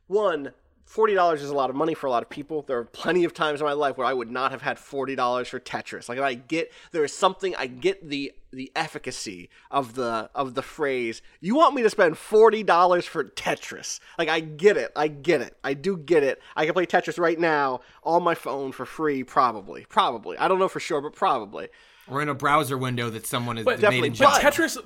one 0.06 0.52
$40 0.88 1.34
is 1.34 1.50
a 1.50 1.54
lot 1.54 1.70
of 1.70 1.76
money 1.76 1.94
for 1.94 2.06
a 2.06 2.10
lot 2.10 2.22
of 2.22 2.28
people. 2.28 2.62
There 2.62 2.78
are 2.78 2.84
plenty 2.84 3.24
of 3.24 3.32
times 3.32 3.60
in 3.60 3.66
my 3.66 3.72
life 3.72 3.96
where 3.96 4.06
I 4.06 4.12
would 4.12 4.30
not 4.30 4.50
have 4.50 4.62
had 4.62 4.76
$40 4.76 5.46
for 5.46 5.58
Tetris. 5.58 6.08
Like 6.08 6.18
I 6.18 6.34
get 6.34 6.72
there 6.92 7.04
is 7.04 7.12
something 7.12 7.54
I 7.56 7.66
get 7.66 8.08
the 8.08 8.32
the 8.52 8.70
efficacy 8.76 9.50
of 9.70 9.94
the 9.94 10.30
of 10.34 10.54
the 10.54 10.62
phrase, 10.62 11.22
you 11.40 11.56
want 11.56 11.74
me 11.74 11.82
to 11.82 11.90
spend 11.90 12.14
$40 12.14 13.04
for 13.04 13.24
Tetris. 13.24 13.98
Like 14.18 14.28
I 14.28 14.40
get 14.40 14.76
it. 14.76 14.92
I 14.94 15.08
get 15.08 15.40
it. 15.40 15.56
I 15.64 15.74
do 15.74 15.96
get 15.96 16.22
it. 16.22 16.40
I 16.54 16.64
can 16.64 16.74
play 16.74 16.86
Tetris 16.86 17.18
right 17.18 17.38
now 17.38 17.80
on 18.04 18.22
my 18.22 18.34
phone 18.34 18.70
for 18.70 18.86
free 18.86 19.24
probably. 19.24 19.86
Probably. 19.88 20.38
I 20.38 20.48
don't 20.48 20.58
know 20.58 20.68
for 20.68 20.80
sure, 20.80 21.00
but 21.00 21.14
probably. 21.14 21.68
or 22.06 22.22
in 22.22 22.28
a 22.28 22.34
browser 22.34 22.78
window 22.78 23.10
that 23.10 23.26
someone 23.26 23.56
has 23.56 23.64
But 23.64 23.76
made 23.78 23.80
definitely, 23.80 24.08
in 24.08 24.14
But 24.16 24.42
Tetris, 24.42 24.78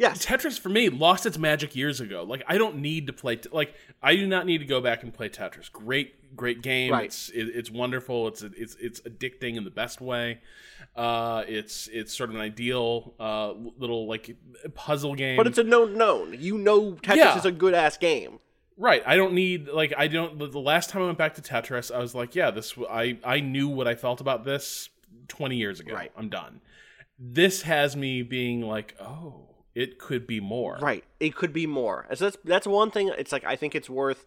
Yes. 0.00 0.24
Tetris 0.24 0.58
for 0.58 0.70
me 0.70 0.88
lost 0.88 1.26
its 1.26 1.36
magic 1.36 1.76
years 1.76 2.00
ago. 2.00 2.22
Like 2.22 2.42
I 2.48 2.56
don't 2.56 2.76
need 2.76 3.06
to 3.08 3.12
play. 3.12 3.38
Like 3.52 3.74
I 4.02 4.16
do 4.16 4.26
not 4.26 4.46
need 4.46 4.58
to 4.58 4.64
go 4.64 4.80
back 4.80 5.02
and 5.02 5.12
play 5.12 5.28
Tetris. 5.28 5.70
Great, 5.70 6.34
great 6.34 6.62
game. 6.62 6.90
Right. 6.90 7.04
It's 7.04 7.28
it, 7.28 7.48
it's 7.54 7.70
wonderful. 7.70 8.26
It's 8.28 8.40
it's 8.42 8.76
it's 8.80 9.00
addicting 9.02 9.56
in 9.56 9.64
the 9.64 9.70
best 9.70 10.00
way. 10.00 10.40
Uh, 10.96 11.44
it's 11.46 11.86
it's 11.92 12.16
sort 12.16 12.30
of 12.30 12.36
an 12.36 12.40
ideal 12.40 13.12
uh, 13.20 13.52
little 13.78 14.06
like 14.08 14.34
puzzle 14.74 15.14
game. 15.14 15.36
But 15.36 15.46
it's 15.46 15.58
a 15.58 15.64
known 15.64 15.98
known. 15.98 16.34
You 16.38 16.56
know 16.56 16.92
Tetris 16.92 17.16
Yeah. 17.16 17.36
is 17.38 17.44
a 17.44 17.52
good 17.52 17.74
ass 17.74 17.98
game. 17.98 18.38
Right. 18.78 19.02
I 19.04 19.16
don't 19.16 19.34
need 19.34 19.68
like 19.68 19.92
I 19.98 20.06
don't. 20.06 20.38
The 20.38 20.46
the 20.46 20.58
last 20.60 20.88
time 20.88 21.02
I 21.02 21.06
went 21.06 21.18
back 21.18 21.34
to 21.34 21.42
Tetris, 21.42 21.94
I 21.94 21.98
was 21.98 22.14
like, 22.14 22.34
yeah, 22.34 22.50
this. 22.50 22.72
I 22.90 23.18
I 23.22 23.40
knew 23.40 23.68
what 23.68 23.86
I 23.86 23.96
felt 23.96 24.22
about 24.22 24.46
this 24.46 24.88
twenty 25.28 25.56
years 25.56 25.78
ago. 25.78 25.92
Right. 25.92 26.10
I'm 26.16 26.30
done. 26.30 26.62
This 27.18 27.60
has 27.62 27.94
me 27.96 28.22
being 28.22 28.62
like, 28.62 28.96
oh, 28.98 29.49
it 29.74 29.98
could 29.98 30.26
be 30.26 30.40
more. 30.40 30.78
Right. 30.80 31.04
It 31.20 31.34
could 31.34 31.52
be 31.52 31.66
more. 31.66 32.06
So 32.14 32.24
that's 32.24 32.38
that's 32.44 32.66
one 32.66 32.90
thing. 32.90 33.12
It's 33.16 33.32
like 33.32 33.44
I 33.44 33.56
think 33.56 33.74
it's 33.74 33.88
worth. 33.88 34.24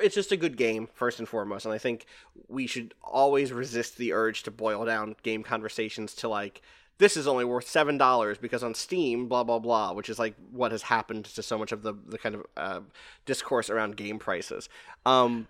It's 0.00 0.14
just 0.14 0.32
a 0.32 0.36
good 0.36 0.56
game 0.56 0.88
first 0.94 1.18
and 1.18 1.28
foremost, 1.28 1.66
and 1.66 1.74
I 1.74 1.78
think 1.78 2.06
we 2.48 2.66
should 2.66 2.94
always 3.02 3.52
resist 3.52 3.98
the 3.98 4.12
urge 4.12 4.42
to 4.44 4.50
boil 4.50 4.84
down 4.84 5.16
game 5.22 5.42
conversations 5.42 6.14
to 6.16 6.28
like 6.28 6.62
this 6.98 7.16
is 7.16 7.26
only 7.26 7.44
worth 7.44 7.68
seven 7.68 7.98
dollars 7.98 8.38
because 8.38 8.62
on 8.62 8.74
Steam, 8.74 9.28
blah 9.28 9.44
blah 9.44 9.58
blah, 9.58 9.92
which 9.92 10.08
is 10.08 10.18
like 10.18 10.34
what 10.50 10.72
has 10.72 10.82
happened 10.82 11.26
to 11.26 11.42
so 11.42 11.58
much 11.58 11.72
of 11.72 11.82
the 11.82 11.94
the 12.06 12.18
kind 12.18 12.34
of 12.36 12.46
uh, 12.56 12.80
discourse 13.26 13.68
around 13.68 13.96
game 13.96 14.18
prices. 14.18 14.68
Um, 15.04 15.46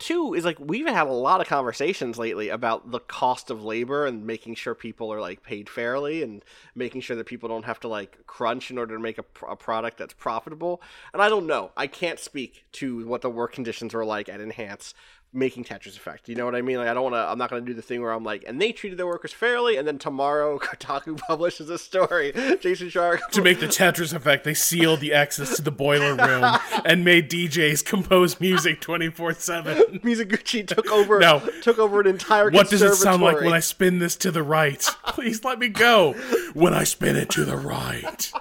two 0.00 0.34
is 0.34 0.44
like 0.44 0.58
we've 0.58 0.86
had 0.86 1.06
a 1.06 1.12
lot 1.12 1.40
of 1.40 1.46
conversations 1.46 2.18
lately 2.18 2.48
about 2.48 2.90
the 2.90 2.98
cost 2.98 3.50
of 3.50 3.62
labor 3.62 4.06
and 4.06 4.26
making 4.26 4.56
sure 4.56 4.74
people 4.74 5.12
are 5.12 5.20
like 5.20 5.42
paid 5.44 5.68
fairly 5.68 6.22
and 6.22 6.44
making 6.74 7.02
sure 7.02 7.14
that 7.14 7.26
people 7.26 7.48
don't 7.48 7.66
have 7.66 7.78
to 7.78 7.86
like 7.86 8.26
crunch 8.26 8.70
in 8.70 8.78
order 8.78 8.96
to 8.96 9.00
make 9.00 9.18
a, 9.18 9.24
a 9.48 9.54
product 9.54 9.98
that's 9.98 10.14
profitable. 10.14 10.82
And 11.12 11.22
i 11.22 11.28
don't 11.28 11.46
know. 11.46 11.70
I 11.76 11.86
can't 11.86 12.18
speak 12.18 12.64
to 12.72 13.06
what 13.06 13.20
the 13.20 13.30
work 13.30 13.52
conditions 13.52 13.94
were 13.94 14.04
like 14.04 14.28
at 14.28 14.40
enhance 14.40 14.94
making 15.32 15.62
tetris 15.62 15.96
effect 15.96 16.28
you 16.28 16.34
know 16.34 16.44
what 16.44 16.56
i 16.56 16.60
mean 16.60 16.76
like 16.76 16.88
i 16.88 16.92
don't 16.94 17.04
want 17.04 17.14
to 17.14 17.18
i'm 17.18 17.38
not 17.38 17.48
going 17.48 17.62
to 17.64 17.70
do 17.70 17.72
the 17.74 17.80
thing 17.82 18.02
where 18.02 18.10
i'm 18.10 18.24
like 18.24 18.42
and 18.48 18.60
they 18.60 18.72
treated 18.72 18.98
their 18.98 19.06
workers 19.06 19.32
fairly 19.32 19.76
and 19.76 19.86
then 19.86 19.96
tomorrow 19.96 20.58
kotaku 20.62 21.16
publishes 21.18 21.70
a 21.70 21.78
story 21.78 22.32
Jason 22.60 22.88
Schreier 22.88 23.20
To 23.30 23.40
make 23.42 23.60
the 23.60 23.66
Tetris 23.66 24.12
effect, 24.12 24.42
they 24.44 24.54
sealed 24.54 24.98
the 25.00 25.12
access 25.12 25.54
to 25.56 25.62
the 25.62 25.70
boiler 25.70 26.14
room 26.16 26.44
and 26.84 27.04
made 27.04 27.30
DJs 27.30 27.84
compose 27.84 28.40
music 28.40 28.80
twenty 28.80 29.08
four 29.08 29.32
seven. 29.34 29.76
Mizuguchi 30.00 30.66
took 30.66 30.90
over 30.90 31.20
No. 31.20 31.40
took 31.62 31.78
over 31.78 32.00
an 32.00 32.06
entire 32.08 32.50
What 32.50 32.68
does 32.70 32.82
it 32.82 32.94
sound 32.94 33.22
like 33.22 33.40
when. 33.40 33.52
I 33.52 33.60
spin 33.60 33.98
this 34.00 34.16
to 34.16 34.30
the 34.30 34.42
right? 34.42 34.80
Please 35.06 35.44
let 35.44 35.58
me 35.58 35.68
go. 35.68 36.12
When 36.54 36.74
I 36.74 36.84
spin 36.84 37.16
it 37.16 37.30
to 37.30 37.44
the 37.44 37.56
right. 37.56 38.32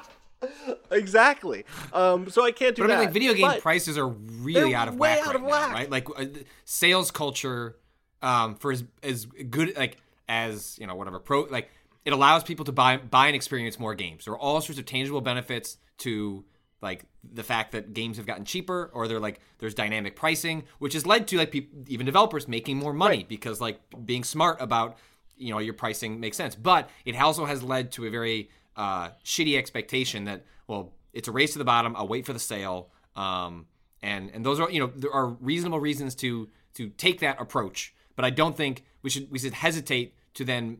Exactly. 0.92 1.66
Um, 1.94 2.30
so 2.30 2.44
I 2.46 2.52
can't 2.52 2.76
do 2.76 2.84
But 2.84 2.92
I 2.92 2.96
mean, 2.96 3.06
like 3.06 3.14
video 3.14 3.34
game 3.34 3.48
But- 3.48 3.62
prices 3.62 3.98
are 3.98 4.08
really 4.08 4.74
out 4.76 4.88
of 4.88 4.96
way 4.96 5.16
whack 5.18 5.20
out 5.22 5.26
right 5.28 5.36
of 5.36 5.42
now, 5.44 5.48
whack. 5.50 5.74
right? 5.74 5.90
Like 5.90 6.08
uh, 6.20 6.26
sales 6.66 7.12
culture, 7.12 7.78
um, 8.22 8.56
for 8.56 8.72
as 8.72 8.84
as 9.04 9.26
good 9.26 9.78
like 9.78 9.98
as 10.28 10.78
you 10.80 10.88
know 10.88 10.96
whatever 10.96 11.20
pro 11.20 11.42
like 11.44 11.70
it 12.06 12.14
allows 12.14 12.44
people 12.44 12.66
to 12.66 12.72
buy 12.72 12.98
buy 12.98 13.28
and 13.28 13.36
experience 13.36 13.80
more 13.80 13.96
games. 13.96 14.26
There 14.26 14.34
are 14.34 14.38
all 14.40 14.62
sorts 14.62 14.80
of 14.80 14.86
tangible 14.86 15.22
benefits 15.22 15.78
to 16.00 16.44
like 16.82 17.06
the 17.34 17.44
fact 17.44 17.74
that 17.74 17.94
games 17.94 18.18
have 18.18 18.26
gotten 18.26 18.46
cheaper 18.46 18.90
or 18.94 19.08
they're 19.08 19.20
like 19.20 19.42
there's 19.60 19.74
dynamic 19.74 20.16
pricing 20.16 20.64
which 20.80 20.94
has 20.94 21.06
led 21.06 21.28
to 21.28 21.38
like 21.38 21.54
even 21.88 22.06
developers 22.06 22.48
making 22.48 22.78
more 22.78 22.94
money 22.94 23.26
because 23.28 23.60
like 23.60 23.82
being 24.06 24.24
smart 24.24 24.56
about 24.62 24.98
you 25.36 25.52
know 25.52 25.60
your 25.60 25.74
pricing 25.74 26.22
makes 26.22 26.38
sense 26.38 26.56
but 26.56 26.90
it 27.04 27.18
also 27.20 27.44
has 27.44 27.62
led 27.64 27.92
to 27.92 28.06
a 28.06 28.10
very 28.10 28.50
uh, 28.80 29.10
shitty 29.26 29.58
expectation 29.58 30.26
that 30.26 30.46
well 30.68 30.94
it's 31.14 31.28
a 31.28 31.32
race 31.32 31.54
to 31.54 31.60
the 31.60 31.66
bottom 31.66 31.96
i'll 31.96 32.08
wait 32.08 32.26
for 32.26 32.34
the 32.34 32.40
sale 32.40 32.90
um, 33.16 33.66
and 34.02 34.32
and 34.34 34.46
those 34.46 34.60
are 34.60 34.70
you 34.72 34.80
know 34.80 34.92
there 34.96 35.14
are 35.14 35.28
reasonable 35.28 35.80
reasons 35.80 36.16
to 36.16 36.48
to 36.74 36.90
take 36.90 37.20
that 37.20 37.40
approach 37.42 37.94
but 38.16 38.24
i 38.26 38.30
don't 38.30 38.56
think 38.56 38.86
we 39.02 39.10
should 39.10 39.30
we 39.32 39.38
should 39.38 39.54
hesitate 39.54 40.16
to 40.34 40.46
then 40.46 40.80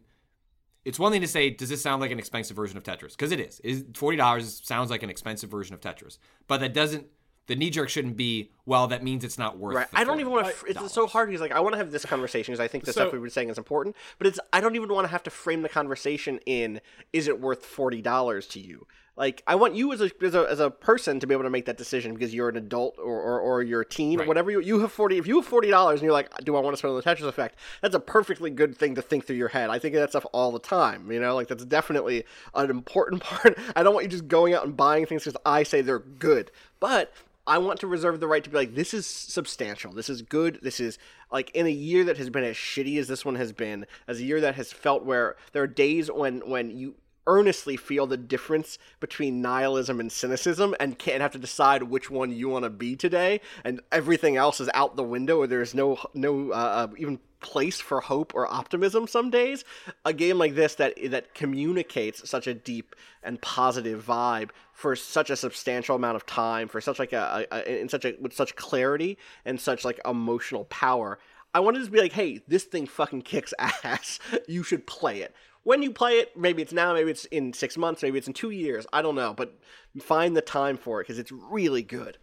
it's 0.86 0.98
one 0.98 1.12
thing 1.12 1.22
to 1.22 1.28
say, 1.28 1.50
does 1.50 1.70
this 1.70 1.82
sound 1.82 2.02
like 2.02 2.12
an 2.12 2.20
expensive 2.20 2.56
version 2.56 2.78
of 2.78 2.84
Tetris? 2.84 3.12
Because 3.12 3.32
it 3.32 3.40
is. 3.40 3.60
Is 3.60 3.86
forty 3.94 4.18
dollars 4.18 4.62
sounds 4.64 4.90
like 4.90 5.04
an 5.04 5.10
expensive 5.10 5.50
version 5.50 5.74
of 5.74 5.82
Tetris, 5.82 6.18
but 6.48 6.62
that 6.62 6.74
doesn't. 6.74 7.06
The 7.50 7.56
knee 7.56 7.72
jerk 7.72 7.90
shouldn't 7.90 8.16
be. 8.16 8.52
Well, 8.68 8.86
that 8.90 9.04
means 9.04 9.24
it's 9.24 9.40
not 9.40 9.58
worth. 9.58 9.76
Right. 9.76 9.88
I 9.92 10.04
don't 10.04 10.20
even 10.20 10.32
want 10.32 10.46
to. 10.46 10.54
$40. 10.54 10.84
It's 10.86 10.94
so 10.94 11.08
hard 11.08 11.30
because 11.30 11.42
like 11.42 11.52
I 11.52 11.60
want 11.62 11.74
to 11.74 11.78
have 11.80 11.90
this 11.92 12.06
conversation 12.06 12.54
because 12.54 12.64
I 12.64 12.68
think 12.68 12.84
the 12.86 12.94
So- 12.94 13.02
stuff 13.02 13.12
we've 13.14 13.22
been 13.24 13.32
saying 13.32 13.50
is 13.50 13.58
important. 13.58 13.96
But 14.20 14.28
it's 14.28 14.40
I 14.54 14.62
don't 14.62 14.76
even 14.76 14.90
want 14.90 15.06
to 15.06 15.12
have 15.12 15.24
to 15.24 15.32
frame 15.32 15.64
the 15.64 15.70
conversation 15.70 16.40
in 16.46 16.80
is 17.12 17.28
it 17.28 17.42
worth 17.42 17.66
forty 17.66 18.04
dollars 18.04 18.46
to 18.50 18.60
you? 18.60 18.86
Like 19.18 19.42
I 19.48 19.56
want 19.56 19.74
you 19.74 19.92
as 19.92 20.00
a, 20.00 20.12
as 20.22 20.36
a 20.36 20.48
as 20.48 20.60
a 20.60 20.70
person 20.70 21.20
to 21.20 21.26
be 21.28 21.34
able 21.34 21.44
to 21.44 21.50
make 21.50 21.66
that 21.66 21.78
decision 21.78 22.14
because 22.14 22.34
you're 22.36 22.50
an 22.50 22.56
adult 22.56 23.00
or 23.00 23.20
or, 23.20 23.40
or 23.40 23.64
you're 23.64 23.82
a 23.82 23.86
teen 23.86 24.22
or 24.22 24.26
whatever 24.26 24.52
you 24.52 24.60
you 24.62 24.80
have 24.82 24.92
forty. 24.92 25.18
If 25.18 25.26
you 25.26 25.38
have 25.38 25.46
forty 25.48 25.72
dollars 25.72 26.02
and 26.02 26.04
you're 26.06 26.14
like, 26.14 26.30
do 26.46 26.56
I 26.56 26.60
want 26.60 26.74
to 26.74 26.78
spend 26.78 26.92
on 26.94 26.98
the 26.98 27.04
Tetris 27.04 27.28
effect? 27.28 27.58
That's 27.82 27.96
a 27.96 28.00
perfectly 28.00 28.52
good 28.52 28.78
thing 28.78 28.94
to 28.94 29.02
think 29.02 29.26
through 29.26 29.38
your 29.38 29.48
head. 29.50 29.72
I 29.72 29.80
think 29.80 29.96
of 29.96 30.02
that 30.02 30.12
stuff 30.12 30.26
all 30.34 30.52
the 30.52 30.60
time. 30.60 31.12
You 31.12 31.20
know, 31.20 31.34
like 31.34 31.48
that's 31.48 31.66
definitely 31.66 32.26
an 32.54 32.70
important 32.70 33.24
part. 33.30 33.58
I 33.76 33.82
don't 33.82 33.96
want 33.96 34.04
you 34.06 34.10
just 34.12 34.28
going 34.28 34.54
out 34.54 34.66
and 34.66 34.78
buying 34.78 35.08
things 35.08 35.24
because 35.24 35.42
I 35.48 35.64
say 35.64 35.82
they're 35.82 35.98
good, 35.98 36.52
but 36.80 37.12
I 37.50 37.58
want 37.58 37.80
to 37.80 37.88
reserve 37.88 38.20
the 38.20 38.28
right 38.28 38.44
to 38.44 38.50
be 38.50 38.56
like, 38.56 38.76
this 38.76 38.94
is 38.94 39.08
substantial. 39.08 39.92
This 39.92 40.08
is 40.08 40.22
good. 40.22 40.60
This 40.62 40.80
is 40.80 41.00
like 41.32 41.50
in 41.56 41.66
a 41.66 41.72
year 41.72 42.04
that 42.06 42.18
has 42.18 42.30
been 42.30 42.44
as 42.44 42.56
shitty 42.56 42.98
as 43.00 43.08
this 43.08 43.26
one 43.26 43.36
has 43.36 43.52
been, 43.52 43.88
as 44.08 44.20
a 44.20 44.24
year 44.24 44.40
that 44.42 44.54
has 44.56 44.72
felt 44.72 45.04
where 45.04 45.36
there 45.52 45.64
are 45.64 45.68
days 45.68 46.12
when 46.12 46.48
when 46.48 46.70
you 46.78 46.96
earnestly 47.26 47.78
feel 47.78 48.08
the 48.08 48.18
difference 48.18 48.80
between 49.00 49.42
nihilism 49.42 50.00
and 50.00 50.12
cynicism 50.12 50.76
and 50.80 50.98
can't 50.98 51.22
have 51.22 51.32
to 51.32 51.38
decide 51.38 51.84
which 51.84 52.10
one 52.10 52.32
you 52.32 52.50
want 52.50 52.64
to 52.64 52.70
be 52.70 52.96
today 52.96 53.40
and 53.64 53.80
everything 53.92 54.36
else 54.36 54.60
is 54.60 54.70
out 54.74 54.96
the 54.96 55.04
window 55.04 55.38
or 55.38 55.46
there's 55.46 55.76
no 55.76 55.98
no 56.16 56.52
uh, 56.52 56.56
uh, 56.56 56.88
even 56.98 57.20
place 57.40 57.80
for 57.80 58.02
hope 58.02 58.34
or 58.34 58.52
optimism 58.52 59.08
some 59.08 59.30
days 59.30 59.64
a 60.06 60.12
game 60.12 60.38
like 60.38 60.56
this 60.56 60.76
that 60.76 60.94
that 61.10 61.34
communicates 61.36 62.28
such 62.28 62.48
a 62.48 62.54
deep 62.54 62.96
and 63.24 63.40
positive 63.42 64.04
vibe 64.04 64.50
for 64.80 64.96
such 64.96 65.30
a 65.30 65.36
substantial 65.36 65.94
amount 65.94 66.16
of 66.16 66.26
time 66.26 66.70
for 66.70 66.80
such 66.80 67.00
like 67.00 67.12
a, 67.12 67.46
a, 67.52 67.82
in 67.82 67.90
such 67.90 68.06
a 68.06 68.16
with 68.22 68.32
such 68.32 68.56
clarity 68.56 69.18
and 69.44 69.60
such 69.60 69.84
like 69.84 70.00
emotional 70.06 70.64
power 70.66 71.20
I 71.54 71.62
wanted 71.62 71.80
to 71.80 71.82
just 71.82 71.92
be 71.92 72.00
like, 72.00 72.14
hey, 72.14 72.42
this 72.48 72.64
thing 72.64 72.86
fucking 72.86 73.24
kicks 73.24 73.54
ass. 73.60 74.20
You 74.48 74.64
should 74.64 74.86
play 74.86 75.22
it. 75.22 75.34
When 75.64 75.82
you 75.82 75.92
play 75.92 76.20
it, 76.20 76.38
maybe 76.38 76.62
it's 76.62 76.72
now, 76.72 76.94
maybe 76.94 77.12
it's 77.12 77.26
in 77.26 77.54
six 77.54 77.76
months, 77.76 78.04
maybe 78.04 78.18
it's 78.18 78.28
in 78.28 78.34
two 78.34 78.52
years. 78.52 78.86
I 78.94 79.02
don't 79.02 79.16
know, 79.16 79.34
but 79.34 79.58
find 80.00 80.38
the 80.38 80.42
time 80.42 80.78
for 80.78 81.02
it 81.02 81.06
because 81.06 81.18
it's 81.18 81.32
really 81.32 81.82
good. 81.82 82.18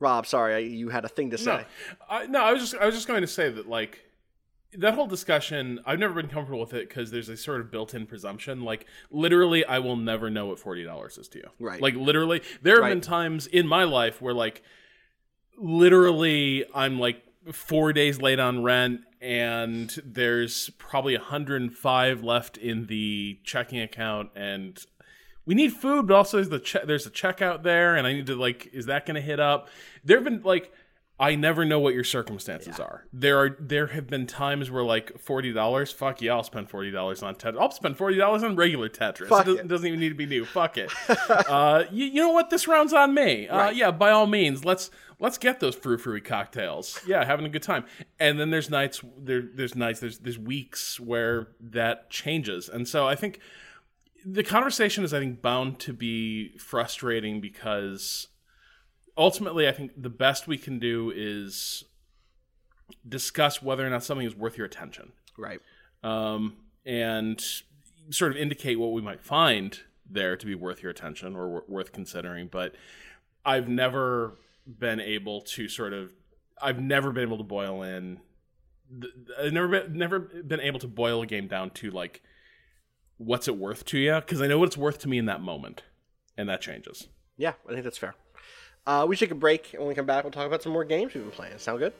Rob, 0.00 0.26
sorry, 0.26 0.54
I, 0.54 0.58
you 0.58 0.90
had 0.90 1.04
a 1.04 1.08
thing 1.08 1.30
to 1.30 1.38
say. 1.38 1.56
No, 1.56 1.64
I, 2.08 2.26
no, 2.26 2.44
I 2.44 2.52
was 2.52 2.60
just 2.60 2.74
I 2.76 2.86
was 2.86 2.94
just 2.94 3.08
going 3.08 3.22
to 3.22 3.26
say 3.26 3.50
that 3.50 3.68
like 3.68 4.04
that 4.76 4.94
whole 4.94 5.06
discussion. 5.06 5.80
I've 5.86 5.98
never 5.98 6.14
been 6.14 6.28
comfortable 6.28 6.60
with 6.60 6.74
it 6.74 6.88
because 6.88 7.10
there's 7.10 7.28
a 7.28 7.36
sort 7.36 7.60
of 7.60 7.70
built-in 7.70 8.06
presumption. 8.06 8.62
Like 8.62 8.86
literally, 9.10 9.64
I 9.64 9.78
will 9.78 9.96
never 9.96 10.28
know 10.30 10.46
what 10.46 10.58
forty 10.58 10.84
dollars 10.84 11.16
is 11.18 11.28
to 11.28 11.38
you. 11.38 11.48
Right. 11.58 11.80
Like 11.80 11.94
literally, 11.94 12.42
there 12.62 12.74
have 12.76 12.82
Right. 12.82 12.90
been 12.90 13.00
times 13.00 13.46
in 13.46 13.66
my 13.66 13.84
life 13.84 14.20
where 14.20 14.34
like 14.34 14.62
literally 15.56 16.64
I'm 16.74 16.98
like 16.98 17.22
four 17.52 17.92
days 17.92 18.20
late 18.20 18.38
on 18.38 18.62
rent 18.62 19.00
and 19.20 19.90
there's 20.04 20.70
probably 20.78 21.16
105 21.16 22.22
left 22.22 22.56
in 22.56 22.86
the 22.86 23.40
checking 23.42 23.80
account 23.80 24.30
and 24.36 24.84
we 25.44 25.54
need 25.54 25.72
food, 25.72 26.06
but 26.06 26.14
also 26.14 26.36
there's 26.36 26.50
the 26.50 26.60
che- 26.60 26.84
there's 26.84 27.06
a 27.06 27.10
checkout 27.10 27.62
there, 27.62 27.96
and 27.96 28.06
I 28.06 28.12
need 28.12 28.26
to 28.26 28.36
like, 28.36 28.68
is 28.74 28.84
that 28.84 29.06
going 29.06 29.14
to 29.14 29.20
hit 29.22 29.40
up? 29.40 29.70
There 30.04 30.18
have 30.18 30.24
been 30.24 30.42
like, 30.42 30.70
I 31.20 31.34
never 31.34 31.64
know 31.64 31.80
what 31.80 31.94
your 31.94 32.04
circumstances 32.04 32.78
are. 32.78 33.04
There 33.12 33.38
are 33.38 33.56
there 33.58 33.88
have 33.88 34.06
been 34.06 34.26
times 34.26 34.70
where 34.70 34.84
like 34.84 35.18
forty 35.18 35.52
dollars, 35.52 35.90
fuck 35.90 36.22
yeah, 36.22 36.34
I'll 36.34 36.44
spend 36.44 36.70
forty 36.70 36.90
dollars 36.92 37.22
on 37.22 37.34
Tetris. 37.34 37.60
I'll 37.60 37.70
spend 37.72 37.96
forty 37.96 38.16
dollars 38.16 38.44
on 38.44 38.54
regular 38.54 38.88
Tetris. 38.88 39.28
Fuck 39.28 39.42
it, 39.42 39.50
doesn't, 39.50 39.64
it. 39.64 39.68
doesn't 39.68 39.86
even 39.86 39.98
need 39.98 40.10
to 40.10 40.14
be 40.14 40.26
new. 40.26 40.44
Fuck 40.44 40.78
it. 40.78 40.92
uh, 41.28 41.84
you, 41.90 42.06
you 42.06 42.20
know 42.22 42.30
what? 42.30 42.50
This 42.50 42.68
round's 42.68 42.92
on 42.92 43.14
me. 43.14 43.48
Uh, 43.48 43.58
Right. 43.58 43.76
Yeah, 43.76 43.90
by 43.90 44.10
all 44.10 44.26
means, 44.28 44.64
let's 44.64 44.90
let's 45.18 45.38
get 45.38 45.58
those 45.58 45.74
frou 45.74 45.98
frou 45.98 46.20
cocktails. 46.20 47.00
Yeah, 47.06 47.24
having 47.24 47.44
a 47.44 47.48
good 47.48 47.62
time. 47.64 47.84
And 48.20 48.38
then 48.38 48.50
there's 48.50 48.70
nights 48.70 49.02
there 49.18 49.42
there's 49.42 49.74
nights 49.74 49.98
there's 49.98 50.18
there's 50.20 50.38
weeks 50.38 51.00
where 51.00 51.48
that 51.60 52.10
changes, 52.10 52.68
and 52.68 52.86
so 52.86 53.08
I 53.08 53.16
think 53.16 53.40
the 54.24 54.44
conversation 54.44 55.02
is 55.02 55.12
I 55.12 55.18
think 55.18 55.42
bound 55.42 55.80
to 55.80 55.92
be 55.92 56.56
frustrating 56.58 57.40
because 57.40 58.28
ultimately 59.18 59.68
I 59.68 59.72
think 59.72 60.00
the 60.00 60.08
best 60.08 60.46
we 60.46 60.56
can 60.56 60.78
do 60.78 61.12
is 61.14 61.84
discuss 63.06 63.60
whether 63.60 63.86
or 63.86 63.90
not 63.90 64.02
something 64.04 64.26
is 64.26 64.34
worth 64.34 64.56
your 64.56 64.66
attention 64.66 65.12
Right. 65.36 65.60
um, 66.02 66.56
and 66.86 67.42
sort 68.10 68.30
of 68.30 68.38
indicate 68.38 68.78
what 68.78 68.92
we 68.92 69.02
might 69.02 69.20
find 69.20 69.80
there 70.10 70.36
to 70.36 70.46
be 70.46 70.54
worth 70.54 70.82
your 70.82 70.90
attention 70.90 71.36
or 71.36 71.48
wor- 71.48 71.64
worth 71.68 71.92
considering. 71.92 72.48
But 72.50 72.74
I've 73.44 73.68
never 73.68 74.38
been 74.66 75.00
able 75.00 75.42
to 75.42 75.68
sort 75.68 75.92
of, 75.92 76.12
I've 76.62 76.80
never 76.80 77.12
been 77.12 77.24
able 77.24 77.36
to 77.38 77.44
boil 77.44 77.82
in, 77.82 78.20
I've 79.38 79.52
never 79.52 79.68
been, 79.68 79.98
never 79.98 80.18
been 80.18 80.60
able 80.60 80.78
to 80.80 80.88
boil 80.88 81.20
a 81.22 81.26
game 81.26 81.46
down 81.46 81.70
to 81.72 81.90
like, 81.90 82.22
what's 83.18 83.46
it 83.48 83.56
worth 83.58 83.84
to 83.86 83.98
you? 83.98 84.14
Because 84.14 84.40
I 84.40 84.46
know 84.46 84.58
what 84.58 84.68
it's 84.68 84.76
worth 84.78 84.98
to 85.00 85.08
me 85.08 85.18
in 85.18 85.26
that 85.26 85.42
moment, 85.42 85.82
and 86.38 86.48
that 86.48 86.62
changes. 86.62 87.08
Yeah, 87.36 87.52
I 87.68 87.72
think 87.72 87.84
that's 87.84 87.98
fair. 87.98 88.14
Uh, 88.88 89.04
we 89.06 89.14
should 89.14 89.26
take 89.28 89.36
a 89.36 89.38
break, 89.38 89.74
and 89.74 89.80
when 89.80 89.88
we 89.88 89.94
come 89.94 90.06
back, 90.06 90.24
we'll 90.24 90.30
talk 90.30 90.46
about 90.46 90.62
some 90.62 90.72
more 90.72 90.82
games 90.82 91.12
we've 91.12 91.22
been 91.22 91.30
playing. 91.30 91.58
Sound 91.58 91.78
good? 91.78 91.92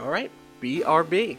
All 0.00 0.10
right. 0.10 0.28
BRB. 0.60 1.38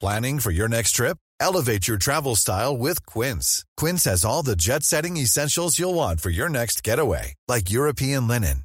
Planning 0.00 0.38
for 0.38 0.50
your 0.50 0.68
next 0.68 0.92
trip? 0.92 1.18
Elevate 1.40 1.86
your 1.86 1.98
travel 1.98 2.36
style 2.36 2.74
with 2.74 3.04
Quince. 3.04 3.66
Quince 3.76 4.04
has 4.04 4.24
all 4.24 4.42
the 4.42 4.56
jet 4.56 4.82
setting 4.82 5.18
essentials 5.18 5.78
you'll 5.78 5.94
want 5.94 6.20
for 6.20 6.30
your 6.30 6.48
next 6.48 6.82
getaway, 6.82 7.34
like 7.48 7.70
European 7.70 8.26
linen, 8.26 8.64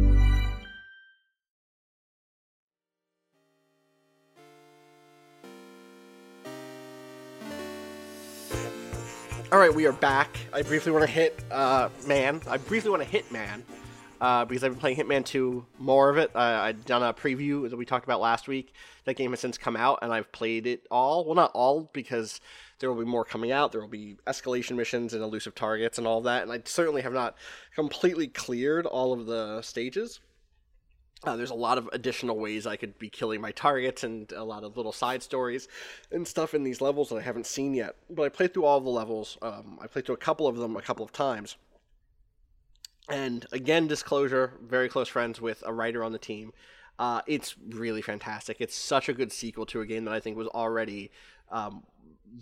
All 9.51 9.59
right, 9.59 9.73
we 9.73 9.85
are 9.85 9.91
back. 9.91 10.37
I 10.53 10.61
briefly 10.61 10.93
want 10.93 11.03
to 11.03 11.11
hit 11.11 11.43
uh, 11.51 11.89
Man. 12.07 12.41
I 12.47 12.55
briefly 12.55 12.89
want 12.89 13.03
to 13.03 13.09
Hitman 13.09 13.63
uh, 14.21 14.45
because 14.45 14.63
I've 14.63 14.71
been 14.71 14.79
playing 14.79 14.95
Hitman 14.95 15.25
2 15.25 15.65
more 15.77 16.09
of 16.09 16.17
it. 16.17 16.31
Uh, 16.33 16.39
I'd 16.39 16.85
done 16.85 17.03
a 17.03 17.13
preview 17.13 17.69
that 17.69 17.75
we 17.75 17.83
talked 17.83 18.05
about 18.05 18.21
last 18.21 18.47
week. 18.47 18.73
That 19.03 19.15
game 19.15 19.31
has 19.31 19.41
since 19.41 19.57
come 19.57 19.75
out, 19.75 19.99
and 20.03 20.13
I've 20.13 20.31
played 20.31 20.67
it 20.67 20.87
all. 20.89 21.25
Well, 21.25 21.35
not 21.35 21.51
all, 21.53 21.89
because 21.91 22.39
there 22.79 22.89
will 22.89 23.03
be 23.03 23.09
more 23.09 23.25
coming 23.25 23.51
out. 23.51 23.73
There 23.73 23.81
will 23.81 23.89
be 23.89 24.15
escalation 24.25 24.77
missions 24.77 25.13
and 25.13 25.21
elusive 25.21 25.53
targets 25.53 25.97
and 25.97 26.07
all 26.07 26.21
that. 26.21 26.43
And 26.43 26.51
I 26.53 26.61
certainly 26.63 27.01
have 27.01 27.11
not 27.11 27.35
completely 27.75 28.27
cleared 28.27 28.85
all 28.85 29.11
of 29.11 29.25
the 29.25 29.61
stages. 29.63 30.21
Uh, 31.23 31.35
there's 31.35 31.51
a 31.51 31.55
lot 31.55 31.77
of 31.77 31.87
additional 31.93 32.39
ways 32.39 32.65
I 32.65 32.75
could 32.75 32.97
be 32.97 33.09
killing 33.09 33.41
my 33.41 33.51
targets 33.51 34.03
and 34.03 34.31
a 34.31 34.43
lot 34.43 34.63
of 34.63 34.75
little 34.75 34.91
side 34.91 35.21
stories 35.21 35.67
and 36.11 36.27
stuff 36.27 36.55
in 36.55 36.63
these 36.63 36.81
levels 36.81 37.09
that 37.09 37.17
I 37.17 37.21
haven't 37.21 37.45
seen 37.45 37.75
yet. 37.75 37.95
But 38.09 38.23
I 38.23 38.29
played 38.29 38.53
through 38.53 38.65
all 38.65 38.81
the 38.81 38.89
levels. 38.89 39.37
Um, 39.41 39.77
I 39.79 39.87
played 39.87 40.05
through 40.05 40.15
a 40.15 40.19
couple 40.19 40.47
of 40.47 40.57
them 40.57 40.75
a 40.75 40.81
couple 40.81 41.05
of 41.05 41.11
times. 41.11 41.57
And 43.07 43.45
again, 43.51 43.87
disclosure, 43.87 44.53
very 44.63 44.89
close 44.89 45.07
friends 45.09 45.39
with 45.39 45.63
a 45.65 45.73
writer 45.73 46.03
on 46.03 46.11
the 46.11 46.19
team. 46.19 46.53
Uh, 46.97 47.21
it's 47.27 47.55
really 47.69 48.01
fantastic. 48.01 48.57
It's 48.59 48.75
such 48.75 49.09
a 49.09 49.13
good 49.13 49.31
sequel 49.31 49.65
to 49.67 49.81
a 49.81 49.85
game 49.85 50.05
that 50.05 50.13
I 50.13 50.19
think 50.19 50.37
was 50.37 50.47
already 50.47 51.11
um, 51.51 51.83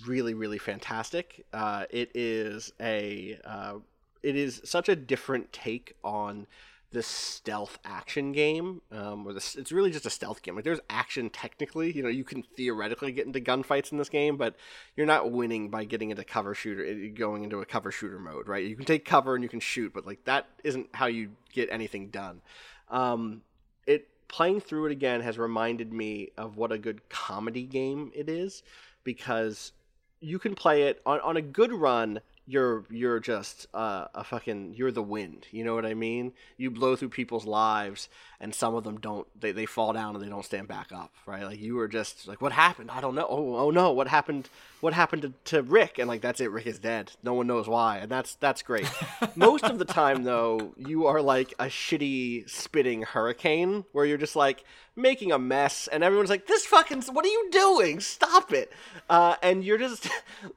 really, 0.05 0.33
really 0.33 0.57
fantastic. 0.57 1.45
Uh, 1.51 1.85
it 1.89 2.11
is 2.13 2.71
a 2.79 3.39
uh, 3.43 3.75
it 4.21 4.35
is 4.35 4.61
such 4.63 4.89
a 4.89 4.95
different 4.95 5.51
take 5.53 5.95
on 6.03 6.45
the 6.91 7.03
stealth 7.03 7.77
action 7.85 8.31
game. 8.31 8.81
Um, 8.91 9.27
or 9.27 9.33
the, 9.33 9.55
it's 9.57 9.71
really 9.71 9.91
just 9.91 10.05
a 10.05 10.09
stealth 10.09 10.41
game. 10.41 10.55
Like 10.55 10.63
there's 10.63 10.79
action 10.89 11.29
technically. 11.29 11.91
You 11.91 12.03
know, 12.03 12.09
you 12.09 12.23
can 12.23 12.43
theoretically 12.57 13.11
get 13.11 13.27
into 13.27 13.39
gunfights 13.39 13.91
in 13.91 13.97
this 13.97 14.09
game, 14.09 14.37
but 14.37 14.55
you're 14.95 15.05
not 15.05 15.31
winning 15.31 15.69
by 15.69 15.83
getting 15.83 16.09
into 16.09 16.23
cover 16.23 16.55
shooter, 16.55 16.85
eh, 16.85 17.09
going 17.09 17.43
into 17.43 17.59
a 17.59 17.65
cover 17.65 17.91
shooter 17.91 18.19
mode, 18.19 18.47
right? 18.47 18.65
You 18.65 18.75
can 18.75 18.85
take 18.85 19.05
cover 19.05 19.35
and 19.35 19.43
you 19.43 19.49
can 19.49 19.59
shoot, 19.59 19.93
but 19.93 20.05
like 20.05 20.23
that 20.25 20.47
isn't 20.63 20.89
how 20.93 21.05
you 21.07 21.31
get 21.53 21.69
anything 21.71 22.09
done. 22.09 22.41
Um, 22.89 23.41
it 23.85 24.07
playing 24.27 24.61
through 24.61 24.87
it 24.87 24.91
again 24.91 25.21
has 25.21 25.37
reminded 25.37 25.93
me 25.93 26.29
of 26.37 26.57
what 26.57 26.71
a 26.71 26.77
good 26.77 27.07
comedy 27.09 27.63
game 27.63 28.11
it 28.15 28.29
is 28.29 28.63
because 29.03 29.73
you 30.21 30.39
can 30.39 30.55
play 30.55 30.83
it 30.83 31.01
on, 31.05 31.19
on 31.21 31.37
a 31.37 31.41
good 31.41 31.71
run 31.71 32.19
you're 32.49 32.83
you're 32.89 33.19
just 33.19 33.67
uh, 33.75 34.05
a 34.15 34.23
fucking 34.23 34.73
you're 34.75 34.91
the 34.91 35.03
wind 35.03 35.45
you 35.51 35.63
know 35.63 35.75
what 35.75 35.85
i 35.85 35.93
mean? 35.93 36.33
You 36.57 36.71
blow 36.71 36.95
through 36.95 37.09
people's 37.09 37.45
lives 37.45 38.09
and 38.39 38.55
some 38.55 38.73
of 38.73 38.83
them 38.83 38.99
don't 38.99 39.27
they, 39.39 39.51
they 39.51 39.67
fall 39.67 39.93
down 39.93 40.15
and 40.15 40.23
they 40.23 40.29
don't 40.29 40.43
stand 40.43 40.67
back 40.67 40.91
up 40.91 41.13
right? 41.27 41.43
Like 41.43 41.59
you 41.59 41.75
were 41.75 41.87
just 41.87 42.27
like 42.27 42.41
what 42.41 42.51
happened? 42.51 42.89
I 42.89 43.01
don't 43.01 43.13
know. 43.15 43.27
Oh, 43.29 43.55
oh 43.57 43.69
no 43.69 43.91
what 43.91 44.07
happened 44.07 44.49
what 44.81 44.93
happened 44.93 45.21
to, 45.23 45.33
to 45.45 45.63
rick? 45.63 45.99
And 45.99 46.07
like 46.07 46.21
that's 46.21 46.39
it. 46.39 46.51
Rick 46.51 46.67
is 46.67 46.79
dead. 46.79 47.11
No 47.23 47.33
one 47.33 47.47
knows 47.47 47.67
why. 47.67 47.97
And 47.97 48.11
that's 48.11 48.35
that's 48.35 48.61
great. 48.61 48.87
Most 49.35 49.65
of 49.65 49.79
the 49.79 49.85
time 49.85 50.23
though 50.23 50.73
you 50.77 51.07
are 51.07 51.21
like 51.21 51.53
a 51.59 51.65
shitty 51.65 52.49
spitting 52.49 53.03
hurricane 53.03 53.85
where 53.91 54.05
you're 54.05 54.17
just 54.17 54.35
like 54.35 54.63
making 54.95 55.31
a 55.31 55.39
mess 55.39 55.87
and 55.87 56.03
everyone's 56.03 56.29
like 56.29 56.47
this 56.47 56.65
fucking 56.65 57.01
what 57.11 57.25
are 57.25 57.29
you 57.29 57.49
doing? 57.51 57.99
Stop 57.99 58.53
it. 58.53 58.71
Uh, 59.09 59.35
and 59.41 59.63
you're 59.63 59.77
just 59.77 60.09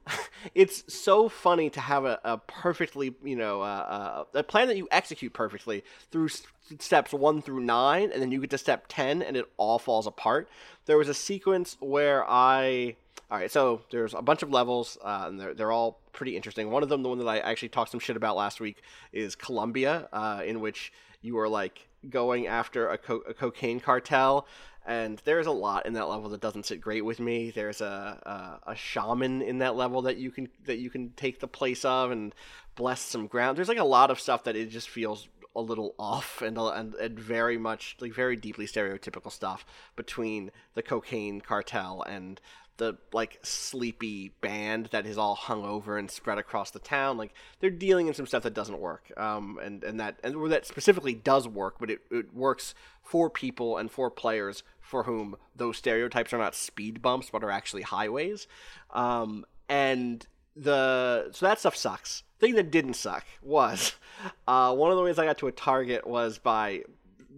it's 0.55 0.93
so 0.93 1.29
funny 1.29 1.71
to 1.71 1.81
have 1.81 2.05
a, 2.05 2.21
a 2.25 2.39
perfectly 2.39 3.15
you 3.23 3.37
know 3.37 3.63
uh, 3.63 4.25
uh, 4.35 4.39
a 4.39 4.43
plan 4.43 4.69
that 4.69 4.77
you 4.77 4.89
execute 4.91 5.33
perfectly 5.33 5.85
through 6.11 6.29
steps 6.79 7.13
one 7.13 7.43
through 7.43 7.61
nine 7.61 8.11
and 8.13 8.23
then 8.23 8.31
you 8.31 8.41
get 8.41 8.51
to 8.51 8.59
step 8.59 8.87
10 8.89 9.23
and 9.23 9.37
it 9.37 9.45
all 9.57 9.79
falls 9.79 10.07
apart 10.07 10.49
there 10.87 10.99
was 10.99 11.09
a 11.09 11.15
sequence 11.15 11.77
where 11.81 12.25
i 12.29 12.97
all 13.33 13.39
right, 13.39 13.51
so 13.51 13.81
there's 13.91 14.13
a 14.13 14.21
bunch 14.21 14.43
of 14.43 14.51
levels, 14.51 14.99
uh, 15.03 15.25
and 15.27 15.41
they're, 15.41 15.55
they're 15.55 15.73
all 15.73 15.99
pretty 16.13 16.37
interesting. 16.37 16.71
One 16.71 16.83
of 16.83 16.91
them, 16.91 17.03
the 17.03 17.09
one 17.09 17.17
that 17.17 17.27
I 17.27 17.39
actually 17.39 17.71
talked 17.71 17.91
some 17.91 17.99
shit 17.99 18.15
about 18.15 18.37
last 18.37 18.61
week, 18.61 18.83
is 19.11 19.35
Colombia, 19.35 20.07
uh, 20.13 20.43
in 20.45 20.61
which 20.61 20.93
you 21.23 21.39
are 21.39 21.49
like 21.49 21.89
going 22.11 22.47
after 22.47 22.89
a, 22.89 22.99
co- 22.99 23.23
a 23.27 23.33
cocaine 23.33 23.81
cartel, 23.81 24.47
and 24.85 25.23
there's 25.25 25.47
a 25.47 25.51
lot 25.51 25.87
in 25.87 25.95
that 25.95 26.11
level 26.11 26.29
that 26.29 26.43
doesn't 26.43 26.67
sit 26.67 26.83
great 26.83 27.07
with 27.07 27.21
me. 27.21 27.51
There's 27.51 27.81
a, 27.81 28.61
a 28.67 28.73
a 28.73 28.77
shaman 28.77 29.41
in 29.41 29.59
that 29.59 29.77
level 29.77 30.03
that 30.03 30.19
you 30.19 30.31
can 30.31 30.49
that 30.67 30.77
you 30.77 30.91
can 30.91 31.11
take 31.17 31.41
the 31.41 31.49
place 31.49 31.87
of 31.87 32.11
and 32.11 32.35
bless 32.75 33.01
some 33.01 33.29
ground. 33.29 33.57
There's 33.57 33.69
like 33.69 33.79
a 33.79 33.85
lot 33.85 34.11
of 34.11 34.21
stuff 34.21 34.45
that 34.45 34.57
it 34.57 34.69
just 34.69 34.91
feels 34.91 35.29
a 35.55 35.61
little 35.61 35.95
off 35.99 36.41
and, 36.43 36.57
and 36.59 36.95
and 36.95 37.19
very 37.19 37.59
much 37.59 37.97
like 38.01 38.15
very 38.15 38.37
deeply 38.37 38.67
stereotypical 38.67 39.31
stuff 39.31 39.65
between 39.97 40.51
the 40.75 40.83
cocaine 40.83 41.41
cartel 41.41 42.03
and 42.03 42.41
the 42.79 42.97
like 43.13 43.39
sleepy 43.43 44.33
band 44.41 44.87
that 44.93 45.07
is 45.07 45.19
all 45.19 45.35
hung 45.35 45.65
over 45.65 45.99
and 45.99 46.11
spread 46.11 46.39
across 46.39 46.71
the 46.71 46.79
town. 46.79 47.17
Like 47.17 47.33
they're 47.61 47.71
dealing 47.71 48.09
in 48.09 48.15
some 48.15 48.27
stuff 48.27 48.43
that 48.45 48.55
doesn't 48.55 48.81
work, 48.81 49.13
um, 49.17 49.59
and 49.63 49.85
and 49.85 50.01
that 50.01 50.19
and 50.25 50.37
where 50.39 50.49
that 50.49 50.67
specifically 50.67 51.15
does 51.15 51.47
work, 51.47 51.77
but 51.79 51.91
it, 51.91 52.01
it 52.11 52.35
works 52.35 52.75
for 53.03 53.29
people 53.29 53.77
and 53.77 53.91
for 53.91 54.11
players 54.11 54.63
for 54.81 55.05
whom 55.05 55.37
those 55.55 55.77
stereotypes 55.77 56.33
are 56.33 56.39
not 56.39 56.55
speed 56.55 57.03
bumps 57.03 57.31
but 57.31 57.45
are 57.45 57.51
actually 57.51 57.83
highways, 57.83 58.47
um, 58.93 59.45
and 59.69 60.27
the 60.57 61.29
so 61.33 61.47
that 61.47 61.59
stuff 61.59 61.77
sucks. 61.77 62.25
Thing 62.43 62.57
that 62.57 62.73
didn't 62.73 62.95
suck 62.95 63.25
was 63.41 63.95
uh, 64.49 64.75
one 64.75 64.91
of 64.91 64.97
the 64.97 65.05
ways 65.05 65.17
I 65.17 65.25
got 65.25 65.39
to 65.39 65.47
a 65.47 65.53
target 65.53 66.05
was 66.05 66.39
by 66.39 66.83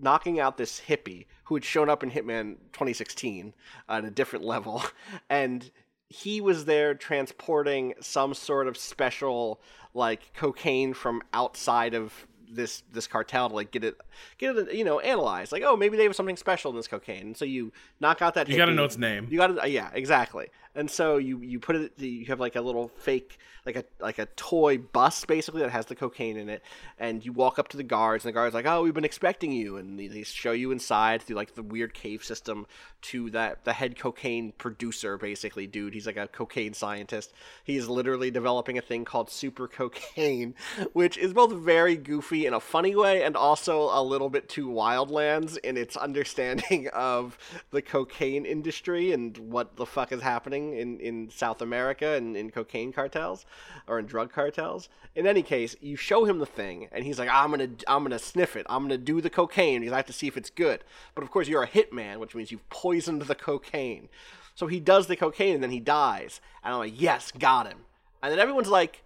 knocking 0.00 0.40
out 0.40 0.56
this 0.56 0.80
hippie 0.88 1.26
who 1.44 1.56
had 1.56 1.62
shown 1.62 1.90
up 1.90 2.02
in 2.02 2.10
Hitman 2.10 2.56
2016 2.72 3.52
on 3.86 4.04
a 4.06 4.10
different 4.10 4.46
level, 4.46 4.82
and 5.28 5.70
he 6.08 6.40
was 6.40 6.64
there 6.64 6.94
transporting 6.94 7.92
some 8.00 8.32
sort 8.32 8.66
of 8.66 8.78
special 8.78 9.60
like 9.92 10.32
cocaine 10.32 10.94
from 10.94 11.20
outside 11.34 11.92
of 11.92 12.26
this 12.50 12.82
this 12.90 13.06
cartel 13.06 13.50
to 13.50 13.54
like 13.54 13.70
get 13.72 13.84
it 13.84 14.00
get 14.38 14.56
it 14.56 14.72
you 14.72 14.84
know 14.84 15.00
analyzed. 15.00 15.52
Like 15.52 15.64
oh 15.66 15.76
maybe 15.76 15.98
they 15.98 16.04
have 16.04 16.16
something 16.16 16.38
special 16.38 16.70
in 16.70 16.78
this 16.78 16.88
cocaine, 16.88 17.20
and 17.26 17.36
so 17.36 17.44
you 17.44 17.74
knock 18.00 18.22
out 18.22 18.32
that. 18.36 18.48
You 18.48 18.56
got 18.56 18.66
to 18.66 18.72
know 18.72 18.84
its 18.84 18.96
name. 18.96 19.28
You 19.30 19.36
got 19.36 19.48
to 19.48 19.68
yeah 19.68 19.90
exactly. 19.92 20.48
And 20.74 20.90
so 20.90 21.16
you 21.16 21.40
you 21.40 21.60
put 21.60 21.76
it 21.76 21.92
you 21.98 22.26
have 22.26 22.40
like 22.40 22.56
a 22.56 22.60
little 22.60 22.88
fake 22.88 23.38
like 23.66 23.76
a 23.76 23.84
like 24.00 24.18
a 24.18 24.26
toy 24.26 24.76
bus 24.76 25.24
basically 25.24 25.62
that 25.62 25.70
has 25.70 25.86
the 25.86 25.94
cocaine 25.94 26.36
in 26.36 26.48
it, 26.48 26.62
and 26.98 27.24
you 27.24 27.32
walk 27.32 27.58
up 27.58 27.68
to 27.68 27.76
the 27.76 27.82
guards 27.82 28.24
and 28.24 28.30
the 28.30 28.34
guards 28.34 28.54
like 28.54 28.66
oh 28.66 28.82
we've 28.82 28.94
been 28.94 29.04
expecting 29.04 29.52
you, 29.52 29.76
and 29.76 29.98
they, 29.98 30.08
they 30.08 30.22
show 30.22 30.52
you 30.52 30.70
inside 30.70 31.22
through 31.22 31.36
like 31.36 31.54
the 31.54 31.62
weird 31.62 31.94
cave 31.94 32.24
system 32.24 32.66
to 33.02 33.30
that 33.30 33.64
the 33.64 33.72
head 33.72 33.98
cocaine 33.98 34.52
producer 34.58 35.16
basically 35.16 35.66
dude. 35.66 35.94
He's 35.94 36.06
like 36.06 36.16
a 36.16 36.28
cocaine 36.28 36.74
scientist. 36.74 37.32
He's 37.62 37.88
literally 37.88 38.30
developing 38.30 38.78
a 38.78 38.82
thing 38.82 39.04
called 39.04 39.30
super 39.30 39.68
cocaine, 39.68 40.54
which 40.92 41.16
is 41.16 41.32
both 41.32 41.52
very 41.52 41.96
goofy 41.96 42.46
in 42.46 42.54
a 42.54 42.60
funny 42.60 42.96
way 42.96 43.22
and 43.22 43.36
also 43.36 43.90
a 43.92 44.02
little 44.02 44.28
bit 44.28 44.48
too 44.48 44.68
wildlands 44.68 45.56
in 45.58 45.76
its 45.76 45.96
understanding 45.96 46.88
of 46.92 47.38
the 47.70 47.82
cocaine 47.82 48.44
industry 48.44 49.12
and 49.12 49.38
what 49.38 49.76
the 49.76 49.86
fuck 49.86 50.12
is 50.12 50.20
happening 50.20 50.63
in, 50.72 50.98
in 51.00 51.30
South 51.30 51.60
America 51.60 52.14
and 52.14 52.36
in 52.36 52.50
cocaine 52.50 52.92
cartels 52.92 53.44
or 53.86 53.98
in 53.98 54.06
drug 54.06 54.32
cartels. 54.32 54.88
In 55.14 55.26
any 55.26 55.42
case, 55.42 55.76
you 55.80 55.96
show 55.96 56.24
him 56.24 56.38
the 56.38 56.46
thing 56.46 56.88
and 56.90 57.04
he's 57.04 57.18
like, 57.18 57.28
I'm 57.28 57.50
gonna 57.50 57.70
I'm 57.86 58.02
gonna 58.02 58.18
sniff 58.18 58.56
it. 58.56 58.66
I'm 58.68 58.82
gonna 58.82 58.98
do 58.98 59.20
the 59.20 59.30
cocaine 59.30 59.80
because 59.80 59.92
I 59.92 59.96
have 59.96 60.06
to 60.06 60.12
see 60.12 60.26
if 60.26 60.36
it's 60.36 60.50
good. 60.50 60.84
But 61.14 61.22
of 61.22 61.30
course 61.30 61.48
you're 61.48 61.62
a 61.62 61.68
hitman, 61.68 62.18
which 62.18 62.34
means 62.34 62.50
you've 62.50 62.68
poisoned 62.70 63.22
the 63.22 63.34
cocaine. 63.34 64.08
So 64.54 64.66
he 64.66 64.80
does 64.80 65.06
the 65.06 65.16
cocaine 65.16 65.54
and 65.54 65.62
then 65.62 65.70
he 65.70 65.80
dies. 65.80 66.40
And 66.62 66.72
I'm 66.72 66.78
like, 66.78 67.00
yes, 67.00 67.32
got 67.32 67.66
him. 67.66 67.78
And 68.22 68.32
then 68.32 68.38
everyone's 68.38 68.68
like, 68.68 69.02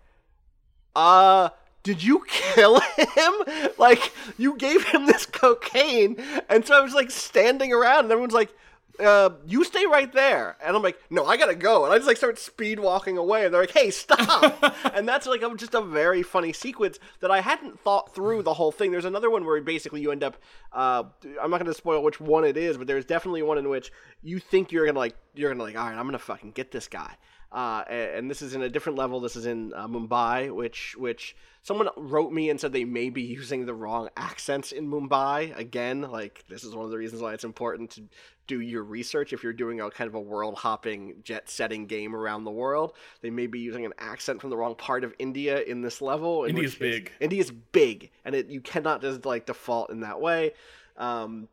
uh, 0.94 1.50
did 1.82 2.02
you 2.02 2.24
kill 2.28 2.80
him? 2.96 3.32
like, 3.78 4.12
you 4.36 4.56
gave 4.56 4.84
him 4.84 5.06
this 5.06 5.26
cocaine. 5.26 6.22
And 6.48 6.66
so 6.66 6.76
I 6.76 6.80
was 6.80 6.94
like 6.94 7.10
standing 7.10 7.72
around 7.72 8.04
and 8.04 8.12
everyone's 8.12 8.34
like, 8.34 8.54
uh, 9.00 9.30
you 9.46 9.64
stay 9.64 9.86
right 9.86 10.12
there. 10.12 10.56
And 10.64 10.76
I'm 10.76 10.82
like, 10.82 10.98
no, 11.10 11.24
I 11.24 11.36
gotta 11.36 11.54
go. 11.54 11.84
And 11.84 11.92
I 11.92 11.96
just 11.96 12.08
like 12.08 12.16
start 12.16 12.38
speed 12.38 12.80
walking 12.80 13.16
away. 13.16 13.44
And 13.44 13.54
they're 13.54 13.62
like, 13.62 13.70
hey, 13.70 13.90
stop. 13.90 14.76
and 14.94 15.08
that's 15.08 15.26
like 15.26 15.42
a, 15.42 15.54
just 15.54 15.74
a 15.74 15.80
very 15.80 16.22
funny 16.22 16.52
sequence 16.52 16.98
that 17.20 17.30
I 17.30 17.40
hadn't 17.40 17.80
thought 17.80 18.14
through 18.14 18.42
the 18.42 18.54
whole 18.54 18.72
thing. 18.72 18.90
There's 18.90 19.04
another 19.04 19.30
one 19.30 19.44
where 19.44 19.60
basically 19.60 20.00
you 20.00 20.10
end 20.10 20.24
up, 20.24 20.36
uh, 20.72 21.04
I'm 21.40 21.50
not 21.50 21.58
gonna 21.58 21.74
spoil 21.74 22.02
which 22.02 22.20
one 22.20 22.44
it 22.44 22.56
is, 22.56 22.76
but 22.76 22.86
there's 22.86 23.04
definitely 23.04 23.42
one 23.42 23.58
in 23.58 23.68
which 23.68 23.92
you 24.22 24.38
think 24.38 24.72
you're 24.72 24.86
gonna 24.86 24.98
like, 24.98 25.16
you're 25.34 25.50
gonna 25.50 25.62
like, 25.62 25.76
all 25.76 25.86
right, 25.86 25.96
I'm 25.96 26.06
gonna 26.06 26.18
fucking 26.18 26.52
get 26.52 26.70
this 26.70 26.88
guy. 26.88 27.16
Uh, 27.50 27.82
and, 27.88 28.10
and 28.10 28.30
this 28.30 28.42
is 28.42 28.54
in 28.54 28.62
a 28.62 28.68
different 28.68 28.98
level. 28.98 29.20
This 29.20 29.36
is 29.36 29.46
in 29.46 29.72
uh, 29.74 29.88
Mumbai, 29.88 30.54
which 30.54 30.94
which 30.98 31.34
someone 31.62 31.88
wrote 31.96 32.32
me 32.32 32.50
and 32.50 32.60
said 32.60 32.72
they 32.72 32.84
may 32.84 33.10
be 33.10 33.22
using 33.22 33.66
the 33.66 33.74
wrong 33.74 34.08
accents 34.16 34.72
in 34.72 34.88
Mumbai. 34.88 35.56
Again, 35.56 36.02
like 36.02 36.44
this 36.48 36.64
is 36.64 36.74
one 36.74 36.84
of 36.84 36.90
the 36.90 36.98
reasons 36.98 37.22
why 37.22 37.32
it's 37.32 37.44
important 37.44 37.90
to 37.92 38.02
do 38.46 38.60
your 38.60 38.82
research 38.82 39.32
if 39.32 39.42
you're 39.42 39.52
doing 39.52 39.80
a 39.80 39.90
kind 39.90 40.08
of 40.08 40.14
a 40.14 40.20
world 40.20 40.56
hopping 40.56 41.16
jet 41.22 41.48
setting 41.48 41.86
game 41.86 42.14
around 42.14 42.44
the 42.44 42.50
world. 42.50 42.94
They 43.22 43.30
may 43.30 43.46
be 43.46 43.60
using 43.60 43.84
an 43.84 43.92
accent 43.98 44.40
from 44.40 44.50
the 44.50 44.56
wrong 44.56 44.74
part 44.74 45.04
of 45.04 45.14
India 45.18 45.60
in 45.62 45.82
this 45.82 46.02
level. 46.02 46.44
in 46.44 46.50
India's 46.50 46.74
big. 46.74 47.12
India's 47.20 47.50
big, 47.50 48.10
and 48.24 48.34
it 48.34 48.48
you 48.48 48.60
cannot 48.60 49.00
just 49.00 49.24
like 49.24 49.46
default 49.46 49.90
in 49.90 50.00
that 50.00 50.20
way. 50.20 50.52
Um, 50.96 51.48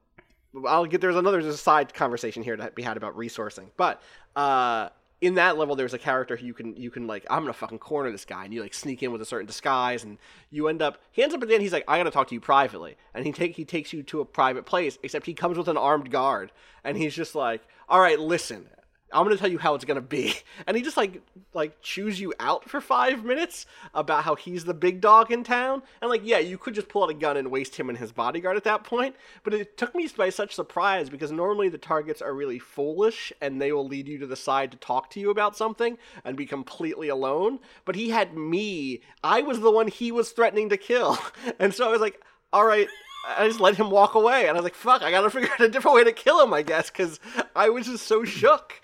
I'll 0.67 0.85
get 0.85 1.01
there's 1.01 1.15
another 1.15 1.41
there's 1.41 1.53
a 1.53 1.57
side 1.57 1.93
conversation 1.93 2.43
here 2.43 2.55
to 2.55 2.71
be 2.71 2.83
had 2.83 2.97
about 2.97 3.15
resourcing, 3.15 3.69
but 3.77 4.01
uh, 4.35 4.89
in 5.25 5.33
that 5.35 5.57
level 5.57 5.75
there's 5.75 5.95
a 5.95 5.97
character 5.97 6.37
who 6.37 6.45
you 6.45 6.53
can 6.53 6.75
you 6.75 6.91
can 6.91 7.07
like 7.07 7.25
I'm 7.29 7.41
gonna 7.41 7.53
fucking 7.53 7.79
corner 7.79 8.11
this 8.11 8.25
guy, 8.25 8.45
and 8.45 8.53
you 8.53 8.61
like 8.61 8.75
sneak 8.75 9.01
in 9.01 9.11
with 9.11 9.21
a 9.21 9.25
certain 9.25 9.47
disguise, 9.47 10.03
and 10.03 10.19
you 10.51 10.67
end 10.67 10.83
up 10.83 10.99
he 11.11 11.23
ends 11.23 11.33
up 11.33 11.41
at 11.41 11.47
the 11.47 11.55
end 11.55 11.63
he's 11.63 11.73
like 11.73 11.85
I 11.87 11.97
gotta 11.97 12.11
talk 12.11 12.27
to 12.27 12.35
you 12.35 12.41
privately, 12.41 12.95
and 13.13 13.25
he 13.25 13.31
take 13.31 13.55
he 13.55 13.65
takes 13.65 13.91
you 13.91 14.03
to 14.03 14.21
a 14.21 14.25
private 14.25 14.65
place, 14.67 14.99
except 15.01 15.25
he 15.25 15.33
comes 15.33 15.57
with 15.57 15.67
an 15.67 15.77
armed 15.77 16.11
guard, 16.11 16.51
and 16.83 16.95
he's 16.95 17.15
just 17.15 17.33
like 17.33 17.61
all 17.89 17.99
right 17.99 18.19
listen. 18.19 18.67
I'm 19.13 19.23
gonna 19.23 19.37
tell 19.37 19.51
you 19.51 19.59
how 19.59 19.75
it's 19.75 19.85
gonna 19.85 20.01
be, 20.01 20.33
and 20.67 20.75
he 20.75 20.83
just 20.83 20.97
like 20.97 21.21
like 21.53 21.81
chews 21.81 22.19
you 22.19 22.33
out 22.39 22.69
for 22.69 22.81
five 22.81 23.23
minutes 23.23 23.65
about 23.93 24.23
how 24.23 24.35
he's 24.35 24.65
the 24.65 24.73
big 24.73 24.99
dog 24.99 25.31
in 25.31 25.43
town, 25.43 25.83
and 26.01 26.09
like 26.09 26.21
yeah, 26.23 26.39
you 26.39 26.57
could 26.57 26.73
just 26.73 26.89
pull 26.89 27.03
out 27.03 27.09
a 27.09 27.13
gun 27.13 27.37
and 27.37 27.51
waste 27.51 27.75
him 27.75 27.89
and 27.89 27.97
his 27.97 28.11
bodyguard 28.11 28.57
at 28.57 28.63
that 28.63 28.83
point, 28.83 29.15
but 29.43 29.53
it 29.53 29.77
took 29.77 29.93
me 29.93 30.09
by 30.17 30.29
such 30.29 30.55
surprise 30.55 31.09
because 31.09 31.31
normally 31.31 31.69
the 31.69 31.77
targets 31.77 32.21
are 32.21 32.33
really 32.33 32.59
foolish 32.59 33.31
and 33.41 33.61
they 33.61 33.71
will 33.71 33.87
lead 33.87 34.07
you 34.07 34.17
to 34.17 34.27
the 34.27 34.35
side 34.35 34.71
to 34.71 34.77
talk 34.77 35.09
to 35.11 35.19
you 35.19 35.29
about 35.29 35.55
something 35.55 35.97
and 36.23 36.35
be 36.35 36.45
completely 36.45 37.07
alone, 37.09 37.59
but 37.85 37.95
he 37.95 38.09
had 38.09 38.35
me, 38.35 39.01
I 39.23 39.41
was 39.41 39.59
the 39.59 39.71
one 39.71 39.87
he 39.87 40.11
was 40.11 40.31
threatening 40.31 40.69
to 40.69 40.77
kill, 40.77 41.17
and 41.59 41.73
so 41.73 41.87
I 41.87 41.91
was 41.91 42.01
like, 42.01 42.21
all 42.51 42.65
right. 42.65 42.87
I 43.27 43.47
just 43.47 43.59
let 43.59 43.75
him 43.75 43.89
walk 43.89 44.13
away, 44.13 44.41
and 44.47 44.51
I 44.51 44.53
was 44.53 44.63
like, 44.63 44.75
"Fuck! 44.75 45.01
I 45.01 45.09
gotta 45.09 45.29
figure 45.31 45.49
out 45.51 45.59
a 45.59 45.67
different 45.67 45.95
way 45.95 46.03
to 46.03 46.11
kill 46.11 46.43
him, 46.43 46.53
I 46.53 46.61
guess," 46.61 46.91
because 46.91 47.19
I 47.55 47.69
was 47.69 47.87
just 47.87 48.05
so 48.05 48.23
shook. 48.23 48.79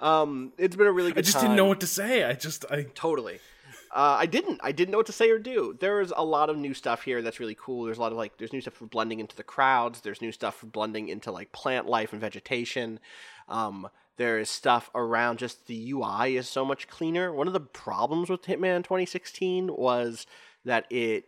Um, 0.00 0.52
it's 0.58 0.76
been 0.76 0.86
a 0.86 0.92
really 0.92 1.12
good. 1.12 1.18
I 1.18 1.22
just 1.22 1.34
time. 1.34 1.44
didn't 1.44 1.56
know 1.56 1.66
what 1.66 1.80
to 1.80 1.86
say. 1.86 2.24
I 2.24 2.34
just 2.34 2.64
I 2.70 2.86
Totally. 2.94 3.40
Uh, 3.94 4.16
I 4.18 4.26
didn't. 4.26 4.60
I 4.62 4.72
didn't 4.72 4.92
know 4.92 4.98
what 4.98 5.06
to 5.06 5.12
say 5.12 5.30
or 5.30 5.38
do. 5.38 5.74
There's 5.78 6.12
a 6.14 6.24
lot 6.24 6.50
of 6.50 6.58
new 6.58 6.74
stuff 6.74 7.02
here 7.02 7.22
that's 7.22 7.40
really 7.40 7.56
cool. 7.58 7.84
There's 7.84 7.98
a 7.98 8.00
lot 8.00 8.12
of 8.12 8.18
like, 8.18 8.36
there's 8.36 8.52
new 8.52 8.60
stuff 8.60 8.74
for 8.74 8.86
blending 8.86 9.20
into 9.20 9.36
the 9.36 9.42
crowds. 9.42 10.02
There's 10.02 10.20
new 10.20 10.32
stuff 10.32 10.56
for 10.56 10.66
blending 10.66 11.08
into 11.08 11.32
like 11.32 11.52
plant 11.52 11.86
life 11.86 12.12
and 12.12 12.20
vegetation. 12.20 13.00
Um, 13.48 13.88
there 14.16 14.38
is 14.38 14.50
stuff 14.50 14.90
around 14.94 15.38
just 15.38 15.66
the 15.66 15.92
UI 15.92 16.36
is 16.36 16.48
so 16.48 16.64
much 16.64 16.88
cleaner. 16.88 17.32
One 17.32 17.46
of 17.46 17.52
the 17.52 17.60
problems 17.60 18.28
with 18.28 18.42
Hitman 18.42 18.82
2016 18.82 19.74
was 19.74 20.26
that 20.64 20.86
it 20.90 21.24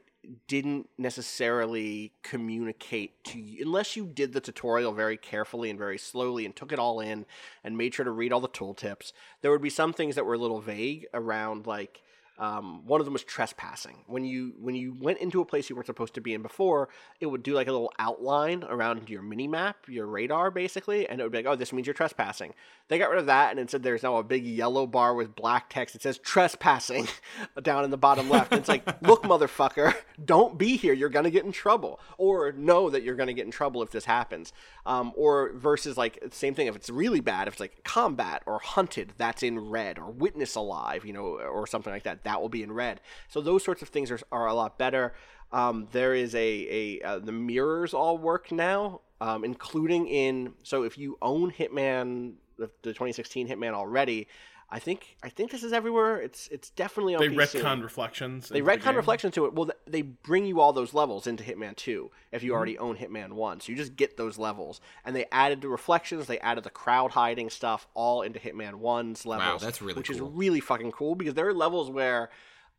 didn't 0.47 0.89
necessarily 0.99 2.13
communicate 2.23 3.23
to 3.25 3.39
you 3.39 3.65
unless 3.65 3.97
you 3.97 4.07
did 4.07 4.33
the 4.33 4.41
tutorial 4.41 4.93
very 4.93 5.17
carefully 5.17 5.71
and 5.71 5.79
very 5.79 5.99
slowly 5.99 6.45
and 6.45 6.55
took 6.55 6.73
it 6.73 6.79
all 6.79 7.01
in 7.01 7.25
and 7.65 7.77
made 7.77 7.95
sure 7.95 8.05
to 8.05 8.11
read 8.11 8.33
all 8.33 8.41
the 8.41 8.49
tooltips 8.49 9.13
there 9.41 9.51
would 9.51 9.63
be 9.63 9.71
some 9.71 9.93
things 9.93 10.15
that 10.15 10.27
were 10.27 10.35
a 10.35 10.39
little 10.39 10.61
vague 10.61 11.07
around 11.15 11.67
like 11.67 12.03
um, 12.39 12.87
one 12.87 13.01
of 13.01 13.05
them 13.05 13.13
was 13.13 13.25
trespassing. 13.25 13.97
When 14.07 14.25
you 14.25 14.55
when 14.61 14.77
you 14.77 14.95
went 15.01 15.19
into 15.19 15.41
a 15.41 15.45
place 15.45 15.69
you 15.69 15.75
weren't 15.75 15.87
supposed 15.87 16.15
to 16.15 16.21
be 16.21 16.35
in 16.35 16.43
before, 16.43 16.89
it 17.21 17.27
would 17.27 17.43
do 17.43 17.55
like 17.55 17.67
a 17.67 17.73
little 17.73 17.93
outline 17.99 18.65
around 18.69 19.11
your 19.11 19.23
mini 19.23 19.49
map, 19.49 19.77
your 19.89 20.07
radar, 20.07 20.53
basically, 20.53 21.09
and 21.09 21.21
it 21.21 21.25
would 21.25 21.33
be 21.33 21.39
like, 21.39 21.47
"Oh, 21.47 21.57
this 21.57 21.73
means 21.73 21.87
you're 21.89 21.95
trespassing." 21.95 22.55
They 22.87 22.99
got 22.99 23.11
rid 23.11 23.19
of 23.19 23.27
that, 23.27 23.51
and 23.51 23.59
instead 23.59 23.83
there's 23.83 24.05
now 24.05 24.17
a 24.17 24.23
big 24.23 24.45
yellow 24.47 24.87
bar 24.87 25.15
with 25.15 25.35
black 25.35 25.69
text. 25.69 25.97
It 25.97 26.03
says 26.03 26.19
"trespassing" 26.19 27.09
down 27.63 27.85
in 27.85 27.91
the 27.91 27.97
bottom 27.97 28.31
left. 28.31 28.53
And 28.53 28.61
it's 28.61 28.69
like, 28.69 28.87
"Look, 29.03 29.25
motherfucker, 29.25 29.95
don't 30.25 30.57
be 30.57 30.77
here. 30.77 30.95
You're 30.95 31.09
gonna 31.09 31.31
get 31.31 31.45
in 31.45 31.51
trouble, 31.53 31.99
or 32.19 32.53
know 32.53 32.89
that 32.89 33.03
you're 33.03 33.17
gonna 33.17 33.33
get 33.33 33.47
in 33.47 33.51
trouble 33.51 33.83
if 33.83 33.91
this 33.91 34.05
happens." 34.05 34.53
Um, 34.87 35.13
or 35.17 35.53
versus 35.55 35.97
like 35.97 36.23
same 36.31 36.55
thing 36.55 36.69
if 36.69 36.77
it's 36.77 36.89
really 36.89 37.21
bad, 37.21 37.49
if 37.49 37.55
it's 37.55 37.61
like 37.61 37.83
combat 37.83 38.43
or 38.47 38.61
hunted, 38.61 39.15
that's 39.19 39.43
in 39.43 39.59
red, 39.59 39.99
or 39.99 40.11
witness 40.13 40.55
alive, 40.55 41.05
you 41.05 41.13
know, 41.13 41.25
or 41.25 41.67
something 41.67 41.93
like 41.93 42.05
that 42.05 42.23
that 42.29 42.41
will 42.41 42.49
be 42.49 42.63
in 42.63 42.71
red. 42.71 43.01
So 43.29 43.41
those 43.41 43.65
sorts 43.65 43.83
of 43.83 43.89
things 43.89 44.11
are, 44.11 44.21
are 44.31 44.47
a 44.47 44.55
lot 44.55 44.79
better. 44.79 45.15
Um, 45.51 45.89
there 45.93 46.15
is 46.15 46.35
a, 46.35 47.01
a 47.01 47.01
uh, 47.03 47.19
the 47.21 47.33
mirrors 47.33 47.95
all 47.95 48.19
work 48.19 48.53
now, 48.53 49.01
um, 49.21 49.45
including 49.45 50.07
in 50.07 50.53
so 50.63 50.83
if 50.83 50.99
you 50.99 51.17
own 51.23 51.51
Hitman 51.51 52.35
the, 52.59 52.71
the 52.83 52.91
2016 52.91 53.49
Hitman 53.49 53.73
already, 53.73 54.29
I 54.71 54.79
think 54.79 55.17
I 55.23 55.31
think 55.31 55.51
this 55.51 55.63
is 55.63 55.73
everywhere. 55.73 56.21
It's 56.21 56.47
it's 56.49 56.69
definitely 56.71 57.15
on 57.15 57.21
they 57.23 57.29
PC. 57.29 57.63
retcon 57.63 57.83
reflections. 57.83 58.51
They 58.51 58.59
into 58.59 58.71
the 58.71 58.77
retcon 58.77 58.97
reflections 58.97 59.35
to 59.35 59.47
it. 59.47 59.55
Well, 59.55 59.71
they 59.87 60.03
bring 60.03 60.45
you 60.45 60.61
all 60.61 60.75
those 60.75 60.93
levels 60.93 61.27
into 61.27 61.43
Hitman 61.43 61.75
2 61.77 62.11
if 62.33 62.43
you 62.43 62.53
already 62.53 62.77
own 62.77 62.97
Hitman 62.97 63.33
1. 63.33 63.61
So 63.61 63.73
you 63.73 63.79
just 63.79 63.97
get 63.97 64.19
those 64.19 64.37
levels. 64.37 64.83
And 65.07 65.17
they 65.17 65.25
added 65.33 65.63
the 65.63 65.69
reflections, 65.69 66.27
they 66.27 66.39
added 66.41 66.65
the 66.65 66.71
crowd 66.71 67.13
hiding 67.13 67.49
stuff 67.49 67.87
all 67.95 68.21
into 68.21 68.39
Hitman 68.39 68.75
1's 68.83 69.25
levels. 69.25 69.63
Wow, 69.63 69.67
that's 69.67 69.81
really 69.81 69.95
Which 69.95 70.11
is 70.11 70.21
really 70.21 70.61
fucking 70.61 70.93
cool 70.93 71.15
because 71.15 71.35
there 71.35 71.49
are 71.49 71.55
levels 71.55 71.91
where. 71.91 72.31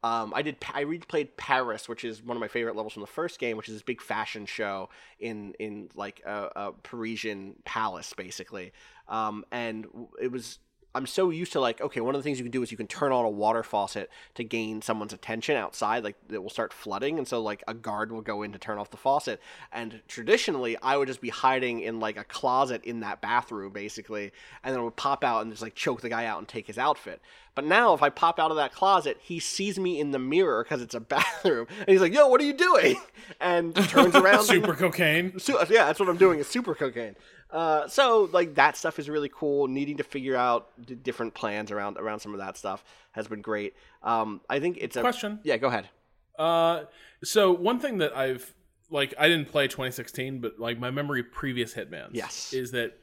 Um, 0.01 0.31
I 0.33 0.43
did. 0.43 0.55
I 0.73 0.85
replayed 0.85 1.35
Paris, 1.35 1.89
which 1.89 2.05
is 2.05 2.23
one 2.23 2.37
of 2.37 2.39
my 2.39 2.47
favorite 2.47 2.77
levels 2.77 2.93
from 2.93 3.01
the 3.01 3.07
first 3.07 3.37
game, 3.37 3.57
which 3.57 3.67
is 3.67 3.75
this 3.75 3.83
big 3.83 4.01
fashion 4.01 4.45
show 4.45 4.87
in 5.19 5.55
in 5.59 5.89
like 5.93 6.21
a, 6.25 6.49
a 6.55 6.71
Parisian 6.71 7.55
palace, 7.65 8.13
basically. 8.13 8.71
Um, 9.09 9.43
and 9.51 9.87
it 10.21 10.31
was 10.31 10.59
I'm 10.95 11.05
so 11.05 11.29
used 11.29 11.51
to 11.53 11.59
like, 11.59 11.81
okay, 11.81 12.01
one 12.01 12.15
of 12.15 12.19
the 12.19 12.23
things 12.23 12.39
you 12.39 12.43
can 12.43 12.51
do 12.51 12.63
is 12.63 12.71
you 12.71 12.77
can 12.77 12.87
turn 12.87 13.11
on 13.11 13.23
a 13.23 13.29
water 13.29 13.61
faucet 13.61 14.09
to 14.35 14.43
gain 14.43 14.81
someone's 14.81 15.13
attention 15.13 15.55
outside, 15.55 16.03
like 16.03 16.15
it 16.31 16.41
will 16.41 16.49
start 16.49 16.73
flooding, 16.73 17.19
and 17.19 17.27
so 17.27 17.41
like 17.41 17.63
a 17.67 17.75
guard 17.75 18.11
will 18.11 18.21
go 18.21 18.41
in 18.41 18.51
to 18.53 18.59
turn 18.59 18.79
off 18.79 18.89
the 18.89 18.97
faucet. 18.97 19.39
And 19.71 20.01
traditionally, 20.07 20.77
I 20.81 20.97
would 20.97 21.07
just 21.07 21.21
be 21.21 21.29
hiding 21.29 21.81
in 21.81 21.99
like 21.99 22.17
a 22.17 22.23
closet 22.23 22.83
in 22.83 23.01
that 23.01 23.21
bathroom, 23.21 23.71
basically, 23.71 24.31
and 24.63 24.73
then 24.73 24.81
I 24.81 24.83
would 24.83 24.95
pop 24.95 25.23
out 25.23 25.43
and 25.43 25.51
just 25.51 25.61
like 25.61 25.75
choke 25.75 26.01
the 26.01 26.09
guy 26.09 26.25
out 26.25 26.39
and 26.39 26.47
take 26.47 26.65
his 26.65 26.79
outfit. 26.79 27.21
But 27.53 27.65
now, 27.65 27.93
if 27.93 28.01
I 28.01 28.09
pop 28.09 28.39
out 28.39 28.51
of 28.51 28.57
that 28.57 28.73
closet, 28.73 29.17
he 29.21 29.39
sees 29.39 29.77
me 29.77 29.99
in 29.99 30.11
the 30.11 30.19
mirror 30.19 30.63
because 30.63 30.81
it's 30.81 30.95
a 30.95 30.99
bathroom, 31.15 31.67
and 31.79 31.89
he's 31.89 32.01
like, 32.01 32.13
"Yo, 32.13 32.27
what 32.27 32.41
are 32.41 32.45
you 32.45 32.53
doing?" 32.53 32.99
and 33.41 33.75
turns 33.75 34.15
around. 34.15 34.43
Super 34.43 34.73
cocaine. 34.73 35.37
Su- 35.39 35.59
yeah, 35.69 35.85
that's 35.85 35.99
what 35.99 36.09
I'm 36.09 36.17
doing. 36.17 36.39
It's 36.39 36.49
super 36.49 36.73
cocaine. 36.73 37.15
Uh, 37.51 37.87
so 37.87 38.29
like 38.31 38.55
that 38.55 38.77
stuff 38.77 38.99
is 38.99 39.09
really 39.09 39.29
cool. 39.33 39.67
Needing 39.67 39.97
to 39.97 40.03
figure 40.03 40.35
out 40.35 40.69
d- 40.85 40.95
different 40.95 41.33
plans 41.33 41.71
around 41.71 41.97
around 41.97 42.19
some 42.19 42.33
of 42.33 42.39
that 42.39 42.57
stuff 42.57 42.83
has 43.13 43.27
been 43.27 43.41
great. 43.41 43.73
Um, 44.03 44.41
I 44.49 44.59
think 44.59 44.77
it's 44.79 44.95
a 44.95 45.01
Question. 45.01 45.39
Yeah, 45.43 45.57
go 45.57 45.67
ahead. 45.67 45.89
Uh, 46.37 46.83
so 47.23 47.51
one 47.51 47.79
thing 47.79 47.97
that 47.99 48.15
I've 48.15 48.53
like 48.91 49.13
I 49.17 49.27
didn't 49.27 49.49
play 49.49 49.67
2016, 49.67 50.39
but 50.41 50.59
like 50.59 50.79
my 50.79 50.91
memory 50.91 51.21
of 51.21 51.31
previous 51.31 51.73
Hitmans, 51.73 52.09
Yes. 52.11 52.53
is 52.53 52.71
that 52.71 52.97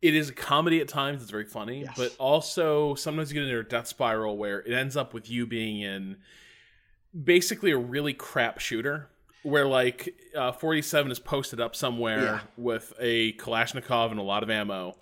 it 0.00 0.14
is 0.14 0.28
a 0.30 0.34
comedy 0.34 0.80
at 0.80 0.88
times. 0.88 1.20
It's 1.22 1.30
very 1.30 1.44
funny, 1.44 1.82
Yes. 1.82 1.94
but 1.96 2.14
also 2.18 2.94
sometimes 2.94 3.30
you 3.32 3.34
get 3.40 3.48
into 3.48 3.58
a 3.60 3.64
death 3.64 3.86
spiral 3.88 4.36
where 4.38 4.60
it 4.60 4.72
ends 4.72 4.96
up 4.96 5.12
with 5.12 5.28
you 5.30 5.46
being 5.46 5.80
in 5.80 6.16
basically 7.24 7.70
a 7.70 7.78
really 7.78 8.12
crap 8.14 8.58
shooter. 8.60 9.08
Where 9.48 9.66
like 9.66 10.14
uh, 10.36 10.52
47 10.52 11.10
is 11.12 11.18
posted 11.18 11.60
up 11.60 11.74
somewhere 11.74 12.22
Yeah. 12.22 12.40
with 12.56 12.92
a 13.00 13.32
Kalashnikov 13.34 14.10
and 14.10 14.20
a 14.20 14.22
lot 14.22 14.42
of 14.42 14.50
ammo, 14.50 14.96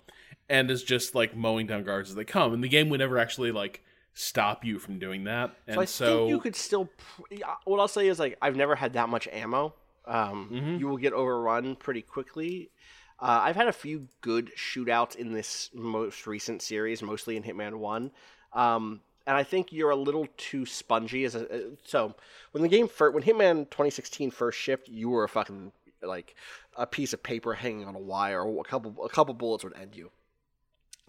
and 0.49 0.71
is 0.71 0.83
just 0.83 1.15
like 1.15 1.35
mowing 1.35 1.67
down 1.67 1.83
guards 1.83 2.09
as 2.09 2.15
they 2.15 2.23
come, 2.25 2.53
and 2.53 2.63
the 2.63 2.69
game 2.69 2.89
would 2.89 2.99
never 2.99 3.17
actually 3.17 3.51
like 3.51 3.83
stop 4.13 4.65
you 4.65 4.79
from 4.79 4.97
doing 4.99 5.25
that. 5.25 5.51
And 5.67 5.75
So 5.75 5.81
I 5.81 5.85
so, 5.85 6.17
think 6.17 6.29
you 6.29 6.39
could 6.39 6.55
still. 6.55 6.85
pr- 6.85 7.35
What 7.65 7.79
I'll 7.79 7.87
say 7.87 8.07
is 8.07 8.19
like 8.19 8.37
I've 8.41 8.55
never 8.55 8.75
had 8.75 8.93
that 8.93 9.09
much 9.09 9.27
ammo. 9.27 9.73
Um, 10.05 10.49
Mm-hmm. 10.51 10.75
You 10.79 10.87
will 10.87 10.97
get 10.97 11.13
overrun 11.13 11.75
pretty 11.75 12.01
quickly. 12.01 12.71
Uh, 13.19 13.41
I've 13.43 13.55
had 13.55 13.67
a 13.67 13.73
few 13.73 14.07
good 14.21 14.51
shootouts 14.55 15.15
in 15.15 15.33
this 15.33 15.69
most 15.73 16.25
recent 16.27 16.61
series, 16.61 17.01
mostly 17.01 17.35
in 17.35 17.43
Hitman 17.43 17.75
One, 17.75 18.11
um, 18.53 19.01
and 19.27 19.37
I 19.37 19.43
think 19.43 19.71
you're 19.71 19.91
a 19.91 19.95
little 19.95 20.27
too 20.37 20.65
spongy. 20.65 21.23
As 21.25 21.35
a, 21.35 21.53
uh, 21.53 21.59
so 21.85 22.15
when 22.51 22.63
the 22.63 22.69
game 22.69 22.87
first, 22.87 23.13
when 23.13 23.23
Hitman 23.23 23.69
2016 23.69 24.31
first 24.31 24.57
shipped, 24.57 24.89
you 24.89 25.09
were 25.09 25.23
a 25.23 25.29
fucking 25.29 25.71
like 26.01 26.35
a 26.75 26.87
piece 26.87 27.13
of 27.13 27.21
paper 27.21 27.53
hanging 27.53 27.85
on 27.85 27.95
a 27.95 27.99
wire, 27.99 28.41
a 28.41 28.63
couple 28.63 29.05
a 29.05 29.09
couple 29.09 29.35
bullets 29.35 29.63
would 29.63 29.75
end 29.75 29.95
you 29.95 30.09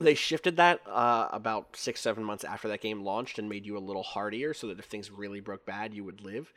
they 0.01 0.15
shifted 0.15 0.57
that 0.57 0.81
uh, 0.87 1.29
about 1.33 1.77
six 1.77 2.01
seven 2.01 2.23
months 2.23 2.45
after 2.45 2.69
that 2.69 2.81
game 2.81 3.03
launched 3.03 3.39
and 3.39 3.49
made 3.49 3.67
you 3.67 3.77
a 3.77 3.81
little 3.81 4.03
hardier 4.03 4.55
so 4.55 4.69
that 4.69 4.79
if 4.79 4.85
things 4.85 5.11
really 5.11 5.41
broke 5.41 5.67
bad 5.67 5.93
you 5.93 6.05
would 6.05 6.21
live 6.21 6.53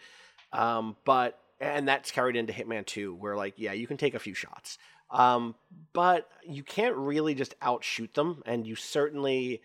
um, 0.53 0.95
but 1.05 1.39
and 1.59 1.87
that's 1.87 2.11
carried 2.11 2.35
into 2.35 2.53
hitman 2.53 2.85
2 2.85 3.13
where 3.15 3.35
like 3.35 3.53
yeah 3.57 3.73
you 3.73 3.87
can 3.87 3.97
take 3.97 4.13
a 4.13 4.19
few 4.19 4.33
shots 4.33 4.77
um, 5.09 5.55
but 5.91 6.29
you 6.47 6.63
can't 6.63 6.95
really 6.95 7.33
just 7.33 7.55
outshoot 7.61 8.13
them 8.13 8.41
and 8.45 8.65
you 8.65 8.75
certainly 8.75 9.61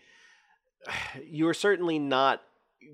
you're 1.25 1.53
certainly 1.53 1.99
not 1.99 2.41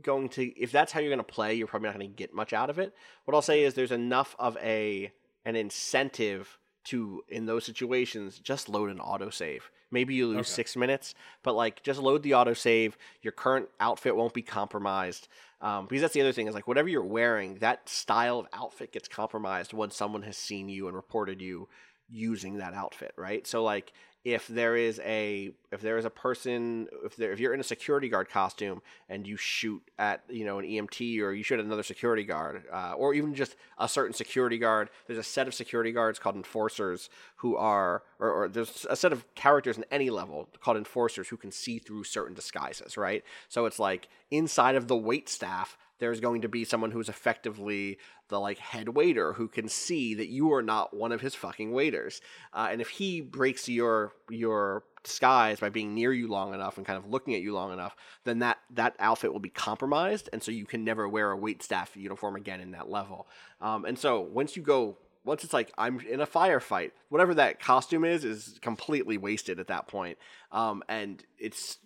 going 0.01 0.29
to 0.29 0.45
if 0.59 0.71
that's 0.71 0.91
how 0.91 0.99
you're 0.99 1.09
going 1.09 1.17
to 1.17 1.23
play 1.23 1.53
you're 1.53 1.67
probably 1.67 1.87
not 1.87 1.97
going 1.97 2.09
to 2.09 2.15
get 2.15 2.33
much 2.33 2.53
out 2.53 2.69
of 2.69 2.79
it. 2.79 2.93
What 3.25 3.35
i'll 3.35 3.41
say 3.41 3.63
is 3.63 3.73
there's 3.73 3.91
enough 3.91 4.35
of 4.39 4.57
a 4.57 5.11
an 5.45 5.55
incentive 5.55 6.57
to 6.85 7.23
in 7.29 7.45
those 7.45 7.65
situations 7.65 8.39
just 8.39 8.69
load 8.69 8.89
an 8.89 8.97
autosave. 8.97 9.61
Maybe 9.91 10.15
you 10.15 10.27
lose 10.27 10.47
six 10.47 10.75
minutes 10.75 11.13
but 11.43 11.53
like 11.53 11.83
just 11.83 11.99
load 11.99 12.23
the 12.23 12.31
autosave. 12.31 12.93
Your 13.21 13.33
current 13.33 13.69
outfit 13.79 14.15
won't 14.15 14.33
be 14.33 14.41
compromised 14.41 15.27
um, 15.61 15.85
because 15.85 16.01
that's 16.01 16.13
the 16.13 16.21
other 16.21 16.33
thing 16.33 16.47
is 16.47 16.55
like 16.55 16.67
whatever 16.67 16.89
you're 16.89 17.03
wearing 17.03 17.55
that 17.55 17.87
style 17.87 18.39
of 18.39 18.47
outfit 18.53 18.91
gets 18.91 19.07
compromised 19.07 19.73
when 19.73 19.91
someone 19.91 20.23
has 20.23 20.37
seen 20.37 20.69
you 20.69 20.87
and 20.87 20.95
reported 20.95 21.41
you 21.41 21.69
using 22.09 22.57
that 22.57 22.73
outfit 22.73 23.13
right? 23.17 23.45
So 23.45 23.63
like 23.63 23.93
if 24.23 24.47
there 24.47 24.77
is 24.77 25.01
a 25.03 25.51
if 25.71 25.81
there 25.81 25.97
is 25.97 26.05
a 26.05 26.09
person 26.09 26.87
if 27.03 27.15
there 27.17 27.33
if 27.33 27.39
you're 27.39 27.53
in 27.53 27.59
a 27.59 27.63
security 27.63 28.07
guard 28.07 28.29
costume 28.29 28.81
and 29.09 29.27
you 29.27 29.35
shoot 29.35 29.81
at 29.99 30.23
you 30.29 30.45
know 30.45 30.59
an 30.59 30.65
EMT 30.65 31.19
or 31.21 31.33
you 31.33 31.43
shoot 31.43 31.59
at 31.59 31.65
another 31.65 31.83
security 31.83 32.23
guard 32.23 32.63
uh, 32.71 32.93
or 32.95 33.13
even 33.13 33.35
just 33.35 33.55
a 33.77 33.87
certain 33.87 34.13
security 34.13 34.57
guard 34.57 34.89
there's 35.07 35.19
a 35.19 35.23
set 35.23 35.47
of 35.47 35.53
security 35.53 35.91
guards 35.91 36.19
called 36.19 36.35
enforcers 36.35 37.09
who 37.37 37.57
are 37.57 38.03
or, 38.19 38.31
or 38.31 38.47
there's 38.47 38.85
a 38.89 38.95
set 38.95 39.11
of 39.11 39.25
characters 39.35 39.77
in 39.77 39.85
any 39.91 40.09
level 40.09 40.47
called 40.61 40.77
enforcers 40.77 41.27
who 41.27 41.37
can 41.37 41.51
see 41.51 41.77
through 41.77 42.03
certain 42.03 42.33
disguises 42.33 42.95
right? 42.95 43.23
So 43.49 43.65
it's 43.65 43.79
like 43.79 44.07
inside 44.31 44.75
of 44.75 44.87
the 44.87 44.95
wait 44.95 45.27
staff 45.27 45.77
there's 45.99 46.19
going 46.19 46.41
to 46.41 46.49
be 46.49 46.65
someone 46.65 46.91
who's 46.91 47.09
effectively 47.09 47.97
the 48.29 48.39
like 48.39 48.57
head 48.57 48.89
waiter 48.89 49.33
who 49.33 49.47
can 49.47 49.67
see 49.67 50.13
that 50.13 50.27
you 50.27 50.53
are 50.53 50.61
not 50.61 50.95
one 50.95 51.11
of 51.11 51.21
his 51.21 51.35
fucking 51.35 51.71
waiters 51.71 52.21
uh, 52.53 52.67
and 52.71 52.81
if 52.81 52.89
he 52.89 53.21
breaks 53.21 53.69
your 53.69 54.13
your 54.29 54.83
disguise 55.03 55.59
by 55.59 55.69
being 55.69 55.93
near 55.93 56.13
you 56.13 56.27
long 56.27 56.53
enough 56.53 56.77
and 56.77 56.85
kind 56.85 56.97
of 56.97 57.09
looking 57.09 57.35
at 57.35 57.41
you 57.41 57.53
long 57.53 57.73
enough 57.73 57.95
then 58.23 58.39
that 58.39 58.57
that 58.69 58.95
outfit 58.99 59.31
will 59.31 59.39
be 59.39 59.49
compromised 59.49 60.29
and 60.31 60.41
so 60.41 60.51
you 60.51 60.65
can 60.65 60.83
never 60.83 61.07
wear 61.07 61.31
a 61.31 61.37
wait 61.37 61.61
staff 61.61 61.95
uniform 61.95 62.35
again 62.35 62.61
in 62.61 62.71
that 62.71 62.89
level 62.89 63.27
um, 63.61 63.85
and 63.85 63.99
so 63.99 64.21
once 64.21 64.55
you 64.55 64.63
go 64.63 64.97
once 65.25 65.43
it's 65.43 65.53
like 65.53 65.71
I'm 65.77 65.99
in 66.01 66.19
a 66.19 66.27
firefight, 66.27 66.91
whatever 67.09 67.33
that 67.35 67.59
costume 67.59 68.03
is 68.03 68.25
is 68.25 68.59
completely 68.61 69.17
wasted 69.17 69.59
at 69.59 69.67
that 69.67 69.87
point. 69.87 70.17
Um, 70.51 70.83
and 70.89 71.23
it's 71.37 71.77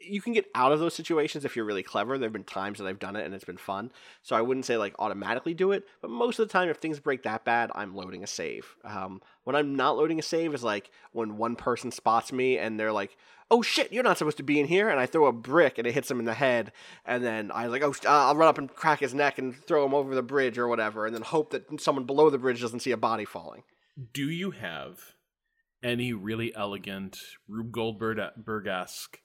you 0.00 0.20
can 0.20 0.32
get 0.32 0.46
out 0.54 0.72
of 0.72 0.78
those 0.78 0.94
situations 0.94 1.44
if 1.44 1.56
you're 1.56 1.64
really 1.64 1.82
clever. 1.82 2.18
There 2.18 2.26
have 2.26 2.32
been 2.32 2.44
times 2.44 2.78
that 2.78 2.86
I've 2.86 2.98
done 2.98 3.16
it 3.16 3.24
and 3.24 3.34
it's 3.34 3.44
been 3.44 3.56
fun. 3.56 3.90
So 4.22 4.36
I 4.36 4.40
wouldn't 4.42 4.66
say 4.66 4.76
like 4.76 4.94
automatically 4.98 5.54
do 5.54 5.72
it, 5.72 5.84
but 6.00 6.10
most 6.10 6.38
of 6.38 6.46
the 6.46 6.52
time, 6.52 6.68
if 6.68 6.76
things 6.76 7.00
break 7.00 7.24
that 7.24 7.44
bad, 7.44 7.70
I'm 7.74 7.94
loading 7.94 8.22
a 8.22 8.26
save. 8.26 8.76
Um, 8.84 9.20
when 9.44 9.56
I'm 9.56 9.74
not 9.74 9.96
loading 9.96 10.18
a 10.18 10.22
save 10.22 10.54
is 10.54 10.62
like 10.62 10.90
when 11.12 11.36
one 11.36 11.56
person 11.56 11.90
spots 11.90 12.32
me 12.32 12.58
and 12.58 12.78
they're 12.78 12.92
like, 12.92 13.16
"Oh 13.50 13.62
shit, 13.62 13.92
you're 13.92 14.04
not 14.04 14.18
supposed 14.18 14.36
to 14.36 14.42
be 14.42 14.60
in 14.60 14.66
here," 14.66 14.88
and 14.88 15.00
I 15.00 15.06
throw 15.06 15.26
a 15.26 15.32
brick 15.32 15.78
and 15.78 15.86
it 15.86 15.94
hits 15.94 16.10
him 16.10 16.20
in 16.20 16.26
the 16.26 16.34
head, 16.34 16.72
and 17.04 17.24
then 17.24 17.50
I 17.52 17.66
like, 17.66 17.82
"Oh, 17.82 17.94
uh, 18.04 18.08
I'll 18.28 18.36
run 18.36 18.48
up 18.48 18.58
and 18.58 18.72
crack 18.72 19.00
his 19.00 19.14
neck 19.14 19.38
and 19.38 19.56
throw 19.64 19.84
him 19.84 19.94
over 19.94 20.14
the 20.14 20.22
bridge 20.22 20.58
or 20.58 20.68
whatever," 20.68 21.06
and 21.06 21.14
then 21.14 21.22
hope 21.22 21.50
that 21.50 21.80
someone 21.80 22.04
below 22.04 22.30
the 22.30 22.38
bridge 22.38 22.60
doesn't 22.60 22.80
see 22.80 22.92
a 22.92 22.96
body 22.96 23.24
falling. 23.24 23.64
do 24.12 24.30
you 24.30 24.52
have 24.52 25.16
any 25.82 26.12
really 26.12 26.54
elegant 26.54 27.16
Rube 27.48 27.72
Goldberg 27.72 28.66
esque 28.66 29.18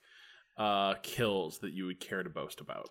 uh, 0.57 0.95
kills 1.01 1.59
that 1.59 1.73
you 1.73 1.85
would 1.85 1.99
care 1.99 2.23
to 2.23 2.29
boast 2.29 2.61
about? 2.61 2.89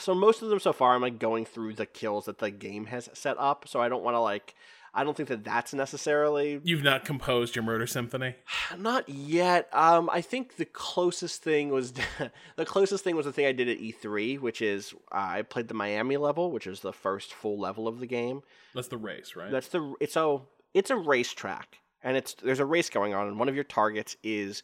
so 0.00 0.14
most 0.14 0.40
of 0.40 0.48
them 0.48 0.58
so 0.58 0.72
far 0.72 0.94
i'm 0.94 1.02
like 1.02 1.18
going 1.18 1.44
through 1.44 1.74
the 1.74 1.84
kills 1.84 2.24
that 2.24 2.38
the 2.38 2.50
game 2.50 2.86
has 2.86 3.10
set 3.12 3.36
up 3.38 3.68
so 3.68 3.82
i 3.82 3.88
don't 3.88 4.02
want 4.02 4.14
to 4.14 4.18
like 4.20 4.54
i 4.94 5.04
don't 5.04 5.14
think 5.14 5.28
that 5.28 5.44
that's 5.44 5.74
necessarily 5.74 6.58
You've 6.64 6.82
not 6.82 7.04
composed 7.04 7.54
your 7.54 7.64
murder 7.64 7.86
symphony. 7.86 8.34
not 8.78 9.06
yet 9.10 9.68
um 9.74 10.08
i 10.10 10.22
think 10.22 10.56
the 10.56 10.64
closest 10.64 11.42
thing 11.42 11.68
was 11.68 11.92
the 12.56 12.64
closest 12.64 13.04
thing 13.04 13.14
was 13.14 13.26
the 13.26 13.32
thing 13.32 13.44
i 13.44 13.52
did 13.52 13.68
at 13.68 13.78
e3 13.78 14.40
which 14.40 14.62
is 14.62 14.94
uh, 15.12 15.16
i 15.32 15.42
played 15.42 15.68
the 15.68 15.74
miami 15.74 16.16
level 16.16 16.50
which 16.50 16.66
is 16.66 16.80
the 16.80 16.92
first 16.92 17.34
full 17.34 17.58
level 17.60 17.86
of 17.86 18.00
the 18.00 18.06
game 18.06 18.40
That's 18.74 18.88
the 18.88 18.96
race, 18.96 19.36
right? 19.36 19.50
that's 19.50 19.68
the 19.68 19.94
it's 20.00 20.14
so 20.14 20.46
it's 20.72 20.88
a 20.88 20.96
racetrack 20.96 21.80
and 22.02 22.16
it's 22.16 22.32
there's 22.34 22.60
a 22.60 22.64
race 22.66 22.88
going 22.88 23.12
on 23.12 23.26
and 23.28 23.38
one 23.38 23.50
of 23.50 23.54
your 23.54 23.64
targets 23.64 24.16
is 24.22 24.62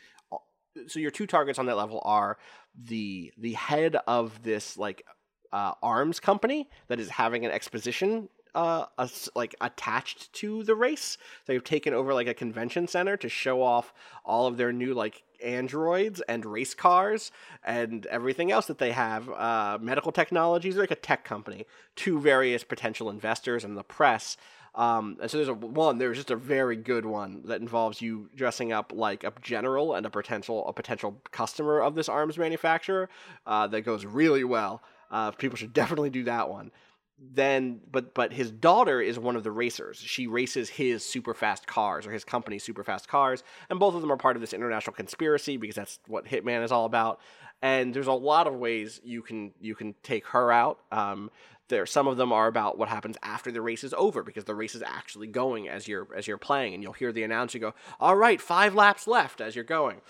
so 0.87 1.01
your 1.01 1.11
two 1.11 1.27
targets 1.27 1.59
on 1.59 1.67
that 1.67 1.77
level 1.77 2.01
are 2.05 2.39
the 2.75 3.33
the 3.37 3.53
head 3.55 3.97
of 4.07 4.43
this 4.43 4.77
like 4.77 5.05
uh, 5.53 5.73
arms 5.83 6.21
company 6.21 6.69
that 6.89 7.01
is 7.01 7.09
having 7.09 7.45
an 7.45 7.51
exposition 7.51 8.29
uh, 8.55 8.87
as- 8.99 9.29
like 9.35 9.55
attached 9.61 10.33
to 10.35 10.63
the 10.65 10.75
race. 10.75 11.19
They've 11.47 11.63
taken 11.63 11.95
over 11.95 12.15
like 12.15 12.27
a 12.27 12.35
convention 12.35 12.87
center 12.87 13.17
to 13.17 13.29
show 13.29 13.63
off 13.63 13.93
all 14.25 14.47
of 14.47 14.57
their 14.57 14.73
new 14.73 14.95
like 14.95 15.23
androids 15.43 16.21
and 16.29 16.45
race 16.45 16.75
cars 16.75 17.31
and 17.65 18.07
everything 18.07 18.51
else 18.51 18.67
that 18.67 18.79
they 18.79 18.93
have. 18.93 19.29
Uh, 19.31 19.79
medical 19.81 20.13
technologies, 20.13 20.77
like 20.77 20.91
a 20.91 20.97
tech 20.97 21.25
company 21.25 21.67
to 21.97 22.21
various 22.21 22.65
potential 22.65 23.11
investors 23.11 23.65
and 23.65 23.77
the 23.77 23.85
press. 23.85 24.37
Um, 24.75 25.17
and 25.21 25.31
so 25.31 25.39
there's 25.39 25.49
a 25.49 25.55
one. 25.55 25.99
There's 25.99 26.17
just 26.17 26.31
a 26.31 26.37
very 26.37 26.77
good 26.77 27.05
one 27.05 27.43
that 27.47 27.61
involves 27.61 28.01
you 28.01 28.31
dressing 28.35 28.73
up 28.73 28.93
like 28.95 29.25
a 29.25 29.33
general 29.43 29.95
and 29.95 30.07
a 30.07 30.11
potential 30.11 30.67
a 30.69 30.73
potential 30.73 31.21
customer 31.33 31.81
of 31.81 31.95
this 31.95 32.09
arms 32.09 32.39
manufacturer. 32.39 33.09
Uh, 33.47 33.67
that 33.69 33.83
goes 33.83 34.05
really 34.05 34.45
well. 34.45 34.83
Uh, 35.11 35.33
people 35.33 35.57
should 35.57 35.73
definitely 35.73 36.11
do 36.11 36.25
that 36.25 36.49
one. 36.49 36.71
Then, 37.19 37.81
but 37.91 38.15
but 38.15 38.33
his 38.33 38.51
daughter 38.51 39.01
is 39.01 39.19
one 39.19 39.37
of 39.37 39.45
the 39.45 39.51
racers. 39.51 39.99
She 39.99 40.27
races 40.27 40.71
his 40.71 41.05
super 41.05 41.35
fast 41.35 41.67
cars 41.67 42.07
or 42.07 42.13
his 42.13 42.25
company's 42.25 42.65
super 42.65 42.83
fast 42.83 43.09
cars, 43.09 43.43
and 43.69 43.79
both 43.79 43.95
of 43.95 44.01
them 44.01 44.11
are 44.11 44.17
part 44.17 44.37
of 44.37 44.41
this 44.41 44.55
international 44.55 44.95
conspiracy 44.95 45.59
because 45.59 45.77
that's 45.77 45.99
what 46.07 46.25
Hitman 46.25 46.65
is 46.65 46.73
all 46.73 46.87
about. 46.87 47.21
And 47.61 47.93
there's 47.93 48.07
a 48.07 48.13
lot 48.13 48.47
of 48.47 48.55
ways 48.55 49.01
you 49.05 49.21
can 49.21 49.53
you 49.61 49.75
can 49.75 49.95
take 50.03 50.27
her 50.29 50.51
out. 50.51 50.79
Um, 50.93 51.31
there, 51.71 51.87
some 51.87 52.07
of 52.07 52.19
them 52.19 52.33
are 52.33 52.47
about 52.47 52.77
what 52.77 52.91
happens 52.91 53.17
after 53.23 53.51
the 53.51 53.63
race 53.63 53.83
is 53.83 53.95
over 53.95 54.23
because 54.23 54.45
the 54.45 54.55
race 54.55 54.75
is 54.75 54.83
actually 54.83 55.27
going 55.27 55.69
as 55.69 55.89
you're 55.89 56.07
as 56.15 56.27
you're 56.27 56.39
playing, 56.39 56.75
and 56.75 56.83
you'll 56.83 56.93
hear 56.93 57.13
the 57.13 57.23
announcer 57.23 57.59
go, 57.59 57.75
"All 57.99 58.17
right, 58.17 58.41
five 58.41 58.75
laps 58.75 59.07
left" 59.07 59.41
as 59.41 59.57
you're 59.57 59.65
going. 59.65 60.03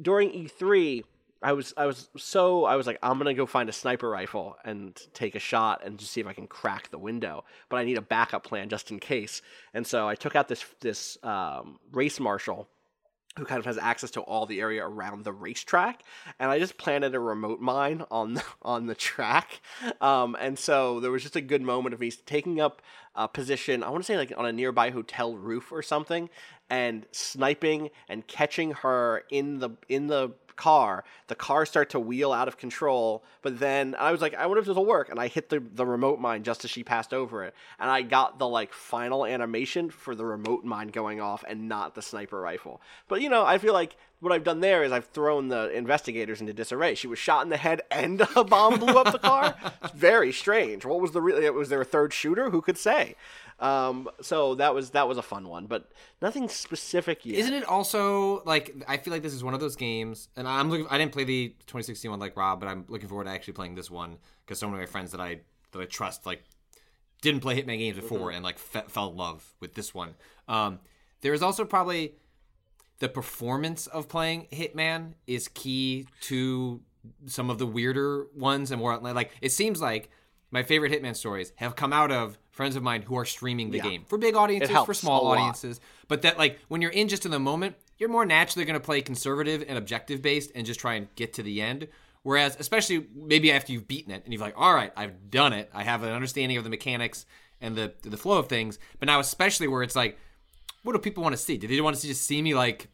During 0.00 0.30
E3, 0.30 1.04
I 1.44 1.52
was 1.52 1.74
I 1.76 1.86
was 1.86 2.08
so 2.16 2.64
I 2.64 2.76
was 2.76 2.86
like 2.86 2.98
I'm 3.02 3.18
gonna 3.18 3.34
go 3.34 3.46
find 3.46 3.68
a 3.68 3.72
sniper 3.72 4.08
rifle 4.08 4.56
and 4.64 5.00
take 5.12 5.34
a 5.34 5.38
shot 5.38 5.82
and 5.84 5.98
just 5.98 6.12
see 6.12 6.20
if 6.20 6.26
I 6.26 6.32
can 6.32 6.46
crack 6.46 6.90
the 6.90 6.98
window, 6.98 7.44
but 7.68 7.76
I 7.76 7.84
need 7.84 7.98
a 7.98 8.02
backup 8.02 8.44
plan 8.44 8.68
just 8.68 8.90
in 8.90 8.98
case. 8.98 9.42
And 9.72 9.86
so 9.86 10.08
I 10.08 10.14
took 10.14 10.36
out 10.36 10.48
this 10.48 10.64
this 10.80 11.18
um, 11.22 11.78
race 11.92 12.18
marshal 12.18 12.68
who 13.36 13.44
kind 13.44 13.58
of 13.58 13.64
has 13.64 13.78
access 13.78 14.10
to 14.12 14.20
all 14.20 14.46
the 14.46 14.60
area 14.60 14.86
around 14.86 15.24
the 15.24 15.32
racetrack, 15.32 16.02
and 16.38 16.50
I 16.50 16.58
just 16.58 16.78
planted 16.78 17.14
a 17.14 17.20
remote 17.20 17.60
mine 17.60 18.04
on 18.10 18.34
the, 18.34 18.44
on 18.62 18.86
the 18.86 18.94
track. 18.94 19.60
Um, 20.00 20.36
and 20.38 20.58
so 20.58 21.00
there 21.00 21.10
was 21.10 21.22
just 21.22 21.36
a 21.36 21.40
good 21.40 21.62
moment 21.62 21.94
of 21.94 22.00
me 22.00 22.10
taking 22.10 22.60
up 22.60 22.80
a 23.14 23.28
position. 23.28 23.82
I 23.82 23.90
want 23.90 24.02
to 24.02 24.06
say 24.06 24.16
like 24.16 24.32
on 24.36 24.46
a 24.46 24.52
nearby 24.52 24.90
hotel 24.90 25.36
roof 25.36 25.72
or 25.72 25.82
something, 25.82 26.30
and 26.70 27.06
sniping 27.12 27.90
and 28.08 28.26
catching 28.26 28.72
her 28.72 29.24
in 29.30 29.58
the 29.58 29.70
in 29.88 30.06
the 30.06 30.32
car, 30.56 31.04
the 31.28 31.34
car 31.34 31.66
start 31.66 31.90
to 31.90 32.00
wheel 32.00 32.32
out 32.32 32.48
of 32.48 32.56
control. 32.56 33.24
But 33.42 33.58
then 33.58 33.94
I 33.98 34.12
was 34.12 34.20
like, 34.20 34.34
I 34.34 34.46
wonder 34.46 34.60
if 34.60 34.66
this 34.66 34.76
will 34.76 34.86
work. 34.86 35.08
And 35.08 35.20
I 35.20 35.28
hit 35.28 35.48
the, 35.48 35.60
the 35.60 35.86
remote 35.86 36.18
mine 36.20 36.42
just 36.42 36.64
as 36.64 36.70
she 36.70 36.84
passed 36.84 37.12
over 37.12 37.44
it. 37.44 37.54
And 37.78 37.90
I 37.90 38.02
got 38.02 38.38
the 38.38 38.48
like 38.48 38.72
final 38.72 39.24
animation 39.26 39.90
for 39.90 40.14
the 40.14 40.24
remote 40.24 40.64
mine 40.64 40.88
going 40.88 41.20
off 41.20 41.44
and 41.46 41.68
not 41.68 41.94
the 41.94 42.02
sniper 42.02 42.40
rifle. 42.40 42.80
But 43.08 43.20
you 43.20 43.28
know, 43.28 43.44
I 43.44 43.58
feel 43.58 43.72
like 43.72 43.96
what 44.24 44.32
I've 44.32 44.42
done 44.42 44.60
there 44.60 44.82
is 44.82 44.90
I've 44.90 45.06
thrown 45.06 45.48
the 45.48 45.70
investigators 45.70 46.40
into 46.40 46.52
disarray. 46.52 46.94
She 46.94 47.06
was 47.06 47.18
shot 47.18 47.44
in 47.44 47.50
the 47.50 47.56
head 47.56 47.82
and 47.90 48.20
a 48.34 48.42
bomb 48.42 48.80
blew 48.80 48.94
up 48.94 49.12
the 49.12 49.18
car. 49.18 49.54
It's 49.82 49.92
very 49.94 50.32
strange. 50.32 50.84
What 50.84 51.00
was 51.00 51.12
the 51.12 51.20
real? 51.20 51.52
Was 51.52 51.68
there 51.68 51.80
a 51.80 51.84
third 51.84 52.12
shooter? 52.12 52.50
Who 52.50 52.60
could 52.60 52.78
say? 52.78 53.14
Um, 53.60 54.08
so 54.20 54.56
that 54.56 54.74
was 54.74 54.90
that 54.90 55.06
was 55.06 55.18
a 55.18 55.22
fun 55.22 55.48
one, 55.48 55.66
but 55.66 55.92
nothing 56.20 56.48
specific 56.48 57.24
yet. 57.24 57.38
Isn't 57.38 57.54
it 57.54 57.64
also 57.64 58.42
like 58.44 58.74
I 58.88 58.96
feel 58.96 59.12
like 59.12 59.22
this 59.22 59.34
is 59.34 59.44
one 59.44 59.54
of 59.54 59.60
those 59.60 59.76
games, 59.76 60.28
and 60.36 60.48
I'm 60.48 60.70
looking. 60.70 60.86
I 60.90 60.98
didn't 60.98 61.12
play 61.12 61.24
the 61.24 61.48
2016 61.66 62.10
one 62.10 62.18
like 62.18 62.36
Rob, 62.36 62.58
but 62.58 62.68
I'm 62.68 62.84
looking 62.88 63.08
forward 63.08 63.24
to 63.24 63.30
actually 63.30 63.52
playing 63.52 63.76
this 63.76 63.90
one 63.90 64.16
because 64.44 64.58
so 64.58 64.66
many 64.66 64.82
of 64.82 64.88
my 64.88 64.90
friends 64.90 65.12
that 65.12 65.20
I 65.20 65.40
that 65.70 65.80
I 65.80 65.84
trust 65.84 66.26
like 66.26 66.42
didn't 67.22 67.40
play 67.40 67.60
Hitman 67.60 67.78
games 67.78 67.96
before 67.96 68.30
and 68.30 68.42
like 68.42 68.58
fe- 68.58 68.84
fell 68.88 69.10
in 69.10 69.16
love 69.16 69.54
with 69.60 69.74
this 69.74 69.94
one. 69.94 70.14
Um, 70.48 70.80
there 71.20 71.32
is 71.32 71.42
also 71.42 71.64
probably 71.64 72.16
the 72.98 73.08
performance 73.08 73.86
of 73.86 74.08
playing 74.08 74.46
Hitman 74.52 75.14
is 75.26 75.48
key 75.48 76.06
to 76.22 76.80
some 77.26 77.50
of 77.50 77.58
the 77.58 77.66
weirder 77.66 78.26
ones 78.34 78.70
and 78.70 78.80
more 78.80 78.96
like 78.98 79.30
it 79.42 79.52
seems 79.52 79.80
like 79.80 80.10
my 80.50 80.62
favorite 80.62 80.92
Hitman 80.92 81.16
stories 81.16 81.52
have 81.56 81.76
come 81.76 81.92
out 81.92 82.10
of 82.12 82.38
friends 82.52 82.76
of 82.76 82.82
mine 82.82 83.02
who 83.02 83.16
are 83.18 83.24
streaming 83.24 83.70
the 83.70 83.78
Yeah. 83.78 83.82
game 83.82 84.04
for 84.06 84.16
big 84.16 84.36
audiences, 84.36 84.76
for 84.86 84.94
small 84.94 85.26
audiences. 85.26 85.80
But 86.06 86.22
that 86.22 86.38
like 86.38 86.60
when 86.68 86.80
you're 86.80 86.92
in 86.92 87.08
just 87.08 87.24
in 87.26 87.32
the 87.32 87.40
moment, 87.40 87.74
you're 87.98 88.08
more 88.08 88.24
naturally 88.24 88.64
going 88.64 88.78
to 88.78 88.84
play 88.84 89.00
conservative 89.02 89.64
and 89.66 89.76
objective 89.76 90.22
based 90.22 90.52
and 90.54 90.64
just 90.64 90.78
try 90.80 90.94
and 90.94 91.12
get 91.16 91.32
to 91.34 91.42
the 91.42 91.60
end. 91.60 91.88
Whereas, 92.22 92.56
especially 92.58 93.06
maybe 93.14 93.52
after 93.52 93.72
you've 93.72 93.86
beaten 93.88 94.10
it 94.12 94.22
and 94.24 94.32
you're 94.32 94.40
like, 94.40 94.54
all 94.56 94.72
right, 94.74 94.92
I've 94.96 95.30
done 95.30 95.52
it. 95.52 95.68
I 95.74 95.82
have 95.82 96.04
an 96.04 96.12
understanding 96.12 96.56
of 96.56 96.64
the 96.64 96.70
mechanics 96.70 97.26
and 97.60 97.76
the 97.76 97.92
the 98.02 98.16
flow 98.16 98.38
of 98.38 98.48
things. 98.48 98.78
But 98.98 99.06
now, 99.06 99.18
especially 99.20 99.68
where 99.68 99.82
it's 99.82 99.96
like, 99.96 100.16
what 100.84 100.92
do 100.92 100.98
people 100.98 101.22
want 101.22 101.34
to 101.34 101.42
see? 101.42 101.56
Do 101.56 101.66
they 101.66 101.80
want 101.80 101.96
to 101.96 102.06
just 102.06 102.22
see 102.22 102.40
me 102.40 102.54
like 102.54 102.88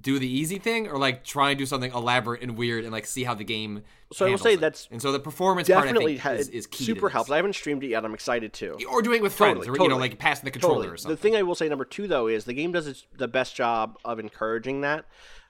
do 0.00 0.18
the 0.18 0.26
easy 0.26 0.58
thing 0.58 0.88
or 0.88 0.96
like 0.96 1.24
try 1.24 1.50
and 1.50 1.58
do 1.58 1.66
something 1.66 1.92
elaborate 1.92 2.40
and 2.42 2.56
weird 2.56 2.84
and 2.84 2.92
like 2.92 3.04
see 3.06 3.24
how 3.24 3.34
the 3.34 3.44
game? 3.44 3.82
So 4.12 4.24
I 4.24 4.30
will 4.30 4.38
say 4.38 4.54
it? 4.54 4.60
that's 4.60 4.88
and 4.90 5.02
so 5.02 5.12
the 5.12 5.18
performance 5.20 5.68
part 5.68 5.82
I 5.82 5.86
Definitely 5.88 6.18
think 6.18 6.40
is, 6.40 6.48
is 6.48 6.66
key. 6.66 6.84
super 6.84 7.08
helps. 7.10 7.30
I 7.30 7.36
haven't 7.36 7.54
streamed 7.54 7.82
it 7.84 7.88
yet. 7.88 8.04
I'm 8.04 8.14
excited 8.14 8.52
to. 8.54 8.78
or 8.88 9.02
doing 9.02 9.18
it 9.18 9.22
with 9.22 9.34
friends, 9.34 9.66
Totally, 9.66 9.78
or 9.78 9.82
you 9.82 9.88
know, 9.90 9.96
like 9.98 10.18
passing 10.18 10.44
the 10.44 10.52
controller 10.52 10.76
Totally. 10.76 10.94
or 10.94 10.96
something. 10.96 11.16
The 11.16 11.20
thing 11.20 11.36
I 11.36 11.42
will 11.42 11.56
say 11.56 11.68
number 11.68 11.84
two 11.84 12.06
though 12.06 12.28
is 12.28 12.44
the 12.44 12.54
game 12.54 12.72
does 12.72 12.86
its, 12.86 13.04
the 13.16 13.28
best 13.28 13.54
job 13.56 13.98
of 14.04 14.18
encouraging 14.18 14.80
that 14.82 15.04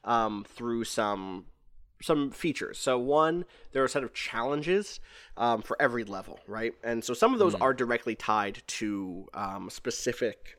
um, 0.04 0.44
through 0.48 0.84
some 0.84 1.44
some 2.02 2.30
features. 2.30 2.78
So 2.78 2.98
one, 2.98 3.44
there 3.72 3.82
are 3.82 3.86
a 3.86 3.88
set 3.88 4.04
of 4.04 4.12
challenges 4.14 5.00
um, 5.36 5.62
for 5.62 5.80
every 5.80 6.04
level, 6.04 6.40
right? 6.46 6.72
And 6.82 7.04
so 7.04 7.14
some 7.14 7.32
of 7.32 7.38
those 7.38 7.54
are 7.54 7.72
directly 7.72 8.14
tied 8.14 8.62
to 8.66 9.26
um, 9.32 9.70
specific 9.70 10.58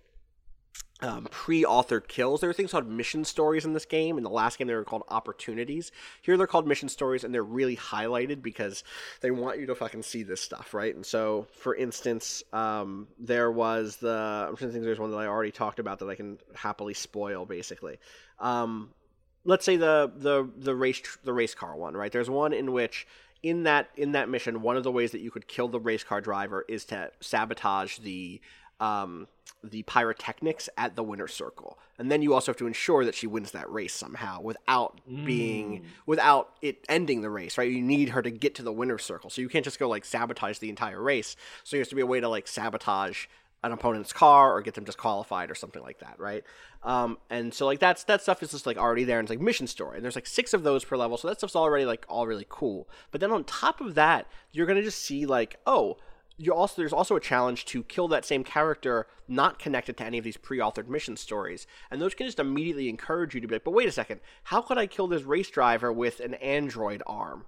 um, 1.02 1.28
pre-authored 1.30 2.08
kills. 2.08 2.42
There 2.42 2.50
are 2.50 2.54
things 2.54 2.72
called 2.72 2.88
mission 2.88 3.26
stories 3.26 3.66
in 3.66 3.74
this 3.74 3.86
game. 3.86 4.18
In 4.18 4.24
the 4.24 4.30
last 4.30 4.58
game, 4.58 4.68
they 4.68 4.74
were 4.74 4.86
called 4.86 5.04
opportunities. 5.10 5.92
Here, 6.22 6.38
they're 6.38 6.48
called 6.48 6.68
mission 6.68 6.88
stories, 6.88 7.24
and 7.24 7.34
they're 7.34 7.44
really 7.44 7.76
highlighted 7.76 8.42
because 8.42 8.84
they 9.22 9.30
want 9.30 9.60
you 9.60 9.66
to 9.66 9.76
fucking 9.76 10.04
see 10.04 10.24
this 10.24 10.42
stuff, 10.42 10.74
right? 10.74 10.96
And 10.96 11.06
so, 11.06 11.48
for 11.60 11.76
instance, 11.76 12.44
um, 12.54 13.08
there 13.20 13.52
was 13.52 13.98
the 13.98 14.48
I'm 14.50 14.56
trying 14.56 14.70
to 14.70 14.74
think. 14.74 14.86
There's 14.86 15.00
one 15.00 15.12
that 15.12 15.18
I 15.18 15.28
already 15.28 15.52
talked 15.52 15.80
about 15.80 16.00
that 16.00 16.10
I 16.10 16.16
can 16.16 16.40
happily 16.56 16.94
spoil, 16.94 17.46
basically. 17.46 18.00
Um, 18.40 18.92
let's 19.44 19.66
say 19.66 19.76
the 19.76 20.12
the 20.16 20.50
the 20.58 20.76
race 20.76 21.02
the 21.24 21.34
race 21.34 21.54
car 21.54 21.76
one, 21.76 21.96
right? 21.96 22.12
There's 22.12 22.30
one 22.30 22.54
in 22.54 22.72
which 22.72 23.06
in 23.44 23.64
that 23.64 23.90
in 23.96 24.14
that 24.14 24.30
mission, 24.30 24.62
one 24.62 24.78
of 24.78 24.84
the 24.84 24.92
ways 24.92 25.12
that 25.12 25.20
you 25.20 25.30
could 25.30 25.48
kill 25.48 25.68
the 25.68 25.80
race 25.80 26.04
car 26.04 26.22
driver 26.22 26.66
is 26.68 26.86
to 26.86 27.12
sabotage 27.20 28.00
the 28.00 28.42
um, 28.80 29.28
the 29.64 29.84
pyrotechnics 29.84 30.70
at 30.78 30.96
the 30.96 31.04
winner's 31.04 31.34
circle, 31.34 31.78
and 31.98 32.12
then 32.12 32.22
you 32.22 32.34
also 32.34 32.52
have 32.52 32.58
to 32.58 32.68
ensure 32.68 33.06
that 33.06 33.16
she 33.16 33.28
wins 33.28 33.52
that 33.52 33.72
race 33.72 33.94
somehow 33.94 34.42
without 34.42 35.02
being 35.26 35.86
without 36.06 36.52
it 36.62 36.86
ending 36.90 37.22
the 37.22 37.30
race. 37.30 37.58
Right? 37.58 37.72
You 37.72 37.82
need 37.82 38.10
her 38.10 38.22
to 38.22 38.32
get 38.32 38.56
to 38.56 38.64
the 38.64 38.72
winner's 38.74 39.04
circle, 39.04 39.30
so 39.30 39.42
you 39.42 39.50
can't 39.50 39.66
just 39.66 39.80
go 39.80 39.88
like 39.88 40.06
sabotage 40.06 40.60
the 40.60 40.70
entire 40.70 41.02
race. 41.02 41.36
So 41.64 41.76
there 41.76 41.82
has 41.82 41.90
to 41.90 41.96
be 41.96 42.02
a 42.02 42.06
way 42.06 42.20
to 42.20 42.30
like 42.30 42.48
sabotage 42.48 43.26
an 43.66 43.72
opponent's 43.72 44.14
car 44.14 44.56
or 44.56 44.62
get 44.62 44.76
them 44.76 44.84
disqualified 44.84 45.50
or 45.50 45.56
something 45.56 45.82
like 45.82 45.98
that, 46.00 46.20
right? 46.20 46.44
Um, 46.84 47.18
and 47.32 47.52
so 47.52 47.66
like 47.66 47.80
that's 47.80 48.04
that 48.04 48.22
stuff 48.22 48.44
is 48.44 48.52
just 48.52 48.68
like 48.68 48.78
already 48.78 49.04
there 49.04 49.18
and 49.18 49.26
it's 49.26 49.32
like 49.32 49.42
mission 49.42 49.66
story. 49.66 49.98
And 49.98 50.04
there's 50.04 50.16
like 50.16 50.28
six 50.28 50.54
of 50.54 50.62
those 50.62 50.86
per 50.86 50.96
level, 50.96 51.18
so 51.18 51.28
that 51.28 51.40
stuff's 51.40 51.56
already 51.56 51.84
like 51.84 52.06
all 52.08 52.28
really 52.28 52.46
cool. 52.48 52.88
But 53.10 53.22
then 53.22 53.32
on 53.32 53.44
top 53.44 53.82
of 53.82 53.96
that, 53.96 54.28
you're 54.52 54.68
gonna 54.68 54.84
just 54.84 55.02
see 55.02 55.26
like, 55.26 55.60
oh, 55.66 55.98
you 56.38 56.54
also 56.54 56.74
there's 56.78 56.94
also 56.94 57.16
a 57.16 57.20
challenge 57.20 57.66
to 57.66 57.84
kill 57.84 58.08
that 58.10 58.26
same 58.26 58.44
character 58.44 59.08
not 59.28 59.58
connected 59.60 59.98
to 59.98 60.04
any 60.04 60.18
of 60.18 60.24
these 60.24 60.38
pre-authored 60.38 60.88
mission 60.88 61.18
stories. 61.18 61.66
And 61.90 62.02
those 62.02 62.14
can 62.14 62.26
just 62.26 62.40
immediately 62.40 62.90
encourage 62.90 63.34
you 63.34 63.42
to 63.42 63.48
be 63.48 63.56
like, 63.56 63.64
but 63.64 63.72
wait 63.72 63.88
a 63.88 63.92
second, 63.92 64.20
how 64.44 64.62
could 64.62 64.78
I 64.78 64.88
kill 64.88 65.08
this 65.08 65.24
race 65.24 65.50
driver 65.50 65.92
with 65.92 66.20
an 66.20 66.34
android 66.36 67.02
arm? 67.08 67.46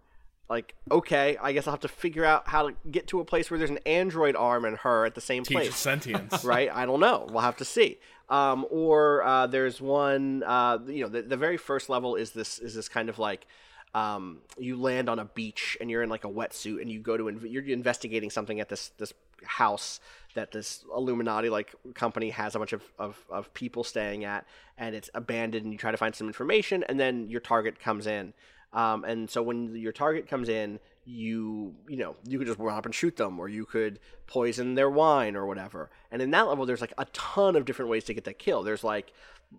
like 0.49 0.76
okay 0.89 1.38
i 1.41 1.51
guess 1.51 1.68
i'll 1.68 1.73
have 1.73 1.80
to 1.81 1.88
figure 1.88 2.23
out 2.23 2.47
how 2.47 2.69
to 2.69 2.76
get 2.89 3.07
to 3.07 3.19
a 3.19 3.26
place 3.26 3.51
where 3.51 3.57
there's 3.57 3.69
an 3.69 3.80
android 3.85 4.35
arm 4.35 4.65
and 4.65 4.77
her 4.77 5.05
at 5.05 5.15
the 5.15 5.22
same 5.22 5.43
Teach 5.43 5.57
place 5.57 5.76
sentience. 5.76 6.43
right 6.45 6.69
i 6.73 6.85
don't 6.85 6.99
know 6.99 7.27
we'll 7.30 7.41
have 7.41 7.57
to 7.57 7.65
see 7.65 7.99
um, 8.30 8.65
or 8.69 9.23
uh, 9.23 9.47
there's 9.47 9.80
one 9.80 10.43
uh, 10.43 10.77
you 10.85 11.01
know 11.01 11.09
the, 11.09 11.22
the 11.22 11.38
very 11.38 11.55
first 11.55 11.89
level 11.89 12.15
is 12.15 12.31
this 12.31 12.59
is 12.59 12.76
this 12.76 12.89
kind 12.89 13.07
of 13.07 13.19
like 13.19 13.47
um, 13.93 14.39
you 14.57 14.80
land 14.80 15.09
on 15.09 15.19
a 15.19 15.26
beach 15.26 15.77
and 15.80 15.89
you're 15.89 16.03
in 16.03 16.09
like 16.09 16.26
a 16.26 16.30
wetsuit 16.30 16.81
and 16.81 16.91
you 16.91 16.99
go 16.99 17.18
to 17.18 17.26
inv- 17.26 17.51
you're 17.51 17.64
investigating 17.64 18.30
something 18.30 18.59
at 18.59 18.69
this 18.69 18.89
this 18.97 19.14
house 19.43 19.99
that 20.34 20.51
this 20.51 20.84
Illuminati 20.95 21.49
like 21.49 21.73
company 21.93 22.30
has 22.31 22.55
a 22.55 22.59
bunch 22.59 22.73
of, 22.73 22.84
of, 22.99 23.18
of 23.30 23.53
people 23.53 23.84
staying 23.84 24.23
at 24.23 24.45
and 24.77 24.95
it's 24.95 25.09
abandoned 25.14 25.64
and 25.64 25.73
you 25.73 25.80
try 25.80 25.91
to 25.91 25.97
find 25.97 26.15
some 26.15 26.27
information 26.27 26.84
and 26.84 26.99
then 26.99 27.30
your 27.30 27.41
target 27.41 27.80
comes 27.80 28.07
in. 28.07 28.34
Um, 28.73 29.03
and 29.05 29.30
so 29.30 29.41
when 29.41 29.76
your 29.76 29.93
target 29.93 30.27
comes 30.27 30.49
in 30.49 30.80
you 31.05 31.73
you 31.88 31.95
know 31.95 32.18
you 32.27 32.38
could 32.38 32.47
just 32.47 32.59
run 32.59 32.77
up 32.77 32.85
and 32.85 32.93
shoot 32.93 33.15
them 33.15 33.39
or 33.39 33.47
you 33.47 33.65
could 33.65 33.97
poison 34.27 34.76
their 34.76 34.89
wine 34.89 35.35
or 35.35 35.47
whatever. 35.47 35.89
And 36.11 36.22
in 36.22 36.31
that 36.31 36.47
level 36.47 36.65
there's 36.65 36.81
like 36.81 36.93
a 36.97 37.05
ton 37.14 37.55
of 37.55 37.65
different 37.65 37.89
ways 37.89 38.03
to 38.05 38.14
get 38.14 38.26
that 38.26 38.38
kill. 38.38 38.64
There's 38.64 38.84
like 38.84 39.14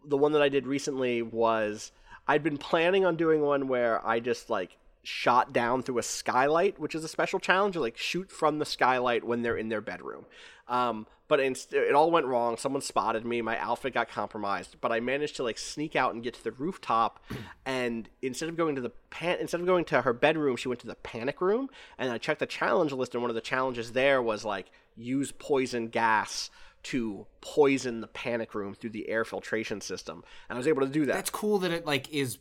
the 0.05 0.19
one 0.19 0.33
that 0.33 0.43
i 0.43 0.51
did 0.51 0.67
recently 0.67 1.23
was 1.23 1.93
i'd 2.29 2.43
been 2.43 2.59
planning 2.59 3.05
on 3.05 3.17
doing 3.17 3.41
one 3.41 3.69
where 3.69 4.07
i 4.07 4.21
just 4.21 4.49
like 4.49 4.77
shot 5.09 5.55
down 5.55 5.83
through 5.83 5.99
a 5.99 6.03
skylight 6.03 6.79
which 6.79 6.95
is 6.95 7.03
a 7.03 7.09
special 7.09 7.39
challenge 7.39 7.75
you 7.75 7.81
like 7.81 7.97
shoot 7.97 8.31
from 8.31 8.59
the 8.59 8.65
skylight 8.65 9.25
when 9.25 9.43
they're 9.43 9.57
in 9.57 9.71
their 9.71 9.81
bedroom. 9.81 10.27
Um, 10.69 11.07
but 11.29 11.41
inst- 11.41 11.73
it 11.73 11.95
all 11.95 12.11
went 12.11 12.27
wrong. 12.27 12.57
Someone 12.59 12.83
spotted 12.83 13.25
me. 13.25 13.41
My 13.41 13.59
outfit 13.59 13.95
got 13.95 14.11
compromised. 14.11 14.77
But 14.81 14.93
i 14.93 15.01
managed 15.01 15.37
to 15.37 15.43
like 15.43 15.57
sneak 15.57 15.97
out 15.97 16.13
and 16.13 16.23
get 16.23 16.35
to 16.35 16.45
the 16.45 16.53
rooftop 16.53 17.25
and 17.65 18.09
instead 18.21 18.51
of 18.51 18.57
going 18.57 18.75
to 18.75 18.83
the 18.83 18.93
pan- 19.11 19.39
instead 19.41 19.61
of 19.61 19.67
going 19.67 19.87
to 19.87 20.03
her 20.03 20.13
bedroom 20.13 20.57
she 20.57 20.69
went 20.69 20.81
to 20.81 20.87
the 20.87 20.95
panic 20.97 21.41
room. 21.41 21.71
And 21.97 22.13
i 22.13 22.19
checked 22.19 22.41
the 22.41 22.47
challenge 22.47 22.93
list 22.93 23.15
and 23.15 23.23
one 23.23 23.31
of 23.31 23.35
the 23.35 23.41
challenges 23.41 23.93
there 23.93 24.21
was 24.21 24.45
like 24.45 24.67
use 24.95 25.33
poison 25.33 25.89
gas 25.89 26.51
to 26.91 27.27
poison 27.41 28.01
the 28.01 28.07
panic 28.07 28.55
room 28.55 28.75
through 28.75 28.91
the 28.91 29.09
air 29.09 29.25
filtration 29.25 29.81
system 29.81 30.23
and 30.49 30.57
i 30.57 30.59
was 30.59 30.67
able 30.69 30.83
to 30.83 30.93
do 30.93 31.05
that 31.07 31.15
That's 31.15 31.31
cool 31.31 31.59
that 31.61 31.71
it 31.71 31.85
like 31.87 32.09
is 32.11 32.39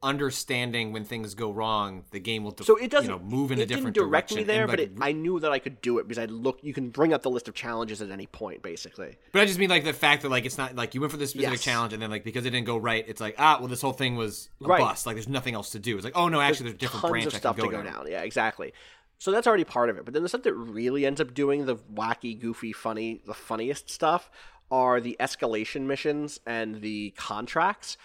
understanding 0.00 0.92
when 0.92 1.04
things 1.04 1.34
go 1.34 1.50
wrong. 1.50 2.04
The 2.12 2.20
game 2.20 2.44
will 2.44 2.54
so 2.62 2.76
it 2.76 2.88
doesn't 2.88 3.10
you 3.10 3.18
know 3.18 3.22
move 3.24 3.50
in 3.50 3.58
it 3.58 3.62
a 3.62 3.66
different 3.66 3.94
didn't 3.94 4.06
direct 4.08 4.28
direction. 4.28 4.36
me 4.48 4.52
there 4.54 4.62
and, 4.62 4.70
but 4.70 4.78
it, 4.78 4.92
i 5.00 5.10
knew 5.10 5.40
that 5.40 5.50
i 5.50 5.58
could 5.58 5.80
do 5.80 5.98
it 5.98 6.06
because 6.06 6.22
i 6.22 6.26
look. 6.26 6.60
you 6.62 6.72
can 6.72 6.90
bring 6.90 7.12
up 7.12 7.22
the 7.22 7.30
list 7.30 7.48
of 7.48 7.54
challenges 7.54 8.00
at 8.00 8.08
any 8.10 8.26
point 8.28 8.62
basically 8.62 9.16
But 9.32 9.42
I 9.42 9.46
just 9.46 9.58
mean 9.58 9.68
like 9.70 9.82
the 9.82 9.92
fact 9.92 10.22
that 10.22 10.28
like 10.30 10.44
it's 10.46 10.56
not 10.56 10.76
like 10.76 10.94
you 10.94 11.00
went 11.00 11.10
for 11.10 11.16
this 11.16 11.30
specific 11.30 11.54
Yes. 11.58 11.62
challenge 11.64 11.92
and 11.94 12.00
then 12.00 12.10
like 12.10 12.22
because 12.22 12.46
it 12.46 12.50
didn't 12.50 12.66
go 12.66 12.76
right, 12.76 13.04
it's 13.08 13.20
like 13.20 13.34
ah 13.38 13.56
well 13.58 13.66
this 13.68 13.82
whole 13.82 13.92
thing 13.92 14.14
was 14.14 14.48
a 14.62 14.68
Right. 14.68 14.80
bust. 14.80 15.04
Like 15.04 15.16
there's 15.16 15.28
nothing 15.28 15.54
else 15.54 15.70
to 15.70 15.80
do. 15.80 15.96
It's 15.96 16.04
like 16.04 16.16
oh 16.16 16.28
no 16.28 16.40
actually 16.40 16.64
there's 16.66 16.74
a 16.74 16.78
different 16.78 17.08
branch 17.08 17.26
of 17.26 17.34
I 17.34 17.38
stuff 17.38 17.56
can 17.56 17.64
to 17.64 17.70
go 17.76 17.82
down. 17.82 18.06
Yeah, 18.08 18.22
exactly. 18.22 18.72
So 19.18 19.32
that's 19.32 19.46
already 19.46 19.64
part 19.64 19.90
of 19.90 19.98
it. 19.98 20.04
But 20.04 20.14
then 20.14 20.22
the 20.22 20.28
stuff 20.28 20.42
that 20.42 20.54
really 20.54 21.04
ends 21.04 21.20
up 21.20 21.34
doing 21.34 21.66
the 21.66 21.76
wacky, 21.76 22.38
goofy, 22.38 22.72
funny, 22.72 23.20
the 23.26 23.34
funniest 23.34 23.90
stuff 23.90 24.30
are 24.70 25.00
the 25.00 25.16
escalation 25.18 25.82
missions 25.82 26.40
and 26.46 26.80
the 26.80 27.10
contracts. 27.16 27.96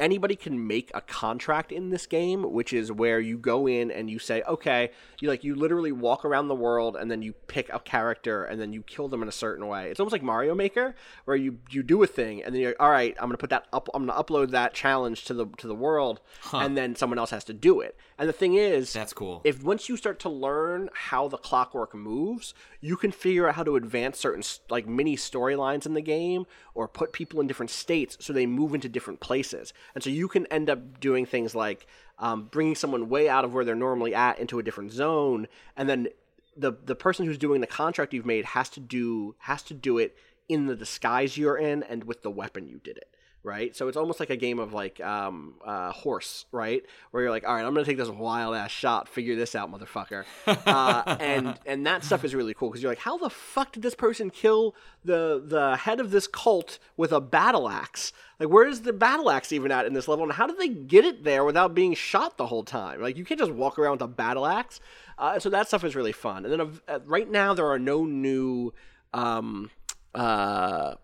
Anybody 0.00 0.34
can 0.34 0.66
make 0.66 0.90
a 0.94 1.00
contract 1.02 1.70
in 1.70 1.90
this 1.90 2.06
game, 2.06 2.42
which 2.52 2.72
is 2.72 2.90
where 2.90 3.20
you 3.20 3.36
go 3.38 3.68
in 3.68 3.90
and 3.90 4.10
you 4.10 4.18
say, 4.18 4.42
okay, 4.48 4.90
you 5.20 5.28
like 5.28 5.44
you 5.44 5.54
literally 5.54 5.92
walk 5.92 6.24
around 6.24 6.48
the 6.48 6.54
world 6.54 6.96
and 6.96 7.10
then 7.10 7.20
you 7.22 7.34
pick 7.46 7.70
a 7.72 7.78
character 7.78 8.44
and 8.44 8.60
then 8.60 8.72
you 8.72 8.82
kill 8.82 9.08
them 9.08 9.22
in 9.22 9.28
a 9.28 9.32
certain 9.32 9.66
way. 9.68 9.90
It's 9.90 10.00
almost 10.00 10.12
like 10.12 10.22
Mario 10.22 10.54
Maker, 10.54 10.94
where 11.26 11.36
you 11.36 11.58
you 11.68 11.82
do 11.82 12.02
a 12.02 12.06
thing 12.06 12.42
and 12.42 12.54
then 12.54 12.62
you're 12.62 12.70
like, 12.70 12.80
all 12.80 12.90
right. 12.90 13.14
I'm 13.20 13.28
gonna 13.28 13.36
put 13.36 13.50
that 13.50 13.66
up. 13.72 13.88
I'm 13.94 14.06
gonna 14.06 14.20
upload 14.20 14.50
that 14.52 14.72
challenge 14.74 15.24
to 15.26 15.34
the 15.34 15.46
to 15.58 15.66
the 15.66 15.74
world, 15.74 16.20
and 16.52 16.76
then 16.76 16.96
someone 16.96 17.18
else 17.18 17.30
has 17.30 17.44
to 17.44 17.52
do 17.52 17.80
it. 17.80 17.96
And 18.18 18.28
the 18.28 18.32
thing 18.32 18.54
is, 18.54 18.92
That's 18.92 19.12
cool. 19.12 19.42
if 19.44 19.62
once 19.62 19.88
you 19.88 19.96
start 19.96 20.18
to 20.20 20.28
learn 20.30 20.88
how 20.94 21.28
the 21.28 21.36
clockwork 21.36 21.94
moves, 21.94 22.54
you 22.80 22.96
can 22.96 23.12
figure 23.12 23.46
out 23.48 23.54
how 23.56 23.64
to 23.64 23.76
advance 23.76 24.18
certain 24.18 24.42
like 24.70 24.86
mini 24.86 25.16
storylines 25.16 25.84
in 25.84 25.94
the 25.94 26.00
game 26.00 26.46
or 26.74 26.88
put 26.88 27.12
people 27.12 27.40
in 27.40 27.46
different 27.46 27.70
states 27.70 28.16
so 28.20 28.32
they 28.32 28.46
move 28.46 28.74
into 28.74 28.88
different 28.88 29.20
places. 29.20 29.72
And 29.94 30.02
so 30.04 30.10
you 30.10 30.28
can 30.28 30.46
end 30.46 30.70
up 30.70 31.00
doing 31.00 31.26
things 31.26 31.54
like 31.54 31.86
um, 32.18 32.44
bringing 32.50 32.74
someone 32.74 33.08
way 33.08 33.28
out 33.28 33.44
of 33.44 33.54
where 33.54 33.64
they're 33.64 33.74
normally 33.74 34.14
at 34.14 34.38
into 34.38 34.58
a 34.58 34.62
different 34.62 34.92
zone, 34.92 35.48
and 35.76 35.88
then 35.88 36.08
the 36.56 36.72
the 36.84 36.94
person 36.94 37.26
who's 37.26 37.38
doing 37.38 37.60
the 37.60 37.66
contract 37.66 38.12
you've 38.12 38.26
made 38.26 38.44
has 38.44 38.68
to 38.70 38.80
do 38.80 39.34
has 39.38 39.62
to 39.62 39.74
do 39.74 39.98
it 39.98 40.16
in 40.48 40.66
the 40.66 40.76
disguise 40.76 41.38
you're 41.38 41.56
in 41.56 41.82
and 41.84 42.04
with 42.04 42.22
the 42.22 42.30
weapon 42.30 42.66
you 42.68 42.78
did 42.82 42.96
it 42.96 43.14
right? 43.42 43.74
So 43.74 43.88
it's 43.88 43.96
almost 43.96 44.20
like 44.20 44.30
a 44.30 44.36
game 44.36 44.58
of 44.58 44.72
like 44.72 45.00
um, 45.00 45.54
uh, 45.64 45.92
horse, 45.92 46.46
right? 46.52 46.82
Where 47.10 47.22
you're 47.22 47.30
like, 47.30 47.46
all 47.46 47.54
right, 47.54 47.64
I'm 47.64 47.72
gonna 47.72 47.86
take 47.86 47.96
this 47.96 48.08
wild 48.08 48.54
ass 48.54 48.70
shot, 48.70 49.08
figure 49.08 49.36
this 49.36 49.54
out, 49.54 49.72
motherfucker, 49.72 50.24
uh, 50.46 51.16
and 51.20 51.58
and 51.66 51.86
that 51.86 52.04
stuff 52.04 52.24
is 52.24 52.34
really 52.34 52.54
cool 52.54 52.68
because 52.68 52.82
you're 52.82 52.90
like, 52.92 52.98
how 52.98 53.16
the 53.16 53.30
fuck 53.30 53.72
did 53.72 53.82
this 53.82 53.94
person 53.94 54.30
kill 54.30 54.74
the 55.04 55.42
the 55.44 55.76
head 55.76 56.00
of 56.00 56.10
this 56.10 56.26
cult 56.26 56.78
with 56.96 57.12
a 57.12 57.20
battle 57.20 57.68
axe? 57.68 58.12
Like, 58.38 58.48
where 58.48 58.66
is 58.66 58.82
the 58.82 58.92
battle 58.92 59.30
axe 59.30 59.52
even 59.52 59.70
at 59.70 59.86
in 59.86 59.92
this 59.92 60.08
level, 60.08 60.24
and 60.24 60.32
how 60.32 60.46
did 60.46 60.58
they 60.58 60.68
get 60.68 61.04
it 61.04 61.24
there 61.24 61.44
without 61.44 61.74
being 61.74 61.94
shot 61.94 62.36
the 62.36 62.46
whole 62.46 62.64
time? 62.64 63.00
Like, 63.00 63.16
you 63.16 63.24
can't 63.24 63.40
just 63.40 63.52
walk 63.52 63.78
around 63.78 63.92
with 63.92 64.02
a 64.02 64.08
battle 64.08 64.46
axe. 64.46 64.80
Uh, 65.18 65.38
so 65.38 65.50
that 65.50 65.68
stuff 65.68 65.84
is 65.84 65.94
really 65.94 66.12
fun. 66.12 66.46
And 66.46 66.52
then 66.52 66.80
uh, 66.88 67.00
right 67.04 67.30
now 67.30 67.52
there 67.52 67.66
are 67.66 67.78
no 67.78 68.04
new. 68.04 68.72
Um, 69.12 69.70
uh, 70.14 70.94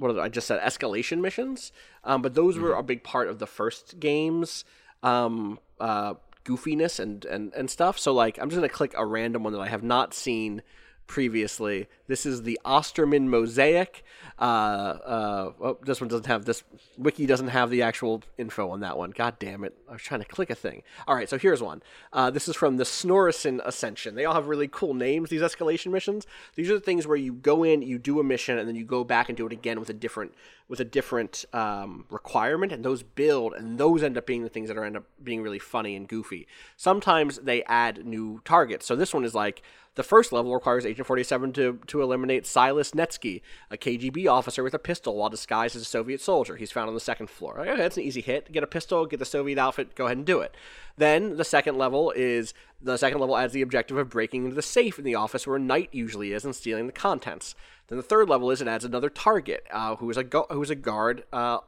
what 0.00 0.18
I 0.18 0.28
just 0.28 0.46
said 0.46 0.60
escalation 0.60 1.20
missions, 1.20 1.72
um, 2.04 2.22
but 2.22 2.34
those 2.34 2.58
were 2.58 2.74
a 2.74 2.82
big 2.82 3.04
part 3.04 3.28
of 3.28 3.38
the 3.38 3.46
first 3.46 4.00
game's 4.00 4.64
um, 5.02 5.58
uh, 5.78 6.14
goofiness 6.44 6.98
and, 6.98 7.24
and 7.24 7.52
and 7.54 7.70
stuff. 7.70 7.98
So 7.98 8.12
like 8.12 8.38
I'm 8.38 8.48
just 8.48 8.56
gonna 8.56 8.68
click 8.68 8.94
a 8.96 9.06
random 9.06 9.44
one 9.44 9.52
that 9.52 9.60
I 9.60 9.68
have 9.68 9.82
not 9.82 10.14
seen 10.14 10.62
previously. 11.10 11.88
This 12.06 12.24
is 12.24 12.44
the 12.44 12.56
Osterman 12.64 13.28
Mosaic. 13.28 14.04
Uh, 14.38 14.42
uh, 14.44 15.52
oh, 15.60 15.78
this 15.82 16.00
one 16.00 16.06
doesn't 16.06 16.26
have 16.26 16.44
this 16.44 16.62
wiki 16.96 17.26
doesn't 17.26 17.48
have 17.48 17.68
the 17.68 17.82
actual 17.82 18.22
info 18.38 18.70
on 18.70 18.78
that 18.80 18.96
one. 18.96 19.10
God 19.10 19.36
damn 19.40 19.64
it! 19.64 19.76
I 19.88 19.94
was 19.94 20.02
trying 20.02 20.20
to 20.20 20.26
click 20.26 20.50
a 20.50 20.54
thing. 20.54 20.84
All 21.08 21.16
right, 21.16 21.28
so 21.28 21.36
here's 21.36 21.60
one. 21.60 21.82
Uh, 22.12 22.30
this 22.30 22.46
is 22.46 22.54
from 22.54 22.76
the 22.76 22.84
Snorrison 22.84 23.60
Ascension. 23.64 24.14
They 24.14 24.24
all 24.24 24.34
have 24.34 24.46
really 24.46 24.68
cool 24.68 24.94
names. 24.94 25.30
These 25.30 25.42
escalation 25.42 25.90
missions. 25.90 26.28
These 26.54 26.70
are 26.70 26.74
the 26.74 26.80
things 26.80 27.08
where 27.08 27.16
you 27.16 27.32
go 27.32 27.64
in, 27.64 27.82
you 27.82 27.98
do 27.98 28.20
a 28.20 28.24
mission, 28.24 28.56
and 28.56 28.68
then 28.68 28.76
you 28.76 28.84
go 28.84 29.02
back 29.02 29.28
and 29.28 29.36
do 29.36 29.46
it 29.46 29.52
again 29.52 29.80
with 29.80 29.90
a 29.90 29.94
different 29.94 30.32
with 30.68 30.78
a 30.78 30.84
different 30.84 31.44
um, 31.52 32.04
requirement, 32.08 32.70
and 32.70 32.84
those 32.84 33.02
build, 33.02 33.54
and 33.54 33.78
those 33.78 34.04
end 34.04 34.16
up 34.16 34.26
being 34.26 34.44
the 34.44 34.48
things 34.48 34.68
that 34.68 34.78
are 34.78 34.84
end 34.84 34.96
up 34.96 35.04
being 35.20 35.42
really 35.42 35.58
funny 35.58 35.96
and 35.96 36.06
goofy. 36.06 36.46
Sometimes 36.76 37.38
they 37.38 37.64
add 37.64 38.06
new 38.06 38.40
targets. 38.44 38.86
So 38.86 38.94
this 38.94 39.12
one 39.12 39.24
is 39.24 39.34
like 39.34 39.60
the 39.96 40.02
first 40.02 40.32
level 40.32 40.54
requires 40.54 40.86
Agent 40.86 41.06
47 41.06 41.52
to, 41.54 41.80
to 41.88 42.02
eliminate 42.02 42.46
Silas 42.46 42.92
Netsky, 42.92 43.42
a 43.70 43.76
KGB 43.76 44.30
officer 44.30 44.62
with 44.62 44.72
a 44.72 44.78
pistol 44.78 45.16
while 45.16 45.28
disguised 45.28 45.74
as 45.74 45.82
a 45.82 45.86
Soviet 45.86 46.20
soldier. 46.20 46.56
He's 46.56 46.70
found 46.70 46.88
on 46.88 46.94
the 46.94 47.00
second 47.00 47.28
floor. 47.28 47.60
Okay, 47.60 47.76
that's 47.76 47.96
an 47.96 48.04
easy 48.04 48.20
hit. 48.20 48.52
Get 48.52 48.62
a 48.62 48.68
pistol, 48.68 49.04
get 49.06 49.18
the 49.18 49.24
Soviet 49.24 49.58
outfit, 49.58 49.96
go 49.96 50.06
ahead 50.06 50.16
and 50.16 50.26
do 50.26 50.40
it. 50.40 50.54
Then 50.96 51.36
the 51.36 51.44
second 51.44 51.76
level 51.76 52.12
is 52.14 52.54
the 52.80 52.96
second 52.96 53.18
level 53.18 53.36
adds 53.36 53.52
the 53.52 53.62
objective 53.62 53.96
of 53.96 54.08
breaking 54.08 54.44
into 54.44 54.54
the 54.54 54.62
safe 54.62 54.98
in 54.98 55.04
the 55.04 55.16
office 55.16 55.46
where 55.46 55.58
Knight 55.58 55.88
usually 55.92 56.32
is 56.32 56.44
and 56.44 56.54
stealing 56.54 56.86
the 56.86 56.92
contents. 56.92 57.54
Then 57.88 57.98
the 57.98 58.04
third 58.04 58.28
level 58.28 58.50
is 58.50 58.62
it 58.62 58.68
adds 58.68 58.84
another 58.84 59.10
target 59.10 59.66
uh, 59.72 59.96
who 59.96 60.08
is 60.08 60.16
a 60.16 60.24
who 60.50 60.62
is 60.62 60.70
a 60.70 60.76
guard 60.76 61.24
uh, 61.32 61.58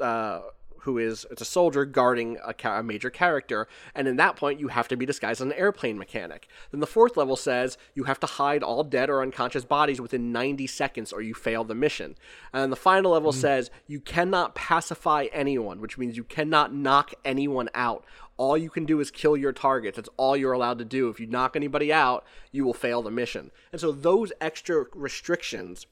uh, 0.00 0.40
who 0.86 0.98
is 0.98 1.26
it's 1.32 1.42
a 1.42 1.44
soldier 1.44 1.84
guarding 1.84 2.38
a, 2.46 2.54
ca- 2.54 2.78
a, 2.78 2.82
major 2.82 3.10
character, 3.10 3.66
and 3.92 4.06
in 4.06 4.16
that 4.16 4.36
point 4.36 4.60
you 4.60 4.68
have 4.68 4.86
to 4.86 4.96
be 4.96 5.04
disguised 5.04 5.40
as 5.40 5.46
an 5.46 5.52
airplane 5.52 5.98
mechanic. 5.98 6.48
Then 6.70 6.78
the 6.78 6.86
fourth 6.86 7.16
level 7.16 7.34
says 7.34 7.76
you 7.94 8.04
have 8.04 8.20
to 8.20 8.26
hide 8.26 8.62
all 8.62 8.84
dead 8.84 9.10
or 9.10 9.20
unconscious 9.20 9.64
bodies 9.64 10.00
within 10.00 10.30
90 10.30 10.68
seconds, 10.68 11.12
or 11.12 11.20
you 11.20 11.34
fail 11.34 11.64
the 11.64 11.74
mission. 11.74 12.14
And 12.52 12.70
the 12.70 12.76
final 12.76 13.10
level 13.10 13.32
mm. 13.32 13.34
says 13.34 13.68
you 13.88 13.98
cannot 13.98 14.54
pacify 14.54 15.26
anyone, 15.32 15.80
which 15.80 15.98
means 15.98 16.16
you 16.16 16.24
cannot 16.24 16.72
knock 16.72 17.12
anyone 17.24 17.68
out. 17.74 18.04
All 18.36 18.56
you 18.56 18.70
can 18.70 18.84
do 18.84 19.00
is 19.00 19.10
kill 19.10 19.36
your 19.36 19.52
targets. 19.52 19.96
That's 19.96 20.10
all 20.16 20.36
you're 20.36 20.52
allowed 20.52 20.78
to 20.78 20.84
do. 20.84 21.08
If 21.08 21.18
you 21.18 21.26
knock 21.26 21.56
anybody 21.56 21.92
out, 21.92 22.24
you 22.52 22.64
will 22.64 22.74
fail 22.74 23.02
the 23.02 23.10
mission. 23.10 23.50
And 23.72 23.80
so 23.80 23.90
those 23.90 24.32
extra 24.40 24.86
restrictions 24.94 25.86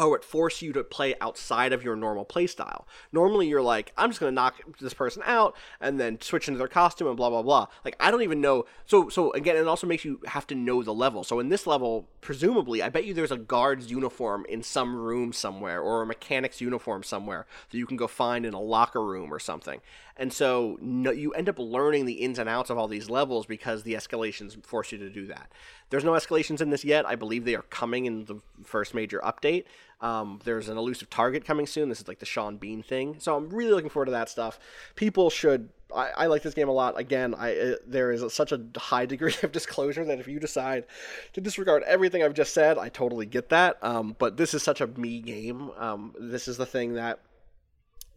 or 0.00 0.16
it 0.16 0.24
force 0.24 0.62
you 0.62 0.72
to 0.72 0.82
play 0.82 1.14
outside 1.20 1.72
of 1.72 1.82
your 1.82 1.94
normal 1.94 2.24
playstyle. 2.24 2.84
Normally, 3.12 3.48
you're 3.48 3.62
like, 3.62 3.92
I'm 3.96 4.10
just 4.10 4.20
gonna 4.20 4.32
knock 4.32 4.56
this 4.80 4.94
person 4.94 5.22
out 5.26 5.54
and 5.80 6.00
then 6.00 6.20
switch 6.20 6.48
into 6.48 6.58
their 6.58 6.68
costume 6.68 7.08
and 7.08 7.16
blah 7.16 7.30
blah 7.30 7.42
blah. 7.42 7.66
Like 7.84 7.96
I 8.00 8.10
don't 8.10 8.22
even 8.22 8.40
know. 8.40 8.64
So 8.86 9.08
so 9.08 9.32
again, 9.32 9.56
it 9.56 9.68
also 9.68 9.86
makes 9.86 10.04
you 10.04 10.20
have 10.26 10.46
to 10.48 10.54
know 10.54 10.82
the 10.82 10.94
level. 10.94 11.24
So 11.24 11.38
in 11.38 11.48
this 11.48 11.66
level, 11.66 12.08
presumably, 12.20 12.82
I 12.82 12.88
bet 12.88 13.04
you 13.04 13.14
there's 13.14 13.30
a 13.30 13.36
guard's 13.36 13.90
uniform 13.90 14.46
in 14.48 14.62
some 14.62 14.96
room 14.96 15.32
somewhere 15.32 15.80
or 15.80 16.02
a 16.02 16.06
mechanic's 16.06 16.60
uniform 16.60 17.02
somewhere 17.02 17.46
that 17.70 17.78
you 17.78 17.86
can 17.86 17.96
go 17.96 18.06
find 18.06 18.46
in 18.46 18.54
a 18.54 18.60
locker 18.60 19.04
room 19.04 19.32
or 19.32 19.38
something. 19.38 19.80
And 20.20 20.30
so 20.30 20.76
no, 20.82 21.10
you 21.10 21.32
end 21.32 21.48
up 21.48 21.58
learning 21.58 22.04
the 22.04 22.12
ins 22.12 22.38
and 22.38 22.46
outs 22.46 22.68
of 22.68 22.76
all 22.76 22.88
these 22.88 23.08
levels 23.08 23.46
because 23.46 23.84
the 23.84 23.94
escalations 23.94 24.62
force 24.66 24.92
you 24.92 24.98
to 24.98 25.08
do 25.08 25.26
that. 25.28 25.50
There's 25.88 26.04
no 26.04 26.12
escalations 26.12 26.60
in 26.60 26.68
this 26.68 26.84
yet. 26.84 27.08
I 27.08 27.16
believe 27.16 27.46
they 27.46 27.54
are 27.54 27.62
coming 27.62 28.04
in 28.04 28.26
the 28.26 28.38
first 28.62 28.92
major 28.92 29.18
update. 29.20 29.64
Um, 30.02 30.38
there's 30.44 30.68
an 30.68 30.76
elusive 30.76 31.08
target 31.08 31.46
coming 31.46 31.66
soon. 31.66 31.88
This 31.88 32.02
is 32.02 32.06
like 32.06 32.18
the 32.18 32.26
Sean 32.26 32.58
Bean 32.58 32.82
thing. 32.82 33.16
So 33.18 33.34
I'm 33.34 33.48
really 33.48 33.72
looking 33.72 33.88
forward 33.88 34.06
to 34.06 34.12
that 34.12 34.28
stuff. 34.28 34.60
People 34.94 35.30
should. 35.30 35.70
I, 35.94 36.10
I 36.10 36.26
like 36.26 36.42
this 36.42 36.52
game 36.52 36.68
a 36.68 36.72
lot. 36.72 37.00
Again, 37.00 37.34
I 37.34 37.56
uh, 37.56 37.74
there 37.86 38.12
is 38.12 38.22
a, 38.22 38.28
such 38.28 38.52
a 38.52 38.60
high 38.76 39.06
degree 39.06 39.34
of 39.42 39.52
disclosure 39.52 40.04
that 40.04 40.20
if 40.20 40.28
you 40.28 40.38
decide 40.38 40.84
to 41.32 41.40
disregard 41.40 41.82
everything 41.84 42.22
I've 42.22 42.34
just 42.34 42.52
said, 42.52 42.76
I 42.76 42.90
totally 42.90 43.24
get 43.24 43.48
that. 43.48 43.78
Um, 43.82 44.16
but 44.18 44.36
this 44.36 44.52
is 44.52 44.62
such 44.62 44.82
a 44.82 44.86
me 44.86 45.20
game. 45.20 45.70
Um, 45.78 46.14
this 46.20 46.46
is 46.46 46.58
the 46.58 46.66
thing 46.66 46.94
that 46.94 47.20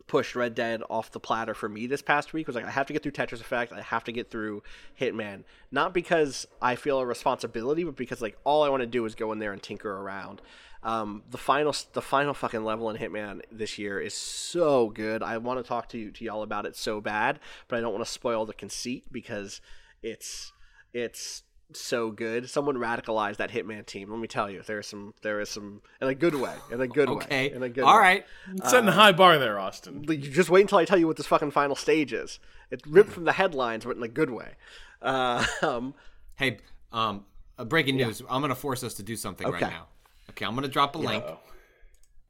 pushed 0.07 0.35
Red 0.35 0.55
Dead 0.55 0.83
off 0.89 1.11
the 1.11 1.19
platter 1.19 1.53
for 1.53 1.69
me 1.69 1.87
this 1.87 2.01
past 2.01 2.33
week 2.33 2.47
was 2.47 2.55
like 2.55 2.65
I 2.65 2.71
have 2.71 2.87
to 2.87 2.93
get 2.93 3.03
through 3.03 3.13
Tetris 3.13 3.41
Effect, 3.41 3.71
I 3.71 3.81
have 3.81 4.03
to 4.05 4.11
get 4.11 4.29
through 4.29 4.63
Hitman, 4.99 5.43
not 5.71 5.93
because 5.93 6.47
I 6.61 6.75
feel 6.75 6.99
a 6.99 7.05
responsibility, 7.05 7.83
but 7.83 7.95
because 7.95 8.21
like 8.21 8.37
all 8.43 8.63
I 8.63 8.69
want 8.69 8.81
to 8.81 8.87
do 8.87 9.05
is 9.05 9.15
go 9.15 9.31
in 9.31 9.39
there 9.39 9.53
and 9.53 9.61
tinker 9.61 9.91
around. 9.91 10.41
Um, 10.83 11.23
the 11.31 11.37
final 11.37 11.73
the 11.93 12.01
final 12.01 12.33
fucking 12.33 12.63
level 12.63 12.89
in 12.89 12.97
Hitman 12.97 13.41
this 13.51 13.77
year 13.77 13.99
is 13.99 14.13
so 14.13 14.89
good. 14.89 15.23
I 15.23 15.37
want 15.37 15.63
to 15.63 15.67
talk 15.67 15.87
to 15.89 15.97
you 15.97 16.11
to 16.11 16.25
y'all 16.25 16.43
about 16.43 16.65
it 16.65 16.75
so 16.75 16.99
bad, 16.99 17.39
but 17.67 17.77
I 17.77 17.81
don't 17.81 17.93
want 17.93 18.05
to 18.05 18.11
spoil 18.11 18.45
the 18.45 18.53
conceit 18.53 19.05
because 19.11 19.61
it's 20.01 20.51
it's 20.93 21.43
so 21.75 22.11
good. 22.11 22.49
Someone 22.49 22.75
radicalized 22.75 23.37
that 23.37 23.51
Hitman 23.51 23.85
team. 23.85 24.09
Let 24.09 24.19
me 24.19 24.27
tell 24.27 24.49
you, 24.49 24.61
there 24.61 24.79
is 24.79 24.87
some, 24.87 25.13
there 25.21 25.39
is 25.39 25.49
some, 25.49 25.81
in 26.01 26.07
a 26.07 26.15
good 26.15 26.35
way, 26.35 26.53
in 26.71 26.81
a 26.81 26.87
good 26.87 27.09
okay. 27.09 27.49
way, 27.49 27.55
in 27.55 27.63
a 27.63 27.69
good. 27.69 27.83
All 27.83 27.95
way. 27.95 28.01
right, 28.01 28.25
setting 28.65 28.89
uh, 28.89 28.91
a 28.91 28.95
high 28.95 29.11
bar 29.11 29.37
there, 29.39 29.59
Austin. 29.59 30.03
You 30.07 30.17
just 30.17 30.49
wait 30.49 30.61
until 30.61 30.77
I 30.77 30.85
tell 30.85 30.97
you 30.97 31.07
what 31.07 31.17
this 31.17 31.27
fucking 31.27 31.51
final 31.51 31.75
stage 31.75 32.13
is. 32.13 32.39
It's 32.71 32.85
ripped 32.87 33.11
from 33.11 33.25
the 33.25 33.33
headlines, 33.33 33.85
but 33.85 33.97
in 33.97 34.03
a 34.03 34.07
good 34.07 34.29
way. 34.29 34.53
Uh, 35.01 35.45
um, 35.61 35.93
hey, 36.35 36.59
um, 36.91 37.25
uh, 37.57 37.65
breaking 37.65 37.97
news! 37.97 38.21
Yeah. 38.21 38.27
I'm 38.29 38.41
going 38.41 38.49
to 38.49 38.55
force 38.55 38.83
us 38.83 38.95
to 38.95 39.03
do 39.03 39.15
something 39.15 39.47
okay. 39.47 39.65
right 39.65 39.71
now. 39.71 39.87
Okay, 40.31 40.45
I'm 40.45 40.53
going 40.53 40.63
to 40.63 40.69
drop 40.71 40.95
a 40.95 40.99
link, 40.99 41.23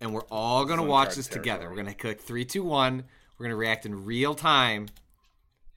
and 0.01 0.13
we're 0.13 0.25
all 0.31 0.65
going 0.65 0.79
to 0.79 0.85
watch 0.85 1.15
this 1.15 1.27
territory. 1.27 1.43
together. 1.43 1.69
We're 1.69 1.75
going 1.75 1.87
to 1.87 1.93
click 1.93 2.21
three, 2.21 2.45
two, 2.45 2.63
one. 2.63 3.05
We're 3.37 3.45
going 3.45 3.51
to 3.51 3.57
react 3.57 3.85
in 3.85 4.05
real 4.05 4.35
time 4.35 4.87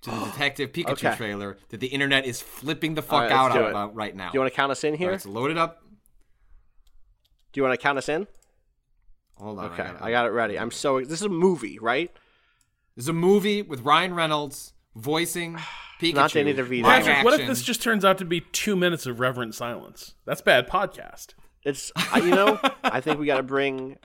to 0.07 0.19
the 0.19 0.27
Detective 0.27 0.73
Pikachu 0.73 0.93
okay. 0.93 1.17
trailer 1.17 1.59
that 1.71 1.81
the 1.81 1.89
internet 1.89 2.25
is 2.25 2.41
flipping 2.41 2.95
the 2.95 3.03
fuck 3.03 3.23
right, 3.23 3.33
out 3.33 3.57
about 3.57 3.95
right 3.95 4.15
now. 4.15 4.31
Do 4.31 4.37
you 4.37 4.41
want 4.41 4.53
to 4.53 4.57
count 4.57 4.73
us 4.73 4.85
in 4.85 4.95
here? 4.95 5.11
Right, 5.11 5.21
so 5.21 5.31
load 5.31 5.51
it 5.51 5.59
up. 5.59 5.83
Do 7.53 7.59
you 7.59 7.63
want 7.63 7.79
to 7.79 7.83
count 7.83 7.99
us 7.99 8.09
in? 8.09 8.27
Hold 9.37 9.59
on. 9.59 9.65
Okay, 9.73 9.83
I 9.83 9.87
got, 9.87 10.03
I 10.03 10.11
got 10.11 10.27
it 10.27 10.31
ready. 10.31 10.59
I'm 10.59 10.71
so. 10.71 11.01
This 11.01 11.21
is 11.21 11.23
a 11.23 11.29
movie, 11.29 11.79
right? 11.79 12.11
This 12.95 13.05
is 13.05 13.09
a 13.09 13.15
movie 13.15 13.63
with 13.63 13.81
Ryan 13.81 14.15
Reynolds 14.15 14.73
voicing 14.95 15.59
Pikachu. 16.01 16.15
Not 16.15 16.33
Danny 16.33 16.55
DeVito. 16.55 16.85
Patrick, 16.85 17.25
what 17.25 17.39
if 17.39 17.47
this 17.47 17.63
just 17.63 17.83
turns 17.83 18.05
out 18.05 18.19
to 18.19 18.25
be 18.25 18.41
two 18.41 18.77
minutes 18.77 19.07
of 19.07 19.21
reverent 19.21 19.55
silence? 19.55 20.15
That's 20.25 20.41
bad 20.41 20.69
podcast. 20.69 21.35
It's 21.65 21.91
you 22.15 22.31
know 22.31 22.61
I 22.85 23.01
think 23.01 23.19
we 23.19 23.27
got 23.27 23.39
to 23.39 23.43
bring 23.43 23.99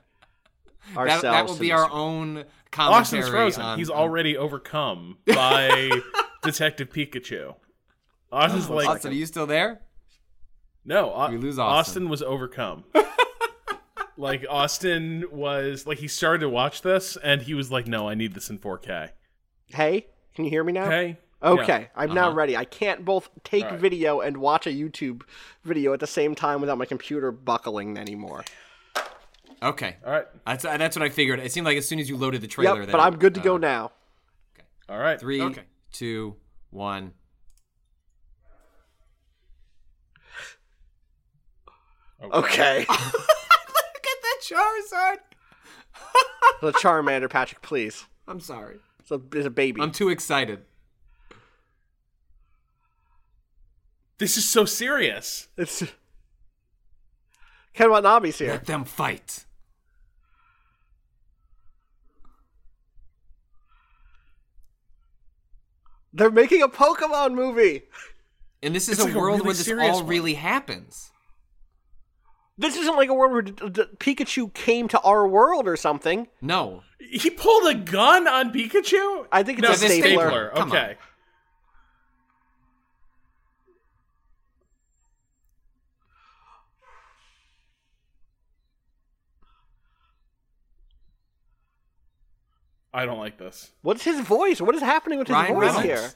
ourselves. 0.97 1.21
That, 1.21 1.31
that 1.31 1.45
will 1.47 1.57
be 1.57 1.71
our 1.71 1.89
own 1.89 2.33
commentary. 2.33 2.51
Austin's 2.77 3.29
frozen. 3.29 3.63
On, 3.63 3.77
He's 3.77 3.89
on... 3.89 3.97
already 3.97 4.37
overcome 4.37 5.17
by 5.27 5.91
Detective 6.43 6.89
Pikachu. 6.89 7.55
Austin's 8.31 8.69
oh, 8.69 8.75
like, 8.75 8.87
Austin, 8.87 9.11
are 9.11 9.15
you 9.15 9.25
still 9.25 9.47
there? 9.47 9.81
No, 10.85 11.27
we 11.29 11.37
lose 11.37 11.59
Austin. 11.59 11.77
Austin 11.77 12.09
was 12.09 12.21
overcome. 12.21 12.85
like 14.17 14.45
Austin 14.49 15.25
was 15.31 15.85
like 15.85 15.99
he 15.99 16.07
started 16.07 16.39
to 16.39 16.49
watch 16.49 16.81
this 16.81 17.17
and 17.17 17.41
he 17.41 17.53
was 17.53 17.71
like, 17.71 17.87
"No, 17.87 18.09
I 18.09 18.15
need 18.15 18.33
this 18.33 18.49
in 18.49 18.57
4K." 18.57 19.09
Hey, 19.67 20.07
can 20.33 20.45
you 20.45 20.51
hear 20.51 20.63
me 20.63 20.73
now? 20.73 20.89
Hey. 20.89 21.17
Okay, 21.43 21.81
yeah. 21.81 21.87
I'm 21.95 22.11
uh-huh. 22.11 22.29
now 22.29 22.31
ready. 22.31 22.55
I 22.55 22.65
can't 22.65 23.03
both 23.03 23.29
take 23.43 23.65
right. 23.65 23.79
video 23.79 24.21
and 24.21 24.37
watch 24.37 24.67
a 24.67 24.69
YouTube 24.69 25.23
video 25.63 25.91
at 25.93 25.99
the 25.99 26.07
same 26.07 26.35
time 26.35 26.61
without 26.61 26.77
my 26.77 26.85
computer 26.85 27.31
buckling 27.31 27.97
anymore. 27.97 28.43
Okay. 29.63 29.95
All 30.05 30.11
right. 30.11 30.25
That's 30.45 30.65
uh, 30.65 30.77
that's 30.77 30.95
what 30.97 31.03
I 31.03 31.09
figured. 31.09 31.39
It 31.39 31.51
seemed 31.51 31.65
like 31.65 31.77
as 31.77 31.87
soon 31.87 31.99
as 31.99 32.09
you 32.09 32.17
loaded 32.17 32.41
the 32.41 32.47
trailer. 32.47 32.81
Yep, 32.81 32.91
but 32.91 32.99
I'm 32.99 33.17
good 33.17 33.35
to 33.35 33.41
uh, 33.41 33.43
go 33.43 33.57
now. 33.57 33.91
Okay. 34.55 34.67
All 34.89 34.97
right. 34.97 35.19
Three, 35.19 35.41
okay. 35.41 35.63
two, 35.91 36.35
one. 36.71 37.13
Okay. 42.23 42.37
okay. 42.37 42.79
Look 42.89 42.89
at 42.89 44.21
that 44.21 44.37
Charizard. 44.43 45.17
the 46.61 46.71
Charmander, 46.73 47.29
Patrick, 47.29 47.61
please. 47.61 48.05
I'm 48.27 48.39
sorry. 48.39 48.77
It's 48.99 49.11
a, 49.11 49.19
it's 49.33 49.47
a 49.47 49.49
baby. 49.49 49.81
I'm 49.81 49.91
too 49.91 50.09
excited. 50.09 50.61
This 54.19 54.37
is 54.37 54.47
so 54.47 54.65
serious. 54.65 55.47
It's 55.57 55.83
Ken 57.73 57.89
Watanabe's 57.89 58.37
here. 58.37 58.51
Let 58.51 58.65
them 58.65 58.85
fight. 58.85 59.45
They're 66.13 66.31
making 66.31 66.61
a 66.61 66.67
Pokemon 66.67 67.33
movie. 67.33 67.83
And 68.63 68.75
this 68.75 68.87
is 68.89 68.95
It's 68.97 69.01
a 69.01 69.05
like 69.05 69.15
a 69.15 69.17
world 69.19 69.35
really 69.39 69.45
where 69.47 69.53
this 69.53 69.69
all 69.91 69.99
one. 70.01 70.07
really 70.07 70.33
happens. 70.35 71.11
This 72.57 72.75
isn't 72.77 72.95
like 72.95 73.09
a 73.09 73.13
world 73.13 73.31
where 73.31 73.41
d- 73.41 73.69
d- 73.69 73.83
Pikachu 73.97 74.53
came 74.53 74.87
to 74.89 74.99
our 75.01 75.27
world 75.27 75.67
or 75.67 75.75
something. 75.75 76.27
No. 76.41 76.83
He 76.99 77.29
pulled 77.31 77.67
a 77.67 77.73
gun 77.73 78.27
on 78.27 78.51
Pikachu? 78.53 79.25
I 79.31 79.41
think 79.41 79.59
it's 79.59 79.67
no, 79.67 79.73
a 79.73 79.89
the 79.89 79.95
stapler. 79.95 80.11
stapler. 80.27 80.51
Come 80.55 80.71
on. 80.71 80.77
Okay. 80.77 80.95
I 92.93 93.05
don't 93.05 93.19
like 93.19 93.37
this. 93.37 93.71
What's 93.81 94.03
his 94.03 94.19
voice? 94.19 94.59
What 94.59 94.75
is 94.75 94.81
happening 94.81 95.19
with 95.19 95.27
his 95.27 95.33
Ryan 95.35 95.53
voice 95.55 95.63
Reynolds. 95.75 95.85
here? 95.85 96.11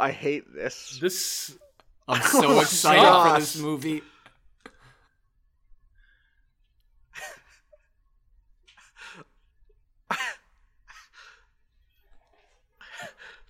I 0.00 0.12
hate 0.12 0.54
this. 0.54 0.98
This 1.00 1.56
I'm 2.06 2.20
oh 2.24 2.40
so 2.40 2.48
Oh, 2.48 2.60
excited 2.60 3.02
gosh. 3.02 3.32
for 3.34 3.40
this 3.40 3.58
movie. 3.58 4.02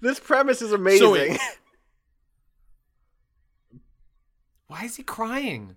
This 0.00 0.20
premise 0.20 0.62
is 0.62 0.72
amazing. 0.72 1.10
wait. 1.10 1.38
Why 4.68 4.84
is 4.84 4.96
he 4.96 5.02
crying? 5.02 5.76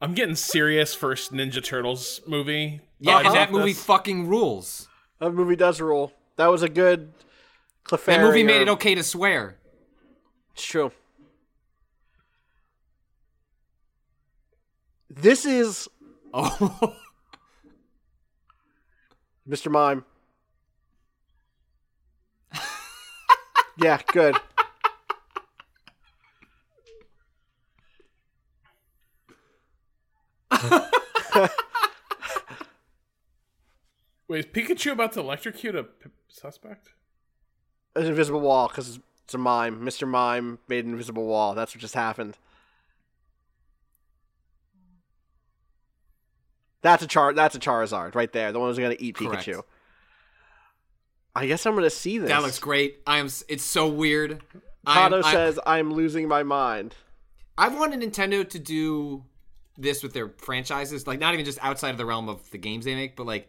I'm 0.00 0.14
getting 0.14 0.36
serious 0.36 0.94
first 0.94 1.32
Ninja 1.32 1.62
Turtles 1.62 2.20
movie. 2.26 2.80
Yeah, 3.00 3.20
vibes 3.22 3.26
and 3.26 3.34
that 3.34 3.52
movie 3.52 3.72
this. 3.72 3.84
fucking 3.84 4.28
rules. 4.28 4.88
that 5.20 5.32
movie 5.32 5.56
does 5.56 5.80
rule. 5.80 6.12
That 6.36 6.46
was 6.46 6.62
a 6.62 6.68
good 6.68 7.12
cliffhanger. 7.84 8.06
That 8.06 8.20
movie 8.22 8.44
made 8.44 8.62
it 8.62 8.68
um, 8.68 8.74
okay 8.74 8.94
to 8.94 9.02
swear. 9.02 9.56
It's 10.54 10.64
true. 10.64 10.92
This 15.10 15.44
is 15.44 15.88
Oh, 16.32 16.56
Mr. 19.48 19.70
Mime. 19.70 20.04
yeah, 23.78 24.00
good. 24.12 24.36
Wait, 34.28 34.40
is 34.40 34.46
Pikachu 34.46 34.92
about 34.92 35.12
to 35.12 35.20
electrocute 35.20 35.74
a 35.74 35.84
p- 35.84 36.10
suspect? 36.28 36.90
An 37.96 38.04
invisible 38.06 38.40
wall 38.40 38.68
because 38.68 38.98
it's 39.24 39.34
a 39.34 39.38
mime. 39.38 39.80
Mr. 39.80 40.06
Mime 40.06 40.58
made 40.68 40.84
an 40.84 40.90
invisible 40.92 41.26
wall. 41.26 41.54
That's 41.54 41.74
what 41.74 41.80
just 41.80 41.94
happened. 41.94 42.36
That's 46.82 47.02
a 47.02 47.06
char. 47.06 47.32
That's 47.32 47.54
a 47.56 47.58
Charizard 47.58 48.14
right 48.14 48.30
there. 48.32 48.52
The 48.52 48.58
one 48.60 48.68
who's 48.68 48.78
gonna 48.78 48.96
eat 48.98 49.16
Correct. 49.16 49.46
Pikachu. 49.46 49.62
I 51.34 51.46
guess 51.46 51.64
I'm 51.66 51.74
gonna 51.74 51.90
see 51.90 52.18
this. 52.18 52.28
that 52.28 52.42
looks 52.42 52.58
great. 52.58 52.98
I 53.06 53.18
am. 53.18 53.26
It's 53.48 53.64
so 53.64 53.88
weird. 53.88 54.42
I 54.86 55.00
am- 55.06 55.12
Pato 55.12 55.24
I- 55.24 55.32
says 55.32 55.58
I'm 55.66 55.92
losing 55.92 56.28
my 56.28 56.42
mind. 56.42 56.94
I've 57.56 57.76
wanted 57.76 58.00
Nintendo 58.00 58.48
to 58.48 58.58
do 58.58 59.24
this 59.78 60.02
with 60.02 60.12
their 60.12 60.28
franchises, 60.38 61.06
like 61.06 61.20
not 61.20 61.32
even 61.34 61.44
just 61.46 61.58
outside 61.62 61.90
of 61.90 61.98
the 61.98 62.06
realm 62.06 62.28
of 62.28 62.50
the 62.50 62.58
games 62.58 62.84
they 62.84 62.94
make, 62.94 63.16
but 63.16 63.26
like 63.26 63.48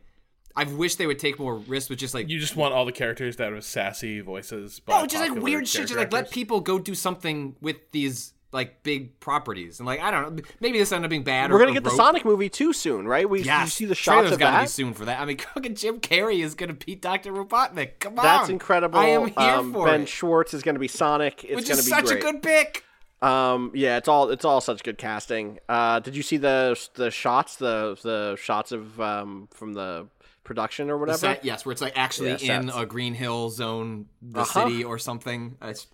I've 0.56 0.74
wished 0.74 0.98
they 0.98 1.08
would 1.08 1.20
take 1.20 1.40
more 1.40 1.56
risks 1.56 1.90
with 1.90 2.00
just 2.00 2.14
like 2.14 2.30
You 2.30 2.40
just 2.40 2.56
want 2.56 2.74
all 2.74 2.86
the 2.86 2.92
characters 2.92 3.36
that 3.38 3.52
have 3.52 3.64
sassy 3.64 4.20
voices. 4.22 4.82
no, 4.88 5.06
just 5.06 5.30
like 5.30 5.42
weird 5.42 5.68
shit. 5.68 5.88
Just 5.88 5.98
like 5.98 6.14
let 6.14 6.32
people 6.32 6.62
go 6.62 6.80
do 6.80 6.96
something 6.96 7.56
with 7.62 7.78
these 7.92 8.34
like 8.52 8.82
big 8.82 9.20
properties, 9.20 9.80
and 9.80 9.86
like 9.86 10.00
I 10.00 10.10
don't 10.10 10.36
know, 10.36 10.44
maybe 10.60 10.80
this 10.80 10.92
ended 10.92 11.06
up 11.06 11.10
being 11.12 11.24
bad. 11.24 11.52
We're 11.52 11.58
or, 11.58 11.60
gonna 11.60 11.72
or 11.72 11.74
get 11.76 11.84
the. 11.84 11.92
Sonic 11.92 12.26
movie 12.26 12.50
too 12.50 12.74
soon, 12.74 13.08
right? 13.08 13.30
We 13.30 13.44
Yes, 13.44 13.66
you 13.66 13.70
see 13.70 13.86
the 13.86 13.96
Trailer's 13.96 14.24
shots 14.24 14.34
of 14.34 14.40
gotta 14.40 14.58
that. 14.58 14.62
be 14.64 14.68
soon 14.68 14.94
for 14.94 15.06
that. 15.06 15.20
I 15.22 15.26
mean, 15.26 15.38
fucking 15.54 15.76
Jim 15.76 16.00
Carrey 16.00 16.44
is 16.44 16.56
gonna 16.56 16.74
beat 16.74 17.02
Doctor 17.02 17.32
Robotnik. 17.32 18.00
Come 18.00 18.18
on, 18.18 18.24
That's 18.26 18.50
incredible. 18.50 19.00
I 19.00 19.10
am 19.10 19.28
here 19.28 19.38
um, 19.38 19.72
for 19.72 19.86
ben 19.86 20.02
it. 20.02 20.10
Schwartz 20.10 20.54
is 20.54 20.64
gonna 20.64 20.80
be 20.80 20.88
Sonic. 20.88 21.44
It's 21.44 21.56
which 21.56 21.68
gonna 21.68 21.80
is 21.80 21.86
be 21.86 21.92
such 21.92 22.06
great. 22.06 22.20
a 22.20 22.22
good 22.22 22.42
pick. 22.42 22.84
Um, 23.22 23.72
yeah, 23.74 23.98
it's 23.98 24.08
all 24.08 24.30
it's 24.30 24.46
all 24.46 24.62
such 24.62 24.84
good 24.84 24.98
casting. 24.98 25.60
Uh, 25.68 26.00
did 26.00 26.16
you 26.16 26.24
see 26.24 26.38
the 26.38 26.80
the 26.96 27.12
shots 27.12 27.58
the 27.58 27.98
the 28.02 28.38
shots 28.42 28.72
of 28.72 29.00
um 29.02 29.50
from 29.52 29.74
the 29.74 30.08
production 30.46 30.90
or 30.90 30.98
whatever? 30.98 31.18
set, 31.18 31.44
yes, 31.44 31.66
where 31.66 31.72
it's 31.74 31.82
like 31.82 31.98
actually 31.98 32.36
Yeah, 32.38 32.62
in 32.62 32.70
a 32.70 32.86
Green 32.86 33.14
Hill 33.14 33.50
zone, 33.50 34.06
the 34.22 34.42
Uh-huh. 34.42 34.68
city 34.68 34.84
or 34.84 34.98
something. 34.98 35.58
It's, 35.62 35.88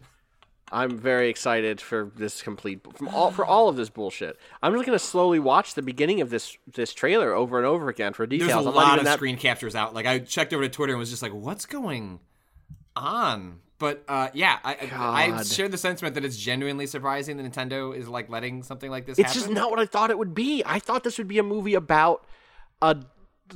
I'm 0.72 0.98
very 0.98 1.30
excited 1.30 1.80
for 1.82 2.12
this 2.16 2.42
complete 2.42 2.82
from 2.96 3.08
all 3.10 3.32
for 3.32 3.44
all 3.46 3.70
of 3.70 3.76
this 3.76 3.90
bullshit. 3.90 4.38
I'm 4.64 4.74
just 4.74 4.86
gonna 4.86 5.00
slowly 5.00 5.40
watch 5.40 5.74
the 5.74 5.82
beginning 5.82 6.22
of 6.22 6.30
this 6.30 6.58
this 6.74 6.94
trailer 6.94 7.34
over 7.34 7.58
and 7.58 7.66
over 7.66 7.90
again 7.90 8.14
for 8.14 8.26
details. 8.28 8.50
there's 8.52 8.66
a 8.66 8.70
I'm 8.70 8.76
lot 8.76 8.98
of 9.00 9.06
that- 9.06 9.16
screen 9.16 9.38
captures 9.38 9.76
out. 9.76 9.94
Like 9.96 10.06
I 10.06 10.20
checked 10.20 10.54
over 10.54 10.64
to 10.64 10.70
Twitter 10.70 10.94
and 10.94 11.00
was 11.00 11.10
just 11.10 11.22
like, 11.24 11.34
"What's 11.34 11.66
going 11.66 12.20
on?" 12.96 13.62
But 13.78 14.04
uh, 14.08 14.30
yeah, 14.34 14.58
I, 14.64 14.74
I, 14.94 15.32
I 15.40 15.44
share 15.44 15.68
the 15.68 15.78
sentiment 15.78 16.16
that 16.16 16.24
it's 16.24 16.38
genuinely 16.38 16.88
surprising 16.88 17.36
that 17.38 17.52
Nintendo 17.52 17.94
is 17.96 18.08
like 18.08 18.30
letting 18.30 18.64
something 18.64 18.90
like 18.90 19.06
this 19.06 19.20
It's 19.20 19.28
happen. 19.34 19.42
just 19.42 19.52
not 19.52 19.70
what 19.70 19.80
I 19.80 19.86
thought 19.86 20.12
it 20.12 20.18
would 20.18 20.34
be. 20.34 20.64
I 20.66 20.80
thought 20.80 21.04
this 21.04 21.18
would 21.18 21.28
be 21.28 21.40
a 21.40 21.44
movie 21.44 21.74
about 21.74 22.26
a 22.82 22.96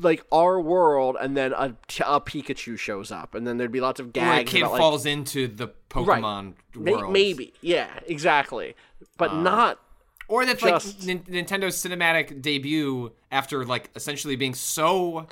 like 0.02 0.24
our 0.32 0.60
world, 0.62 1.18
and 1.20 1.36
then 1.36 1.52
a, 1.54 1.76
a 2.06 2.22
Pikachu 2.22 2.78
shows 2.78 3.12
up, 3.12 3.34
and 3.34 3.48
then 3.48 3.58
there'd 3.58 3.72
be 3.72 3.82
lots 3.82 4.00
of 4.00 4.08
Where 4.16 4.34
a 4.34 4.36
gags. 4.38 4.52
kid 4.52 4.62
about, 4.62 4.72
like, 4.74 4.80
falls 4.80 5.06
into 5.08 5.48
the 5.48 5.70
Pokemon 5.90 6.54
May- 6.76 6.92
world. 6.94 7.12
maybe, 7.14 7.54
yeah, 7.62 7.88
exactly, 8.06 8.76
but 9.18 9.32
Uh, 9.32 9.42
not. 9.42 9.80
Or 10.28 10.46
that 10.46 10.60
Just- 10.60 11.00
like 11.08 11.26
Nin- 11.28 11.46
Nintendo's 11.46 11.76
cinematic 11.84 12.40
debut 12.40 13.14
after 13.32 13.66
like 13.66 13.90
essentially 13.96 14.36
being 14.36 14.54
so 14.54 15.28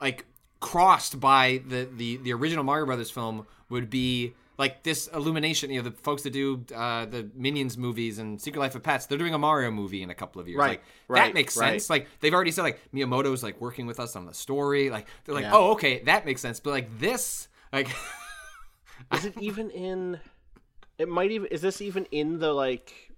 like 0.00 0.24
crossed 0.60 1.18
by 1.20 1.62
the 1.66 1.88
the 1.96 2.16
the 2.18 2.32
original 2.32 2.64
Mario 2.64 2.86
Brothers 2.86 3.10
film 3.10 3.46
would 3.68 3.90
be 3.90 4.34
like 4.58 4.82
this 4.82 5.08
illumination. 5.08 5.70
You 5.70 5.82
know, 5.82 5.88
the 5.88 5.96
folks 5.96 6.22
that 6.22 6.32
do 6.32 6.64
uh, 6.74 7.06
the 7.06 7.28
Minions 7.34 7.76
movies 7.78 8.18
and 8.18 8.40
Secret 8.40 8.60
Life 8.60 8.74
of 8.74 8.82
Pets, 8.82 9.06
they're 9.06 9.18
doing 9.18 9.34
a 9.34 9.38
Mario 9.38 9.70
movie 9.70 10.02
in 10.02 10.10
a 10.10 10.14
couple 10.14 10.40
of 10.40 10.48
years. 10.48 10.58
Right, 10.58 10.68
like 10.68 10.82
right, 11.08 11.24
that 11.26 11.34
makes 11.34 11.56
right. 11.56 11.72
sense. 11.72 11.90
Like 11.90 12.06
they've 12.20 12.34
already 12.34 12.50
said 12.50 12.62
like 12.62 12.80
Miyamoto's 12.94 13.42
like 13.42 13.60
working 13.60 13.86
with 13.86 13.98
us 13.98 14.16
on 14.16 14.26
the 14.26 14.34
story. 14.34 14.90
Like 14.90 15.06
they're 15.24 15.34
like, 15.34 15.44
Yeah. 15.44 15.54
oh 15.54 15.72
okay, 15.72 16.02
that 16.04 16.26
makes 16.26 16.40
sense. 16.40 16.60
But 16.60 16.70
like 16.70 16.98
this, 16.98 17.48
like 17.72 17.88
Is 19.12 19.24
it 19.24 19.34
even 19.38 19.70
in? 19.70 20.20
It 20.98 21.08
might 21.08 21.30
even. 21.30 21.48
Is 21.48 21.62
this 21.62 21.80
even 21.80 22.04
in 22.06 22.38
the 22.38 22.52
like? 22.52 23.12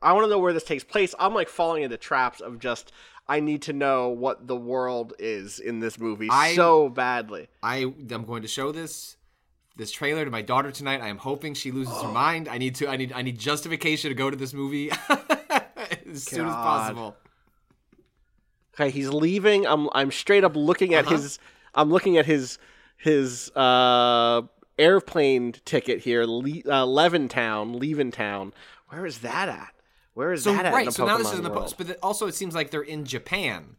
I 0.00 0.12
want 0.12 0.24
to 0.24 0.30
know 0.30 0.38
where 0.38 0.52
this 0.52 0.64
takes 0.64 0.84
place. 0.84 1.14
I'm 1.18 1.34
like 1.34 1.48
falling 1.48 1.82
into 1.82 1.96
traps 1.96 2.40
of 2.40 2.58
just. 2.58 2.92
I 3.28 3.40
need 3.40 3.62
to 3.62 3.72
know 3.72 4.08
what 4.08 4.46
the 4.46 4.56
world 4.56 5.12
is 5.18 5.58
in 5.58 5.80
this 5.80 5.98
movie 5.98 6.28
I- 6.30 6.54
so 6.54 6.88
badly. 6.88 7.48
I 7.62 7.78
am 8.10 8.24
going 8.24 8.42
to 8.42 8.48
show 8.48 8.72
this 8.72 9.16
this 9.76 9.92
trailer 9.92 10.24
to 10.24 10.30
my 10.30 10.42
daughter 10.42 10.72
tonight. 10.72 11.00
I 11.02 11.08
am 11.08 11.18
hoping 11.18 11.54
she 11.54 11.70
loses 11.70 12.00
her 12.02 12.08
mind. 12.12 12.48
I 12.48 12.58
need 12.58 12.74
to 12.76 12.88
I 12.88 12.96
need 12.96 13.12
I 13.12 13.22
need 13.22 13.38
justification 13.38 14.08
to 14.10 14.14
go 14.14 14.30
to 14.30 14.36
this 14.36 14.52
movie 14.54 14.90
as 16.10 16.24
soon 16.24 16.46
as 16.48 16.54
possible. 16.54 17.16
Okay, 18.74 18.90
he's 18.90 19.08
leaving. 19.10 19.66
I'm 19.66 19.88
I'm 19.92 20.10
straight 20.10 20.44
up 20.44 20.54
looking 20.56 20.94
at 20.94 21.06
Uh-huh. 21.06 21.16
his 21.16 21.38
I'm 21.74 21.90
looking 21.90 22.16
at 22.16 22.26
his 22.26 22.58
his 22.96 23.50
uh 23.54 24.42
airplane 24.78 25.52
ticket 25.64 26.00
here, 26.00 26.24
Le- 26.24 26.62
uh, 26.66 26.86
Leventown, 26.86 27.78
Leventown. 27.80 28.52
Where 28.88 29.04
is 29.04 29.18
that 29.18 29.48
at? 29.48 29.74
Where 30.18 30.32
is 30.32 30.42
So 30.42 30.52
that 30.52 30.66
at? 30.66 30.70
in 30.70 30.72
right, 30.74 30.86
the 30.86 30.90
so 30.90 31.06
now 31.06 31.16
this 31.16 31.30
is 31.30 31.38
in 31.38 31.44
the 31.44 31.48
world? 31.48 31.62
post, 31.62 31.78
but 31.78 31.96
also 32.02 32.26
it 32.26 32.34
seems 32.34 32.52
like 32.52 32.70
they're 32.72 32.82
in 32.82 33.04
Japan. 33.04 33.76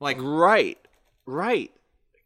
Like 0.00 0.16
Right, 0.18 0.78
right. 1.26 1.70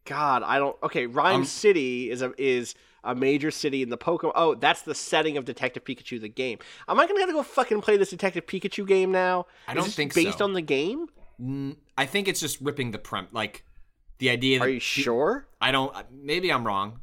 God, 0.05 0.45
I 0.45 0.59
don't. 0.59 0.77
Okay, 0.85 1.07
Rhyme 1.07 1.41
Um, 1.41 1.45
City 1.45 2.13
is 2.13 2.23
a 2.23 2.33
is 2.39 2.77
a 3.03 3.13
major 3.13 3.51
city 3.51 3.83
in 3.83 3.89
the 3.89 3.99
Pokemon. 3.99 4.33
Oh, 4.37 4.55
that's 4.55 4.83
the 4.83 4.95
setting 4.95 5.37
of 5.37 5.45
Detective 5.47 5.83
Pikachu, 5.85 6.21
the 6.21 6.29
game. 6.29 6.59
Am 6.87 7.01
I 7.01 7.09
gonna 7.09 7.19
have 7.19 7.29
to 7.29 7.33
go 7.33 7.43
fucking 7.43 7.81
play 7.81 7.97
this 7.97 8.11
Detective 8.11 8.47
Pikachu 8.47 8.87
game 8.87 9.11
now? 9.11 9.47
I 9.67 9.75
don't 9.75 9.91
think 9.91 10.15
based 10.15 10.39
so. 10.39 10.45
on 10.45 10.53
the 10.53 10.63
game. 10.63 11.09
I 11.99 12.07
think 12.07 12.29
it's 12.29 12.39
just 12.39 12.61
ripping 12.61 12.93
the 12.93 12.99
prem 12.99 13.27
like 13.33 13.65
the 14.19 14.31
idea 14.31 14.61
that 14.61 14.67
Are 14.67 14.69
you 14.69 14.79
sure? 14.79 15.49
I 15.61 15.73
don't 15.73 15.93
maybe 16.13 16.53
I'm 16.53 16.65
wrong, 16.65 17.01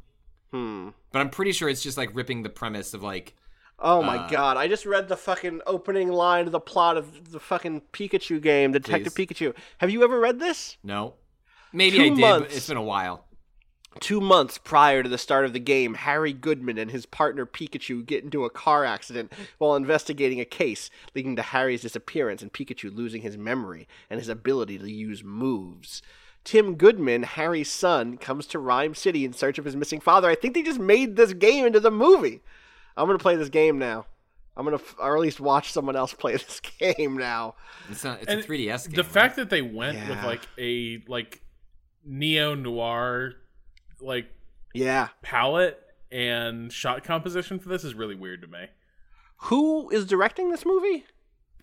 Hmm. 0.50 0.88
but 1.12 1.18
I'm 1.18 1.28
pretty 1.28 1.52
sure 1.52 1.68
it's 1.68 1.82
just 1.82 1.98
like 1.98 2.14
ripping 2.14 2.42
the 2.42 2.48
premise 2.48 2.94
of 2.94 3.02
like 3.02 3.34
Oh 3.80 4.02
my 4.02 4.16
Uh, 4.16 4.28
god! 4.28 4.56
I 4.56 4.66
just 4.66 4.84
read 4.86 5.08
the 5.08 5.16
fucking 5.16 5.60
opening 5.66 6.08
line 6.10 6.46
of 6.46 6.52
the 6.52 6.60
plot 6.60 6.96
of 6.96 7.30
the 7.30 7.38
fucking 7.40 7.82
Pikachu 7.92 8.40
game, 8.42 8.72
Detective 8.72 9.14
Please. 9.14 9.26
Pikachu. 9.28 9.54
Have 9.78 9.90
you 9.90 10.02
ever 10.02 10.18
read 10.18 10.40
this? 10.40 10.76
No, 10.82 11.14
maybe 11.72 11.96
Two 11.98 12.02
I 12.04 12.08
did, 12.08 12.18
months. 12.18 12.56
it's 12.56 12.68
been 12.68 12.76
a 12.76 12.82
while. 12.82 13.24
Two 14.00 14.20
months 14.20 14.58
prior 14.58 15.02
to 15.02 15.08
the 15.08 15.18
start 15.18 15.44
of 15.44 15.52
the 15.52 15.58
game, 15.58 15.94
Harry 15.94 16.32
Goodman 16.32 16.78
and 16.78 16.90
his 16.90 17.06
partner 17.06 17.46
Pikachu 17.46 18.04
get 18.04 18.22
into 18.22 18.44
a 18.44 18.50
car 18.50 18.84
accident 18.84 19.32
while 19.58 19.74
investigating 19.74 20.40
a 20.40 20.44
case, 20.44 20.88
leading 21.14 21.34
to 21.36 21.42
Harry's 21.42 21.82
disappearance 21.82 22.42
and 22.42 22.52
Pikachu 22.52 22.94
losing 22.94 23.22
his 23.22 23.36
memory 23.36 23.88
and 24.10 24.20
his 24.20 24.28
ability 24.28 24.78
to 24.78 24.90
use 24.90 25.24
moves. 25.24 26.02
Tim 26.44 26.76
Goodman, 26.76 27.24
Harry's 27.24 27.70
son, 27.70 28.18
comes 28.18 28.46
to 28.48 28.58
Rhyme 28.58 28.94
City 28.94 29.24
in 29.24 29.32
search 29.32 29.58
of 29.58 29.64
his 29.64 29.74
missing 29.74 30.00
father. 30.00 30.28
I 30.30 30.34
think 30.36 30.54
they 30.54 30.62
just 30.62 30.78
made 30.78 31.16
this 31.16 31.32
game 31.32 31.66
into 31.66 31.80
the 31.80 31.90
movie. 31.90 32.40
I'm 32.98 33.06
gonna 33.06 33.18
play 33.18 33.36
this 33.36 33.48
game 33.48 33.78
now. 33.78 34.04
I'm 34.56 34.64
gonna, 34.64 34.76
f- 34.76 34.96
or 34.98 35.14
at 35.16 35.20
least 35.22 35.38
watch 35.40 35.72
someone 35.72 35.94
else 35.96 36.12
play 36.12 36.32
this 36.36 36.60
game 36.60 37.16
now. 37.16 37.54
It's 37.88 38.02
not. 38.04 38.20
It's 38.22 38.32
a 38.32 38.36
3DS 38.48 38.86
game. 38.88 38.96
The 38.96 39.02
right? 39.04 39.10
fact 39.12 39.36
that 39.36 39.48
they 39.50 39.62
went 39.62 40.06
with 40.08 40.22
like 40.24 40.42
a 40.58 41.02
like 41.08 41.40
neo 42.04 42.54
noir 42.54 43.34
like 44.00 44.26
Yeah. 44.74 45.08
palette 45.22 45.80
and 46.10 46.72
shot 46.72 47.04
composition 47.04 47.58
for 47.58 47.68
this 47.68 47.84
is 47.84 47.94
really 47.94 48.14
weird 48.16 48.40
to 48.42 48.48
me. 48.48 48.66
Who 49.42 49.88
is 49.90 50.04
directing 50.06 50.50
this 50.50 50.66
movie? 50.66 51.04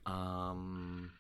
Um, 0.05 1.11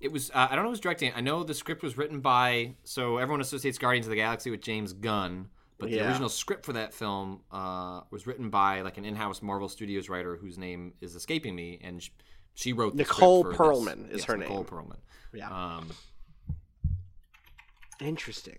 it 0.00 0.12
was. 0.12 0.30
Uh, 0.32 0.48
I 0.50 0.54
don't 0.54 0.64
know 0.64 0.70
who's 0.70 0.80
directing. 0.80 1.08
it. 1.08 1.16
I 1.16 1.20
know 1.20 1.42
the 1.44 1.54
script 1.54 1.82
was 1.82 1.96
written 1.96 2.20
by. 2.20 2.74
So 2.84 3.16
everyone 3.18 3.40
associates 3.40 3.78
Guardians 3.78 4.06
of 4.06 4.10
the 4.10 4.16
Galaxy 4.16 4.50
with 4.50 4.60
James 4.60 4.92
Gunn, 4.92 5.48
but 5.78 5.90
the 5.90 6.00
original 6.06 6.28
script 6.28 6.64
for 6.64 6.72
that 6.74 6.92
film 6.92 7.40
uh, 7.52 8.00
was 8.10 8.26
written 8.26 8.50
by 8.50 8.80
like 8.82 8.98
an 8.98 9.04
in-house 9.04 9.42
Marvel 9.42 9.68
Studios 9.68 10.08
writer 10.08 10.36
whose 10.36 10.58
name 10.58 10.94
is 11.00 11.14
escaping 11.14 11.54
me, 11.54 11.78
and 11.82 12.02
sh- 12.02 12.10
she 12.54 12.72
wrote 12.72 12.96
the 12.96 13.04
script 13.04 13.20
Nicole 13.20 13.42
for 13.44 13.50
this. 13.50 13.58
Perlman 13.58 14.10
is 14.10 14.16
Yes, 14.18 14.24
her 14.24 14.36
Nicole 14.36 14.56
name. 14.56 14.64
Nicole 14.64 14.78
Perlman. 14.84 14.96
Yeah. 15.32 15.76
Um, 15.76 15.90
Interesting. 18.00 18.58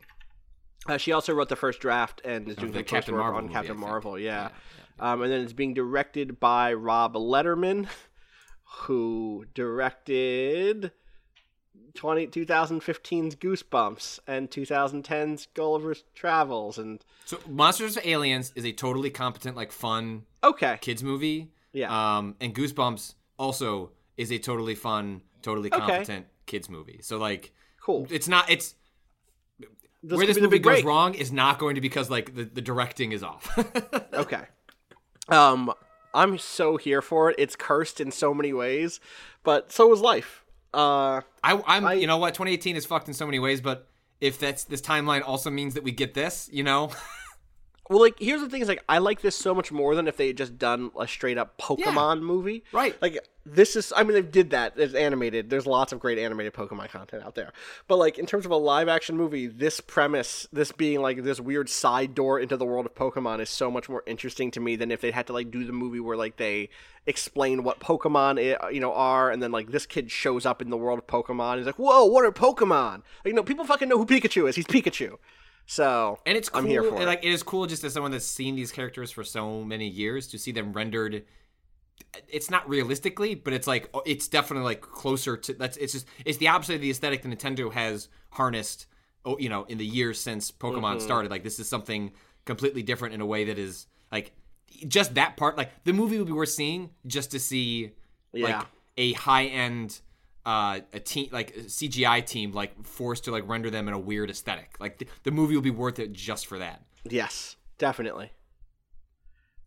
Uh, 0.88 0.98
she 0.98 1.12
also 1.12 1.34
wrote 1.34 1.50
the 1.50 1.56
first 1.56 1.80
draft 1.80 2.22
and 2.26 2.48
is 2.50 2.56
doing 2.56 2.72
the 2.72 2.84
Captain 2.84 3.16
Marvel 3.16 3.38
on 3.38 3.44
movie, 3.44 3.54
Captain. 3.54 3.78
Marvel. 3.78 4.18
Yeah. 4.20 4.50
Yeah, 4.98 5.12
Um, 5.14 5.22
and 5.22 5.32
then 5.32 5.41
it's 5.41 5.54
being 5.54 5.74
directed 5.74 6.40
by 6.40 6.74
Rob 6.74 7.14
Letterman, 7.16 7.88
who 8.84 9.46
directed 9.54 10.91
20, 11.95 12.27
2015's 12.27 13.35
Goosebumps 13.35 14.19
and 14.27 14.49
2010's 14.49 15.47
Gulliver's 15.53 16.03
Travels. 16.15 16.77
And 16.77 17.03
so 17.26 17.39
Monsters 17.47 17.97
of 17.97 18.06
Aliens 18.06 18.51
is 18.56 18.65
a 18.65 18.72
totally 18.72 19.10
competent, 19.10 19.56
like 19.56 19.72
fun 19.72 20.23
okay, 20.43 20.77
kids 20.81 21.03
movie. 21.03 21.51
Yeah. 21.73 22.18
Um, 22.18 22.35
and 22.39 22.53
Goosebumps 22.56 23.15
also 23.38 23.91
is 24.18 24.31
a 24.31 24.38
totally 24.39 24.76
fun, 24.76 25.22
totally 25.41 25.69
Okay. 25.72 25.80
competent 25.80 26.26
kids 26.45 26.69
movie. 26.69 26.99
So 27.01 27.18
like, 27.18 27.51
cool. 27.81 28.07
it's 28.10 28.27
not. 28.27 28.49
It's 28.49 28.76
This 30.01 30.18
where 30.18 30.27
this 30.27 30.39
movie 30.39 30.60
goes 30.60 30.84
wrong 30.84 31.14
is 31.14 31.31
not 31.31 31.60
going 31.60 31.76
to 31.76 31.81
be 31.81 31.89
because 31.89 32.10
like 32.10 32.35
the, 32.35 32.43
the 32.43 32.61
directing 32.61 33.11
is 33.11 33.23
off. 33.23 33.49
Okay. 34.14 34.43
Um, 35.30 35.72
I'm 36.14 36.38
so 36.39 36.76
here 36.77 37.01
for 37.01 37.30
it. 37.30 37.35
It's 37.38 37.56
cursed 37.56 38.01
in 38.01 38.11
so 38.11 38.34
many 38.34 38.51
ways, 38.51 38.99
but 39.43 39.72
so 39.72 39.93
is 39.93 40.01
life. 40.01 40.43
Uh, 40.74 41.22
I, 41.44 41.62
I'm, 41.66 41.86
I- 41.86 41.94
you 41.94 42.08
know 42.08 42.18
what, 42.18 42.34
2018 42.34 42.76
is 42.76 42.86
fucked 42.86 43.08
in 43.08 43.14
so 43.14 43.26
many 43.26 43.40
ways, 43.40 43.62
but 43.62 43.88
if 44.22 44.38
that's 44.40 44.66
this 44.66 44.82
timeline 44.82 45.22
also 45.26 45.50
means 45.50 45.74
that 45.76 45.84
we 45.84 45.91
get 45.91 46.14
this, 46.14 46.50
you 46.52 46.64
know, 46.64 46.91
Well, 47.90 47.99
like 47.99 48.20
here's 48.20 48.41
the 48.41 48.49
thing: 48.49 48.61
is 48.61 48.68
like 48.68 48.84
I 48.88 48.99
like 48.99 49.22
this 49.22 49.36
so 49.36 49.56
much 49.56 49.72
more 49.72 49.95
than 49.95 50.07
if 50.07 50.16
they 50.16 50.28
had 50.28 50.38
just 50.38 50.57
done 50.60 50.91
a 50.98 51.07
straight 51.07 51.40
up 51.40 51.57
Pokemon 51.57 52.22
movie. 52.22 52.64
Right. 52.72 52.95
Like 53.02 53.18
this 53.45 53.76
is, 53.76 53.91
I 53.95 54.03
mean, 54.03 54.14
they 54.14 54.22
did 54.22 54.52
that. 54.52 54.74
It's 54.78 54.94
animated. 54.94 55.49
There's 55.49 55.66
lots 55.66 55.91
of 55.91 55.99
great 55.99 56.20
animated 56.20 56.53
Pokemon 56.53 56.90
content 56.90 57.24
out 57.24 57.34
there. 57.34 57.52
But 57.88 57.98
like 57.98 58.20
in 58.20 58.28
terms 58.28 58.45
of 58.45 58.52
a 58.52 58.56
live 58.57 58.88
action 58.88 59.18
movie, 59.18 59.48
this 59.48 59.80
premise, 59.82 60.48
this 60.53 60.72
being 60.72 61.02
like 61.02 61.24
this 61.24 61.40
weird 61.40 61.68
side 61.68 62.14
door 62.14 62.40
into 62.40 62.57
the 62.57 62.66
world 62.66 62.86
of 62.86 62.94
Pokemon, 62.94 63.40
is 63.41 63.49
so 63.49 63.72
much 63.72 63.90
more 63.90 64.03
interesting 64.06 64.52
to 64.52 64.60
me 64.60 64.76
than 64.76 64.91
if 64.91 65.02
they 65.02 65.10
had 65.10 65.26
to 65.26 65.34
like 65.34 65.49
do 65.49 65.64
the 65.66 65.74
movie 65.74 65.99
where 65.99 66.16
like 66.18 66.38
they 66.38 66.70
explain 67.07 67.64
what 67.64 67.80
Pokemon 67.80 68.38
i- 68.38 68.70
you 68.70 68.80
know 68.82 68.94
are, 68.94 69.32
and 69.32 69.41
then 69.41 69.52
like 69.52 69.72
this 69.72 69.88
kid 69.88 70.11
shows 70.11 70.45
up 70.45 70.61
in 70.61 70.70
the 70.70 70.78
world 70.78 70.99
of 70.99 71.07
Pokemon. 71.07 71.57
He's 71.57 71.66
like, 71.66 71.80
whoa, 71.80 72.06
what 72.06 72.24
are 72.24 72.32
Pokemon? 72.32 72.98
Like, 72.98 73.03
you 73.26 73.34
know, 73.34 73.41
people 73.41 73.66
fucking 73.66 73.90
know 73.90 73.98
who 73.98 74.06
Pikachu 74.06 74.48
is. 74.48 74.56
He's 74.57 74.68
Pikachu. 74.68 75.18
So 75.72 76.18
and 76.26 76.36
it's 76.36 76.50
cool. 76.50 76.62
I'm 76.62 76.66
here 76.68 76.82
for 76.82 77.00
it. 77.00 77.06
Like 77.06 77.24
it 77.24 77.30
is 77.32 77.44
cool 77.44 77.68
just 77.68 77.84
as 77.84 77.94
someone 77.94 78.12
that's 78.12 78.26
seen 78.26 78.56
these 78.56 78.72
characters 78.72 79.12
for 79.12 79.24
so 79.24 79.64
many 79.64 79.88
years 79.88 80.26
to 80.30 80.40
see 80.40 80.52
them 80.52 80.74
rendered. 80.74 81.26
It's 82.28 82.50
not 82.50 82.68
realistically, 82.68 83.36
but 83.36 83.54
it's 83.54 83.68
like 83.68 83.88
it's 84.04 84.28
definitely 84.28 84.64
like 84.66 84.82
closer 84.82 85.38
to 85.38 85.54
that's. 85.54 85.78
It's 85.78 85.94
just 85.94 86.08
it's 86.26 86.40
the 86.40 86.48
opposite 86.48 86.76
of 86.76 86.82
the 86.82 86.90
aesthetic 86.90 87.22
that 87.22 87.30
Nintendo 87.30 87.72
has 87.72 88.10
harnessed. 88.32 88.88
Oh, 89.26 89.38
you 89.38 89.48
know, 89.50 89.66
in 89.66 89.78
the 89.78 89.86
years 89.86 90.20
since 90.20 90.50
Pokemon 90.50 90.96
Mm-hmm. 90.96 91.00
started, 91.02 91.30
like 91.30 91.44
this 91.44 91.60
is 91.60 91.70
something 91.70 92.14
completely 92.46 92.82
different 92.82 93.14
in 93.14 93.22
a 93.22 93.26
way 93.28 93.46
that 93.46 93.60
is 93.60 93.86
like 94.12 94.32
just 94.88 95.14
that 95.16 95.38
part. 95.38 95.56
Like 95.56 95.84
the 95.84 95.94
movie 95.94 96.18
would 96.18 96.26
be 96.26 96.34
worth 96.34 96.50
seeing 96.50 96.90
just 97.06 97.30
to 97.32 97.40
see 97.40 97.91
Yeah. 98.34 98.58
like 98.58 98.66
a 98.98 99.14
high 99.14 99.46
end 99.46 100.02
uh 100.50 100.80
a 100.94 101.00
team 101.00 101.30
like 101.32 101.56
a 101.56 101.62
CGI 101.62 102.26
team 102.26 102.54
like 102.54 102.84
forced 102.84 103.26
to 103.26 103.32
like 103.32 103.48
render 103.48 103.70
them 103.70 103.88
in 103.88 103.94
a 103.94 104.00
weird 104.00 104.32
aesthetic. 104.32 104.76
Like 104.80 104.98
the, 104.98 105.08
the 105.24 105.32
movie 105.32 105.54
will 105.54 105.62
be 105.62 105.70
worth 105.70 106.00
it 106.00 106.12
just 106.12 106.48
for 106.48 106.58
that. 106.58 106.82
yes, 107.08 107.56
definitely. 107.78 108.32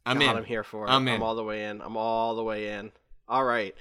I'm 0.05 0.19
God, 0.19 0.31
in. 0.31 0.37
I'm 0.39 0.45
here 0.45 0.65
for 0.65 0.87
it. 0.87 0.91
I'm 0.91 1.07
I'm, 1.07 1.23
all 1.23 1.37
the 1.37 1.45
way 1.45 1.67
in. 1.67 1.81
I'm 1.81 1.97
all 1.97 2.35
the 2.35 2.43
way 2.43 2.71
in. 2.71 2.91
All 3.29 3.45
right. 3.45 3.75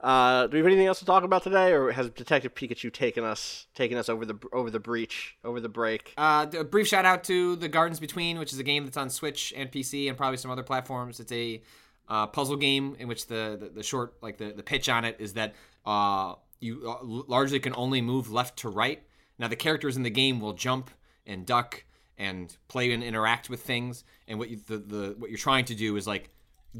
Uh, 0.00 0.46
do 0.46 0.52
we 0.52 0.58
have 0.58 0.66
anything 0.66 0.86
else 0.86 0.98
to 0.98 1.04
talk 1.04 1.24
about 1.24 1.42
today, 1.42 1.72
or 1.72 1.90
has 1.90 2.08
Detective 2.10 2.54
Pikachu 2.54 2.92
taken 2.92 3.24
us 3.24 3.66
taken 3.74 3.98
us 3.98 4.08
over 4.08 4.24
the 4.24 4.38
over 4.52 4.70
the 4.70 4.80
breach 4.80 5.36
over 5.44 5.60
the 5.60 5.68
break? 5.68 6.14
Uh, 6.16 6.46
a 6.58 6.64
brief 6.64 6.86
shout 6.86 7.04
out 7.04 7.24
to 7.24 7.56
The 7.56 7.68
Gardens 7.68 8.00
Between, 8.00 8.38
which 8.38 8.52
is 8.52 8.58
a 8.58 8.62
game 8.62 8.84
that's 8.84 8.96
on 8.96 9.10
Switch 9.10 9.52
and 9.54 9.70
PC 9.70 10.08
and 10.08 10.16
probably 10.16 10.38
some 10.38 10.50
other 10.50 10.62
platforms. 10.62 11.20
It's 11.20 11.32
a 11.32 11.62
uh, 12.08 12.26
puzzle 12.26 12.56
game 12.56 12.96
in 12.98 13.08
which 13.08 13.26
the, 13.26 13.56
the, 13.58 13.68
the 13.68 13.82
short, 13.82 14.14
like 14.22 14.38
the, 14.38 14.52
the 14.52 14.62
pitch 14.62 14.88
on 14.88 15.04
it 15.04 15.16
is 15.18 15.34
that 15.34 15.54
uh, 15.84 16.34
you 16.60 16.88
uh, 16.88 16.98
largely 17.02 17.60
can 17.60 17.74
only 17.76 18.00
move 18.00 18.30
left 18.30 18.58
to 18.60 18.68
right. 18.68 19.02
Now, 19.38 19.48
the 19.48 19.56
characters 19.56 19.96
in 19.96 20.02
the 20.02 20.10
game 20.10 20.40
will 20.40 20.54
jump 20.54 20.90
and 21.26 21.44
duck 21.44 21.84
and 22.18 22.56
play 22.68 22.92
and 22.92 23.02
interact 23.02 23.50
with 23.50 23.60
things. 23.60 24.04
And 24.26 24.38
what 24.38 24.48
you, 24.48 24.58
the, 24.66 24.78
the 24.78 25.14
what 25.18 25.30
you're 25.30 25.38
trying 25.38 25.66
to 25.66 25.74
do 25.74 25.96
is 25.96 26.06
like 26.06 26.30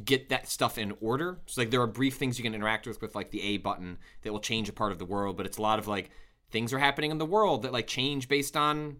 get 0.04 0.30
that 0.30 0.48
stuff 0.48 0.78
in 0.78 0.94
order. 1.00 1.38
So 1.46 1.60
like 1.60 1.70
there 1.70 1.80
are 1.80 1.86
brief 1.86 2.16
things 2.16 2.38
you 2.38 2.42
can 2.42 2.54
interact 2.54 2.86
with 2.86 3.00
with 3.02 3.14
like 3.14 3.30
the 3.30 3.42
A 3.42 3.56
button 3.58 3.98
that 4.22 4.32
will 4.32 4.40
change 4.40 4.68
a 4.68 4.72
part 4.72 4.92
of 4.92 4.98
the 4.98 5.04
world, 5.04 5.36
but 5.36 5.46
it's 5.46 5.58
a 5.58 5.62
lot 5.62 5.78
of 5.78 5.88
like 5.88 6.10
things 6.50 6.72
are 6.72 6.78
happening 6.78 7.10
in 7.10 7.18
the 7.18 7.26
world 7.26 7.62
that 7.62 7.72
like 7.72 7.86
change 7.86 8.28
based 8.28 8.56
on 8.56 8.96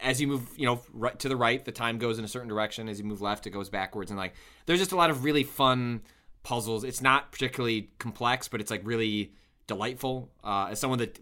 as 0.00 0.20
you 0.20 0.26
move, 0.26 0.48
you 0.56 0.66
know, 0.66 0.80
right 0.92 1.18
to 1.18 1.28
the 1.28 1.36
right, 1.36 1.64
the 1.64 1.72
time 1.72 1.98
goes 1.98 2.18
in 2.18 2.24
a 2.24 2.28
certain 2.28 2.48
direction. 2.48 2.88
As 2.88 2.98
you 2.98 3.04
move 3.04 3.20
left, 3.20 3.46
it 3.46 3.50
goes 3.50 3.68
backwards, 3.68 4.10
and 4.10 4.18
like 4.18 4.34
there's 4.66 4.78
just 4.78 4.92
a 4.92 4.96
lot 4.96 5.10
of 5.10 5.24
really 5.24 5.44
fun 5.44 6.02
puzzles. 6.42 6.84
It's 6.84 7.02
not 7.02 7.32
particularly 7.32 7.90
complex, 7.98 8.48
but 8.48 8.60
it's 8.60 8.70
like 8.70 8.80
really 8.84 9.34
delightful. 9.66 10.30
Uh, 10.42 10.68
as 10.70 10.78
someone 10.78 10.98
that 10.98 11.18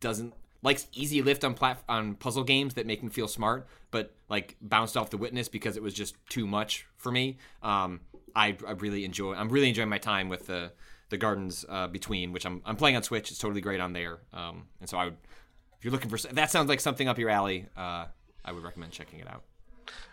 doesn't 0.00 0.34
likes 0.62 0.88
easy 0.94 1.22
lift 1.22 1.44
on 1.44 1.54
plat- 1.54 1.82
on 1.88 2.14
puzzle 2.14 2.42
games 2.42 2.74
that 2.74 2.86
make 2.86 3.02
me 3.02 3.10
feel 3.10 3.28
smart, 3.28 3.66
but 3.90 4.14
like 4.28 4.56
bounced 4.60 4.96
off 4.96 5.10
the 5.10 5.18
witness 5.18 5.48
because 5.48 5.76
it 5.76 5.82
was 5.82 5.94
just 5.94 6.16
too 6.28 6.46
much 6.46 6.86
for 6.96 7.12
me. 7.12 7.38
Um, 7.62 8.00
I, 8.34 8.56
I 8.66 8.72
really 8.72 9.04
enjoy. 9.04 9.34
I'm 9.34 9.48
really 9.48 9.68
enjoying 9.68 9.88
my 9.88 9.98
time 9.98 10.28
with 10.28 10.46
the 10.46 10.72
the 11.10 11.18
gardens 11.18 11.64
uh, 11.68 11.86
between, 11.86 12.32
which 12.32 12.46
I'm 12.46 12.62
I'm 12.64 12.76
playing 12.76 12.96
on 12.96 13.02
Switch. 13.02 13.30
It's 13.30 13.38
totally 13.38 13.60
great 13.60 13.80
on 13.80 13.92
there. 13.92 14.18
Um, 14.32 14.64
and 14.80 14.88
so 14.88 14.98
I 14.98 15.04
would, 15.04 15.16
if 15.78 15.84
you're 15.84 15.92
looking 15.92 16.10
for 16.10 16.18
that 16.34 16.50
sounds 16.50 16.68
like 16.68 16.80
something 16.80 17.08
up 17.08 17.18
your 17.18 17.30
alley, 17.30 17.66
uh, 17.76 18.06
I 18.44 18.52
would 18.52 18.64
recommend 18.64 18.92
checking 18.92 19.20
it 19.20 19.28
out. 19.28 19.44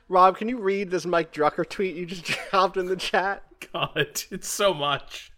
Rob, 0.09 0.37
can 0.37 0.49
you 0.49 0.59
read 0.59 0.91
this 0.91 1.05
Mike 1.05 1.33
Drucker 1.33 1.67
tweet 1.67 1.95
you 1.95 2.05
just 2.05 2.25
dropped 2.51 2.75
in 2.77 2.87
the 2.87 2.97
chat? 2.97 3.43
God, 3.73 4.23
it's 4.31 4.47
so 4.47 4.73
much. 4.73 5.31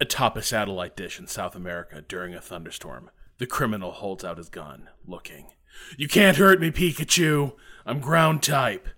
Atop 0.00 0.36
a 0.36 0.42
satellite 0.42 0.96
dish 0.96 1.18
in 1.18 1.26
South 1.26 1.54
America 1.54 2.02
during 2.06 2.34
a 2.34 2.40
thunderstorm, 2.40 3.10
the 3.38 3.46
criminal 3.46 3.92
holds 3.92 4.24
out 4.24 4.38
his 4.38 4.48
gun, 4.48 4.88
looking. 5.06 5.48
You 5.96 6.08
can't 6.08 6.36
hurt 6.36 6.60
me, 6.60 6.70
Pikachu! 6.70 7.54
I'm 7.84 8.00
ground 8.00 8.42
type. 8.42 8.88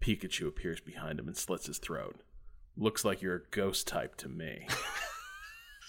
Pikachu 0.00 0.48
appears 0.48 0.80
behind 0.80 1.18
him 1.18 1.28
and 1.28 1.36
slits 1.36 1.66
his 1.66 1.78
throat. 1.78 2.20
Looks 2.76 3.04
like 3.04 3.22
you're 3.22 3.36
a 3.36 3.50
ghost 3.50 3.86
type 3.86 4.16
to 4.16 4.28
me. 4.28 4.66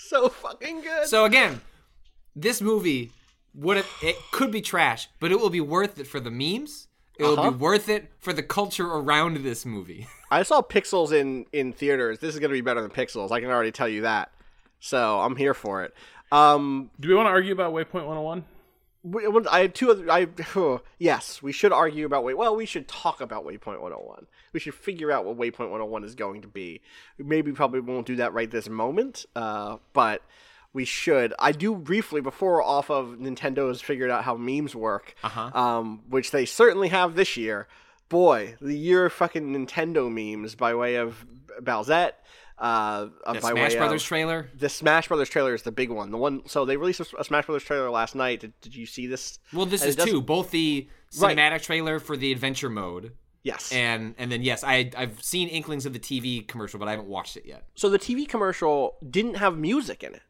So 0.07 0.30
fucking 0.30 0.82
good. 0.82 1.07
So 1.07 1.26
again, 1.26 1.62
this 2.36 2.62
movie 2.62 3.12
would 3.56 3.84
it 4.03 4.16
could 4.32 4.52
be 4.52 4.62
trash, 4.62 5.10
but 5.20 5.32
it 5.32 5.40
will 5.40 5.49
be 5.49 5.62
worth 5.62 5.99
it 5.99 6.06
for 6.06 6.20
the 6.20 6.30
memes. 6.30 6.88
It 7.17 7.23
will 7.23 7.39
Uh-huh. 7.39 7.51
be 7.51 7.57
worth 7.57 7.87
it 7.89 8.11
for 8.19 8.33
the 8.33 8.43
culture 8.43 8.87
around 8.87 9.37
this 9.37 9.65
movie. 9.65 10.07
I 10.31 10.43
saw 10.43 10.61
Pixels 10.61 11.11
in 11.11 11.45
in 11.53 11.71
theaters. 11.73 12.19
This 12.19 12.33
is 12.33 12.39
gonna 12.39 12.53
be 12.53 12.61
better 12.61 12.81
than 12.81 12.91
Pixels. 12.91 13.31
I 13.31 13.39
can 13.39 13.49
already 13.49 13.71
tell 13.71 13.87
you 13.87 14.01
that. 14.01 14.31
So 14.79 15.19
I'm 15.21 15.35
here 15.35 15.53
for 15.53 15.83
it. 15.83 15.93
Um, 16.31 16.89
Do 16.99 17.07
we 17.07 17.15
want 17.15 17.27
to 17.27 17.31
argue 17.31 17.53
about 17.53 17.73
Waypoint 17.73 18.05
101? 18.05 18.45
we- 19.03 19.25
I 19.49 19.59
have 19.61 19.73
two 19.73 19.91
other. 19.91 20.11
I 20.11 20.27
yes, 20.99 21.41
we 21.41 21.51
should 21.51 21.71
argue 21.71 22.05
about 22.05 22.23
wait. 22.23 22.35
Well, 22.37 22.55
we 22.55 22.65
should 22.65 22.87
talk 22.87 23.21
about 23.21 23.45
Waypoint 23.45 23.79
101. 23.79 24.25
We 24.51 24.59
should 24.59 24.73
figure 24.73 25.11
out 25.11 25.23
what 25.25 25.37
Waypoint 25.37 25.69
101 25.69 26.03
is 26.03 26.15
going 26.15 26.41
to 26.41 26.47
be. 26.47 26.81
Maybe 27.17 27.51
probably 27.51 27.79
won't 27.81 28.07
do 28.07 28.15
that 28.17 28.33
right 28.33 28.49
this 28.49 28.67
moment, 28.67 29.25
uh, 29.35 29.77
but 29.93 30.21
we 30.76 30.85
should. 30.85 31.34
I 31.39 31.52
do 31.53 31.73
briefly 31.76 32.22
before 32.22 32.61
off 32.61 32.91
of 32.91 33.15
Nintendo 33.18 33.69
has 33.69 33.81
figured 33.81 34.11
out 34.11 34.23
how 34.26 34.35
memes 34.35 34.76
work, 34.76 35.15
Uh-huh. 35.23 35.49
um, 35.60 36.03
which 36.10 36.30
they 36.31 36.45
certainly 36.45 36.89
have 36.89 37.15
this 37.15 37.35
year. 37.38 37.68
Boy, 38.10 38.56
the 38.61 38.77
year 38.77 39.06
of 39.07 39.14
fucking 39.14 39.52
Nintendo 39.56 40.11
memes 40.11 40.53
by 40.53 40.76
way 40.76 40.95
of 40.95 41.26
Bowsette. 41.61 42.11
Uh, 42.57 43.06
The 43.26 43.39
by 43.41 43.52
Smash 43.52 43.72
way 43.73 43.77
Brothers 43.80 44.02
of, 44.03 44.07
trailer. 44.07 44.49
the 44.56 44.69
Smash 44.69 45.07
Brothers 45.10 45.30
trailer 45.30 45.53
is 45.56 45.64
the 45.64 45.72
big 45.72 45.89
one. 45.89 46.11
The 46.11 46.18
one. 46.18 46.47
So 46.47 46.64
they 46.65 46.77
released 46.77 46.99
a, 47.02 47.23
Smash 47.23 47.45
Brothers 47.47 47.64
trailer 47.64 47.89
last 47.89 48.15
night. 48.15 48.39
Did, 48.41 48.53
did 48.61 48.76
you 48.76 48.85
see 48.85 49.07
this? 49.07 49.39
Well, 49.52 49.65
this 49.65 49.81
And 49.81 49.89
is 49.89 49.95
two. 49.97 50.22
Both 50.22 50.52
the 50.52 50.88
Right. 51.19 51.38
cinematic 51.38 51.64
trailer 51.64 51.99
for 51.99 52.15
the 52.18 52.31
adventure 52.31 52.69
mode, 52.69 53.14
Yes. 53.43 53.72
and 53.72 54.15
and 54.18 54.31
then 54.31 54.41
yes, 54.41 54.64
I 54.64 54.89
I've 54.97 55.22
seen 55.23 55.47
inklings 55.49 55.85
of 55.85 55.93
the 55.93 55.99
TV 55.99 56.45
commercial, 56.47 56.77
but 56.80 56.88
I 56.88 56.91
haven't 56.91 57.07
watched 57.07 57.35
it 57.38 57.45
yet. 57.45 57.64
so 57.76 57.89
the 57.89 57.99
TV 57.99 58.26
commercial 58.27 58.97
didn't 59.10 59.35
have 59.35 59.57
music 59.57 60.03
in 60.03 60.14
it. 60.15 60.22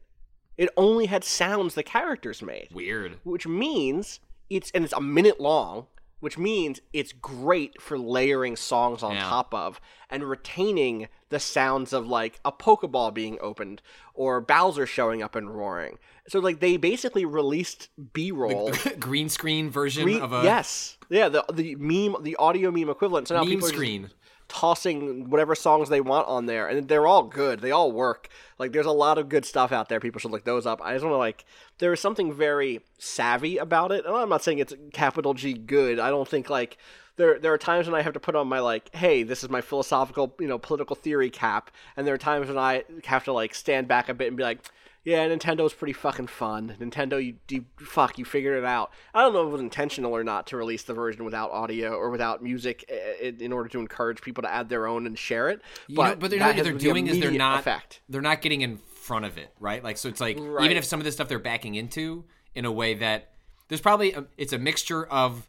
It 0.58 0.70
only 0.78 1.08
had 1.08 1.24
sounds 1.24 1.76
the 1.76 1.84
characters 1.84 2.42
made, 2.42 2.70
Weird. 2.74 3.18
which 3.24 3.46
means 3.48 4.20
it's 4.50 4.72
and 4.72 4.84
it's 4.84 4.94
a 4.94 5.02
minute 5.02 5.40
long, 5.40 5.88
which 6.20 6.38
means 6.38 6.80
it's 6.94 7.12
great 7.12 7.82
for 7.82 7.98
layering 7.98 8.56
songs 8.56 9.04
on 9.04 9.14
Yeah. 9.16 9.24
top 9.28 9.54
of 9.54 9.82
and 10.10 10.24
retaining 10.24 11.08
the 11.30 11.40
sounds 11.40 11.92
of 11.92 12.08
like 12.08 12.40
a 12.46 12.52
Pokeball 12.52 13.14
being 13.14 13.38
opened 13.42 13.82
or 14.14 14.40
Bowser 14.40 14.86
showing 14.86 15.22
up 15.22 15.36
and 15.36 15.50
roaring. 15.56 15.98
So 16.30 16.40
like 16.40 16.60
they 16.60 16.78
basically 16.78 17.26
released 17.26 17.90
B-roll. 18.14 18.72
Green 19.00 19.28
screen 19.30 19.70
version 19.70 20.04
Green- 20.04 20.22
of 20.22 20.32
a 20.32 20.44
yes, 20.44 20.98
yeah, 21.10 21.28
the 21.30 21.44
the 21.52 21.76
meme, 21.76 22.16
the 22.24 22.36
audio 22.38 22.72
meme 22.72 22.90
equivalent. 22.90 23.28
So 23.28 23.36
now 23.36 23.42
meme 23.42 23.50
people 23.50 23.66
are 23.68 23.70
just 23.72 23.76
screen. 23.76 24.10
Tossing 24.48 25.30
whatever 25.30 25.56
songs 25.56 25.90
they 25.90 26.02
want 26.02 26.28
on 26.28 26.46
there, 26.46 26.68
and 26.68 26.88
they're 26.88 27.08
all 27.08 27.24
good. 27.24 27.60
They 27.62 27.72
all 27.72 27.92
work. 27.92 28.30
Like 28.60 28.72
there's 28.72 28.86
a 28.86 28.92
lot 28.92 29.18
of 29.18 29.30
good 29.30 29.46
stuff 29.46 29.72
out 29.72 29.90
there. 29.90 30.00
People 30.00 30.20
should 30.20 30.32
look 30.32 30.46
those 30.46 30.66
up. 30.66 30.82
I 30.84 30.94
just 30.94 31.04
want 31.04 31.14
to 31.14 31.18
like 31.18 31.46
there 31.80 31.94
is 31.94 32.00
something 32.00 32.34
very 32.34 32.82
savvy 32.98 33.58
about 33.58 33.92
it, 33.92 34.06
and 34.06 34.16
I'm 34.16 34.30
not 34.30 34.44
saying 34.44 34.60
it's 34.60 34.74
capital 34.94 35.34
G 35.34 35.54
good. 35.54 36.00
I 36.00 36.10
don't 36.10 36.28
think 36.28 36.50
like. 36.50 36.78
There, 37.18 37.40
there 37.40 37.54
are 37.54 37.58
times 37.58 37.88
when 37.88 37.96
I 37.96 38.02
have 38.02 38.12
to 38.12 38.20
put 38.20 38.36
on 38.36 38.50
my 38.50 38.60
like, 38.60 38.94
hey, 38.94 39.24
this 39.24 39.42
is 39.42 39.50
my 39.50 39.62
philosophical, 39.62 40.36
you 40.38 40.50
know, 40.50 40.58
political 40.58 40.98
theory 40.98 41.30
cap, 41.30 41.72
and 41.96 42.06
there 42.06 42.14
are 42.14 42.18
times 42.18 42.50
when 42.50 42.58
I 42.58 42.84
have 43.06 43.24
to 43.24 43.32
like 43.32 43.56
stand 43.56 43.88
back 43.88 44.10
a 44.10 44.14
bit 44.14 44.28
and 44.28 44.36
be 44.36 44.44
like, 44.44 44.70
yeah, 45.06 45.26
Nintendo's 45.30 45.74
pretty 45.74 45.94
fucking 45.94 46.28
fun. 46.28 46.76
Nintendo, 46.80 47.24
you, 47.24 47.36
you 47.50 47.64
fuck, 47.78 48.18
you 48.18 48.26
figured 48.26 48.58
it 48.58 48.66
out. 48.66 48.92
I 49.14 49.22
don't 49.22 49.32
know 49.34 49.42
if 49.44 49.48
it 49.48 49.52
was 49.52 49.62
intentional 49.62 50.12
or 50.14 50.24
not 50.24 50.48
to 50.48 50.58
release 50.58 50.84
the 50.84 50.94
version 50.94 51.24
without 51.24 51.52
audio 51.52 51.94
or 51.94 52.10
without 52.10 52.42
music 52.44 52.84
in, 53.22 53.40
in 53.40 53.54
order 53.54 53.70
to 53.70 53.80
encourage 53.80 54.22
people 54.22 54.42
to 54.42 54.52
add 54.52 54.68
their 54.68 54.88
own 54.88 55.06
and 55.06 55.18
share 55.18 55.48
it. 55.50 55.62
You 55.88 55.96
But, 55.96 56.10
know, 56.10 56.16
but 56.16 56.30
they're 56.32 56.40
not, 56.40 56.56
they're 56.56 56.74
the 56.74 56.80
doing 56.80 57.08
is 57.08 57.20
they're 57.20 57.32
not 57.32 57.60
effect. 57.60 58.02
they're 58.10 58.22
not 58.22 58.42
getting 58.42 58.62
in 58.62 58.78
front 58.78 59.26
of 59.26 59.38
it, 59.38 59.54
right? 59.60 59.84
Like 59.84 59.98
so, 59.98 60.10
it's 60.10 60.20
like 60.20 60.38
Right. 60.40 60.66
even 60.66 60.76
if 60.76 60.84
some 60.84 61.00
of 61.00 61.04
this 61.06 61.14
stuff 61.14 61.28
they're 61.30 61.40
backing 61.40 61.76
into 61.76 62.26
in 62.56 62.66
a 62.66 62.72
way 62.72 62.96
that 62.96 63.32
there's 63.68 63.82
probably 63.82 64.14
a, 64.14 64.26
it's 64.38 64.54
a 64.54 64.58
mixture 64.60 65.06
of 65.06 65.48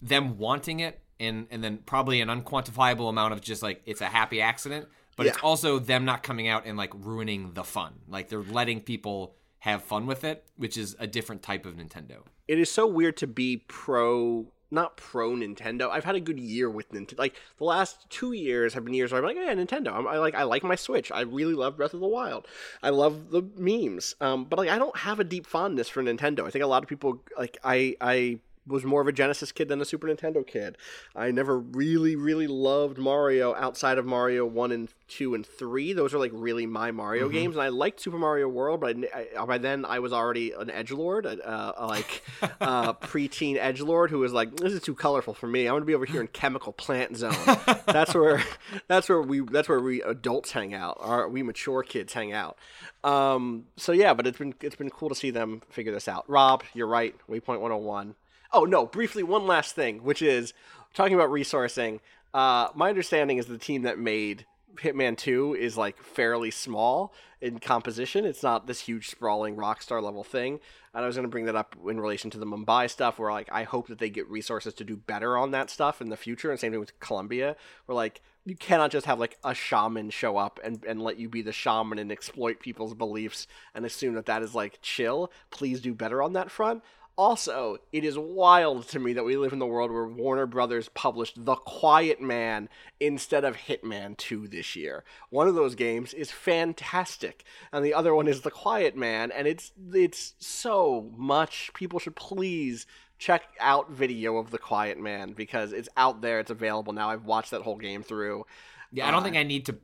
them 0.00 0.38
wanting 0.38 0.80
it 0.80 1.00
and 1.18 1.46
and 1.50 1.62
then 1.62 1.78
probably 1.84 2.20
an 2.20 2.28
unquantifiable 2.28 3.08
amount 3.08 3.32
of 3.32 3.40
just 3.40 3.62
like 3.62 3.82
it's 3.84 4.00
a 4.00 4.06
happy 4.06 4.40
accident, 4.40 4.88
but 5.16 5.26
it's 5.26 5.38
also 5.38 5.78
them 5.78 6.04
not 6.04 6.22
coming 6.22 6.48
out 6.48 6.66
and 6.66 6.76
like 6.76 6.92
ruining 6.94 7.52
the 7.52 7.64
fun. 7.64 7.92
Like 8.08 8.28
they're 8.28 8.42
letting 8.42 8.80
people 8.80 9.34
have 9.60 9.82
fun 9.82 10.06
with 10.06 10.24
it, 10.24 10.44
which 10.56 10.76
is 10.76 10.96
a 10.98 11.06
different 11.06 11.42
type 11.42 11.66
of 11.66 11.74
Nintendo. 11.74 12.22
It 12.48 12.58
is 12.58 12.70
so 12.70 12.86
weird 12.86 13.16
to 13.18 13.26
be 13.26 13.58
pro, 13.68 14.46
not 14.70 14.96
pro 14.96 15.32
Nintendo. 15.32 15.90
I've 15.90 16.04
had 16.04 16.14
a 16.14 16.20
good 16.20 16.40
year 16.40 16.70
with 16.70 16.90
Nintendo. 16.92 17.18
Like 17.18 17.36
the 17.58 17.64
last 17.64 18.08
two 18.08 18.32
years 18.32 18.72
have 18.74 18.84
been 18.84 18.94
years 18.94 19.12
where 19.12 19.20
I'm 19.20 19.26
like, 19.26 19.36
yeah, 19.36 19.54
Nintendo. 19.54 19.92
I'm, 19.92 20.08
I 20.08 20.16
like, 20.16 20.34
I 20.34 20.44
like 20.44 20.62
my 20.62 20.76
Switch. 20.76 21.12
I 21.12 21.20
really 21.20 21.54
love 21.54 21.76
Breath 21.76 21.92
of 21.92 22.00
the 22.00 22.08
Wild. 22.08 22.46
I 22.82 22.88
love 22.88 23.30
the 23.30 23.42
memes. 23.56 24.14
Um, 24.20 24.46
but 24.46 24.58
like, 24.58 24.70
I 24.70 24.78
don't 24.78 24.96
have 24.96 25.20
a 25.20 25.24
deep 25.24 25.46
fondness 25.46 25.88
for 25.88 26.02
Nintendo. 26.02 26.46
I 26.46 26.50
think 26.50 26.64
a 26.64 26.68
lot 26.68 26.82
of 26.82 26.88
people 26.88 27.22
like, 27.38 27.58
I, 27.62 27.96
I 28.00 28.38
was 28.70 28.84
more 28.84 29.00
of 29.00 29.08
a 29.08 29.12
Genesis 29.12 29.52
kid 29.52 29.68
than 29.68 29.80
a 29.80 29.84
Super 29.84 30.08
Nintendo 30.08 30.46
kid. 30.46 30.76
I 31.14 31.30
never 31.30 31.58
really, 31.58 32.16
really 32.16 32.46
loved 32.46 32.98
Mario 32.98 33.54
outside 33.54 33.98
of 33.98 34.06
Mario 34.06 34.46
one 34.46 34.72
and 34.72 34.88
two 35.08 35.34
and 35.34 35.44
three. 35.44 35.92
Those 35.92 36.14
are 36.14 36.18
like 36.18 36.30
really 36.34 36.66
my 36.66 36.90
Mario 36.90 37.28
games, 37.28 37.56
and 37.56 37.62
I 37.62 37.68
liked 37.68 38.00
Super 38.00 38.18
Mario 38.18 38.48
World, 38.48 38.80
but 38.80 38.96
I, 39.14 39.28
I, 39.38 39.44
by 39.44 39.58
then 39.58 39.84
I 39.84 39.98
was 39.98 40.12
already 40.12 40.52
an 40.52 40.70
edge 40.70 40.92
lord, 40.92 41.26
uh, 41.26 41.30
uh, 41.30 41.86
like 41.88 42.22
uh, 42.60 42.94
preteen 42.94 43.56
edge 43.56 43.80
lord 43.80 44.10
who 44.10 44.18
was 44.18 44.32
like, 44.32 44.56
"This 44.56 44.72
is 44.72 44.82
too 44.82 44.94
colorful 44.94 45.34
for 45.34 45.46
me. 45.46 45.68
I 45.68 45.72
want 45.72 45.82
to 45.82 45.86
be 45.86 45.94
over 45.94 46.06
here 46.06 46.20
in 46.20 46.28
Chemical 46.28 46.72
Plant 46.72 47.16
Zone." 47.16 47.34
that's 47.86 48.14
where, 48.14 48.42
that's 48.88 49.08
where 49.08 49.22
we, 49.22 49.40
that's 49.40 49.68
where 49.68 49.80
we 49.80 50.02
adults 50.02 50.52
hang 50.52 50.74
out. 50.74 50.98
Our 51.00 51.28
we 51.28 51.42
mature 51.42 51.82
kids 51.82 52.12
hang 52.12 52.32
out. 52.32 52.56
Um, 53.02 53.66
so 53.76 53.92
yeah, 53.92 54.14
but 54.14 54.26
it's 54.26 54.38
been 54.38 54.54
it's 54.60 54.76
been 54.76 54.90
cool 54.90 55.08
to 55.08 55.14
see 55.14 55.30
them 55.30 55.62
figure 55.70 55.92
this 55.92 56.08
out. 56.08 56.28
Rob, 56.28 56.62
you're 56.74 56.86
right. 56.86 57.14
Waypoint 57.28 57.60
101. 57.60 58.14
Oh 58.52 58.64
no, 58.64 58.86
briefly 58.86 59.22
one 59.22 59.46
last 59.46 59.74
thing, 59.74 60.02
which 60.02 60.22
is 60.22 60.52
talking 60.94 61.14
about 61.14 61.30
resourcing. 61.30 62.00
Uh, 62.34 62.68
my 62.74 62.88
understanding 62.88 63.38
is 63.38 63.46
the 63.46 63.58
team 63.58 63.82
that 63.82 63.98
made 63.98 64.46
Hitman 64.76 65.16
2 65.16 65.54
is 65.54 65.76
like 65.76 66.02
fairly 66.02 66.50
small 66.50 67.12
in 67.40 67.58
composition. 67.58 68.24
It's 68.24 68.42
not 68.42 68.66
this 68.66 68.80
huge 68.80 69.08
sprawling 69.08 69.56
rockstar 69.56 70.02
level 70.02 70.24
thing. 70.24 70.60
And 70.94 71.04
I 71.04 71.06
was 71.06 71.16
going 71.16 71.26
to 71.26 71.30
bring 71.30 71.44
that 71.46 71.56
up 71.56 71.76
in 71.88 72.00
relation 72.00 72.30
to 72.30 72.38
the 72.38 72.46
Mumbai 72.46 72.90
stuff 72.90 73.18
where 73.18 73.30
like 73.30 73.48
I 73.52 73.62
hope 73.62 73.88
that 73.88 73.98
they 73.98 74.10
get 74.10 74.28
resources 74.28 74.74
to 74.74 74.84
do 74.84 74.96
better 74.96 75.36
on 75.36 75.52
that 75.52 75.70
stuff 75.70 76.00
in 76.00 76.08
the 76.08 76.16
future 76.16 76.50
and 76.50 76.58
same 76.58 76.72
thing 76.72 76.80
with 76.80 76.98
Colombia 77.00 77.56
where 77.86 77.96
like 77.96 78.20
you 78.44 78.56
cannot 78.56 78.90
just 78.90 79.06
have 79.06 79.20
like 79.20 79.38
a 79.44 79.54
shaman 79.54 80.10
show 80.10 80.36
up 80.36 80.58
and, 80.64 80.84
and 80.84 81.02
let 81.02 81.18
you 81.18 81.28
be 81.28 81.42
the 81.42 81.52
shaman 81.52 81.98
and 81.98 82.10
exploit 82.10 82.58
people's 82.58 82.94
beliefs 82.94 83.46
and 83.74 83.84
assume 83.84 84.14
that 84.14 84.26
that 84.26 84.42
is 84.42 84.54
like 84.54 84.78
chill. 84.82 85.30
Please 85.50 85.80
do 85.80 85.94
better 85.94 86.22
on 86.22 86.32
that 86.32 86.50
front. 86.50 86.82
Also, 87.20 87.76
it 87.92 88.02
is 88.02 88.16
wild 88.16 88.88
to 88.88 88.98
me 88.98 89.12
that 89.12 89.26
we 89.26 89.36
live 89.36 89.52
in 89.52 89.58
the 89.58 89.66
world 89.66 89.90
where 89.90 90.06
Warner 90.06 90.46
Brothers 90.46 90.88
published 90.88 91.44
The 91.44 91.54
Quiet 91.54 92.18
Man 92.18 92.70
instead 92.98 93.44
of 93.44 93.58
Hitman 93.58 94.16
2 94.16 94.48
this 94.48 94.74
year. 94.74 95.04
One 95.28 95.46
of 95.46 95.54
those 95.54 95.74
games 95.74 96.14
is 96.14 96.30
fantastic, 96.30 97.44
and 97.74 97.84
the 97.84 97.92
other 97.92 98.14
one 98.14 98.26
is 98.26 98.40
The 98.40 98.50
Quiet 98.50 98.96
Man, 98.96 99.30
and 99.32 99.46
it's 99.46 99.70
it's 99.92 100.32
so 100.38 101.12
much. 101.14 101.70
People 101.74 101.98
should 101.98 102.16
please 102.16 102.86
check 103.18 103.42
out 103.60 103.90
video 103.90 104.38
of 104.38 104.50
The 104.50 104.56
Quiet 104.56 104.98
Man 104.98 105.34
because 105.34 105.74
it's 105.74 105.90
out 105.98 106.22
there, 106.22 106.40
it's 106.40 106.50
available 106.50 106.94
now. 106.94 107.10
I've 107.10 107.26
watched 107.26 107.50
that 107.50 107.60
whole 107.60 107.76
game 107.76 108.02
through. 108.02 108.46
Yeah, 108.92 109.06
I 109.06 109.10
don't 109.10 109.20
uh, 109.20 109.24
think 109.24 109.36
I 109.36 109.42
need 109.42 109.66
to 109.66 109.76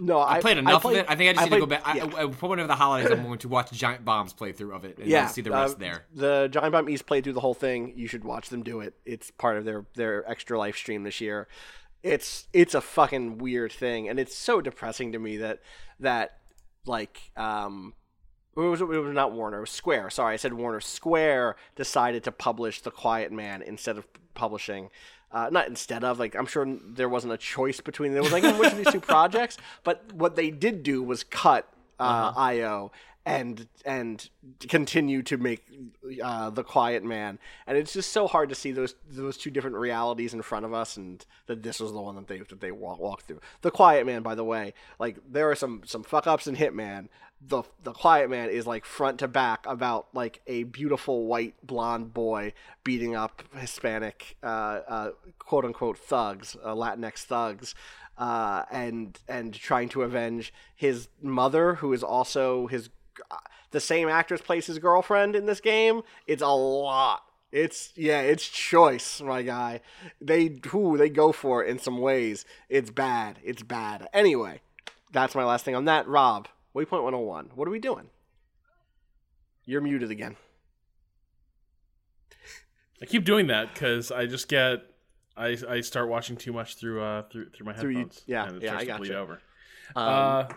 No, 0.00 0.20
I 0.20 0.40
played 0.40 0.58
enough 0.58 0.82
played- 0.82 0.98
of 0.98 1.04
it. 1.04 1.10
I 1.10 1.14
think 1.16 1.30
I 1.30 1.32
just 1.34 1.50
need 1.50 1.56
to 1.56 1.60
go 1.60 1.66
back. 1.66 1.82
yeah. 1.94 2.06
I, 2.16 2.24
I, 2.24 2.30
for 2.32 2.48
one 2.48 2.58
of 2.58 2.66
the 2.68 2.74
holidays, 2.74 3.10
I'm 3.10 3.22
going 3.22 3.38
to 3.40 3.48
watch 3.48 3.70
Giant 3.72 4.04
Bomb's 4.04 4.32
playthrough 4.32 4.74
of 4.74 4.84
it 4.84 4.98
and 4.98 5.06
yeah, 5.06 5.26
see 5.26 5.42
the 5.42 5.50
rest 5.50 5.76
uh, 5.76 5.78
there. 5.78 6.04
The 6.14 6.48
Giant 6.50 6.72
Bomb 6.72 6.88
East 6.88 7.06
played 7.06 7.24
through 7.24 7.34
the 7.34 7.40
whole 7.40 7.54
thing. 7.54 7.92
You 7.94 8.08
should 8.08 8.24
watch 8.24 8.48
them 8.48 8.62
do 8.62 8.80
it. 8.80 8.94
It's 9.04 9.30
part 9.30 9.58
of 9.58 9.64
their 9.64 9.84
their 9.94 10.28
extra 10.28 10.58
life 10.58 10.76
stream 10.76 11.02
this 11.02 11.20
year. 11.20 11.46
It's 12.02 12.48
it's 12.52 12.74
a 12.74 12.80
fucking 12.80 13.38
weird 13.38 13.70
thing, 13.70 14.08
and 14.08 14.18
it's 14.18 14.34
so 14.34 14.60
depressing 14.60 15.12
to 15.12 15.18
me 15.18 15.36
that 15.38 15.60
that 16.00 16.38
like 16.86 17.30
um. 17.36 17.94
It 18.54 18.60
was, 18.60 18.82
it 18.82 18.86
was 18.86 19.14
not 19.14 19.32
Warner. 19.32 19.56
It 19.56 19.60
was 19.60 19.70
Square. 19.70 20.10
Sorry, 20.10 20.34
I 20.34 20.36
said 20.36 20.52
Warner. 20.52 20.80
Square 20.80 21.56
decided 21.74 22.22
to 22.24 22.32
publish 22.32 22.82
The 22.82 22.90
Quiet 22.90 23.32
Man 23.32 23.62
instead 23.62 23.96
of 23.96 24.06
publishing, 24.34 24.90
uh, 25.32 25.48
not 25.50 25.68
instead 25.68 26.04
of. 26.04 26.18
Like 26.18 26.34
I'm 26.34 26.46
sure 26.46 26.66
there 26.84 27.08
wasn't 27.08 27.32
a 27.32 27.38
choice 27.38 27.80
between. 27.80 28.12
There 28.12 28.22
was 28.22 28.32
like 28.32 28.42
which 28.58 28.72
of 28.72 28.78
these 28.78 28.92
two 28.92 29.00
projects. 29.00 29.58
But 29.84 30.12
what 30.12 30.36
they 30.36 30.50
did 30.50 30.82
do 30.82 31.02
was 31.02 31.24
cut 31.24 31.68
uh, 31.98 32.32
IO 32.36 32.92
and 33.24 33.68
and 33.84 34.28
continue 34.68 35.22
to 35.22 35.36
make 35.36 35.64
uh, 36.22 36.50
the 36.50 36.64
Quiet 36.64 37.04
Man, 37.04 37.38
and 37.66 37.78
it's 37.78 37.92
just 37.92 38.12
so 38.12 38.26
hard 38.26 38.48
to 38.48 38.54
see 38.54 38.72
those 38.72 38.94
those 39.08 39.36
two 39.36 39.50
different 39.50 39.76
realities 39.76 40.34
in 40.34 40.42
front 40.42 40.64
of 40.64 40.74
us, 40.74 40.96
and 40.96 41.24
that 41.46 41.62
this 41.62 41.78
was 41.78 41.92
the 41.92 42.00
one 42.00 42.16
that 42.16 42.26
they 42.26 42.38
that 42.38 42.60
they 42.60 42.72
walk, 42.72 42.98
walked 42.98 43.26
through. 43.26 43.40
The 43.60 43.70
Quiet 43.70 44.06
Man, 44.06 44.22
by 44.22 44.34
the 44.34 44.44
way, 44.44 44.74
like 44.98 45.18
there 45.30 45.50
are 45.50 45.54
some 45.54 45.82
some 45.84 46.02
fuck 46.02 46.26
ups 46.26 46.46
in 46.46 46.56
Hitman. 46.56 47.08
The 47.44 47.64
the 47.82 47.92
Quiet 47.92 48.30
Man 48.30 48.50
is 48.50 48.66
like 48.66 48.84
front 48.84 49.18
to 49.18 49.28
back 49.28 49.66
about 49.66 50.08
like 50.12 50.40
a 50.46 50.62
beautiful 50.64 51.26
white 51.26 51.54
blonde 51.66 52.14
boy 52.14 52.52
beating 52.84 53.16
up 53.16 53.42
Hispanic 53.54 54.36
uh, 54.42 54.46
uh, 54.46 55.10
quote 55.38 55.64
unquote 55.64 55.98
thugs, 55.98 56.56
uh, 56.62 56.74
Latinx 56.74 57.24
thugs 57.24 57.74
uh, 58.18 58.64
and 58.70 59.18
and 59.28 59.54
trying 59.54 59.88
to 59.90 60.02
avenge 60.02 60.52
his 60.74 61.08
mother, 61.20 61.76
who 61.76 61.92
is 61.92 62.02
also 62.02 62.66
his 62.66 62.90
the 63.70 63.80
same 63.80 64.08
actress 64.08 64.40
plays 64.40 64.66
his 64.66 64.78
girlfriend 64.78 65.34
in 65.34 65.46
this 65.46 65.60
game. 65.60 66.02
It's 66.26 66.42
a 66.42 66.48
lot. 66.48 67.22
It's 67.50 67.92
yeah, 67.96 68.20
it's 68.20 68.46
choice, 68.48 69.20
my 69.20 69.42
guy. 69.42 69.80
They 70.20 70.58
who 70.68 70.96
they 70.96 71.10
go 71.10 71.32
for 71.32 71.64
it 71.64 71.68
in 71.68 71.78
some 71.78 71.98
ways. 71.98 72.44
It's 72.68 72.90
bad. 72.90 73.38
It's 73.42 73.62
bad. 73.62 74.08
Anyway, 74.12 74.60
that's 75.12 75.34
my 75.34 75.44
last 75.44 75.64
thing 75.64 75.74
on 75.74 75.84
that. 75.86 76.06
Rob, 76.06 76.48
Waypoint 76.74 77.02
101. 77.02 77.50
What 77.54 77.68
are 77.68 77.70
we 77.70 77.78
doing? 77.78 78.08
You're 79.64 79.80
muted 79.80 80.10
again. 80.10 80.36
I 83.00 83.06
keep 83.06 83.24
doing 83.24 83.48
that 83.48 83.72
because 83.74 84.10
I 84.12 84.26
just 84.26 84.48
get 84.48 84.82
I 85.36 85.56
I 85.68 85.80
start 85.80 86.08
watching 86.08 86.36
too 86.36 86.52
much 86.52 86.76
through 86.76 87.02
uh 87.02 87.22
through 87.30 87.50
through 87.50 87.66
my 87.66 87.72
Through 87.72 87.90
you- 87.90 87.98
headphones. 87.98 88.22
yeah, 88.26 88.46
and 88.46 88.56
it 88.56 88.62
yeah, 88.62 88.68
starts 88.70 88.82
I 88.84 88.92
to 88.92 88.98
bleed 88.98 89.08
gotcha. 89.08 89.18
over. 89.20 89.32
Um, 89.96 90.08
uh, 90.08 90.48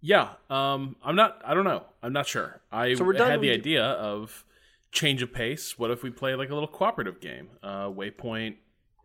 yeah. 0.00 0.28
Um, 0.50 0.96
I'm 1.04 1.14
not. 1.14 1.40
I 1.44 1.54
don't 1.54 1.64
know. 1.64 1.84
I'm 2.02 2.12
not 2.12 2.26
sure. 2.26 2.60
I 2.72 2.94
So 2.94 3.04
had 3.12 3.40
the 3.40 3.50
idea 3.50 3.84
of 3.84 4.44
change 4.90 5.22
of 5.22 5.32
pace. 5.32 5.78
What 5.78 5.90
if 5.90 6.02
we 6.02 6.10
play 6.10 6.34
like 6.34 6.50
a 6.50 6.54
little 6.54 6.68
cooperative 6.68 7.20
game? 7.20 7.50
Uh, 7.62 7.86
Waypoint, 7.88 8.56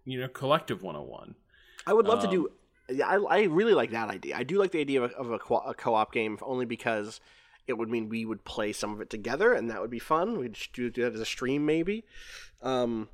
you 0.06 0.20
know, 0.20 0.28
Collective 0.28 0.82
101. 0.82 1.36
I 1.86 1.94
would 1.94 2.08
love 2.08 2.20
to 2.22 2.28
Um, 2.28 2.34
do. 2.34 2.52
Yeah, 2.90 3.08
I, 3.08 3.16
I 3.16 3.42
really 3.44 3.74
like 3.74 3.92
that 3.92 4.10
idea. 4.10 4.36
I 4.38 4.44
do 4.44 4.58
like 4.58 4.72
the 4.72 4.80
idea 4.80 5.02
of, 5.04 5.12
a- 5.12 5.16
of 5.16 5.32
a, 5.32 5.40
co- 5.40 5.58
a 5.60 5.74
co-op 5.74 6.12
game 6.14 6.38
only 6.42 6.66
because 6.66 7.20
it 7.68 7.78
would 7.78 7.90
mean 7.90 8.08
we 8.08 8.24
would 8.26 8.46
play 8.46 8.72
some 8.72 8.94
of 8.94 9.02
it 9.02 9.10
together, 9.10 9.54
and 9.54 9.70
that 9.70 9.82
would 9.82 9.90
be 9.90 10.00
fun. 10.00 10.38
We'd 10.40 10.58
do, 10.74 10.90
do 10.90 11.04
that 11.04 11.14
as 11.14 11.20
a 11.20 11.26
stream, 11.26 11.66
maybe. 11.66 12.06
Um, 12.62 13.10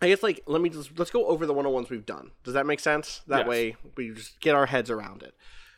I 0.00 0.08
guess 0.08 0.22
like 0.22 0.40
let 0.46 0.62
me 0.62 0.70
just 0.70 0.96
let's 0.98 1.10
go 1.10 1.26
over 1.26 1.44
the 1.44 1.52
101s 1.54 1.90
we've 1.90 2.06
done. 2.06 2.30
Does 2.44 2.54
that 2.54 2.66
make 2.66 2.80
sense? 2.80 3.20
That 3.26 3.40
Yes. 3.40 3.48
way 3.48 3.76
we 3.96 4.10
just 4.10 4.40
get 4.40 4.54
our 4.54 4.66
heads 4.66 4.90
around 4.90 5.22
it. 5.22 5.34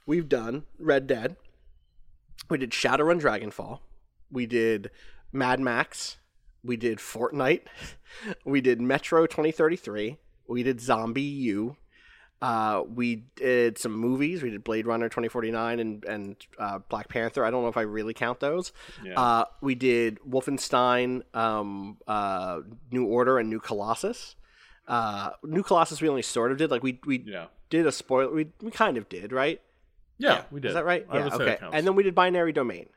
We've 0.07 0.29
done 0.29 0.65
Red 0.79 1.07
Dead. 1.07 1.37
We 2.49 2.59
did 2.59 2.71
Shadowrun 2.71 3.21
Dragonfall. 3.21 3.81
We 4.31 4.47
did 4.47 4.91
Mad 5.33 5.59
Max. 5.61 6.19
We 6.63 6.77
did 6.77 6.99
Fortnite. 6.99 7.63
We 8.45 8.61
did 8.61 8.81
Metro 8.81 9.25
2033. 9.27 10.17
We 10.49 10.63
did 10.65 10.79
ZombiU. 10.79 11.77
Uh, 12.43 12.85
we 12.95 13.25
did 13.37 13.77
some 13.77 13.93
movies. 13.93 14.43
We 14.43 14.51
did 14.51 14.65
Blade 14.65 14.87
Runner 14.87 15.09
2049 15.09 15.79
and 15.79 16.05
and 16.05 16.37
uh, 16.59 16.79
Black 16.89 17.09
Panther. 17.09 17.45
I 17.45 17.51
don't 17.51 17.63
know 17.63 17.69
if 17.69 17.77
I 17.77 17.83
really 17.83 18.15
count 18.15 18.41
those. 18.41 18.73
Yeah. 19.05 19.21
Uh, 19.21 19.45
we 19.61 19.75
did 19.75 20.19
Wolfenstein, 20.29 21.23
um, 21.37 21.99
uh, 22.07 22.61
New 22.91 23.05
Order, 23.05 23.39
and 23.39 23.51
New 23.51 23.61
Colossus. 23.61 24.37
Uh, 24.89 25.31
New 25.45 25.63
Colossus 25.63 26.01
we 26.01 26.09
only 26.09 26.23
sort 26.23 26.51
of 26.51 26.59
did. 26.59 26.71
Like 26.71 26.83
we 26.83 26.99
we 27.05 27.23
yeah. 27.27 27.47
did 27.69 27.87
a 27.87 27.93
spoiler. 27.93 28.33
We 28.33 28.49
we 28.63 28.71
kind 28.71 28.97
of 28.97 29.09
did, 29.09 29.33
right? 29.33 29.61
Yeah, 30.17 30.43
we 30.51 30.61
did. 30.61 30.69
Is 30.69 30.75
that 30.75 30.85
right? 30.85 31.07
I 31.11 31.19
yeah. 31.19 31.29
Okay. 31.35 31.59
And 31.73 31.87
then 31.87 31.95
we 31.95 32.03
did 32.03 32.15
Binary 32.15 32.53
Domain. 32.53 32.89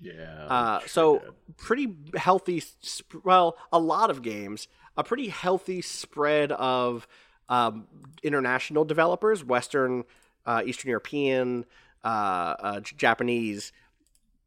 yeah. 0.00 0.46
Uh, 0.48 0.80
so 0.86 1.18
did. 1.18 1.56
pretty 1.58 1.94
healthy. 2.16 2.60
Sp- 2.60 3.24
well, 3.24 3.56
a 3.70 3.78
lot 3.78 4.10
of 4.10 4.22
games. 4.22 4.68
A 4.96 5.02
pretty 5.02 5.28
healthy 5.28 5.82
spread 5.82 6.52
of 6.52 7.08
um, 7.48 7.86
international 8.22 8.84
developers, 8.84 9.44
Western, 9.44 10.04
uh, 10.46 10.62
Eastern 10.64 10.90
European, 10.90 11.64
uh, 12.04 12.54
uh, 12.58 12.80
Japanese. 12.80 13.72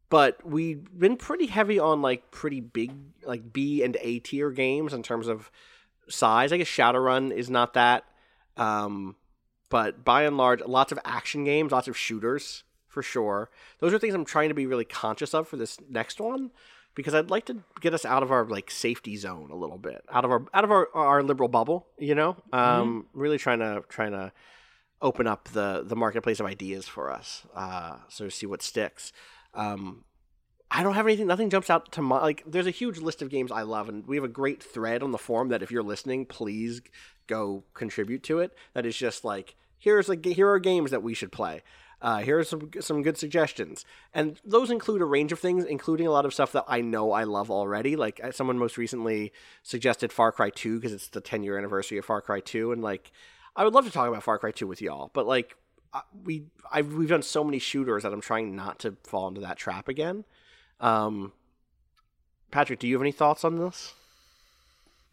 But 0.10 0.45
we've 0.45 0.88
been 0.98 1.18
pretty 1.18 1.48
heavy 1.48 1.80
on 1.80 2.02
like 2.02 2.32
pretty 2.32 2.61
big, 2.61 2.94
like 3.26 3.52
B 3.52 3.84
and 3.84 3.98
A 4.02 4.19
tier 4.19 4.52
games 4.52 4.94
in 4.94 5.03
terms 5.03 5.28
of 5.28 5.52
size. 6.07 6.53
I 6.53 6.57
guess 6.57 6.68
Shadowrun 6.68 7.32
is 7.32 7.49
not 7.49 7.74
that. 7.74 8.06
Um, 8.56 9.15
but 9.69 10.06
by 10.06 10.24
and 10.24 10.38
large, 10.38 10.61
lots 10.61 10.91
of 10.91 10.99
action 11.03 11.44
games, 11.44 11.72
lots 11.74 11.90
of 11.90 11.98
shooters 11.98 12.64
for 12.88 13.03
sure. 13.03 13.49
Those 13.80 13.94
are 13.94 13.99
things 13.99 14.14
I'm 14.14 14.26
trying 14.26 14.49
to 14.49 14.56
be 14.56 14.65
really 14.65 14.86
conscious 14.86 15.34
of 15.34 15.48
for 15.48 15.57
this 15.57 15.78
next 15.90 16.22
one 16.22 16.52
because 16.98 17.14
I'd 17.14 17.30
like 17.30 17.45
to 17.45 17.57
get 17.80 17.94
us 17.94 18.06
out 18.06 18.24
of 18.24 18.32
our 18.32 18.44
like 18.44 18.72
safety 18.72 19.15
zone 19.18 19.52
a 19.52 19.56
little 19.56 19.78
bit, 19.78 20.03
out 20.11 20.26
of 20.26 20.32
our 20.32 20.45
out 20.52 20.64
of 20.64 20.72
our, 20.72 20.90
our 20.95 21.22
liberal 21.22 21.48
bubble. 21.48 21.86
You 21.99 22.15
know, 22.15 22.38
um, 22.52 23.06
really 23.14 23.38
trying 23.38 23.60
to 23.60 23.84
trying 23.88 24.11
to 24.11 24.34
open 24.99 25.28
up 25.28 25.48
the 25.49 25.84
the 25.86 25.95
marketplace 25.95 26.40
of 26.40 26.48
ideas 26.48 26.88
for 26.88 27.11
us, 27.11 27.45
uh, 27.56 27.98
so 28.10 28.26
to 28.26 28.32
see 28.32 28.48
what 28.48 28.64
sticks. 28.64 29.14
Um, 29.53 30.06
I 30.72 30.82
don't 30.82 30.95
have 30.95 31.06
anything. 31.06 31.28
Nothing 31.28 31.52
jumps 31.52 31.69
out 31.69 31.91
to 31.94 32.02
my 32.02 32.19
like. 32.19 32.44
There's 32.48 32.68
a 32.68 32.72
huge 32.72 32.98
list 32.98 33.22
of 33.22 33.30
games 33.30 33.52
I 33.52 33.61
love, 33.61 33.90
and 33.90 34.06
we 34.07 34.18
have 34.18 34.26
a 34.26 34.30
great 34.30 34.64
thread 34.64 35.03
on 35.03 35.11
the 35.11 35.19
forum 35.19 35.49
that 35.49 35.61
if 35.61 35.69
you're 35.69 35.84
listening, 35.84 36.26
please 36.26 36.82
go 37.28 37.64
contribute 37.76 38.24
to 38.24 38.40
it. 38.40 38.53
That 38.74 38.88
is 38.88 38.98
just 38.98 39.24
like 39.24 39.56
here's 39.78 40.10
like 40.10 40.26
here 40.26 40.49
are 40.49 40.60
games 40.60 40.90
that 40.90 41.03
we 41.03 41.14
should 41.14 41.32
play. 41.32 41.61
Uh, 41.99 42.19
here 42.19 42.38
are 42.38 42.44
some 42.44 42.69
some 42.80 43.02
good 43.02 43.18
suggestions, 43.18 43.84
and 44.14 44.40
those 44.45 44.69
include 44.69 45.02
a 45.02 45.06
range 45.06 45.32
of 45.32 45.40
things, 45.40 45.65
including 45.65 46.06
a 46.06 46.11
lot 46.11 46.26
of 46.26 46.34
stuff 46.34 46.52
that 46.52 46.65
I 46.68 46.80
know 46.82 47.11
I 47.11 47.24
love 47.24 47.49
already. 47.49 47.95
Like 47.95 48.19
uh, 48.24 48.32
someone 48.32 48.60
most 48.60 48.78
recently 48.78 49.34
suggested 49.64 50.11
Far 50.11 50.32
Cry 50.32 50.52
Two 50.52 50.76
because 50.76 50.94
it's 50.94 51.07
the 51.07 51.22
10 51.22 51.41
year 51.41 51.57
anniversary 51.57 51.98
of 51.98 52.06
Far 52.06 52.22
Cry 52.22 52.40
Two, 52.40 52.72
and 52.72 52.84
like 52.84 53.11
I 53.56 53.64
would 53.64 53.74
love 53.74 53.86
to 53.86 53.91
talk 53.91 54.07
about 54.07 54.22
Far 54.22 54.38
Cry 54.38 54.52
Two 54.52 54.68
with 54.68 54.80
y'all, 54.80 55.10
but 55.14 55.26
like 55.26 55.56
we 56.24 56.45
I've, 56.72 56.94
we've 56.94 57.10
done 57.10 57.24
so 57.24 57.44
many 57.44 57.60
shooters 57.60 58.03
that 58.03 58.14
I'm 58.14 58.22
trying 58.22 58.56
not 58.56 58.80
to 58.80 58.95
fall 59.03 59.28
into 59.28 59.41
that 59.41 59.57
trap 59.57 59.88
again. 59.88 60.26
Um, 60.80 61.34
Patrick, 62.52 62.80
do 62.80 62.88
you 62.88 62.95
have 62.95 63.02
any 63.02 63.11
thoughts 63.11 63.44
on 63.44 63.57
this? 63.57 63.94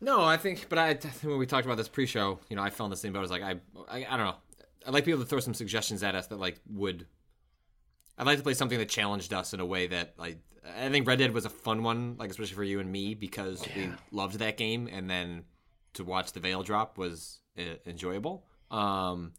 No, 0.01 0.23
I 0.23 0.37
think, 0.37 0.67
but 0.69 0.79
I, 0.79 0.89
I 0.91 0.95
think 0.95 1.25
when 1.25 1.39
we 1.39 1.47
talked 1.47 1.65
about 1.65 1.79
this 1.79 1.89
pre-show, 1.89 2.39
you 2.49 2.57
know, 2.57 2.63
I 2.63 2.71
felt 2.71 2.91
the 2.91 2.97
same 2.97 3.13
boat. 3.13 3.21
I 3.21 3.23
was 3.23 3.31
like, 3.31 3.43
I, 3.43 3.57
I, 3.89 4.07
I 4.09 4.17
don't 4.17 4.27
know. 4.27 4.37
I'd 4.87 4.93
like 4.93 5.05
people 5.05 5.21
to 5.21 5.27
throw 5.27 5.41
some 5.41 5.55
suggestions 5.55 6.03
at 6.03 6.15
us 6.15 6.27
that 6.29 6.39
like 6.39 6.61
would. 6.71 7.07
I'd 8.17 8.27
like 8.27 8.39
to 8.39 8.45
play 8.45 8.55
something 8.55 8.79
that 8.79 8.89
challenged 8.89 9.33
us 9.33 9.55
in 9.55 9.61
a 9.61 9.67
way 9.67 9.89
that 9.89 10.15
like 10.19 10.39
I 10.65 10.89
think 10.89 11.07
Red 11.07 11.19
Dead 11.19 11.33
was 11.33 11.45
a 11.45 11.51
fun 11.51 11.83
one, 11.83 12.17
like 12.19 12.31
especially 12.31 12.55
for 12.55 12.65
you 12.65 12.81
and 12.81 12.91
me 12.91 13.15
because 13.15 13.65
we 13.77 13.91
loved 14.11 14.39
that 14.39 14.57
game, 14.57 14.89
and 14.91 15.11
then 15.11 15.45
to 15.95 16.05
watch 16.05 16.33
the 16.33 16.41
veil 16.41 16.63
drop 16.63 16.99
was 16.99 17.41
uh, 17.59 17.77
enjoyable. 17.87 18.47
Um, 18.71 19.33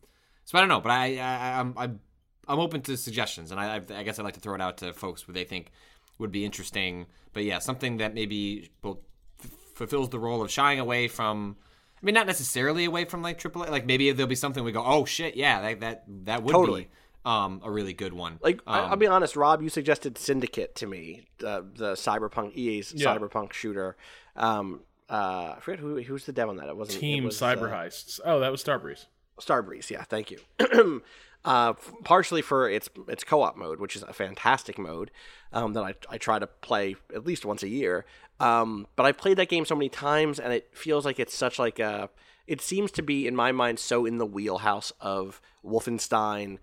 so 0.44 0.58
I 0.58 0.62
don't 0.62 0.70
know, 0.70 0.82
but 0.82 0.92
I, 0.92 1.18
I 1.18 1.60
I'm 1.60 1.74
I'm 1.78 2.00
I'm 2.48 2.60
open 2.60 2.82
to 2.82 2.98
suggestions, 2.98 3.52
and 3.52 3.60
I 3.60 3.76
I 3.76 4.04
guess 4.04 4.20
I'd 4.20 4.24
like 4.24 4.36
to 4.36 4.40
throw 4.40 4.56
it 4.56 4.62
out 4.62 4.78
to 4.78 4.94
folks 4.94 5.28
what 5.28 5.34
they 5.34 5.46
think 5.46 5.72
would 6.20 6.32
be 6.32 6.46
interesting. 6.46 7.08
But 7.34 7.44
yeah, 7.44 7.60
something 7.60 7.98
that 7.98 8.14
maybe 8.14 8.72
both 8.82 9.00
f- 9.44 9.50
fulfills 9.76 10.10
the 10.10 10.20
role 10.20 10.42
of 10.42 10.52
shying 10.52 10.80
away 10.80 11.08
from. 11.08 11.58
I 12.06 12.08
mean, 12.08 12.14
not 12.14 12.28
necessarily 12.28 12.86
away 12.86 13.06
from 13.06 13.24
like 13.24 13.42
AAA. 13.42 13.72
Like 13.72 13.88
maybe 13.88 14.12
there'll 14.12 14.28
be 14.28 14.36
something 14.36 14.64
we 14.64 14.72
go, 14.72 14.84
oh 14.86 15.06
shit, 15.06 15.36
yeah, 15.36 15.60
that 15.64 15.80
that 15.80 16.04
that 16.26 16.44
would 16.44 16.52
Totally. 16.52 16.82
be 16.84 16.90
um 17.26 17.62
a 17.64 17.72
really 17.72 17.94
good 17.94 18.14
one. 18.14 18.38
Like, 18.44 18.62
I, 18.68 18.78
Um, 18.82 18.92
I'll 18.92 18.96
be 18.96 19.08
honest, 19.08 19.36
Rob, 19.36 19.64
you 19.64 19.70
suggested 19.70 20.16
Syndicate 20.20 20.76
to 20.76 20.86
me, 20.86 21.26
uh, 21.44 21.62
the 21.74 21.94
Cyberpunk 21.94 22.56
EA's 22.56 22.94
Yeah. 22.96 23.08
Cyberpunk 23.18 23.54
shooter. 23.54 23.98
Um, 24.36 24.82
uh, 25.10 25.56
I 25.58 25.60
forget 25.62 25.80
who 25.80 26.00
who's 26.04 26.28
the 26.28 26.32
dev 26.32 26.48
on 26.48 26.58
that. 26.58 26.70
It 26.70 26.78
wasn't 26.78 26.98
it 26.98 27.00
Team 27.02 27.24
was, 27.24 27.40
Cyber 27.42 27.72
uh, 27.72 27.76
Heists. 27.76 28.20
Oh, 28.24 28.40
that 28.40 28.52
was 28.52 28.64
Starbreeze. 28.64 29.06
Starbreeze, 29.42 29.90
yeah, 29.90 30.04
thank 30.04 30.30
you. 30.30 30.40
uh, 31.44 31.74
partially 32.04 32.44
for 32.44 32.70
its 32.70 32.88
its 33.08 33.24
co-op 33.24 33.58
mode, 33.58 33.80
which 33.80 33.96
is 33.96 34.04
a 34.04 34.14
fantastic 34.14 34.78
mode 34.78 35.10
um, 35.54 35.74
that 35.74 35.84
I, 35.84 35.96
I 36.08 36.18
try 36.20 36.38
to 36.38 36.46
play 36.48 36.96
at 37.16 37.26
least 37.26 37.46
once 37.46 37.64
a 37.64 37.68
year. 37.68 38.06
Um, 38.40 38.88
but 38.96 39.06
I've 39.06 39.18
played 39.18 39.38
that 39.38 39.50
game 39.50 39.66
so 39.66 39.76
many 39.76 39.90
times, 39.90 40.40
and 40.40 40.52
it 40.52 40.70
feels 40.74 41.06
like 41.06 41.20
it's 41.20 41.36
such 41.36 41.60
like 41.60 41.80
a. 41.80 42.10
It 42.48 42.62
seems 42.62 42.92
to 42.92 43.02
be 43.02 43.26
in 43.28 43.36
my 43.36 43.52
mind 43.52 43.80
so 43.80 44.06
in 44.06 44.18
the 44.18 44.26
wheelhouse 44.26 44.92
of 45.00 45.42
Wolfenstein, 45.66 46.60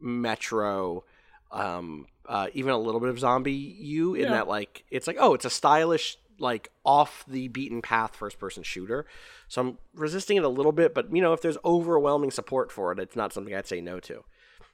Metro, 0.00 1.04
um, 1.50 2.06
uh, 2.28 2.48
even 2.52 2.72
a 2.72 2.78
little 2.78 3.00
bit 3.00 3.08
of 3.10 3.16
ZombiU. 3.16 4.14
In 4.16 4.24
Yeah. 4.24 4.30
that 4.30 4.48
like 4.48 4.84
it's 4.90 5.06
like 5.06 5.16
oh, 5.18 5.34
it's 5.34 5.44
a 5.44 5.50
stylish 5.50 6.18
like 6.38 6.68
off 6.84 7.24
the 7.28 7.48
beaten 7.48 7.80
path 7.80 8.16
first 8.16 8.38
person 8.38 8.62
shooter. 8.62 9.06
So 9.48 9.60
I'm 9.60 9.78
resisting 9.94 10.36
it 10.36 10.44
a 10.44 10.48
little 10.48 10.72
bit, 10.72 10.92
but 10.94 11.14
you 11.14 11.22
know, 11.22 11.32
if 11.32 11.40
there's 11.40 11.58
overwhelming 11.64 12.30
support 12.32 12.70
for 12.72 12.92
it, 12.92 12.98
it's 12.98 13.16
not 13.16 13.32
something 13.32 13.54
I'd 13.54 13.66
say 13.66 13.80
no 13.80 14.00
to. 14.00 14.24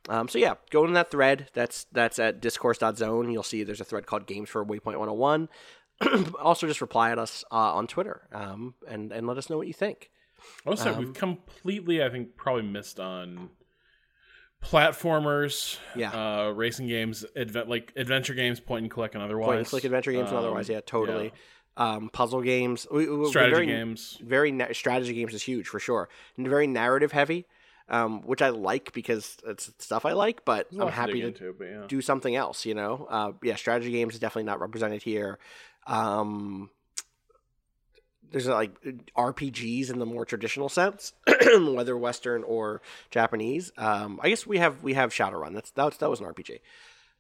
Um, 0.09 0.28
so 0.28 0.39
yeah, 0.39 0.55
go 0.70 0.85
in 0.86 0.94
that 0.94 1.10
thread. 1.10 1.51
That's 1.52 1.85
that's 1.93 2.18
at 2.18 2.40
discourse.zone. 2.40 3.31
You'll 3.31 3.43
see 3.43 3.62
there's 3.62 3.82
a 3.82 3.85
thread 3.85 4.06
called 4.06 4.27
Games 4.27 4.48
for 4.48 4.64
Waypoint 4.64 4.97
101. 4.98 5.48
also, 6.40 6.66
just 6.66 6.81
reply 6.81 7.10
at 7.10 7.18
us 7.18 7.44
uh, 7.52 7.55
on 7.74 7.86
Twitter 7.86 8.22
um, 8.32 8.74
and 8.89 9.12
and 9.12 9.27
let 9.27 9.36
us 9.39 9.51
know 9.51 9.56
what 9.59 9.66
you 9.66 9.72
think. 9.74 10.10
Also, 10.66 10.93
Um, 10.93 10.98
we've 10.98 11.14
completely, 11.14 12.02
I 12.02 12.09
think, 12.09 12.35
probably 12.36 12.62
missed 12.62 12.98
on 12.98 13.51
platformers, 14.64 15.78
Yeah. 15.94 16.10
uh, 16.12 16.51
racing 16.51 16.86
games, 16.89 17.24
adve- 17.36 17.68
like 17.68 17.93
adventure 17.97 18.35
games, 18.35 18.60
point 18.60 18.82
and 18.82 18.90
click, 18.90 19.14
and 19.14 19.22
otherwise. 19.22 19.47
Point 19.47 19.59
and 19.59 19.66
click 19.68 19.85
adventure 19.85 20.12
games 20.12 20.28
and 20.31 20.39
Um, 20.39 20.44
otherwise, 20.44 20.68
yeah, 20.68 20.81
totally. 20.81 21.32
Um, 21.77 22.10
puzzle 22.10 22.43
games, 22.43 22.86
we, 22.90 23.09
we, 23.09 23.28
Strategy 23.28 23.55
very, 23.55 23.66
games. 23.66 24.18
very 24.22 24.51
na- 24.52 24.72
strategy 24.72 25.14
games 25.14 25.32
is 25.35 25.43
huge 25.43 25.68
for 25.68 25.78
sure, 25.81 26.09
and 26.36 26.47
very 26.48 26.66
narrative 26.66 27.12
heavy, 27.12 27.47
um, 27.89 28.20
which 28.22 28.43
I 28.43 28.51
like 28.51 28.93
because 28.93 29.39
it's 29.47 29.72
stuff 29.78 30.05
I 30.05 30.12
like. 30.12 30.44
But 30.44 30.68
There's 30.70 30.81
I'm 30.81 30.89
to 30.89 30.93
happy 30.93 31.32
to 31.32 31.55
but 31.56 31.64
yeah. 31.64 31.85
do 31.89 32.02
something 32.02 32.35
else. 32.36 32.66
You 32.66 32.74
know, 32.74 33.06
uh, 33.09 33.32
yeah, 33.43 33.55
strategy 33.56 33.93
games 33.93 34.14
is 34.14 34.20
definitely 34.20 34.44
not 34.44 34.60
represented 34.60 35.02
here. 35.02 35.39
Um, 35.86 36.70
there's 38.31 38.47
like 38.47 38.81
RPGs 39.16 39.90
in 39.90 39.98
the 39.98 40.07
more 40.07 40.24
traditional 40.24 40.69
sense, 40.69 41.12
whether 41.57 41.97
Western 41.97 42.44
or 42.44 42.81
Japanese. 43.11 43.73
Um, 43.77 44.20
I 44.23 44.28
guess 44.28 44.47
we 44.47 44.59
have 44.59 44.82
we 44.82 44.94
have 44.94 45.11
Shadowrun. 45.11 45.55
That's 45.55 45.70
that 45.73 45.85
was, 45.85 45.97
that 45.98 46.11
was 46.11 46.20
an 46.20 46.27
RPG. 46.27 46.61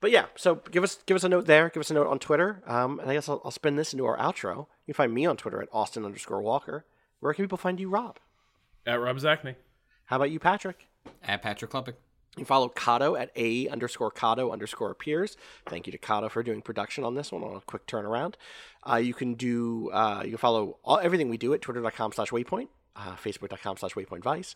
But 0.00 0.12
yeah, 0.12 0.26
so 0.36 0.54
give 0.70 0.82
us 0.84 0.98
give 1.06 1.16
us 1.16 1.24
a 1.24 1.28
note 1.28 1.46
there. 1.46 1.68
Give 1.68 1.80
us 1.80 1.90
a 1.90 1.94
note 1.94 2.06
on 2.06 2.18
Twitter. 2.18 2.62
Um, 2.66 3.00
and 3.00 3.10
I 3.10 3.14
guess 3.14 3.28
I'll, 3.28 3.42
I'll 3.44 3.50
spin 3.50 3.76
this 3.76 3.92
into 3.92 4.06
our 4.06 4.16
outro. 4.16 4.66
You 4.86 4.94
can 4.94 4.94
find 4.94 5.12
me 5.12 5.26
on 5.26 5.36
Twitter 5.36 5.60
at 5.60 5.68
Austin 5.72 6.04
underscore 6.04 6.40
Walker. 6.40 6.84
Where 7.20 7.34
can 7.34 7.44
people 7.44 7.58
find 7.58 7.78
you, 7.78 7.88
Rob? 7.90 8.18
At 8.86 9.00
Rob 9.00 9.18
Zacny. 9.18 9.56
How 10.06 10.16
about 10.16 10.30
you, 10.30 10.38
Patrick? 10.38 10.86
at 11.22 11.42
Patrick 11.42 11.70
Klepek. 11.70 11.94
You 12.36 12.44
follow 12.44 12.68
Kato 12.68 13.16
at 13.16 13.30
A 13.34 13.68
underscore 13.68 14.10
Kato 14.10 14.52
underscore 14.52 14.90
appears. 14.90 15.36
Thank 15.66 15.86
you 15.86 15.90
to 15.92 15.98
Kato 15.98 16.28
for 16.28 16.42
doing 16.42 16.62
production 16.62 17.02
on 17.02 17.14
this 17.14 17.32
one 17.32 17.42
on 17.42 17.56
a 17.56 17.60
quick 17.60 17.86
turnaround. 17.86 18.34
Uh, 18.88 18.96
you 18.96 19.14
can 19.14 19.34
do 19.34 19.90
uh, 19.90 20.22
you 20.24 20.30
can 20.30 20.38
follow 20.38 20.78
all, 20.84 20.98
everything 21.00 21.28
we 21.28 21.36
do 21.36 21.52
at 21.54 21.60
twitter.com 21.60 22.12
slash 22.12 22.30
waypoint, 22.30 22.68
uh, 22.94 23.16
facebook.com 23.16 23.76
slash 23.78 23.94
waypoint 23.94 24.22
vice. 24.22 24.54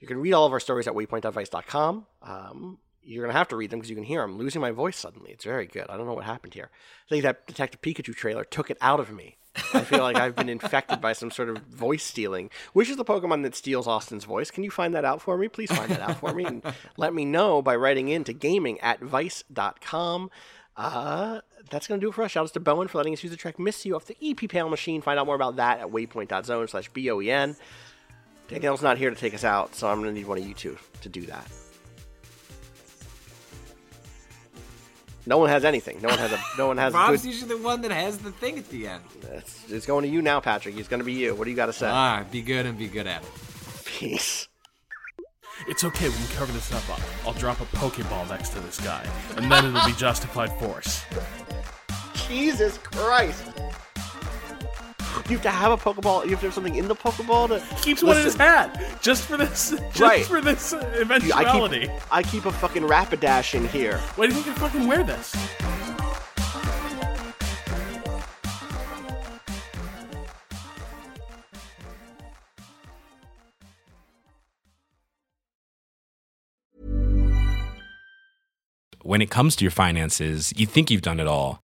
You 0.00 0.06
can 0.06 0.18
read 0.18 0.34
all 0.34 0.44
of 0.44 0.52
our 0.52 0.60
stories 0.60 0.86
at 0.86 0.94
waypoint.vice.com. 0.94 2.06
Um, 2.22 2.78
you're 3.02 3.22
going 3.22 3.32
to 3.32 3.38
have 3.38 3.48
to 3.48 3.56
read 3.56 3.70
them 3.70 3.78
because 3.78 3.90
you 3.90 3.96
can 3.96 4.04
hear 4.04 4.22
I'm 4.22 4.36
losing 4.36 4.60
my 4.60 4.70
voice 4.70 4.96
suddenly. 4.96 5.30
It's 5.30 5.44
very 5.44 5.66
good. 5.66 5.86
I 5.88 5.96
don't 5.96 6.06
know 6.06 6.14
what 6.14 6.24
happened 6.24 6.54
here. 6.54 6.70
I 7.06 7.08
think 7.08 7.22
that 7.22 7.46
Detective 7.46 7.80
Pikachu 7.80 8.14
trailer 8.14 8.44
took 8.44 8.70
it 8.70 8.78
out 8.80 9.00
of 9.00 9.10
me. 9.12 9.36
I 9.72 9.82
feel 9.82 10.00
like 10.00 10.16
I've 10.16 10.34
been 10.34 10.48
infected 10.48 11.00
by 11.00 11.12
some 11.12 11.30
sort 11.30 11.48
of 11.48 11.58
voice 11.58 12.02
stealing. 12.02 12.50
Which 12.72 12.90
is 12.90 12.96
the 12.96 13.04
Pokemon 13.04 13.42
that 13.42 13.54
steals 13.54 13.86
Austin's 13.86 14.24
voice? 14.24 14.50
Can 14.50 14.64
you 14.64 14.70
find 14.70 14.94
that 14.94 15.04
out 15.04 15.22
for 15.22 15.36
me? 15.36 15.48
Please 15.48 15.70
find 15.70 15.90
that 15.90 16.00
out 16.00 16.18
for 16.18 16.34
me 16.34 16.44
and 16.44 16.62
let 16.96 17.14
me 17.14 17.24
know 17.24 17.62
by 17.62 17.76
writing 17.76 18.08
in 18.08 18.24
to 18.24 18.32
gaming 18.32 18.80
at 18.80 19.00
vice.com. 19.00 20.30
Uh, 20.76 21.40
that's 21.70 21.86
going 21.86 22.00
to 22.00 22.04
do 22.04 22.10
it 22.10 22.14
for 22.14 22.22
us. 22.24 22.32
Shout 22.32 22.44
out 22.44 22.52
to 22.52 22.60
Boen 22.60 22.88
for 22.88 22.98
letting 22.98 23.12
us 23.12 23.22
use 23.22 23.30
the 23.30 23.36
track 23.36 23.58
Miss 23.58 23.86
You 23.86 23.94
off 23.94 24.06
the 24.06 24.16
EP 24.20 24.48
panel 24.50 24.70
machine. 24.70 25.02
Find 25.02 25.18
out 25.18 25.26
more 25.26 25.36
about 25.36 25.56
that 25.56 25.80
at 25.80 25.86
waypoint.zone 25.86 26.68
slash 26.68 26.88
B-O-E-N. 26.90 27.56
Danielle's 28.48 28.82
not 28.82 28.98
here 28.98 29.10
to 29.10 29.16
take 29.16 29.34
us 29.34 29.44
out, 29.44 29.74
so 29.74 29.88
I'm 29.88 30.02
going 30.02 30.12
to 30.12 30.20
need 30.20 30.26
one 30.26 30.38
of 30.38 30.46
you 30.46 30.54
two 30.54 30.76
to 31.02 31.08
do 31.08 31.22
that. 31.22 31.46
No 35.26 35.38
one 35.38 35.48
has 35.48 35.64
anything. 35.64 36.00
No 36.02 36.08
one 36.08 36.18
has 36.18 36.32
a. 36.32 36.40
No 36.58 36.66
one 36.68 36.76
has. 36.84 36.92
Rob's 36.92 37.22
good, 37.22 37.28
usually 37.28 37.56
the 37.56 37.62
one 37.62 37.80
that 37.82 37.90
has 37.90 38.18
the 38.18 38.32
thing 38.32 38.58
at 38.58 38.68
the 38.68 38.86
end. 38.86 39.02
it's, 39.32 39.70
it's 39.70 39.86
going 39.86 40.02
to 40.04 40.08
you 40.08 40.22
now, 40.22 40.40
Patrick. 40.40 40.76
It's 40.76 40.88
going 40.88 41.00
to 41.00 41.04
be 41.04 41.12
you. 41.14 41.34
What 41.34 41.44
do 41.44 41.50
you 41.50 41.56
got 41.56 41.66
to 41.66 41.72
say? 41.72 41.88
All 41.88 42.16
right, 42.16 42.30
be 42.30 42.42
good 42.42 42.66
and 42.66 42.76
be 42.78 42.88
good 42.88 43.06
at 43.06 43.22
it. 43.22 43.28
Peace. 43.84 44.48
It's 45.68 45.84
okay, 45.84 46.08
we 46.08 46.14
can 46.14 46.26
cover 46.36 46.52
this 46.52 46.72
up. 46.72 46.82
I'll, 46.90 47.28
I'll 47.28 47.38
drop 47.38 47.60
a 47.60 47.64
Pokeball 47.76 48.28
next 48.28 48.50
to 48.50 48.60
this 48.60 48.80
guy, 48.80 49.06
and 49.36 49.50
then 49.50 49.64
it'll 49.64 49.86
be 49.86 49.92
justified 49.96 50.52
force. 50.58 51.04
Jesus 52.28 52.76
Christ. 52.78 53.52
You 55.28 55.36
have 55.36 55.42
to 55.42 55.50
have 55.50 55.72
a 55.72 55.76
Pokeball. 55.76 56.24
You 56.24 56.30
have 56.30 56.40
to 56.40 56.46
have 56.46 56.54
something 56.54 56.74
in 56.74 56.88
the 56.88 56.94
Pokeball 56.96 57.48
to. 57.48 57.60
He 57.76 57.82
keeps 57.82 58.02
one 58.02 58.16
in 58.16 58.24
his 58.24 58.34
Listen, 58.38 58.40
hat 58.40 58.98
just 59.02 59.24
for 59.24 59.36
this, 59.36 59.70
just 59.70 60.00
Right. 60.00 60.24
for 60.26 60.40
this 60.40 60.70
dude, 60.70 60.82
I 60.82 61.00
eventuality. 61.00 61.80
keep, 61.80 61.90
I 62.12 62.22
keep 62.22 62.44
a 62.46 62.52
fucking 62.52 62.82
Rapidash 62.82 63.54
in 63.54 63.66
here. 63.68 63.98
Why 64.16 64.26
do 64.26 64.34
you 64.34 64.42
think 64.42 64.56
I 64.56 64.60
fucking 64.60 64.86
wear 64.86 65.02
this? 65.02 65.34
When 79.02 79.20
it 79.20 79.30
comes 79.30 79.54
to 79.56 79.64
your 79.64 79.70
finances, 79.70 80.52
you 80.56 80.66
think 80.66 80.90
you've 80.90 81.02
done 81.02 81.20
it 81.20 81.26
all. 81.26 81.63